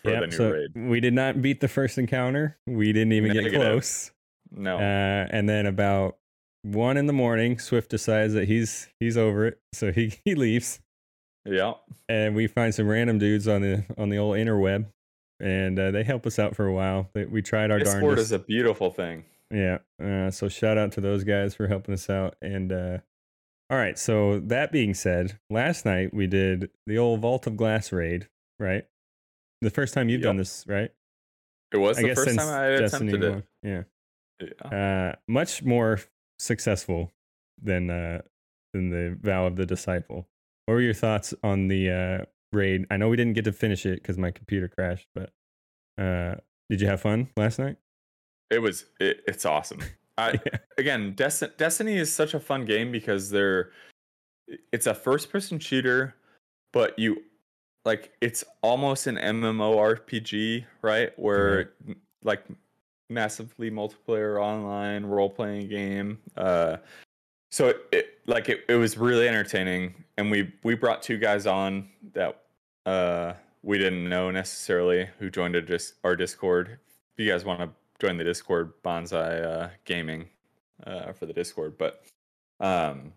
for 0.02 0.12
Yep, 0.12 0.22
the 0.22 0.28
new 0.28 0.36
so 0.36 0.52
raid. 0.52 0.72
we 0.76 1.00
did 1.00 1.14
not 1.14 1.42
beat 1.42 1.60
the 1.60 1.68
first 1.68 1.98
encounter. 1.98 2.58
We 2.66 2.94
didn't 2.94 3.14
even 3.14 3.34
get 3.34 3.54
close. 3.54 4.12
No, 4.56 4.78
Uh, 4.78 5.28
and 5.32 5.50
then 5.50 5.66
about 5.66 6.18
one 6.62 6.96
in 6.98 7.08
the 7.08 7.14
morning, 7.14 7.60
Swift 7.60 7.90
decides 7.90 8.34
that 8.34 8.48
he's 8.48 8.88
he's 9.00 9.18
over 9.18 9.46
it, 9.48 9.60
so 9.74 9.92
he 9.92 10.14
he 10.26 10.36
leaves, 10.36 10.80
yeah, 11.46 11.74
and 12.08 12.36
we 12.36 12.48
find 12.48 12.74
some 12.74 12.88
random 12.88 13.18
dudes 13.20 13.48
on 13.48 13.62
the 13.62 13.84
on 13.98 14.10
the 14.10 14.18
old 14.18 14.36
interweb, 14.38 14.86
and 15.40 15.78
uh, 15.80 15.92
they 15.92 16.04
help 16.04 16.26
us 16.26 16.40
out 16.40 16.56
for 16.56 16.66
a 16.66 16.74
while. 16.74 17.10
They, 17.14 17.26
we 17.26 17.42
tried 17.42 17.72
our 17.72 17.80
Discord 17.80 18.02
darndest. 18.02 18.26
is 18.28 18.32
a 18.32 18.40
beautiful 18.40 18.92
thing. 18.92 19.26
Yeah. 19.52 19.80
Uh, 20.04 20.32
so 20.32 20.50
shout 20.50 20.78
out 20.80 20.92
to 20.94 21.02
those 21.02 21.24
guys 21.24 21.54
for 21.54 21.68
helping 21.68 21.94
us 21.94 22.10
out. 22.10 22.36
And 22.42 22.72
uh, 22.72 22.98
all 23.70 23.78
right. 23.78 24.00
So 24.00 24.40
that 24.40 24.72
being 24.72 24.94
said, 24.96 25.38
last 25.50 25.86
night 25.86 26.12
we 26.14 26.26
did 26.26 26.72
the 26.88 26.98
old 26.98 27.20
Vault 27.20 27.46
of 27.46 27.56
Glass 27.56 27.92
raid, 27.92 28.28
right? 28.60 28.86
The 29.62 29.70
first 29.70 29.94
time 29.94 30.10
you've 30.10 30.22
done 30.24 30.38
this, 30.38 30.66
right? 30.68 30.90
It 31.72 31.78
was 31.78 31.98
the 31.98 32.16
first 32.16 32.36
time 32.36 32.50
I 32.50 32.78
Destiny 32.78 33.12
attempted 33.12 33.24
it. 33.24 33.30
one. 33.32 33.44
Yeah. 33.62 33.84
Yeah. 34.62 34.68
Uh, 35.12 35.16
much 35.28 35.64
more 35.64 36.00
successful 36.40 37.12
than 37.62 37.90
uh, 37.90 38.22
than 38.74 38.90
the 38.90 39.18
Vow 39.22 39.46
of 39.46 39.56
the 39.56 39.66
Disciple. 39.66 40.28
What 40.66 40.76
were 40.76 40.82
your 40.82 40.94
thoughts 40.94 41.34
on 41.44 41.68
the 41.68 41.90
uh, 41.90 42.26
raid? 42.52 42.86
I 42.90 42.98
know 42.98 43.10
we 43.10 43.18
didn't 43.18 43.34
get 43.34 43.46
to 43.46 43.52
finish 43.52 43.86
it 43.86 44.02
because 44.02 44.18
my 44.18 44.32
computer 44.32 44.68
crashed, 44.68 45.08
but 45.14 45.32
uh, 46.02 46.36
did 46.70 46.82
you 46.82 46.88
have 46.88 47.02
fun 47.02 47.30
last 47.38 47.60
night? 47.60 47.78
It 48.50 48.60
was 48.60 48.86
it, 49.00 49.22
it's 49.28 49.46
awesome. 49.46 49.82
I 50.18 50.34
Yeah. 50.46 50.58
again, 50.78 51.14
Desti- 51.16 51.56
Destiny 51.58 51.96
is 51.96 52.14
such 52.14 52.34
a 52.34 52.40
fun 52.40 52.66
game 52.66 52.92
because 52.92 53.30
they're 53.30 53.72
it's 54.72 54.88
a 54.88 54.94
first 54.94 55.32
person 55.32 55.58
shooter, 55.60 56.16
but 56.72 56.98
you 57.00 57.24
like 57.86 58.12
it's 58.22 58.44
almost 58.62 59.08
an 59.08 59.18
MMORPG, 59.18 60.66
right? 60.82 61.18
Where 61.18 61.72
m- 61.88 61.96
like 62.24 62.44
massively 63.14 63.70
multiplayer 63.70 64.42
online 64.42 65.06
role 65.06 65.30
playing 65.30 65.70
game. 65.70 66.20
Uh 66.36 66.78
so 67.52 67.68
it, 67.68 67.78
it 67.92 68.20
like 68.26 68.50
it, 68.50 68.66
it 68.68 68.76
was 68.76 68.98
really 68.98 69.28
entertaining 69.28 69.94
and 70.18 70.32
we 70.32 70.52
we 70.64 70.76
brought 70.76 71.02
two 71.02 71.18
guys 71.18 71.46
on 71.48 71.88
that 72.14 72.42
uh 72.86 73.34
we 73.64 73.78
didn't 73.78 74.08
know 74.08 74.30
necessarily 74.30 75.10
who 75.18 75.30
joined 75.30 75.56
dis- 75.66 75.94
our 76.04 76.16
Discord. 76.16 76.78
If 77.18 77.26
you 77.26 77.32
guys 77.32 77.46
want 77.46 77.62
to 77.62 77.70
join 78.00 78.18
the 78.18 78.24
Discord, 78.24 78.74
Bonsai 78.84 79.44
uh, 79.44 79.70
Gaming 79.86 80.26
uh, 80.86 81.14
for 81.14 81.26
the 81.26 81.34
Discord. 81.34 81.78
But 81.78 82.04
um, 82.60 83.14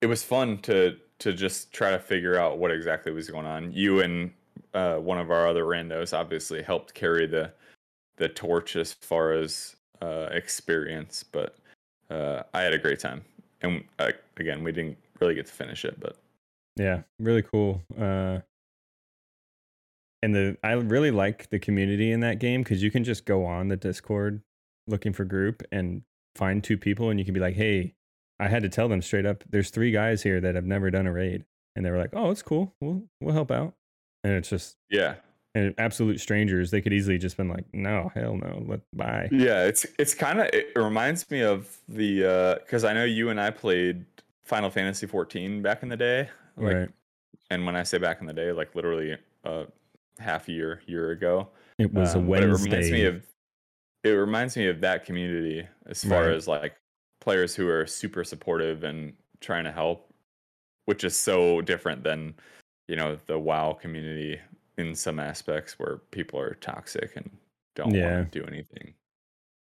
it 0.00 0.06
was 0.06 0.22
fun 0.22 0.58
to 0.58 0.96
to 1.20 1.32
just 1.32 1.72
try 1.72 1.92
to 1.92 1.98
figure 2.00 2.36
out 2.36 2.58
what 2.58 2.72
exactly 2.72 3.12
was 3.12 3.30
going 3.30 3.46
on. 3.46 3.72
You 3.72 4.00
and 4.00 4.32
uh, 4.74 4.96
one 4.96 5.18
of 5.18 5.30
our 5.30 5.46
other 5.46 5.64
randos 5.64 6.16
obviously 6.16 6.62
helped 6.62 6.92
carry 6.94 7.26
the 7.26 7.52
the 8.22 8.28
torch 8.28 8.76
as 8.76 8.92
far 8.92 9.32
as 9.32 9.74
uh, 10.00 10.28
experience, 10.30 11.24
but 11.24 11.56
uh, 12.08 12.44
I 12.54 12.62
had 12.62 12.72
a 12.72 12.78
great 12.78 13.00
time. 13.00 13.24
And 13.62 13.82
uh, 13.98 14.12
again, 14.36 14.62
we 14.62 14.70
didn't 14.70 14.96
really 15.20 15.34
get 15.34 15.46
to 15.46 15.52
finish 15.52 15.84
it, 15.84 15.98
but 15.98 16.16
Yeah, 16.76 17.02
really 17.18 17.42
cool. 17.42 17.82
Uh, 18.00 18.38
and 20.22 20.36
the 20.36 20.56
I 20.62 20.74
really 20.74 21.10
like 21.10 21.50
the 21.50 21.58
community 21.58 22.12
in 22.12 22.20
that 22.20 22.38
game 22.38 22.62
because 22.62 22.80
you 22.80 22.92
can 22.92 23.02
just 23.02 23.26
go 23.26 23.44
on 23.44 23.66
the 23.66 23.76
Discord 23.76 24.40
looking 24.86 25.12
for 25.12 25.24
group 25.24 25.64
and 25.72 26.02
find 26.36 26.62
two 26.62 26.78
people, 26.78 27.10
and 27.10 27.18
you 27.18 27.24
can 27.24 27.34
be 27.34 27.40
like, 27.40 27.56
"Hey, 27.56 27.94
I 28.38 28.46
had 28.46 28.62
to 28.62 28.68
tell 28.68 28.88
them 28.88 29.02
straight 29.02 29.26
up. 29.26 29.42
There's 29.50 29.70
three 29.70 29.90
guys 29.90 30.22
here 30.22 30.40
that 30.40 30.54
have 30.54 30.64
never 30.64 30.92
done 30.92 31.08
a 31.08 31.12
raid," 31.12 31.44
and 31.74 31.84
they 31.84 31.90
were 31.90 31.98
like, 31.98 32.10
"Oh, 32.12 32.30
it's 32.30 32.42
cool. 32.42 32.72
We'll 32.80 33.02
we'll 33.20 33.34
help 33.34 33.50
out." 33.50 33.74
And 34.22 34.34
it's 34.34 34.48
just 34.48 34.76
yeah, 34.90 35.16
and 35.54 35.74
absolute 35.78 36.20
strangers. 36.20 36.70
They 36.70 36.80
could 36.80 36.92
easily 36.92 37.18
just 37.18 37.36
been 37.36 37.48
like, 37.48 37.64
"No, 37.72 38.10
hell 38.14 38.36
no, 38.36 38.64
let 38.66 38.80
bye." 38.94 39.28
Yeah, 39.30 39.64
it's 39.64 39.86
it's 39.98 40.14
kind 40.14 40.40
of 40.40 40.46
it 40.52 40.72
reminds 40.76 41.30
me 41.30 41.42
of 41.42 41.78
the 41.88 42.58
because 42.64 42.84
I 42.84 42.92
know 42.92 43.04
you 43.04 43.28
and 43.30 43.40
I 43.40 43.50
played 43.50 44.04
Final 44.44 44.70
Fantasy 44.70 45.06
14 45.06 45.62
back 45.62 45.82
in 45.82 45.88
the 45.88 45.96
day, 45.96 46.28
like, 46.56 46.74
right. 46.74 46.88
and 47.50 47.66
when 47.66 47.76
I 47.76 47.82
say 47.82 47.98
back 47.98 48.20
in 48.20 48.26
the 48.26 48.32
day, 48.32 48.52
like 48.52 48.74
literally 48.74 49.16
uh 49.44 49.64
half 50.18 50.48
year 50.48 50.82
year 50.86 51.10
ago. 51.10 51.48
It 51.78 51.92
was 51.92 52.14
Um, 52.14 52.24
a 52.24 52.28
Wednesday. 52.28 52.48
It 52.68 52.70
reminds 52.70 52.90
me 52.90 53.04
of 53.04 53.26
it 54.04 54.10
reminds 54.10 54.56
me 54.56 54.66
of 54.68 54.80
that 54.80 55.04
community 55.04 55.66
as 55.86 56.04
far 56.04 56.26
Right. 56.26 56.34
as 56.34 56.48
like 56.48 56.76
players 57.20 57.54
who 57.54 57.68
are 57.68 57.86
super 57.86 58.24
supportive 58.24 58.82
and 58.84 59.14
trying 59.40 59.64
to 59.64 59.72
help, 59.72 60.12
which 60.86 61.04
is 61.04 61.16
so 61.16 61.60
different 61.62 62.02
than 62.04 62.34
you 62.88 62.96
know 62.96 63.16
the 63.26 63.38
WoW 63.38 63.72
community 63.74 64.40
in 64.78 64.94
some 64.94 65.18
aspects 65.20 65.78
where 65.78 65.98
people 66.10 66.38
are 66.40 66.54
toxic 66.54 67.14
and 67.16 67.30
don't 67.76 67.94
Yeah. 67.94 68.16
want 68.20 68.32
to 68.32 68.40
do 68.40 68.46
anything. 68.46 68.94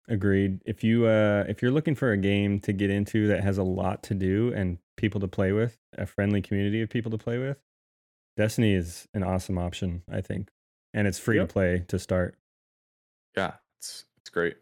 Agreed. 0.08 0.60
If 0.66 0.84
you 0.84 1.06
uh 1.06 1.44
if 1.48 1.62
you're 1.62 1.70
looking 1.70 1.94
for 1.94 2.12
a 2.12 2.16
game 2.18 2.60
to 2.60 2.72
get 2.72 2.90
into 2.90 3.26
that 3.28 3.42
has 3.42 3.56
a 3.58 3.62
lot 3.62 4.02
to 4.04 4.14
do 4.14 4.52
and 4.54 4.78
people 4.96 5.20
to 5.20 5.28
play 5.28 5.52
with, 5.52 5.78
a 5.96 6.04
friendly 6.06 6.42
community 6.42 6.82
of 6.82 6.90
people 6.90 7.10
to 7.10 7.18
play 7.18 7.38
with, 7.38 7.58
Destiny 8.36 8.74
is 8.74 9.08
an 9.14 9.22
awesome 9.22 9.56
option, 9.58 10.02
I 10.10 10.20
think. 10.20 10.50
And 10.92 11.06
it's 11.06 11.18
free 11.18 11.36
Yep. 11.38 11.48
to 11.48 11.52
play 11.52 11.84
to 11.88 11.98
start. 11.98 12.36
Yeah, 13.36 13.54
it's 13.78 14.04
it's 14.18 14.30
great. 14.30 14.56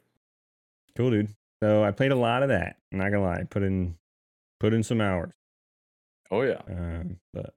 Cool, 0.96 1.10
dude. 1.10 1.28
So 1.62 1.82
I 1.84 1.90
played 1.90 2.12
a 2.12 2.16
lot 2.16 2.42
of 2.42 2.48
that. 2.50 2.76
I'm 2.92 2.98
not 2.98 3.10
gonna 3.10 3.22
lie. 3.24 3.44
Put 3.44 3.62
in 3.62 3.96
put 4.60 4.72
in 4.72 4.82
some 4.82 5.00
hours. 5.00 5.32
Oh 6.30 6.42
yeah. 6.42 6.62
Um, 6.68 7.18
but 7.32 7.54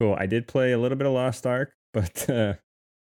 cool. 0.00 0.14
I 0.18 0.26
did 0.26 0.48
play 0.48 0.72
a 0.72 0.78
little 0.78 0.98
bit 0.98 1.06
of 1.06 1.12
Lost 1.12 1.46
Ark, 1.46 1.72
but 1.92 2.28
uh, 2.30 2.54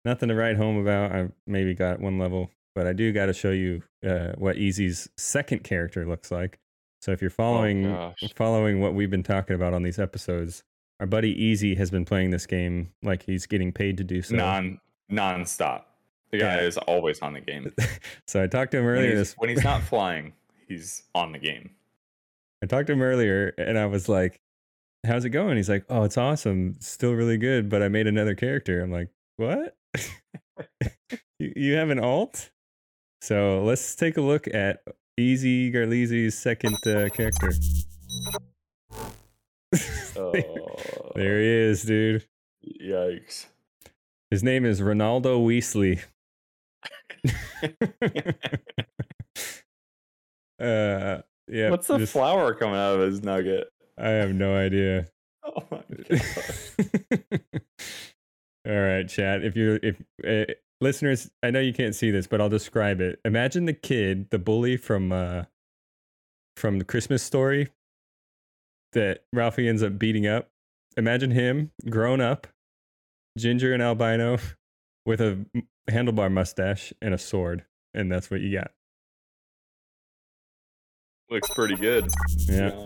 nothing 0.06 0.30
to 0.30 0.36
write 0.36 0.58
home 0.58 0.78
about. 0.78 1.12
I 1.12 1.30
maybe 1.48 1.74
got 1.74 2.00
one 2.00 2.18
level, 2.18 2.50
but 2.76 2.88
I 2.88 2.94
do 2.94 3.12
got 3.12 3.28
to 3.28 3.34
show 3.34 3.52
you 3.52 3.84
uh, 4.08 4.34
what 4.38 4.58
Easy's 4.58 5.10
second 5.18 5.64
character 5.64 6.06
looks 6.06 6.32
like. 6.32 6.60
So 7.02 7.12
if 7.12 7.22
you're 7.22 7.30
following 7.30 7.84
gosh. 7.84 8.34
following 8.36 8.82
what 8.82 8.94
we've 8.94 9.10
been 9.10 9.24
talking 9.24 9.56
about 9.56 9.74
on 9.74 9.84
these 9.84 10.00
episodes, 10.00 10.64
our 11.00 11.06
buddy 11.08 11.32
Easy 11.32 11.76
has 11.76 11.90
been 11.90 12.04
playing 12.06 12.32
this 12.32 12.46
game 12.46 12.92
like 13.04 13.24
he's 13.24 13.46
getting 13.46 13.72
paid 13.72 13.98
to 13.98 14.04
do 14.04 14.22
so. 14.22 14.36
Non 14.36 14.80
non-stop. 15.08 15.86
The 16.32 16.40
guy 16.40 16.56
Yeah. 16.58 16.62
is 16.68 16.78
always 16.78 17.20
on 17.22 17.34
the 17.34 17.40
game. 17.42 17.74
so 18.28 18.44
I 18.44 18.48
talked 18.48 18.72
to 18.72 18.80
him 18.80 18.86
When 18.86 18.96
earlier. 18.96 19.10
he's, 19.12 19.20
This 19.20 19.34
when 19.38 19.50
he's 19.50 19.64
not 19.64 19.82
flying, 19.90 20.34
he's 20.68 21.04
on 21.16 21.32
the 21.32 21.40
game. 21.40 21.72
I 22.62 22.66
talked 22.68 22.88
to 22.88 22.94
him 22.94 23.02
earlier 23.02 23.54
and 23.58 23.78
I 23.80 23.86
was 23.86 24.10
like, 24.10 24.40
How's 25.06 25.26
it 25.26 25.30
going? 25.30 25.58
He's 25.58 25.70
like, 25.70 25.86
Oh, 25.90 26.04
it's 26.04 26.18
awesome. 26.18 26.74
It's 26.78 26.88
still 26.88 27.14
really 27.14 27.38
good, 27.38 27.70
but 27.70 27.82
I 27.82 27.88
made 27.88 28.08
another 28.08 28.36
character. 28.36 28.82
I'm 28.82 28.92
like, 28.92 29.10
What? 29.38 29.76
you, 31.40 31.54
you 31.56 31.74
have 31.76 31.90
an 31.90 32.00
alt? 32.00 32.50
So 33.22 33.64
let's 33.64 33.96
take 33.96 34.18
a 34.18 34.22
look 34.22 34.48
at 34.54 34.82
Easy 35.18 35.72
Garleezy's 35.72 36.38
second 36.38 36.76
uh, 36.88 37.10
character. 37.10 37.52
Oh, 40.16 40.32
there 41.16 41.40
he 41.40 41.48
is, 41.48 41.84
dude. 41.84 42.26
Yikes. 42.82 43.48
His 44.32 44.44
name 44.44 44.66
is 44.66 44.80
Ronaldo 44.80 45.44
Weasley. 45.44 46.02
uh, 50.60 51.22
yeah. 51.48 51.70
What's 51.70 51.88
the 51.88 51.98
just- 51.98 52.14
flower 52.14 52.54
coming 52.54 52.76
out 52.76 52.96
of 52.96 53.02
his 53.02 53.24
nugget? 53.24 53.70
I 54.00 54.10
have 54.10 54.34
no 54.34 54.56
idea. 54.56 55.08
Oh 55.46 55.64
my 55.72 55.82
god. 56.10 57.42
All 58.68 58.76
right, 58.80 59.08
chat. 59.08 59.44
If 59.44 59.56
you're 59.56 59.80
if 59.82 60.00
uh, 60.28 60.54
listeners, 60.82 61.32
I 61.42 61.50
know 61.50 61.60
you 61.60 61.74
can't 61.74 61.96
see 61.96 62.12
this, 62.12 62.28
but 62.28 62.40
I'll 62.42 62.50
describe 62.50 63.02
it. 63.02 63.20
Imagine 63.26 63.66
the 63.66 63.74
kid, 63.74 64.30
the 64.30 64.38
bully 64.38 64.78
from 64.78 65.12
uh 65.12 65.46
from 66.58 66.78
the 66.78 66.86
Christmas 66.86 67.24
story 67.24 67.70
that 68.94 69.24
Ralphie 69.34 69.68
ends 69.68 69.82
up 69.82 69.98
beating 69.98 70.28
up. 70.28 70.50
Imagine 70.98 71.32
him 71.32 71.72
grown 71.90 72.22
up, 72.22 72.48
ginger 73.38 73.74
and 73.74 73.82
albino, 73.82 74.38
with 75.06 75.22
a 75.22 75.44
handlebar 75.90 76.32
mustache 76.32 76.94
and 77.02 77.14
a 77.14 77.18
sword, 77.18 77.64
and 77.94 78.12
that's 78.12 78.30
what 78.30 78.42
you 78.42 78.52
got. 78.52 78.72
Looks 81.32 81.50
pretty 81.50 81.76
good. 81.76 82.10
to 82.10 82.48
be 82.48 82.54
Yeah. 82.54 82.86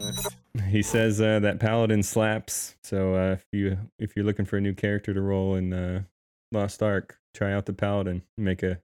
He 0.69 0.83
says 0.83 1.19
uh, 1.19 1.39
that 1.39 1.59
Paladin 1.59 2.03
slaps. 2.03 2.75
So 2.83 3.15
uh, 3.15 3.31
if 3.33 3.45
you 3.51 3.77
if 3.97 4.15
you're 4.15 4.25
looking 4.25 4.45
for 4.45 4.57
a 4.57 4.61
new 4.61 4.73
character 4.73 5.13
to 5.13 5.21
roll 5.21 5.55
in 5.55 5.73
uh, 5.73 6.03
Lost 6.51 6.83
Ark, 6.83 7.17
try 7.33 7.51
out 7.53 7.65
the 7.65 7.73
Paladin. 7.73 8.21
Make 8.37 8.61
a 8.61 8.79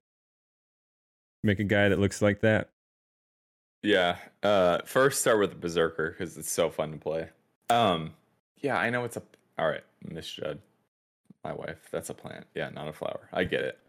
make 1.43 1.59
a 1.59 1.63
guy 1.63 1.89
that 1.89 1.99
looks 1.99 2.21
like 2.21 2.41
that. 2.41 2.69
Yeah. 3.83 4.17
Uh, 4.43 4.79
first, 4.85 5.21
start 5.21 5.39
with 5.39 5.51
the 5.51 5.55
Berserker 5.55 6.09
because 6.11 6.37
it's 6.37 6.51
so 6.51 6.69
fun 6.69 6.91
to 6.91 6.97
play. 6.97 7.29
Um, 7.69 8.13
yeah, 8.57 8.77
I 8.77 8.89
know 8.89 9.03
it's 9.03 9.17
a. 9.17 9.21
All 9.57 9.67
right, 9.67 9.83
Miss 10.03 10.29
Judd, 10.29 10.59
my 11.43 11.53
wife. 11.53 11.87
That's 11.91 12.09
a 12.09 12.13
plant. 12.13 12.47
Yeah, 12.55 12.69
not 12.69 12.87
a 12.87 12.93
flower. 12.93 13.29
I 13.31 13.43
get 13.43 13.61
it. 13.61 13.79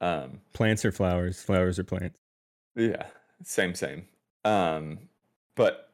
Um, 0.00 0.40
Plants 0.52 0.84
are 0.84 0.92
flowers. 0.92 1.42
Flowers 1.42 1.78
are 1.78 1.84
plants. 1.84 2.18
yeah, 2.76 3.06
same, 3.42 3.74
same. 3.74 4.04
Um, 4.44 4.98
but 5.54 5.85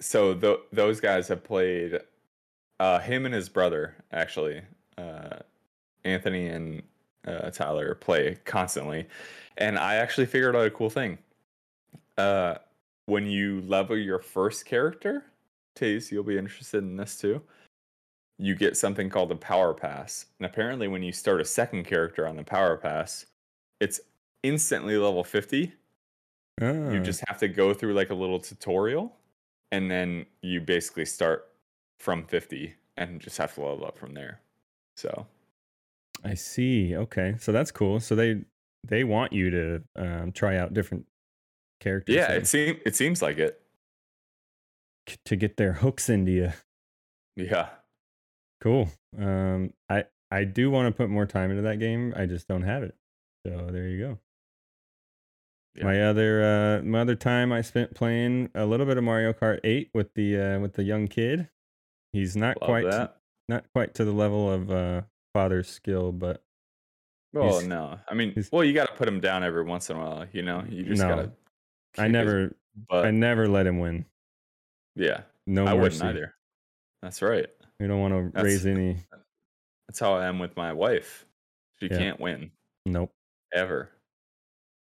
so 0.00 0.34
th- 0.34 0.60
those 0.72 1.00
guys 1.00 1.28
have 1.28 1.44
played. 1.44 2.00
Uh, 2.80 3.00
him 3.00 3.26
and 3.26 3.34
his 3.34 3.48
brother 3.48 3.96
actually, 4.12 4.62
uh, 4.96 5.38
Anthony 6.04 6.46
and 6.48 6.82
uh, 7.26 7.50
Tyler 7.50 7.94
play 7.94 8.38
constantly, 8.44 9.06
and 9.56 9.78
I 9.78 9.96
actually 9.96 10.26
figured 10.26 10.54
out 10.54 10.66
a 10.66 10.70
cool 10.70 10.90
thing. 10.90 11.18
Uh, 12.16 12.56
when 13.06 13.26
you 13.26 13.62
level 13.62 13.96
your 13.96 14.18
first 14.20 14.64
character, 14.64 15.24
Taze, 15.74 16.10
you'll 16.12 16.22
be 16.22 16.38
interested 16.38 16.78
in 16.84 16.96
this 16.96 17.18
too. 17.18 17.42
You 18.38 18.54
get 18.54 18.76
something 18.76 19.10
called 19.10 19.32
a 19.32 19.36
power 19.36 19.74
pass, 19.74 20.26
and 20.38 20.46
apparently, 20.46 20.86
when 20.86 21.02
you 21.02 21.12
start 21.12 21.40
a 21.40 21.44
second 21.44 21.84
character 21.84 22.28
on 22.28 22.36
the 22.36 22.44
power 22.44 22.76
pass, 22.76 23.26
it's 23.80 24.00
instantly 24.44 24.96
level 24.96 25.24
fifty. 25.24 25.72
Oh, 26.60 26.90
You 26.92 27.00
just 27.00 27.24
have 27.26 27.38
to 27.38 27.48
go 27.48 27.74
through 27.74 27.94
like 27.94 28.10
a 28.10 28.14
little 28.14 28.38
tutorial, 28.38 29.16
and 29.72 29.90
then 29.90 30.26
you 30.42 30.60
basically 30.60 31.04
start 31.04 31.48
from 31.98 32.24
fifty 32.24 32.74
and 32.96 33.20
just 33.20 33.38
have 33.38 33.54
to 33.54 33.60
level 33.62 33.86
up 33.86 33.98
from 33.98 34.14
there. 34.14 34.40
So 34.96 35.26
I 36.24 36.34
see. 36.34 36.96
Okay, 36.96 37.36
so 37.38 37.52
that's 37.52 37.70
cool. 37.70 38.00
So 38.00 38.14
they 38.14 38.42
they 38.86 39.04
want 39.04 39.32
you 39.32 39.50
to 39.50 39.82
um, 39.96 40.32
try 40.32 40.56
out 40.56 40.74
different 40.74 41.06
characters. 41.80 42.14
yeah, 42.14 42.32
it 42.32 42.46
seems 42.46 42.78
it 42.84 42.96
seems 42.96 43.22
like 43.22 43.38
it. 43.38 43.60
to 45.24 45.36
get 45.36 45.56
their 45.56 45.72
hooks 45.74 46.08
into 46.08 46.32
you. 46.32 46.52
Yeah. 47.36 47.68
Cool. 48.60 48.90
Um, 49.16 49.72
I 49.88 50.04
I 50.30 50.44
do 50.44 50.70
want 50.70 50.92
to 50.92 50.96
put 50.96 51.08
more 51.08 51.26
time 51.26 51.50
into 51.50 51.62
that 51.62 51.78
game. 51.78 52.12
I 52.16 52.26
just 52.26 52.48
don't 52.48 52.62
have 52.62 52.82
it. 52.82 52.94
So 53.46 53.68
there 53.70 53.88
you 53.88 53.98
go. 53.98 54.18
Yeah. 55.78 55.84
My 55.84 56.02
other 56.02 56.42
uh 56.42 56.82
my 56.84 57.00
other 57.00 57.14
time 57.14 57.52
I 57.52 57.60
spent 57.62 57.94
playing 57.94 58.50
a 58.54 58.66
little 58.66 58.86
bit 58.86 58.96
of 58.98 59.04
Mario 59.04 59.32
Kart 59.32 59.60
8 59.64 59.90
with 59.94 60.12
the 60.14 60.36
uh 60.38 60.58
with 60.60 60.74
the 60.74 60.82
young 60.82 61.06
kid. 61.08 61.48
He's 62.12 62.36
not 62.36 62.60
Love 62.60 62.68
quite 62.68 62.90
that. 62.90 63.16
not 63.48 63.64
quite 63.74 63.94
to 63.94 64.04
the 64.04 64.12
level 64.12 64.50
of 64.52 64.70
uh 64.70 65.02
father's 65.34 65.68
skill, 65.68 66.10
but 66.12 66.42
Well, 67.32 67.60
no. 67.62 67.98
I 68.08 68.14
mean, 68.14 68.34
well, 68.50 68.64
you 68.64 68.72
got 68.72 68.88
to 68.88 68.94
put 68.94 69.06
him 69.06 69.20
down 69.20 69.44
every 69.44 69.62
once 69.62 69.90
in 69.90 69.96
a 69.96 70.00
while. 70.00 70.26
You 70.32 70.42
know, 70.42 70.64
you 70.68 70.82
just 70.84 71.02
No. 71.02 71.08
gotta. 71.08 71.32
I 71.98 72.08
never. 72.08 72.54
I 72.90 73.10
never 73.10 73.46
let 73.48 73.66
him 73.66 73.78
win. 73.80 74.04
yeah, 74.96 75.22
No 75.46 75.62
I 75.66 75.74
mercy. 75.74 75.80
wouldn't 75.80 76.02
either. 76.04 76.34
That's 77.02 77.22
right. 77.22 77.46
We 77.80 77.86
don't 77.86 78.00
want 78.00 78.14
to 78.14 78.30
That's- 78.32 78.44
raise 78.44 78.66
any 78.66 78.96
That's 79.88 80.00
how 80.00 80.14
I 80.14 80.26
am 80.26 80.38
with 80.38 80.56
my 80.56 80.72
wife. 80.72 81.24
She 81.80 81.86
Yeah. 81.86 81.98
can't 81.98 82.20
win 82.20 82.50
nope. 82.86 83.12
ever. 83.52 83.90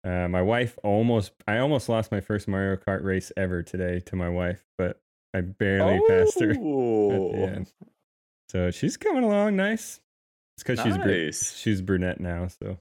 Uh, 0.04 0.28
my 0.28 0.40
wife 0.42 0.78
almost 0.84 1.32
I 1.46 1.58
almost 1.58 1.88
lost 1.88 2.12
my 2.12 2.20
first 2.20 2.46
Mario 2.48 2.76
Kart 2.76 3.02
race 3.02 3.32
ever 3.36 3.62
today 3.62 4.00
to 4.06 4.16
my 4.16 4.28
wife, 4.28 4.64
but 4.78 5.00
I 5.34 5.40
barely 5.42 6.00
passed 6.08 6.40
her. 6.40 6.50
at 6.52 6.56
Oh, 6.58 7.32
the 7.32 7.38
end. 7.38 7.72
So 8.48 8.70
she's 8.70 8.96
coming 8.96 9.24
along 9.24 9.56
nice. 9.56 10.00
It's 10.56 10.62
because 10.64 10.80
she's 10.80 10.96
bru- 10.96 11.24
Nice. 11.26 11.56
she's 11.56 11.80
brunette 11.82 12.20
now. 12.20 12.48
So 12.48 12.78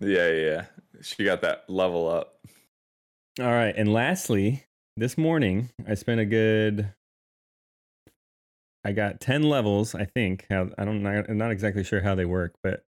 Yeah, 0.00 0.28
yeah, 0.28 0.32
yeah. 0.32 0.64
She 1.02 1.24
got 1.24 1.40
that 1.42 1.64
level 1.68 2.08
up. 2.08 2.40
all 3.40 3.46
right, 3.46 3.74
and 3.76 3.92
lastly, 3.92 4.64
this 4.96 5.16
morning 5.16 5.70
I 5.86 5.94
spent 5.94 6.20
a 6.20 6.24
good. 6.26 6.92
I 8.84 8.92
got 8.92 9.20
ten 9.20 9.42
levels. 9.44 9.94
I 9.94 10.04
think. 10.04 10.46
How 10.50 10.70
I 10.76 10.84
don't, 10.84 11.06
I'm 11.06 11.38
not 11.38 11.50
exactly 11.52 11.84
sure 11.84 12.00
how 12.00 12.14
they 12.14 12.24
work, 12.24 12.54
but 12.62 12.84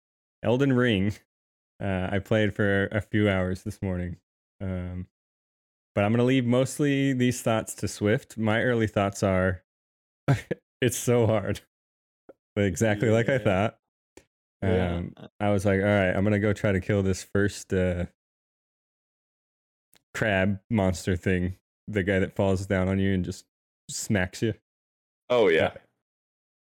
Elden 0.44 0.74
Ring. 0.74 1.14
Uh, 1.82 2.10
I 2.12 2.20
played 2.20 2.54
for 2.56 2.88
a 2.88 3.02
few 3.02 3.30
hours 3.30 3.64
this 3.64 3.82
morning. 3.82 4.18
Um, 4.62 5.08
but 5.94 6.04
I'm 6.04 6.12
gonna 6.12 6.24
leave 6.24 6.46
mostly 6.46 7.14
these 7.14 7.42
thoughts 7.42 7.74
to 7.76 7.88
Swift. 7.88 8.38
My 8.38 8.62
early 8.62 8.88
thoughts 8.88 9.24
are, 9.24 9.64
it's 10.82 10.98
so 10.98 11.26
hard. 11.28 11.62
Exactly 12.56 13.10
like 13.10 13.30
I 13.30 13.34
Yeah. 13.34 13.38
thought. 13.40 13.80
Yeah. 14.64 14.96
Um, 14.96 15.14
I 15.40 15.50
was 15.52 15.66
like, 15.66 15.80
all 15.80 15.86
right, 15.86 16.10
I'm 16.16 16.24
gonna 16.24 16.40
go 16.40 16.54
try 16.54 16.72
to 16.72 16.80
kill 16.82 17.04
this 17.04 17.24
first 17.24 17.72
uh, 17.74 18.06
crab 20.14 20.60
monster 20.70 21.16
thing. 21.16 21.58
The 21.88 22.04
guy 22.04 22.20
that 22.20 22.36
falls 22.36 22.66
down 22.66 22.90
on 22.90 23.00
you 23.00 23.14
and 23.14 23.24
just 23.24 23.46
smacks 23.90 24.42
you. 24.42 24.56
Oh 25.30 25.48
yeah. 25.48 25.74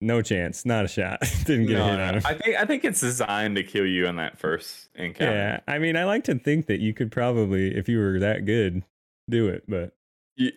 No 0.01 0.21
chance, 0.21 0.65
not 0.65 0.85
a 0.85 0.87
shot. 0.87 1.21
Didn't 1.45 1.67
get 1.67 1.77
a 1.77 1.79
No, 1.79 1.87
hit 1.91 1.99
on 1.99 2.15
him. 2.15 2.21
I 2.25 2.33
think 2.33 2.55
I 2.57 2.65
think 2.65 2.83
it's 2.85 2.99
designed 3.01 3.55
to 3.55 3.63
kill 3.63 3.85
you 3.85 4.05
in 4.07 4.17
that 4.17 4.37
first 4.37 4.89
encounter. 4.95 5.33
Yeah, 5.33 5.59
I 5.67 5.79
mean, 5.79 5.95
I 5.95 6.03
like 6.03 6.25
to 6.25 6.35
think 6.35 6.67
that 6.67 6.79
you 6.79 6.93
could 6.93 7.11
probably, 7.11 7.75
if 7.75 7.87
you 7.87 7.99
were 7.99 8.19
that 8.19 8.45
good, 8.45 8.83
do 9.29 9.47
it. 9.47 9.63
But 9.67 9.93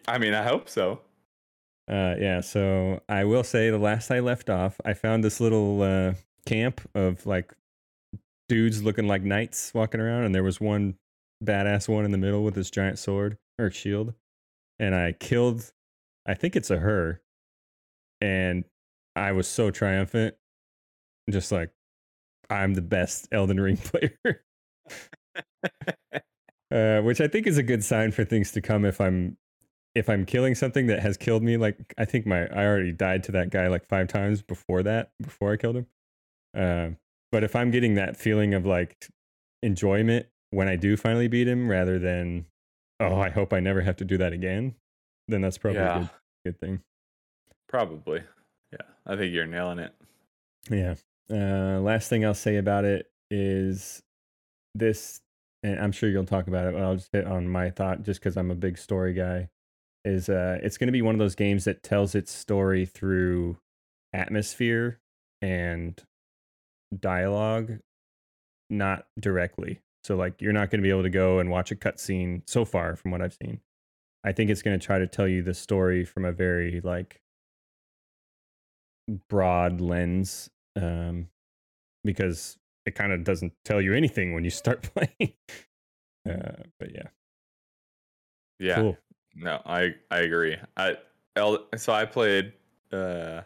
I 0.08 0.18
mean, 0.18 0.34
I 0.34 0.42
hope 0.42 0.68
so. 0.68 1.00
uh, 1.88 2.16
yeah, 2.18 2.40
so 2.40 3.00
I 3.08 3.24
will 3.24 3.44
say 3.44 3.70
the 3.70 3.78
last 3.78 4.10
I 4.10 4.20
left 4.20 4.50
off, 4.50 4.80
I 4.84 4.92
found 4.94 5.22
this 5.22 5.40
little 5.40 5.82
uh, 5.82 6.14
camp 6.44 6.80
of 6.94 7.24
like 7.24 7.54
dudes 8.48 8.82
looking 8.82 9.06
like 9.06 9.22
knights 9.22 9.72
walking 9.72 10.00
around, 10.00 10.24
and 10.24 10.34
there 10.34 10.42
was 10.42 10.60
one 10.60 10.96
badass 11.44 11.88
one 11.88 12.04
in 12.04 12.10
the 12.10 12.18
middle 12.18 12.42
with 12.42 12.54
this 12.54 12.70
giant 12.70 12.98
sword 12.98 13.38
or 13.58 13.70
shield, 13.70 14.14
and 14.80 14.94
I 14.96 15.12
killed, 15.12 15.70
I 16.26 16.34
think 16.34 16.56
it's 16.56 16.70
a 16.70 16.78
her, 16.78 17.22
and 18.20 18.64
I 19.18 19.32
was 19.32 19.48
so 19.48 19.70
triumphant, 19.70 20.34
just 21.30 21.52
like 21.52 21.70
I'm 22.50 22.74
the 22.74 22.82
best 22.82 23.28
Elden 23.32 23.60
Ring 23.60 23.76
player. 23.78 24.18
uh, 26.70 27.00
which 27.02 27.20
I 27.20 27.28
think 27.28 27.46
is 27.46 27.58
a 27.58 27.62
good 27.62 27.84
sign 27.84 28.12
for 28.12 28.24
things 28.24 28.52
to 28.52 28.60
come 28.60 28.84
if 28.84 29.00
I'm 29.00 29.36
if 29.94 30.08
I'm 30.08 30.24
killing 30.24 30.54
something 30.54 30.86
that 30.86 31.00
has 31.00 31.16
killed 31.16 31.42
me. 31.42 31.56
Like 31.56 31.94
I 31.98 32.04
think 32.04 32.26
my 32.26 32.46
I 32.46 32.64
already 32.66 32.92
died 32.92 33.24
to 33.24 33.32
that 33.32 33.50
guy 33.50 33.68
like 33.68 33.86
five 33.86 34.08
times 34.08 34.42
before 34.42 34.82
that 34.84 35.10
before 35.20 35.52
I 35.52 35.56
killed 35.56 35.76
him. 35.76 35.86
Uh, 36.56 36.90
but 37.30 37.44
if 37.44 37.54
I'm 37.54 37.70
getting 37.70 37.94
that 37.94 38.16
feeling 38.16 38.54
of 38.54 38.64
like 38.64 39.08
enjoyment 39.62 40.26
when 40.50 40.68
I 40.68 40.76
do 40.76 40.96
finally 40.96 41.28
beat 41.28 41.48
him, 41.48 41.70
rather 41.70 41.98
than 41.98 42.46
oh 43.00 43.20
I 43.20 43.30
hope 43.30 43.52
I 43.52 43.60
never 43.60 43.82
have 43.82 43.96
to 43.96 44.04
do 44.04 44.16
that 44.18 44.32
again, 44.32 44.74
then 45.26 45.40
that's 45.40 45.58
probably 45.58 45.80
a 45.80 45.98
good 45.98 46.10
good 46.44 46.60
thing. 46.60 46.80
probably. 47.68 48.22
I 49.08 49.16
think 49.16 49.32
you're 49.32 49.46
nailing 49.46 49.78
it. 49.78 49.94
Yeah. 50.70 50.94
Uh, 51.30 51.80
last 51.80 52.08
thing 52.08 52.24
I'll 52.24 52.34
say 52.34 52.56
about 52.56 52.84
it 52.84 53.10
is 53.30 54.02
this, 54.74 55.20
and 55.62 55.80
I'm 55.80 55.92
sure 55.92 56.08
you'll 56.08 56.24
talk 56.24 56.46
about 56.46 56.66
it, 56.66 56.74
but 56.74 56.82
I'll 56.82 56.96
just 56.96 57.12
hit 57.12 57.26
on 57.26 57.48
my 57.48 57.70
thought 57.70 58.02
just 58.02 58.20
because 58.20 58.36
I'm 58.36 58.50
a 58.50 58.54
big 58.54 58.78
story 58.78 59.14
guy. 59.14 59.48
Is 60.04 60.28
uh, 60.28 60.58
it's 60.62 60.78
going 60.78 60.86
to 60.88 60.92
be 60.92 61.02
one 61.02 61.14
of 61.14 61.18
those 61.18 61.34
games 61.34 61.64
that 61.64 61.82
tells 61.82 62.14
its 62.14 62.32
story 62.32 62.86
through 62.86 63.58
atmosphere 64.12 65.00
and 65.42 66.00
dialogue, 66.98 67.78
not 68.70 69.06
directly. 69.18 69.80
So, 70.04 70.16
like, 70.16 70.40
you're 70.40 70.52
not 70.52 70.70
going 70.70 70.80
to 70.80 70.86
be 70.86 70.90
able 70.90 71.02
to 71.02 71.10
go 71.10 71.40
and 71.40 71.50
watch 71.50 71.70
a 71.72 71.76
cutscene 71.76 72.42
so 72.46 72.64
far 72.64 72.96
from 72.96 73.10
what 73.10 73.20
I've 73.20 73.36
seen. 73.42 73.60
I 74.24 74.32
think 74.32 74.50
it's 74.50 74.62
going 74.62 74.78
to 74.78 74.84
try 74.84 74.98
to 74.98 75.06
tell 75.06 75.28
you 75.28 75.42
the 75.42 75.54
story 75.54 76.04
from 76.04 76.24
a 76.24 76.32
very, 76.32 76.80
like, 76.82 77.20
broad 79.28 79.80
lens 79.80 80.50
um, 80.76 81.28
because 82.04 82.56
it 82.86 82.94
kind 82.94 83.12
of 83.12 83.24
doesn't 83.24 83.52
tell 83.64 83.80
you 83.80 83.94
anything 83.94 84.34
when 84.34 84.44
you 84.44 84.50
start 84.50 84.82
playing. 84.94 85.32
Uh, 86.28 86.62
but 86.78 86.94
yeah, 86.94 87.08
Yeah. 88.58 88.76
cool. 88.76 88.98
No, 89.34 89.60
I 89.66 89.94
I 90.10 90.18
agree. 90.20 90.56
I 90.76 90.96
so 91.76 91.92
I 91.92 92.04
played 92.04 92.52
uh 92.92 93.42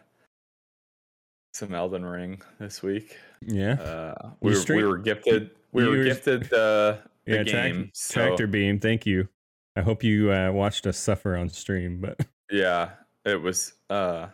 some 1.53 1.73
Elden 1.75 2.03
Ring 2.05 2.41
this 2.59 2.81
week. 2.81 3.15
Yeah. 3.45 3.73
Uh, 3.73 4.31
we 4.41 4.55
were, 4.55 4.75
we 4.75 4.83
were 4.83 4.97
gifted 4.97 5.51
we 5.71 5.83
You 5.83 5.89
were 5.89 6.03
gifted 6.03 6.43
the, 6.45 6.99
the 7.25 7.35
yeah. 7.37 7.43
game. 7.43 7.91
so- 7.93 8.13
Tractor 8.25 8.47
beam. 8.47 8.79
Thank 8.79 9.05
you. 9.05 9.27
I 9.75 9.81
hope 9.81 10.03
you 10.03 10.31
uh, 10.31 10.51
watched 10.51 10.85
us 10.87 10.97
suffer 10.97 11.35
on 11.35 11.49
stream, 11.49 11.99
but 12.01 12.19
Yeah, 12.51 12.91
it 13.25 13.41
was 13.41 13.73
uh 13.89 14.27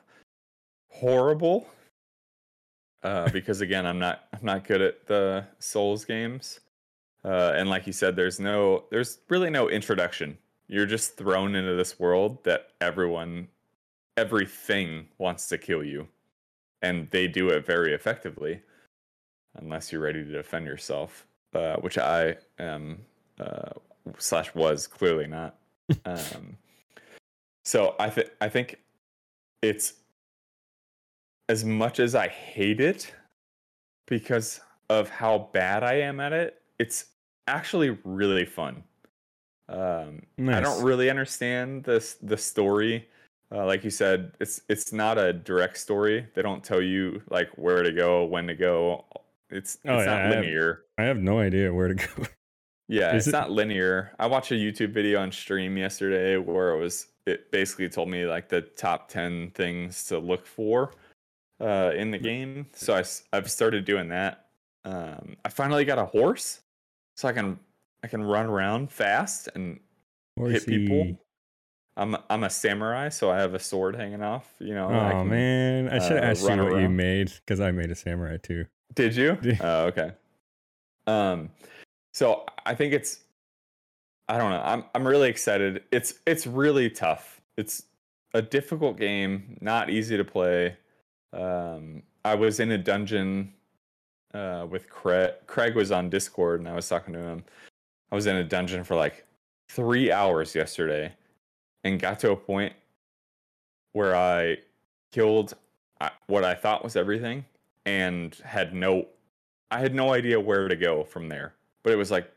horrible. 0.99 1.67
Uh 3.03 3.29
because 3.29 3.61
again, 3.61 3.85
I'm 3.85 3.99
not 3.99 4.25
I'm 4.33 4.43
not 4.43 4.67
good 4.67 4.81
at 4.81 5.07
the 5.07 5.45
Souls 5.59 6.03
games. 6.05 6.59
Uh 7.23 7.53
and 7.55 7.69
like 7.69 7.87
you 7.87 7.93
said 7.93 8.15
there's 8.15 8.39
no 8.39 8.83
there's 8.91 9.19
really 9.29 9.49
no 9.49 9.69
introduction. 9.69 10.37
You're 10.67 10.85
just 10.85 11.17
thrown 11.17 11.55
into 11.55 11.75
this 11.75 11.99
world 11.99 12.43
that 12.43 12.69
everyone 12.81 13.47
everything 14.17 15.07
wants 15.17 15.47
to 15.47 15.57
kill 15.57 15.83
you. 15.83 16.07
And 16.81 17.09
they 17.11 17.27
do 17.27 17.49
it 17.49 17.65
very 17.65 17.93
effectively 17.93 18.61
unless 19.55 19.91
you're 19.91 20.01
ready 20.01 20.23
to 20.23 20.31
defend 20.31 20.65
yourself, 20.65 21.25
uh 21.55 21.77
which 21.77 21.97
I 21.97 22.35
am 22.59 22.99
uh 23.39 23.71
slash 24.17 24.53
was 24.55 24.87
clearly 24.87 25.27
not. 25.27 25.55
Um 26.05 26.57
so 27.63 27.95
I 27.99 28.09
think 28.09 28.29
I 28.41 28.49
think 28.49 28.75
it's 29.61 29.93
as 31.49 31.65
much 31.65 31.99
as 31.99 32.15
I 32.15 32.27
hate 32.27 32.79
it 32.79 33.11
because 34.07 34.61
of 34.89 35.09
how 35.09 35.49
bad 35.51 35.83
I 35.83 35.95
am 35.95 36.19
at 36.19 36.31
it, 36.31 36.61
it's 36.79 37.05
actually 37.47 37.97
really 38.03 38.45
fun. 38.45 38.83
Um, 39.67 40.21
I 40.47 40.61
don't 40.61 40.83
really 40.83 41.09
understand 41.09 41.83
this 41.83 42.15
the 42.21 42.37
story. 42.37 43.07
Uh, 43.51 43.65
like 43.65 43.83
you 43.83 43.89
said, 43.89 44.31
it's 44.39 44.61
it's 44.69 44.93
not 44.93 45.17
a 45.17 45.33
direct 45.33 45.77
story. 45.77 46.25
They 46.35 46.41
don't 46.41 46.63
tell 46.63 46.81
you 46.81 47.21
like 47.29 47.49
where 47.55 47.83
to 47.83 47.91
go, 47.91 48.25
when 48.25 48.47
to 48.47 48.55
go. 48.55 49.05
It's 49.49 49.75
it's 49.75 49.81
Oh, 49.85 49.99
yeah, 49.99 50.05
not 50.05 50.15
I 50.21 50.21
have- 50.27 50.35
linear. 50.35 50.83
I 50.97 51.03
have 51.03 51.17
no 51.17 51.39
idea 51.39 51.73
where 51.73 51.87
to 51.89 51.95
go. 51.95 52.25
Yeah, 52.87 53.09
Is 53.15 53.27
it's 53.27 53.27
it- 53.27 53.37
not 53.37 53.51
linear. 53.51 54.11
I 54.17 54.25
watched 54.25 54.51
a 54.51 54.55
YouTube 54.55 54.91
video 54.93 55.19
on 55.21 55.31
stream 55.31 55.77
yesterday 55.77 56.37
where 56.37 56.71
it 56.71 56.79
was 56.79 57.07
it 57.27 57.51
basically 57.51 57.87
told 57.89 58.09
me 58.09 58.25
like 58.25 58.49
the 58.49 58.61
top 58.61 59.07
10 59.09 59.51
things 59.51 60.03
to 60.05 60.17
look 60.17 60.47
for 60.47 60.93
uh 61.61 61.91
in 61.95 62.11
the 62.11 62.17
game. 62.17 62.67
So 62.73 62.93
I 62.95 63.03
have 63.35 63.49
started 63.49 63.85
doing 63.85 64.09
that. 64.09 64.45
Um 64.85 65.35
I 65.45 65.49
finally 65.49 65.85
got 65.85 65.97
a 65.99 66.05
horse 66.05 66.61
so 67.15 67.27
I 67.27 67.33
can 67.33 67.59
I 68.03 68.07
can 68.07 68.23
run 68.23 68.45
around 68.45 68.91
fast 68.91 69.49
and 69.55 69.79
hit 70.37 70.65
people. 70.65 71.17
I'm 71.97 72.15
I'm 72.29 72.43
a 72.45 72.49
samurai 72.49 73.09
so 73.09 73.29
I 73.29 73.37
have 73.37 73.53
a 73.53 73.59
sword 73.59 73.95
hanging 73.95 74.21
off, 74.23 74.49
you 74.59 74.73
know. 74.73 74.87
I 74.89 75.09
Oh 75.13 75.19
can- 75.21 75.29
man, 75.29 75.89
I 75.89 75.99
should 75.99 76.13
have 76.13 76.23
uh, 76.23 76.27
asked 76.27 76.41
you 76.49 76.63
what 76.63 76.81
you 76.81 76.89
made 76.89 77.31
because 77.45 77.59
I 77.59 77.71
made 77.71 77.91
a 77.91 77.95
samurai 77.95 78.37
too. 78.37 78.65
Did 78.95 79.15
you? 79.15 79.37
Oh, 79.61 79.85
okay. 79.87 80.11
Um, 81.07 81.49
so 82.13 82.45
I 82.65 82.75
think 82.75 82.93
it's, 82.93 83.19
I 84.27 84.37
don't 84.37 84.51
know. 84.51 84.61
I'm 84.63 84.83
I'm 84.95 85.07
really 85.07 85.29
excited. 85.29 85.83
It's 85.91 86.15
it's 86.25 86.45
really 86.47 86.89
tough. 86.89 87.41
It's 87.57 87.83
a 88.33 88.41
difficult 88.41 88.97
game, 88.97 89.57
not 89.59 89.89
easy 89.89 90.15
to 90.17 90.23
play. 90.23 90.77
Um, 91.33 92.03
I 92.25 92.35
was 92.35 92.59
in 92.59 92.71
a 92.71 92.77
dungeon 92.77 93.53
uh, 94.33 94.67
with 94.69 94.89
Craig. 94.89 95.33
Craig 95.47 95.75
was 95.75 95.91
on 95.91 96.09
Discord, 96.09 96.59
and 96.59 96.69
I 96.69 96.73
was 96.73 96.87
talking 96.87 97.13
to 97.13 97.19
him. 97.19 97.43
I 98.11 98.15
was 98.15 98.25
in 98.25 98.35
a 98.35 98.43
dungeon 98.43 98.83
for 98.83 98.95
like 98.95 99.25
three 99.69 100.11
hours 100.11 100.55
yesterday, 100.55 101.13
and 101.83 101.99
got 101.99 102.19
to 102.19 102.31
a 102.31 102.35
point 102.35 102.73
where 103.93 104.15
I 104.15 104.57
killed 105.11 105.53
uh, 106.01 106.09
what 106.27 106.43
I 106.43 106.55
thought 106.55 106.83
was 106.83 106.95
everything, 106.95 107.45
and 107.85 108.35
had 108.43 108.73
no 108.73 109.07
I 109.71 109.79
had 109.79 109.93
no 109.93 110.13
idea 110.13 110.39
where 110.39 110.67
to 110.67 110.75
go 110.75 111.03
from 111.03 111.29
there. 111.29 111.53
But 111.83 111.93
it 111.93 111.95
was 111.95 112.11
like 112.11 112.31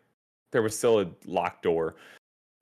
there 0.50 0.62
was 0.62 0.76
still 0.76 1.00
a 1.00 1.06
locked 1.24 1.62
door. 1.62 1.94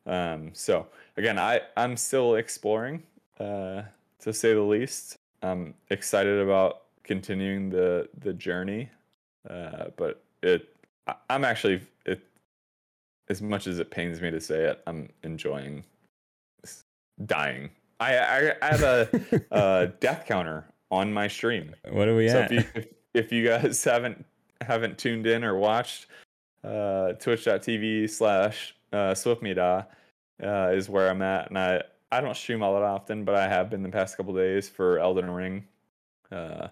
Um 0.06 0.50
so 0.52 0.86
again, 1.16 1.38
I 1.38 1.60
I'm 1.76 1.96
still 1.96 2.36
exploring 2.36 3.02
uh 3.38 3.82
to 4.20 4.32
say 4.32 4.54
the 4.54 4.60
least. 4.60 5.16
I'm 5.42 5.74
excited 5.90 6.40
about 6.40 6.82
continuing 7.04 7.70
the 7.70 8.08
the 8.20 8.32
journey. 8.32 8.88
Uh 9.48 9.86
but 9.96 10.22
it 10.42 10.68
I'm 11.28 11.44
actually 11.44 11.80
it 12.06 12.20
as 13.28 13.40
much 13.40 13.66
as 13.66 13.78
it 13.78 13.90
pains 13.90 14.20
me 14.20 14.30
to 14.30 14.40
say 14.40 14.64
it, 14.64 14.82
I'm 14.86 15.08
enjoying 15.22 15.84
dying. 17.26 17.70
I 18.00 18.16
I, 18.16 18.54
I 18.62 18.66
have 18.66 18.82
a, 18.82 19.08
a 19.50 19.86
death 20.00 20.24
counter 20.26 20.64
on 20.90 21.12
my 21.12 21.28
stream. 21.28 21.74
what 21.90 22.08
are 22.08 22.16
we 22.16 22.28
So 22.28 22.40
at? 22.40 22.52
if 22.52 22.58
you 22.58 22.64
if, 22.74 22.86
if 23.14 23.32
you 23.32 23.46
guys 23.46 23.82
haven't 23.92 24.24
haven't 24.60 24.98
tuned 24.98 25.26
in 25.26 25.42
or 25.44 25.56
watched, 25.56 26.06
uh, 26.64 27.12
twitch.tv 27.14 28.10
slash 28.10 28.74
uh, 28.92 29.14
swiftmida 29.14 29.86
uh, 30.42 30.70
is 30.74 30.88
where 30.88 31.08
I'm 31.08 31.22
at, 31.22 31.48
and 31.48 31.58
I 31.58 31.82
I 32.12 32.20
don't 32.20 32.36
stream 32.36 32.62
all 32.62 32.74
that 32.74 32.82
often, 32.82 33.24
but 33.24 33.34
I 33.34 33.48
have 33.48 33.70
been 33.70 33.82
the 33.82 33.88
past 33.88 34.16
couple 34.16 34.34
days 34.34 34.68
for 34.68 34.98
Elden 34.98 35.30
Ring, 35.30 35.64
uh, 36.32 36.68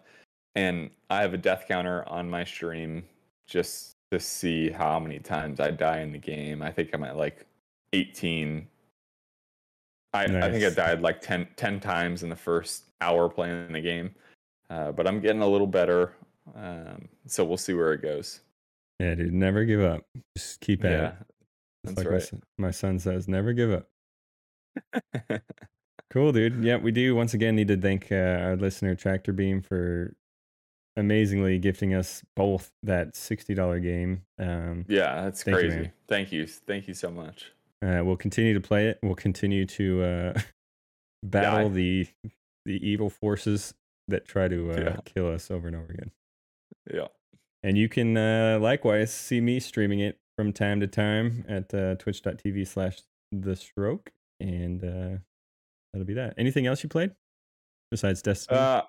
and 0.55 0.91
I 1.11 1.21
have 1.23 1.35
a 1.35 1.39
death 1.39 1.67
counter 1.69 2.07
on 2.09 2.29
my 2.29 2.45
stream 2.45 3.05
just 3.47 3.93
to 4.11 4.19
see 4.19 4.71
how 4.71 4.99
many 4.99 5.19
times 5.19 5.61
I 5.61 5.71
die 5.71 6.01
in 6.01 6.13
the 6.13 6.19
game. 6.19 6.63
I 6.63 6.73
think 6.73 6.91
I'm 6.93 7.05
at 7.05 7.17
like 7.17 7.47
18. 7.93 8.67
I, 10.15 10.25
I 10.25 10.51
think 10.51 10.65
I 10.65 10.71
died 10.71 11.03
like 11.03 11.21
10, 11.21 11.47
10 11.57 11.81
times 11.81 12.23
in 12.23 12.31
the 12.31 12.37
first 12.37 12.85
hour 13.01 13.29
playing 13.29 13.73
the 13.73 13.81
game. 13.81 14.11
Uh, 14.71 14.91
but 14.93 15.07
I'm 15.07 15.21
getting 15.21 15.43
a 15.43 15.47
little 15.47 15.67
better. 15.67 16.15
Um, 16.57 17.09
so 17.27 17.45
we'll 17.45 17.59
see 17.59 17.75
where 17.75 17.93
it 17.93 18.03
goes. 18.03 18.41
yeah, 18.99 19.15
dude, 19.15 19.33
never 19.35 19.65
give 19.65 19.83
up. 19.83 20.03
Just 20.37 20.61
keep 20.61 20.85
at 20.85 20.91
Yeah, 20.91 21.09
it. 21.09 21.15
It's 21.85 21.95
that's 21.95 21.99
like 21.99 22.07
my, 22.07 22.13
right. 22.15 22.23
son, 22.23 22.43
my 22.57 22.71
son 22.71 22.99
says, 22.99 23.29
never 23.29 23.53
give 23.53 23.71
up. 23.71 23.87
Cool, 26.11 26.33
dude. 26.33 26.65
Yeah, 26.65 26.79
we 26.79 26.91
do 26.91 27.15
once 27.15 27.35
again 27.35 27.55
need 27.55 27.69
to 27.69 27.77
thank 27.77 28.11
uh, 28.11 28.15
our 28.15 28.57
listener 28.57 28.95
Tractor 28.95 29.31
Beam 29.35 29.61
for 29.61 30.17
amazingly 30.97 31.59
gifting 31.59 31.93
us 31.93 32.23
both 32.35 32.73
that 32.83 33.15
sixty 33.15 33.55
dollar 33.55 33.79
game. 33.79 34.23
Um, 34.39 34.87
yeah, 34.89 35.23
that's 35.25 35.43
Thank 35.43 35.57
you, 35.59 35.63
crazy. 35.69 35.77
man. 35.83 35.93
Thank 36.09 36.33
you. 36.33 36.47
Thank 36.47 36.89
you 36.89 36.95
so 36.95 37.11
much. 37.11 37.53
uh, 37.85 38.01
we'll 38.03 38.17
continue 38.17 38.55
to 38.55 38.61
play 38.61 38.89
it. 38.89 38.99
We'll 39.03 39.17
continue 39.17 39.67
to 39.67 40.03
uh, 40.03 40.41
battle 41.23 41.69
Die. 41.69 41.75
the 41.75 42.07
the 42.65 42.89
evil 42.89 43.11
forces 43.11 43.75
that 44.09 44.27
try 44.27 44.49
to 44.49 44.73
uh, 44.73 44.81
Yeah. 44.81 44.97
kill 45.05 45.29
us 45.31 45.51
over 45.51 45.67
and 45.69 45.77
over 45.77 45.93
again. 45.93 46.11
Yeah. 46.91 47.09
And 47.63 47.77
you 47.77 47.91
can 47.91 48.17
uh, 48.17 48.59
likewise 48.63 49.13
see 49.13 49.43
me 49.43 49.61
streaming 49.61 50.01
it 50.01 50.19
from 50.39 50.55
time 50.55 50.81
to 50.81 50.87
time 50.87 51.45
at 51.47 51.75
uh, 51.75 51.97
twitch.tv 51.97 52.67
slash 52.67 53.03
the 53.31 53.57
stroke. 53.57 54.11
And 54.41 54.83
uh, 54.85 55.19
that'll 55.93 56.07
be 56.07 56.15
that. 56.15 56.35
Anything 56.39 56.67
else 56.67 56.83
you 56.83 56.89
played 56.89 57.13
besides 57.91 58.23
Destiny? 58.23 58.59
Uh, 58.59 58.83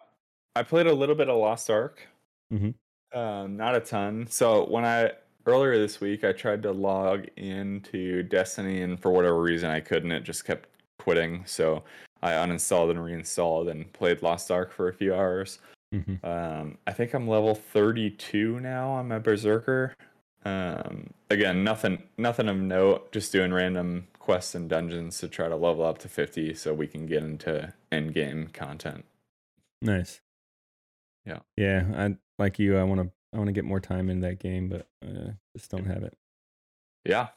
I 0.56 0.64
played 0.64 0.88
a 0.88 0.94
little 0.94 1.16
bit 1.16 1.30
of 1.30 1.38
Lost 1.38 1.70
Ark. 1.70 2.08
Mhm. 2.54 2.74
Um, 3.14 3.58
not 3.58 3.76
a 3.76 3.80
ton. 3.80 4.28
So 4.30 4.66
when 4.70 4.86
I 4.86 5.14
earlier 5.46 5.78
this 5.78 6.00
week, 6.00 6.24
I 6.24 6.32
tried 6.32 6.62
to 6.64 6.72
log 6.72 7.26
into 7.38 8.22
Destiny, 8.24 8.82
and 8.82 9.00
for 9.00 9.10
whatever 9.12 9.42
reason, 9.42 9.70
I 9.70 9.80
couldn't. 9.80 10.12
It 10.12 10.24
just 10.24 10.46
kept 10.46 10.70
quitting. 11.00 11.44
So 11.46 11.84
I 12.22 12.34
uninstalled 12.34 12.92
and 12.92 13.04
reinstalled 13.04 13.70
and 13.70 13.92
played 13.94 14.22
Lost 14.22 14.52
Ark 14.52 14.72
for 14.72 14.90
a 14.90 14.94
few 14.94 15.16
hours. 15.16 15.60
Mhm. 15.96 16.24
Um, 16.24 16.78
I 16.86 16.92
think 16.94 17.14
I'm 17.16 17.28
level 17.28 17.56
32 17.56 18.60
now 18.60 18.90
on 18.90 19.08
my 19.08 19.18
Berserker. 19.18 19.96
Um, 20.46 21.10
again, 21.32 21.64
nothing, 21.64 22.04
nothing 22.18 22.48
of 22.48 22.58
note. 22.58 23.12
Just 23.12 23.32
doing 23.32 23.52
random 23.52 24.08
quests 24.30 24.54
and 24.54 24.70
dungeons 24.70 25.18
to 25.18 25.28
try 25.28 25.50
to 25.50 25.56
level 25.56 25.84
up 25.84 25.98
to 25.98 26.08
50, 26.08 26.54
so 26.54 26.72
we 26.72 26.86
can 26.86 27.08
get 27.08 27.24
into 27.24 27.74
end 27.92 28.14
game 28.14 28.48
content. 28.54 29.06
Nice. 29.82 30.22
Yeah. 31.26 31.40
Yeah. 31.58 31.86
I 31.96 32.16
like 32.38 32.60
you. 32.60 32.78
I 32.78 32.84
want 32.84 33.02
to. 33.02 33.10
I 33.34 33.38
want 33.38 33.48
to 33.48 33.54
get 33.54 33.66
more 33.66 33.80
time 33.80 34.10
in 34.10 34.22
that 34.22 34.40
game, 34.40 34.70
but 34.70 34.88
uh, 35.04 35.32
just 35.56 35.70
don't 35.70 35.86
have 35.86 36.04
it. 36.04 36.18
Yeah, 37.06 37.28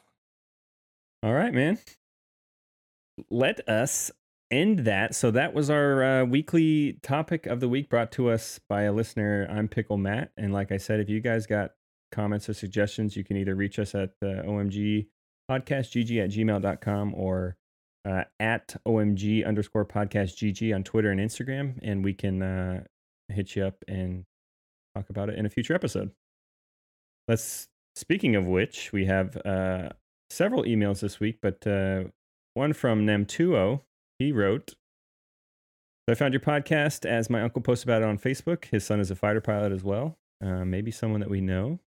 All 1.23 1.33
right, 1.33 1.53
man. 1.53 1.79
Let 3.31 3.67
us 3.69 4.11
end 4.51 4.81
that. 4.81 5.15
So 5.15 5.31
that 5.31 5.55
was 5.55 5.71
our 5.71 6.03
uh, 6.03 6.25
weekly 6.25 6.99
topic 7.03 7.47
of 7.47 7.61
the 7.61 7.69
week 7.69 7.89
brought 7.89 8.11
to 8.13 8.31
us 8.31 8.59
by 8.69 8.83
a 8.83 8.93
listener. 8.93 9.47
I'm 9.51 9.69
Pickle 9.69 9.99
Matt. 9.99 10.33
And 10.37 10.53
like 10.53 10.73
I 10.73 10.79
said, 10.79 10.99
if 11.01 11.09
you 11.09 11.21
guys 11.21 11.47
got 11.47 11.73
comments 12.11 12.49
or 12.49 12.55
suggestions, 12.55 13.17
you 13.17 13.25
can 13.25 13.37
either 13.37 13.55
reach 13.55 13.79
us 13.79 13.95
at 13.95 14.11
uh, 14.23 14.43
OMG 14.45 15.07
podcast 15.53 15.93
gg 15.93 16.25
at 16.25 16.31
gmail.com 16.31 17.15
or 17.15 17.57
uh, 18.05 18.25
at 18.41 18.77
OMG 18.87 19.47
underscore 19.47 19.85
podcast 19.85 20.37
gg 20.37 20.75
on 20.75 20.83
Twitter 20.83 21.11
and 21.11 21.21
Instagram. 21.21 21.79
And 21.83 22.05
we 22.05 22.15
can 22.15 22.43
uh, 22.43 22.85
hit 23.29 23.55
you 23.57 23.65
up 23.65 23.77
and 23.87 24.25
talk 24.97 25.11
about 25.11 25.29
it 25.29 25.39
in 25.39 25.47
a 25.47 25.51
future 25.51 25.75
episode. 25.75 26.11
Let's, 27.29 27.69
speaking 27.97 28.35
of 28.35 28.47
which, 28.47 28.93
we 28.93 29.07
have 29.07 29.37
uh, 29.45 29.91
several 30.31 30.65
emails 30.65 31.01
this 31.01 31.21
week, 31.21 31.39
but 31.41 31.67
uh, 31.67 32.05
one 32.55 32.73
from 32.73 33.07
Nem2O. 33.07 33.83
He 34.19 34.33
wrote, 34.33 34.75
I 36.09 36.15
found 36.15 36.35
your 36.35 36.41
podcast 36.41 37.07
as 37.07 37.31
my 37.31 37.43
uncle 37.43 37.63
posted 37.63 37.89
about 37.89 38.03
it 38.03 38.09
on 38.09 38.19
Facebook. 38.19 38.67
His 38.67 38.85
son 38.85 39.01
is 39.01 39.11
a 39.11 39.17
fighter 39.17 39.41
pilot 39.41 39.73
as 39.73 39.85
well. 39.85 40.19
Uh, 40.45 40.65
maybe 40.65 40.91
someone 40.91 41.21
that 41.21 41.31
we 41.31 41.41
know. 41.41 41.79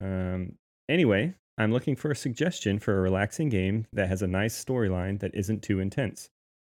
Um, 0.00 0.56
anyway, 0.88 1.34
I'm 1.56 1.72
looking 1.72 1.94
for 1.94 2.10
a 2.10 2.16
suggestion 2.16 2.78
for 2.78 2.98
a 2.98 3.00
relaxing 3.00 3.48
game 3.48 3.86
that 3.92 4.08
has 4.08 4.22
a 4.22 4.26
nice 4.26 4.62
storyline 4.62 5.20
that 5.20 5.34
isn't 5.34 5.62
too 5.62 5.78
intense. 5.78 6.30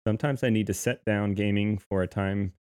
Sometimes 0.06 0.44
I 0.44 0.50
need 0.50 0.66
to 0.66 0.74
set 0.74 1.04
down 1.04 1.34
gaming 1.34 1.78
for 1.78 2.02
a 2.02 2.06
time 2.06 2.52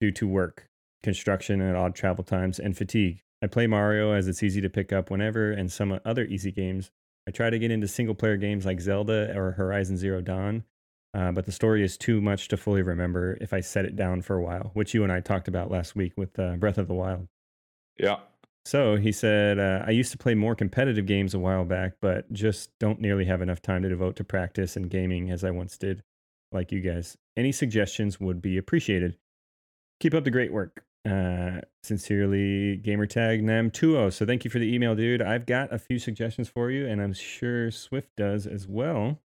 due 0.00 0.10
to 0.12 0.26
work, 0.26 0.68
construction, 1.02 1.60
and 1.60 1.76
odd 1.76 1.94
travel 1.94 2.24
times, 2.24 2.58
and 2.58 2.76
fatigue. 2.76 3.22
I 3.42 3.46
play 3.46 3.66
Mario 3.66 4.12
as 4.12 4.26
it's 4.26 4.42
easy 4.42 4.60
to 4.62 4.70
pick 4.70 4.92
up 4.92 5.10
whenever, 5.10 5.52
and 5.52 5.70
some 5.70 5.98
other 6.04 6.24
easy 6.24 6.50
games. 6.50 6.90
I 7.26 7.30
try 7.30 7.50
to 7.50 7.58
get 7.58 7.70
into 7.70 7.88
single 7.88 8.14
player 8.14 8.36
games 8.36 8.66
like 8.66 8.80
Zelda 8.80 9.32
or 9.36 9.52
Horizon 9.52 9.96
Zero 9.96 10.20
Dawn, 10.20 10.64
uh, 11.14 11.30
but 11.30 11.46
the 11.46 11.52
story 11.52 11.84
is 11.84 11.96
too 11.96 12.20
much 12.20 12.48
to 12.48 12.56
fully 12.56 12.82
remember 12.82 13.38
if 13.40 13.52
I 13.52 13.60
set 13.60 13.84
it 13.84 13.96
down 13.96 14.22
for 14.22 14.36
a 14.36 14.42
while, 14.42 14.72
which 14.74 14.92
you 14.92 15.04
and 15.04 15.12
I 15.12 15.20
talked 15.20 15.46
about 15.46 15.70
last 15.70 15.94
week 15.94 16.12
with 16.16 16.38
uh, 16.38 16.56
Breath 16.56 16.78
of 16.78 16.88
the 16.88 16.94
Wild. 16.94 17.28
Yeah. 17.96 18.18
So 18.64 18.96
he 18.96 19.12
said, 19.12 19.58
uh, 19.58 19.84
I 19.86 19.90
used 19.90 20.12
to 20.12 20.18
play 20.18 20.34
more 20.34 20.54
competitive 20.54 21.04
games 21.04 21.34
a 21.34 21.38
while 21.38 21.64
back, 21.64 21.94
but 22.00 22.32
just 22.32 22.70
don't 22.80 23.00
nearly 23.00 23.26
have 23.26 23.42
enough 23.42 23.60
time 23.60 23.82
to 23.82 23.88
devote 23.88 24.16
to 24.16 24.24
practice 24.24 24.74
and 24.76 24.88
gaming 24.88 25.30
as 25.30 25.44
I 25.44 25.50
once 25.50 25.76
did, 25.76 26.02
like 26.50 26.72
you 26.72 26.80
guys. 26.80 27.18
Any 27.36 27.52
suggestions 27.52 28.18
would 28.18 28.40
be 28.40 28.56
appreciated. 28.56 29.18
Keep 30.00 30.14
up 30.14 30.24
the 30.24 30.30
great 30.30 30.52
work. 30.52 30.84
Uh, 31.06 31.60
sincerely, 31.82 32.78
gamertag 32.78 33.42
Nam20. 33.42 34.10
So 34.10 34.24
thank 34.24 34.44
you 34.44 34.50
for 34.50 34.58
the 34.58 34.74
email, 34.74 34.94
dude. 34.94 35.20
I've 35.20 35.44
got 35.44 35.70
a 35.70 35.78
few 35.78 35.98
suggestions 35.98 36.48
for 36.48 36.70
you, 36.70 36.86
and 36.86 37.02
I'm 37.02 37.12
sure 37.12 37.70
Swift 37.70 38.08
does 38.16 38.46
as 38.46 38.66
well. 38.66 39.20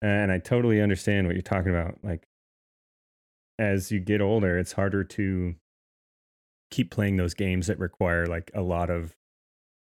And 0.00 0.30
I 0.30 0.38
totally 0.38 0.80
understand 0.80 1.26
what 1.26 1.34
you're 1.34 1.42
talking 1.42 1.72
about. 1.72 1.98
Like, 2.04 2.28
as 3.58 3.90
you 3.90 3.98
get 3.98 4.20
older, 4.20 4.56
it's 4.58 4.72
harder 4.72 5.02
to 5.02 5.56
keep 6.74 6.90
playing 6.90 7.16
those 7.16 7.34
games 7.34 7.66
that 7.68 7.78
require 7.78 8.26
like 8.26 8.50
a 8.54 8.62
lot 8.62 8.90
of 8.90 9.14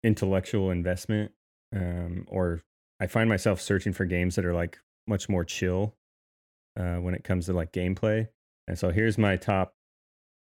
intellectual 0.02 0.70
investment 0.70 1.30
um, 1.74 2.26
or 2.28 2.62
i 3.00 3.06
find 3.06 3.28
myself 3.28 3.60
searching 3.60 3.92
for 3.92 4.04
games 4.04 4.34
that 4.34 4.44
are 4.44 4.54
like 4.54 4.78
much 5.06 5.28
more 5.28 5.44
chill 5.44 5.94
uh, 6.78 6.96
when 6.96 7.14
it 7.14 7.24
comes 7.24 7.46
to 7.46 7.52
like 7.52 7.72
gameplay. 7.72 8.28
And 8.68 8.78
so 8.78 8.90
here's 8.90 9.18
my 9.18 9.36
top 9.36 9.74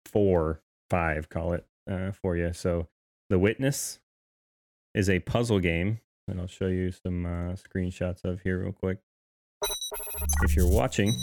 four 0.05 0.61
five 0.89 1.29
call 1.29 1.53
it 1.53 1.65
uh, 1.89 2.11
for 2.11 2.35
you 2.35 2.51
so 2.51 2.87
the 3.29 3.37
witness 3.37 3.99
is 4.95 5.07
a 5.07 5.19
puzzle 5.19 5.59
game 5.59 5.99
and 6.27 6.41
i'll 6.41 6.47
show 6.47 6.65
you 6.65 6.91
some 6.91 7.27
uh, 7.27 7.53
screenshots 7.53 8.23
of 8.23 8.41
here 8.41 8.59
real 8.59 8.71
quick. 8.71 8.99
If 10.43 10.55
you're 10.55 10.71
watching 10.71 11.13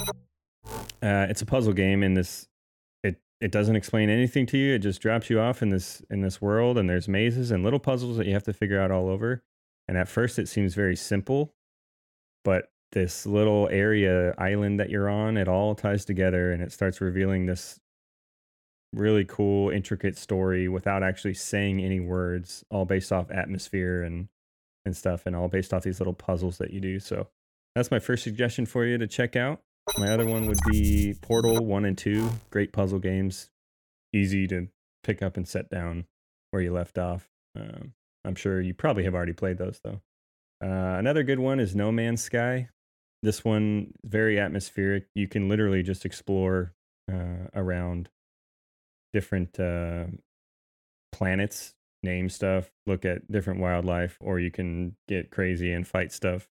uh, 1.02 1.26
it's 1.28 1.42
a 1.42 1.46
puzzle 1.46 1.72
game 1.72 2.02
in 2.02 2.14
this 2.14 2.48
it 3.40 3.52
doesn't 3.52 3.76
explain 3.76 4.08
anything 4.08 4.46
to 4.46 4.56
you 4.56 4.74
it 4.74 4.78
just 4.78 5.00
drops 5.00 5.28
you 5.28 5.40
off 5.40 5.62
in 5.62 5.68
this 5.70 6.02
in 6.10 6.20
this 6.20 6.40
world 6.40 6.78
and 6.78 6.88
there's 6.88 7.08
mazes 7.08 7.50
and 7.50 7.62
little 7.62 7.78
puzzles 7.78 8.16
that 8.16 8.26
you 8.26 8.32
have 8.32 8.42
to 8.42 8.52
figure 8.52 8.80
out 8.80 8.90
all 8.90 9.08
over 9.08 9.42
and 9.88 9.96
at 9.96 10.08
first 10.08 10.38
it 10.38 10.48
seems 10.48 10.74
very 10.74 10.96
simple 10.96 11.54
but 12.44 12.70
this 12.92 13.26
little 13.26 13.68
area 13.70 14.34
island 14.38 14.80
that 14.80 14.90
you're 14.90 15.08
on 15.08 15.36
it 15.36 15.48
all 15.48 15.74
ties 15.74 16.04
together 16.04 16.52
and 16.52 16.62
it 16.62 16.72
starts 16.72 17.00
revealing 17.00 17.46
this 17.46 17.78
really 18.92 19.24
cool 19.24 19.70
intricate 19.70 20.16
story 20.16 20.68
without 20.68 21.02
actually 21.02 21.34
saying 21.34 21.80
any 21.80 22.00
words 22.00 22.64
all 22.70 22.84
based 22.84 23.12
off 23.12 23.30
atmosphere 23.30 24.02
and 24.02 24.28
and 24.84 24.96
stuff 24.96 25.26
and 25.26 25.34
all 25.34 25.48
based 25.48 25.74
off 25.74 25.82
these 25.82 26.00
little 26.00 26.14
puzzles 26.14 26.58
that 26.58 26.70
you 26.70 26.80
do 26.80 26.98
so 26.98 27.28
that's 27.74 27.90
my 27.90 27.98
first 27.98 28.22
suggestion 28.22 28.64
for 28.64 28.86
you 28.86 28.96
to 28.96 29.06
check 29.06 29.36
out 29.36 29.60
my 29.98 30.12
other 30.12 30.26
one 30.26 30.46
would 30.46 30.58
be 30.70 31.14
Portal 31.22 31.64
1 31.64 31.84
and 31.84 31.96
2. 31.96 32.28
Great 32.50 32.72
puzzle 32.72 32.98
games. 32.98 33.50
Easy 34.12 34.46
to 34.48 34.68
pick 35.02 35.22
up 35.22 35.36
and 35.36 35.46
set 35.46 35.70
down 35.70 36.06
where 36.50 36.62
you 36.62 36.72
left 36.72 36.98
off. 36.98 37.28
Um, 37.58 37.94
I'm 38.24 38.34
sure 38.34 38.60
you 38.60 38.74
probably 38.74 39.04
have 39.04 39.14
already 39.14 39.32
played 39.32 39.58
those, 39.58 39.80
though. 39.82 40.00
Uh, 40.62 40.98
another 40.98 41.22
good 41.22 41.38
one 41.38 41.60
is 41.60 41.76
No 41.76 41.92
Man's 41.92 42.22
Sky. 42.22 42.68
This 43.22 43.44
one, 43.44 43.92
very 44.04 44.38
atmospheric. 44.38 45.06
You 45.14 45.28
can 45.28 45.48
literally 45.48 45.82
just 45.82 46.04
explore 46.04 46.74
uh, 47.10 47.48
around 47.54 48.08
different 49.12 49.58
uh, 49.58 50.04
planets, 51.12 51.74
name 52.02 52.28
stuff, 52.28 52.70
look 52.86 53.04
at 53.04 53.30
different 53.30 53.60
wildlife, 53.60 54.18
or 54.20 54.38
you 54.38 54.50
can 54.50 54.96
get 55.08 55.30
crazy 55.30 55.72
and 55.72 55.86
fight 55.86 56.12
stuff. 56.12 56.48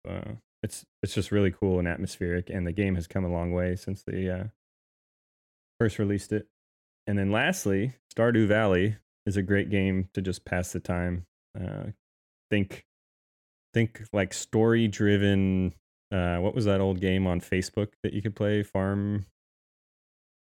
It's 0.63 0.85
it's 1.03 1.13
just 1.13 1.31
really 1.31 1.51
cool 1.51 1.77
and 1.77 1.87
atmospheric, 1.87 2.49
and 2.49 2.65
the 2.65 2.71
game 2.71 2.95
has 2.95 3.05
come 3.05 3.25
a 3.25 3.31
long 3.31 3.51
way 3.51 3.75
since 3.75 4.03
they 4.03 4.29
uh, 4.29 4.45
first 5.79 5.99
released 5.99 6.31
it. 6.31 6.47
And 7.05 7.17
then 7.17 7.31
lastly, 7.31 7.93
Stardew 8.15 8.47
Valley 8.47 8.95
is 9.25 9.37
a 9.37 9.41
great 9.41 9.69
game 9.69 10.09
to 10.13 10.21
just 10.21 10.45
pass 10.45 10.71
the 10.71 10.79
time. 10.79 11.25
Uh, 11.59 11.91
think 12.49 12.85
think 13.73 14.03
like 14.13 14.33
story 14.33 14.87
driven. 14.87 15.73
Uh, 16.11 16.37
what 16.37 16.55
was 16.55 16.65
that 16.65 16.79
old 16.79 17.01
game 17.01 17.27
on 17.27 17.41
Facebook 17.41 17.89
that 18.03 18.13
you 18.13 18.21
could 18.21 18.35
play? 18.35 18.63
Farm 18.63 19.25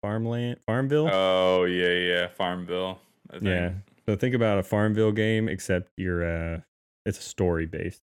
Farmland 0.02 0.60
Farmville. 0.66 1.10
Oh 1.12 1.64
yeah, 1.64 1.94
yeah, 1.94 2.28
Farmville. 2.28 3.00
Yeah. 3.42 3.72
So 4.06 4.18
think 4.18 4.36
about 4.36 4.60
a 4.60 4.64
Farmville 4.64 5.14
game, 5.14 5.48
except 5.48 5.92
you're 5.96 6.26
uh, 6.26 6.60
it's 7.06 7.24
story 7.24 7.66
based. 7.66 8.02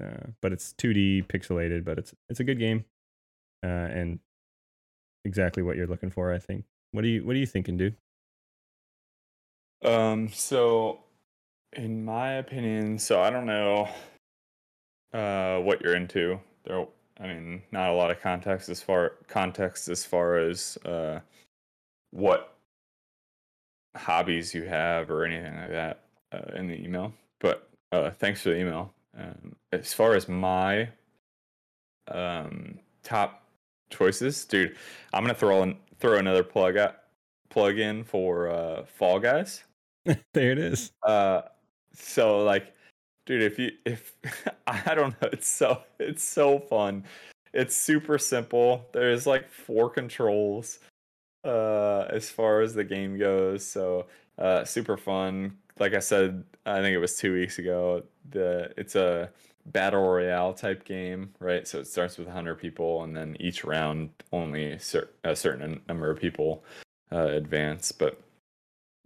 Uh, 0.00 0.30
but 0.40 0.52
it's 0.52 0.72
2D 0.74 1.26
pixelated, 1.26 1.84
but 1.84 1.98
it's 1.98 2.14
it's 2.28 2.40
a 2.40 2.44
good 2.44 2.58
game, 2.58 2.84
uh, 3.64 3.66
and 3.66 4.18
exactly 5.24 5.62
what 5.62 5.76
you're 5.76 5.86
looking 5.86 6.10
for. 6.10 6.32
I 6.32 6.38
think. 6.38 6.64
What 6.92 7.02
do 7.02 7.08
you 7.08 7.24
What 7.24 7.36
are 7.36 7.38
you 7.38 7.46
thinking, 7.46 7.76
dude? 7.76 7.96
Um. 9.82 10.28
So, 10.32 11.00
in 11.72 12.04
my 12.04 12.32
opinion, 12.32 12.98
so 12.98 13.20
I 13.20 13.30
don't 13.30 13.46
know, 13.46 13.88
uh, 15.12 15.58
what 15.58 15.80
you're 15.82 15.96
into. 15.96 16.40
There, 16.64 16.86
I 17.18 17.26
mean, 17.26 17.62
not 17.72 17.90
a 17.90 17.92
lot 17.92 18.10
of 18.10 18.20
context 18.20 18.68
as 18.68 18.82
far 18.82 19.14
context 19.28 19.88
as 19.88 20.04
far 20.04 20.38
as 20.38 20.78
uh, 20.84 21.20
what 22.10 22.56
hobbies 23.96 24.54
you 24.54 24.64
have 24.64 25.10
or 25.10 25.24
anything 25.24 25.56
like 25.56 25.70
that 25.70 26.04
uh, 26.32 26.56
in 26.56 26.68
the 26.68 26.82
email. 26.82 27.12
But 27.40 27.68
uh, 27.92 28.10
thanks 28.10 28.42
for 28.42 28.50
the 28.50 28.58
email. 28.58 28.92
Um, 29.16 29.56
as 29.72 29.92
far 29.92 30.14
as 30.14 30.28
my 30.28 30.88
um, 32.08 32.78
top 33.02 33.44
choices, 33.90 34.44
dude, 34.44 34.76
I'm 35.12 35.24
gonna 35.24 35.34
throw 35.34 35.62
in, 35.62 35.76
throw 35.98 36.18
another 36.18 36.44
plug 36.44 36.76
out, 36.76 36.96
plug 37.48 37.78
in 37.78 38.04
for 38.04 38.48
uh, 38.48 38.84
Fall 38.84 39.18
Guys. 39.18 39.64
there 40.32 40.52
it 40.52 40.58
is. 40.58 40.92
Uh, 41.02 41.42
so 41.94 42.44
like, 42.44 42.74
dude, 43.26 43.42
if 43.42 43.58
you 43.58 43.72
if 43.84 44.14
I 44.66 44.94
don't 44.94 45.20
know, 45.20 45.28
it's 45.32 45.48
so 45.48 45.82
it's 45.98 46.22
so 46.22 46.58
fun. 46.58 47.04
It's 47.52 47.76
super 47.76 48.18
simple. 48.18 48.86
There's 48.92 49.26
like 49.26 49.50
four 49.50 49.90
controls 49.90 50.78
uh 51.42 52.06
as 52.10 52.28
far 52.28 52.60
as 52.60 52.74
the 52.74 52.84
game 52.84 53.18
goes. 53.18 53.64
So 53.64 54.06
uh 54.38 54.64
super 54.64 54.96
fun. 54.96 55.56
Like 55.80 55.94
I 55.94 55.98
said, 55.98 56.44
I 56.66 56.80
think 56.80 56.94
it 56.94 56.98
was 56.98 57.16
two 57.16 57.32
weeks 57.32 57.58
ago. 57.58 58.04
The 58.30 58.72
it's 58.76 58.94
a 58.96 59.30
battle 59.66 60.02
royale 60.02 60.52
type 60.52 60.84
game, 60.84 61.32
right? 61.40 61.66
So 61.66 61.78
it 61.78 61.86
starts 61.86 62.18
with 62.18 62.26
100 62.26 62.56
people, 62.56 63.02
and 63.02 63.16
then 63.16 63.36
each 63.40 63.64
round 63.64 64.10
only 64.32 64.78
cer- 64.78 65.10
a 65.24 65.34
certain 65.34 65.80
number 65.88 66.10
of 66.10 66.20
people 66.20 66.64
uh, 67.12 67.28
advance. 67.28 67.92
But 67.92 68.20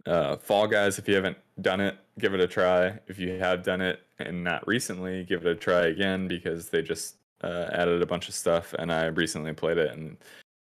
uh, 0.05 0.35
Fall 0.37 0.67
Guys, 0.67 0.99
if 0.99 1.07
you 1.07 1.15
haven't 1.15 1.37
done 1.61 1.81
it, 1.81 1.97
give 2.19 2.33
it 2.33 2.39
a 2.39 2.47
try. 2.47 2.99
If 3.07 3.19
you 3.19 3.31
have 3.39 3.63
done 3.63 3.81
it 3.81 4.01
and 4.19 4.43
not 4.43 4.67
recently, 4.67 5.23
give 5.23 5.45
it 5.45 5.51
a 5.51 5.55
try 5.55 5.87
again 5.87 6.27
because 6.27 6.69
they 6.69 6.81
just 6.81 7.15
uh, 7.43 7.69
added 7.71 8.01
a 8.01 8.05
bunch 8.05 8.27
of 8.27 8.35
stuff, 8.35 8.73
and 8.77 8.91
I 8.91 9.05
recently 9.05 9.53
played 9.53 9.77
it 9.77 9.91
and 9.91 10.17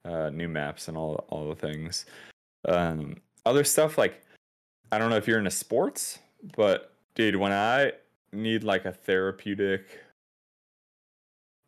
uh, 0.05 0.31
new 0.31 0.49
maps 0.49 0.89
and 0.89 0.97
all 0.97 1.25
all 1.29 1.49
the 1.49 1.57
things. 1.57 2.07
Um, 2.69 3.17
other 3.45 3.65
stuff 3.65 3.99
like 3.99 4.23
I 4.93 4.99
don't 4.99 5.11
know 5.11 5.17
if 5.17 5.27
you're 5.27 5.39
into 5.39 5.51
sports, 5.51 6.19
but 6.57 6.93
dude, 7.15 7.37
when 7.37 7.53
I 7.53 7.93
need 8.33 8.63
like 8.65 8.85
a 8.85 8.93
therapeutic 8.93 10.01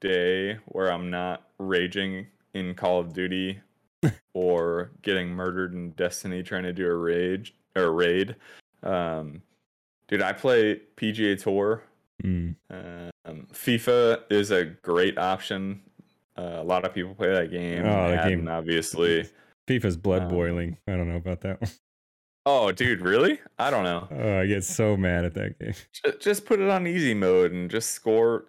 day 0.00 0.58
where 0.66 0.92
I'm 0.92 1.10
not 1.10 1.44
raging 1.58 2.26
in 2.54 2.74
Call 2.74 3.00
of 3.00 3.12
Duty 3.12 3.60
or 4.34 4.90
getting 5.02 5.28
murdered 5.30 5.72
in 5.74 5.90
Destiny 5.92 6.42
trying 6.42 6.62
to 6.64 6.72
do 6.72 6.86
a 6.86 6.94
rage 6.94 7.54
or 7.74 7.84
a 7.84 7.90
raid. 7.90 8.36
Um, 8.82 9.42
dude, 10.06 10.22
I 10.22 10.32
play 10.32 10.80
PGA 10.96 11.40
Tour. 11.42 11.82
Mm. 12.22 12.54
Um, 12.70 13.46
FIFA 13.52 14.22
is 14.30 14.50
a 14.50 14.64
great 14.64 15.18
option. 15.18 15.80
Uh, 16.36 16.56
a 16.58 16.64
lot 16.64 16.84
of 16.84 16.94
people 16.94 17.14
play 17.14 17.32
that 17.32 17.50
game. 17.50 17.80
Oh, 17.84 18.08
that 18.10 18.16
Madden, 18.24 18.38
game- 18.44 18.48
obviously. 18.48 19.28
FIFA's 19.68 19.96
blood 19.96 20.22
Um, 20.22 20.28
boiling. 20.28 20.76
I 20.86 20.92
don't 20.92 21.08
know 21.08 21.16
about 21.16 21.40
that 21.42 21.60
one. 21.60 21.70
Oh, 22.50 22.72
dude, 22.72 23.02
really? 23.02 23.40
I 23.58 23.70
don't 23.70 23.84
know. 23.84 24.08
Oh, 24.10 24.38
I 24.40 24.46
get 24.46 24.64
so 24.64 24.96
mad 24.96 25.26
at 25.26 25.34
that 25.34 25.58
game. 25.58 25.74
Just 26.18 26.46
put 26.46 26.60
it 26.60 26.70
on 26.70 26.86
easy 26.86 27.12
mode 27.12 27.52
and 27.52 27.70
just 27.70 27.90
score 27.90 28.46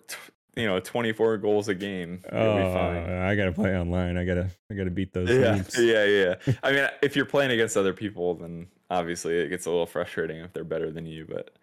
you 0.55 0.65
know 0.65 0.80
24 0.80 1.38
goals 1.39 1.67
a 1.67 1.76
game. 1.76 2.21
Oh, 2.31 2.55
be 2.55 2.63
fine. 2.73 3.09
I 3.09 3.35
gotta 3.35 3.51
play 3.51 3.77
online. 3.77 4.15
I 4.15 4.23
gotta, 4.23 4.49
I 4.71 4.76
gotta 4.76 4.89
beat 4.89 5.11
those 5.11 5.30
Yeah, 5.30 5.55
teams. 5.55 5.77
yeah, 5.80 6.05
yeah. 6.05 6.35
I 6.63 6.71
mean, 6.71 6.88
if 7.01 7.17
you're 7.17 7.26
playing 7.26 7.51
against 7.51 7.76
other 7.76 7.91
people, 7.91 8.35
then 8.35 8.67
obviously 8.89 9.38
it 9.38 9.49
gets 9.49 9.65
a 9.65 9.69
little 9.69 9.85
frustrating 9.85 10.38
if 10.38 10.53
they're 10.53 10.63
better 10.63 10.91
than 10.91 11.05
you, 11.05 11.27
but 11.27 11.57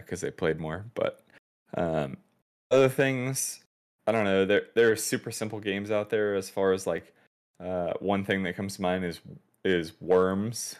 because 0.00 0.20
they 0.20 0.32
played 0.32 0.58
more. 0.58 0.86
But 0.94 1.20
um, 1.76 2.16
other 2.72 2.88
things, 2.88 3.62
I 4.08 4.10
don't 4.12 4.24
know. 4.24 4.44
There 4.44 4.62
there 4.74 4.90
are 4.90 4.96
super 4.96 5.30
simple 5.30 5.60
games 5.60 5.92
out 5.92 6.10
there. 6.10 6.34
As 6.34 6.50
far 6.50 6.72
as 6.72 6.88
like 6.88 7.14
uh, 7.62 7.92
one 8.00 8.24
thing 8.24 8.42
that 8.42 8.56
comes 8.56 8.74
to 8.76 8.82
mind 8.82 9.04
is 9.04 9.20
is 9.64 9.92
Worms, 10.00 10.76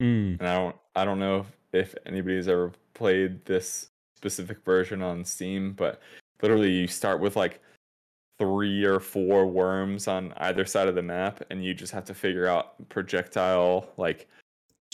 Mm, 0.00 0.38
and 0.38 0.48
I 0.48 0.54
don't 0.56 0.76
I 0.96 1.04
don't 1.04 1.18
know 1.18 1.40
if, 1.72 1.90
if 1.92 1.94
anybody's 2.06 2.48
ever 2.48 2.72
played 2.94 3.44
this 3.44 3.90
specific 4.14 4.64
version 4.64 5.02
on 5.02 5.24
Steam, 5.24 5.72
but 5.72 6.00
literally 6.42 6.70
you 6.70 6.86
start 6.86 7.20
with 7.20 7.36
like 7.36 7.60
three 8.38 8.84
or 8.84 9.00
four 9.00 9.46
worms 9.46 10.06
on 10.06 10.32
either 10.38 10.64
side 10.64 10.88
of 10.88 10.94
the 10.94 11.02
map, 11.02 11.42
and 11.50 11.64
you 11.64 11.74
just 11.74 11.92
have 11.92 12.04
to 12.04 12.14
figure 12.14 12.46
out 12.46 12.88
projectile 12.88 13.88
like 13.96 14.28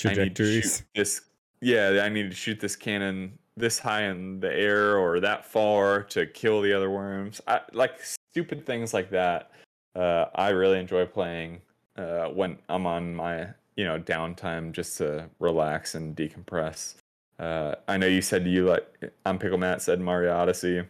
I 0.05 0.09
need 0.09 0.15
to 0.15 0.45
trajectories. 0.45 0.83
this 0.95 1.21
yeah, 1.61 2.03
I 2.03 2.09
need 2.09 2.31
to 2.31 2.37
shoot 2.37 2.61
this 2.61 2.77
cannon 2.77 3.39
this 3.57 3.79
high 3.79 4.05
in 4.05 4.41
the 4.41 4.53
air 4.53 4.99
or 4.99 5.21
that 5.21 5.45
far 5.45 6.03
to 6.03 6.27
kill 6.27 6.61
the 6.61 6.73
other 6.73 6.91
worms. 6.91 7.41
I, 7.47 7.61
like 7.73 8.01
stupid 8.03 8.67
things 8.67 8.93
like 8.93 9.11
that. 9.11 9.53
Uh, 9.95 10.27
I 10.35 10.49
really 10.49 10.81
enjoy 10.81 11.07
playing 11.07 11.61
uh, 11.97 12.27
when 12.27 12.59
I'm 12.69 12.85
on 12.87 13.15
my 13.15 13.49
you 13.77 13.85
know 13.85 13.99
downtime 13.99 14.73
just 14.73 14.99
to 14.99 15.29
relax 15.39 15.95
and 15.95 16.17
decompress. 16.17 16.95
Uh, 17.39 17.75
I 17.89 17.97
know 17.97 18.07
you 18.07 18.23
said 18.23 18.47
you 18.47 18.67
like 18.67 19.13
I'm 19.27 19.39
Pickle 19.39 19.59
Matt 19.59 19.83
said 19.83 20.01
Mario 20.01 20.35
Odyssey. 20.35 20.85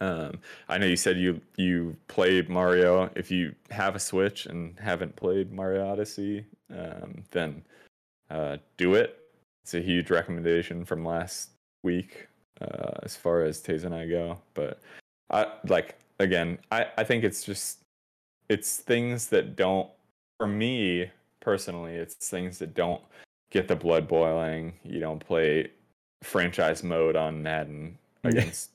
Um, 0.00 0.38
I 0.68 0.78
know 0.78 0.86
you 0.86 0.96
said 0.96 1.18
you 1.18 1.40
you 1.56 1.96
played 2.06 2.48
Mario. 2.48 3.10
If 3.16 3.30
you 3.30 3.54
have 3.70 3.96
a 3.96 4.00
Switch 4.00 4.46
and 4.46 4.78
haven't 4.78 5.16
played 5.16 5.52
Mario 5.52 5.86
Odyssey, 5.86 6.46
um, 6.70 7.24
then 7.30 7.62
uh, 8.30 8.58
do 8.76 8.94
it. 8.94 9.18
It's 9.62 9.74
a 9.74 9.80
huge 9.80 10.10
recommendation 10.10 10.84
from 10.84 11.04
last 11.04 11.50
week 11.82 12.28
uh, 12.60 12.92
as 13.02 13.16
far 13.16 13.42
as 13.42 13.60
Taze 13.60 13.84
and 13.84 13.94
I 13.94 14.06
go. 14.06 14.38
But 14.54 14.80
I 15.30 15.46
like 15.66 15.98
again, 16.18 16.58
I, 16.70 16.86
I 16.96 17.04
think 17.04 17.24
it's 17.24 17.44
just 17.44 17.80
it's 18.48 18.78
things 18.78 19.28
that 19.28 19.56
don't 19.56 19.90
for 20.38 20.46
me 20.46 21.10
personally, 21.40 21.94
it's 21.94 22.14
things 22.14 22.58
that 22.58 22.74
don't 22.74 23.02
get 23.50 23.68
the 23.68 23.76
blood 23.76 24.08
boiling. 24.08 24.74
You 24.84 25.00
don't 25.00 25.20
play 25.20 25.70
franchise 26.22 26.82
mode 26.82 27.16
on 27.16 27.42
Madden 27.42 27.98
against 28.24 28.70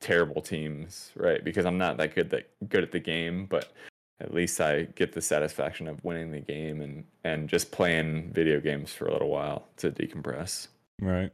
terrible 0.00 0.42
teams, 0.42 1.10
right? 1.16 1.42
Because 1.42 1.66
I'm 1.66 1.78
not 1.78 1.96
that 1.96 2.14
good 2.14 2.30
that 2.30 2.50
good 2.68 2.84
at 2.84 2.92
the 2.92 3.00
game, 3.00 3.46
but 3.46 3.72
at 4.20 4.32
least 4.32 4.60
I 4.60 4.82
get 4.94 5.12
the 5.12 5.20
satisfaction 5.20 5.88
of 5.88 6.02
winning 6.04 6.30
the 6.30 6.40
game 6.40 6.80
and 6.80 7.04
and 7.24 7.48
just 7.48 7.70
playing 7.70 8.30
video 8.32 8.60
games 8.60 8.92
for 8.92 9.06
a 9.06 9.12
little 9.12 9.30
while 9.30 9.66
to 9.78 9.90
decompress. 9.90 10.68
Right. 11.00 11.32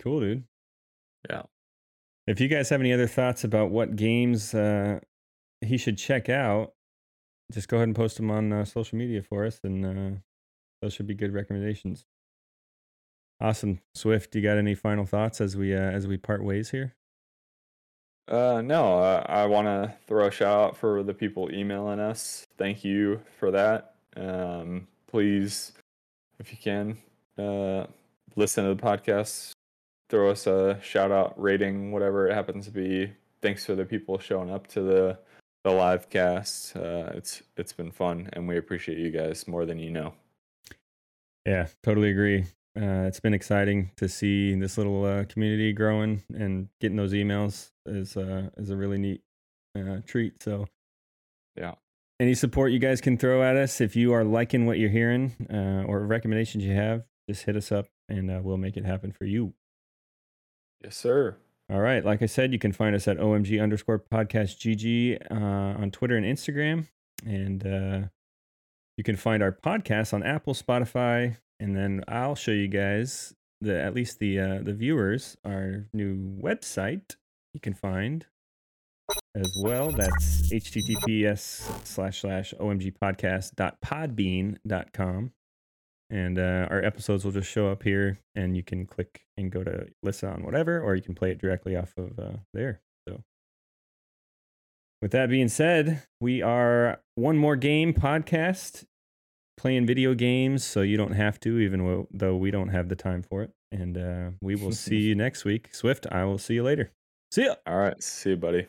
Cool, 0.00 0.20
dude. 0.20 0.44
Yeah. 1.30 1.42
If 2.26 2.40
you 2.40 2.48
guys 2.48 2.68
have 2.70 2.80
any 2.80 2.92
other 2.92 3.06
thoughts 3.06 3.44
about 3.44 3.70
what 3.70 3.96
games 3.96 4.52
uh, 4.52 5.00
he 5.60 5.78
should 5.78 5.96
check 5.96 6.28
out, 6.28 6.72
just 7.52 7.68
go 7.68 7.76
ahead 7.76 7.88
and 7.88 7.96
post 7.96 8.16
them 8.16 8.30
on 8.30 8.52
uh, 8.52 8.64
social 8.64 8.98
media 8.98 9.22
for 9.22 9.44
us, 9.44 9.60
and 9.62 9.84
uh, 9.84 10.18
those 10.82 10.92
should 10.92 11.06
be 11.06 11.14
good 11.14 11.32
recommendations. 11.32 12.04
Awesome, 13.40 13.80
Swift. 13.94 14.34
You 14.34 14.42
got 14.42 14.56
any 14.56 14.74
final 14.74 15.04
thoughts 15.04 15.40
as 15.40 15.56
we 15.56 15.74
uh, 15.74 15.80
as 15.80 16.06
we 16.06 16.16
part 16.16 16.42
ways 16.42 16.70
here? 16.70 16.94
Uh, 18.28 18.60
no, 18.64 18.98
uh, 18.98 19.24
I 19.28 19.46
want 19.46 19.66
to 19.66 19.94
throw 20.08 20.26
a 20.26 20.30
shout 20.30 20.60
out 20.60 20.76
for 20.76 21.02
the 21.02 21.14
people 21.14 21.52
emailing 21.52 22.00
us. 22.00 22.44
Thank 22.58 22.84
you 22.84 23.20
for 23.38 23.52
that. 23.52 23.94
Um, 24.16 24.88
please, 25.06 25.72
if 26.40 26.50
you 26.50 26.58
can, 26.58 26.98
uh, 27.38 27.86
listen 28.34 28.64
to 28.64 28.74
the 28.74 28.82
podcast. 28.82 29.52
Throw 30.08 30.30
us 30.30 30.46
a 30.46 30.80
shout 30.82 31.12
out, 31.12 31.40
rating, 31.40 31.92
whatever 31.92 32.28
it 32.28 32.34
happens 32.34 32.66
to 32.66 32.72
be. 32.72 33.12
Thanks 33.42 33.64
for 33.64 33.74
the 33.74 33.84
people 33.84 34.18
showing 34.18 34.50
up 34.50 34.66
to 34.68 34.80
the 34.80 35.18
the 35.66 35.72
live 35.72 36.08
cast. 36.08 36.76
Uh, 36.76 37.10
it's 37.14 37.42
it's 37.56 37.72
been 37.72 37.90
fun, 37.90 38.30
and 38.34 38.46
we 38.46 38.56
appreciate 38.56 38.98
you 38.98 39.10
guys 39.10 39.48
more 39.48 39.66
than 39.66 39.80
you 39.80 39.90
know. 39.90 40.14
Yeah, 41.44 41.66
totally 41.82 42.10
agree. 42.10 42.44
Uh, 42.80 43.02
it's 43.08 43.18
been 43.18 43.34
exciting 43.34 43.90
to 43.96 44.08
see 44.08 44.54
this 44.54 44.78
little 44.78 45.04
uh, 45.04 45.24
community 45.24 45.72
growing 45.72 46.22
and 46.32 46.68
getting 46.80 46.96
those 46.96 47.12
emails 47.12 47.72
is 47.84 48.16
uh, 48.16 48.50
is 48.56 48.70
a 48.70 48.76
really 48.76 48.98
neat 48.98 49.22
uh, 49.76 49.98
treat. 50.06 50.40
So, 50.40 50.66
Yeah. 51.56 51.74
any 52.20 52.34
support 52.34 52.70
you 52.70 52.78
guys 52.78 53.00
can 53.00 53.18
throw 53.18 53.42
at 53.42 53.56
us 53.56 53.80
if 53.80 53.96
you 53.96 54.12
are 54.12 54.22
liking 54.22 54.66
what 54.66 54.78
you're 54.78 54.90
hearing 54.90 55.34
uh, 55.52 55.82
or 55.88 56.06
recommendations 56.06 56.64
you 56.64 56.74
have, 56.74 57.04
just 57.28 57.42
hit 57.44 57.56
us 57.56 57.72
up 57.72 57.86
and 58.08 58.30
uh, 58.30 58.40
we'll 58.40 58.56
make 58.56 58.76
it 58.76 58.84
happen 58.84 59.10
for 59.10 59.24
you. 59.24 59.52
Yes, 60.84 60.96
sir. 60.96 61.38
All 61.68 61.80
right, 61.80 62.04
like 62.04 62.22
I 62.22 62.26
said, 62.26 62.52
you 62.52 62.60
can 62.60 62.70
find 62.72 62.94
us 62.94 63.08
at 63.08 63.18
omg 63.18 63.60
underscore 63.60 63.98
podcast 63.98 64.58
gg 64.58 65.18
uh, 65.30 65.80
on 65.80 65.90
Twitter 65.90 66.16
and 66.16 66.24
Instagram, 66.24 66.86
and 67.24 67.66
uh, 67.66 68.08
you 68.96 69.02
can 69.02 69.16
find 69.16 69.42
our 69.42 69.50
podcast 69.50 70.14
on 70.14 70.22
Apple, 70.22 70.54
Spotify, 70.54 71.38
and 71.58 71.76
then 71.76 72.04
I'll 72.06 72.36
show 72.36 72.52
you 72.52 72.68
guys 72.68 73.34
the 73.60 73.80
at 73.80 73.94
least 73.94 74.20
the 74.20 74.38
uh, 74.38 74.58
the 74.62 74.74
viewers 74.74 75.36
our 75.44 75.88
new 75.92 76.38
website. 76.40 77.16
You 77.52 77.60
can 77.60 77.74
find 77.74 78.26
as 79.34 79.52
well. 79.62 79.90
That's 79.90 80.52
https 80.52 81.86
slash 81.86 82.20
slash 82.20 82.54
omg 82.60 82.94
and 86.10 86.38
uh, 86.38 86.66
our 86.70 86.84
episodes 86.84 87.24
will 87.24 87.32
just 87.32 87.50
show 87.50 87.68
up 87.68 87.82
here 87.82 88.18
and 88.34 88.56
you 88.56 88.62
can 88.62 88.86
click 88.86 89.22
and 89.36 89.50
go 89.50 89.64
to 89.64 89.86
listen 90.02 90.28
on 90.28 90.44
whatever 90.44 90.80
or 90.80 90.94
you 90.94 91.02
can 91.02 91.14
play 91.14 91.30
it 91.30 91.38
directly 91.38 91.76
off 91.76 91.92
of 91.96 92.18
uh, 92.18 92.36
there 92.52 92.80
so 93.08 93.20
with 95.02 95.10
that 95.10 95.28
being 95.28 95.48
said 95.48 96.02
we 96.20 96.42
are 96.42 97.00
one 97.14 97.36
more 97.36 97.56
game 97.56 97.92
podcast 97.92 98.84
playing 99.56 99.86
video 99.86 100.14
games 100.14 100.64
so 100.64 100.82
you 100.82 100.96
don't 100.96 101.12
have 101.12 101.40
to 101.40 101.58
even 101.58 102.06
though 102.10 102.36
we 102.36 102.50
don't 102.50 102.68
have 102.68 102.88
the 102.88 102.96
time 102.96 103.22
for 103.22 103.42
it 103.42 103.50
and 103.72 103.96
uh, 103.98 104.30
we 104.40 104.54
will 104.54 104.72
see 104.86 104.98
you 104.98 105.14
next 105.14 105.44
week 105.44 105.74
swift 105.74 106.06
i 106.12 106.24
will 106.24 106.38
see 106.38 106.54
you 106.54 106.62
later 106.62 106.92
see 107.30 107.44
ya 107.44 107.54
All 107.66 107.76
right. 107.76 108.02
See 108.02 108.30
you, 108.30 108.36
buddy. 108.36 108.66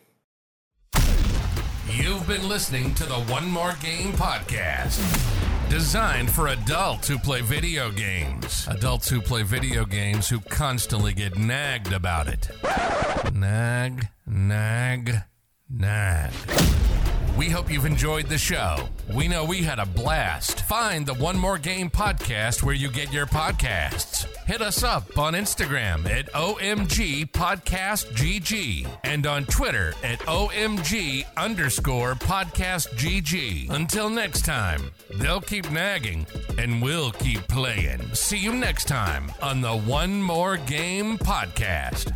You've 1.90 2.28
been 2.28 2.50
listening 2.50 2.94
to 2.96 3.06
the 3.06 3.16
One 3.32 3.50
More 3.50 3.76
Game 3.82 4.12
podcast. 4.12 5.47
Designed 5.70 6.32
for 6.32 6.48
adults 6.48 7.10
who 7.10 7.20
play 7.20 7.42
video 7.42 7.92
games. 7.92 8.66
Adults 8.70 9.10
who 9.10 9.20
play 9.22 9.44
video 9.44 9.84
games 9.84 10.30
who 10.30 10.40
constantly 10.40 11.14
get 11.14 11.38
nagged 11.38 11.92
about 11.92 12.30
it. 12.30 12.50
Nag, 13.34 14.08
nag, 14.26 15.24
nag. 15.70 16.32
We 17.38 17.50
hope 17.50 17.72
you've 17.72 17.86
enjoyed 17.86 18.26
the 18.30 18.38
show. 18.40 18.90
We 19.14 19.28
know 19.28 19.46
we 19.46 19.62
had 19.62 19.78
a 19.78 19.86
blast. 19.86 20.62
Find 20.64 21.06
the 21.06 21.14
One 21.14 21.38
More 21.38 21.60
Game 21.60 21.88
podcast 21.88 22.64
where 22.64 22.74
you 22.74 22.90
get 22.90 23.14
your 23.14 23.28
podcasts. 23.28 24.26
Hit 24.48 24.60
us 24.60 24.82
up 24.82 25.20
on 25.20 25.34
Instagram 25.34 26.10
at 26.10 26.34
OMG 26.34 27.30
Podcast 27.30 28.08
GG 28.14 28.88
and 29.04 29.28
on 29.28 29.46
Twitter 29.46 29.94
at 30.04 30.18
OMG 30.22 31.26
underscore 31.38 32.16
Podcast 32.16 32.88
GG. 32.96 33.70
Until 33.70 34.10
next 34.10 34.44
time, 34.44 34.90
they'll 35.20 35.42
keep 35.42 35.70
nagging 35.70 36.26
and 36.58 36.82
we'll 36.82 37.12
keep 37.12 37.48
playing. 37.48 38.02
See 38.16 38.40
you 38.40 38.54
next 38.54 38.86
time 38.86 39.32
on 39.44 39.62
the 39.62 39.78
One 39.78 40.24
More 40.24 40.58
Game 40.58 41.20
podcast. 41.20 42.14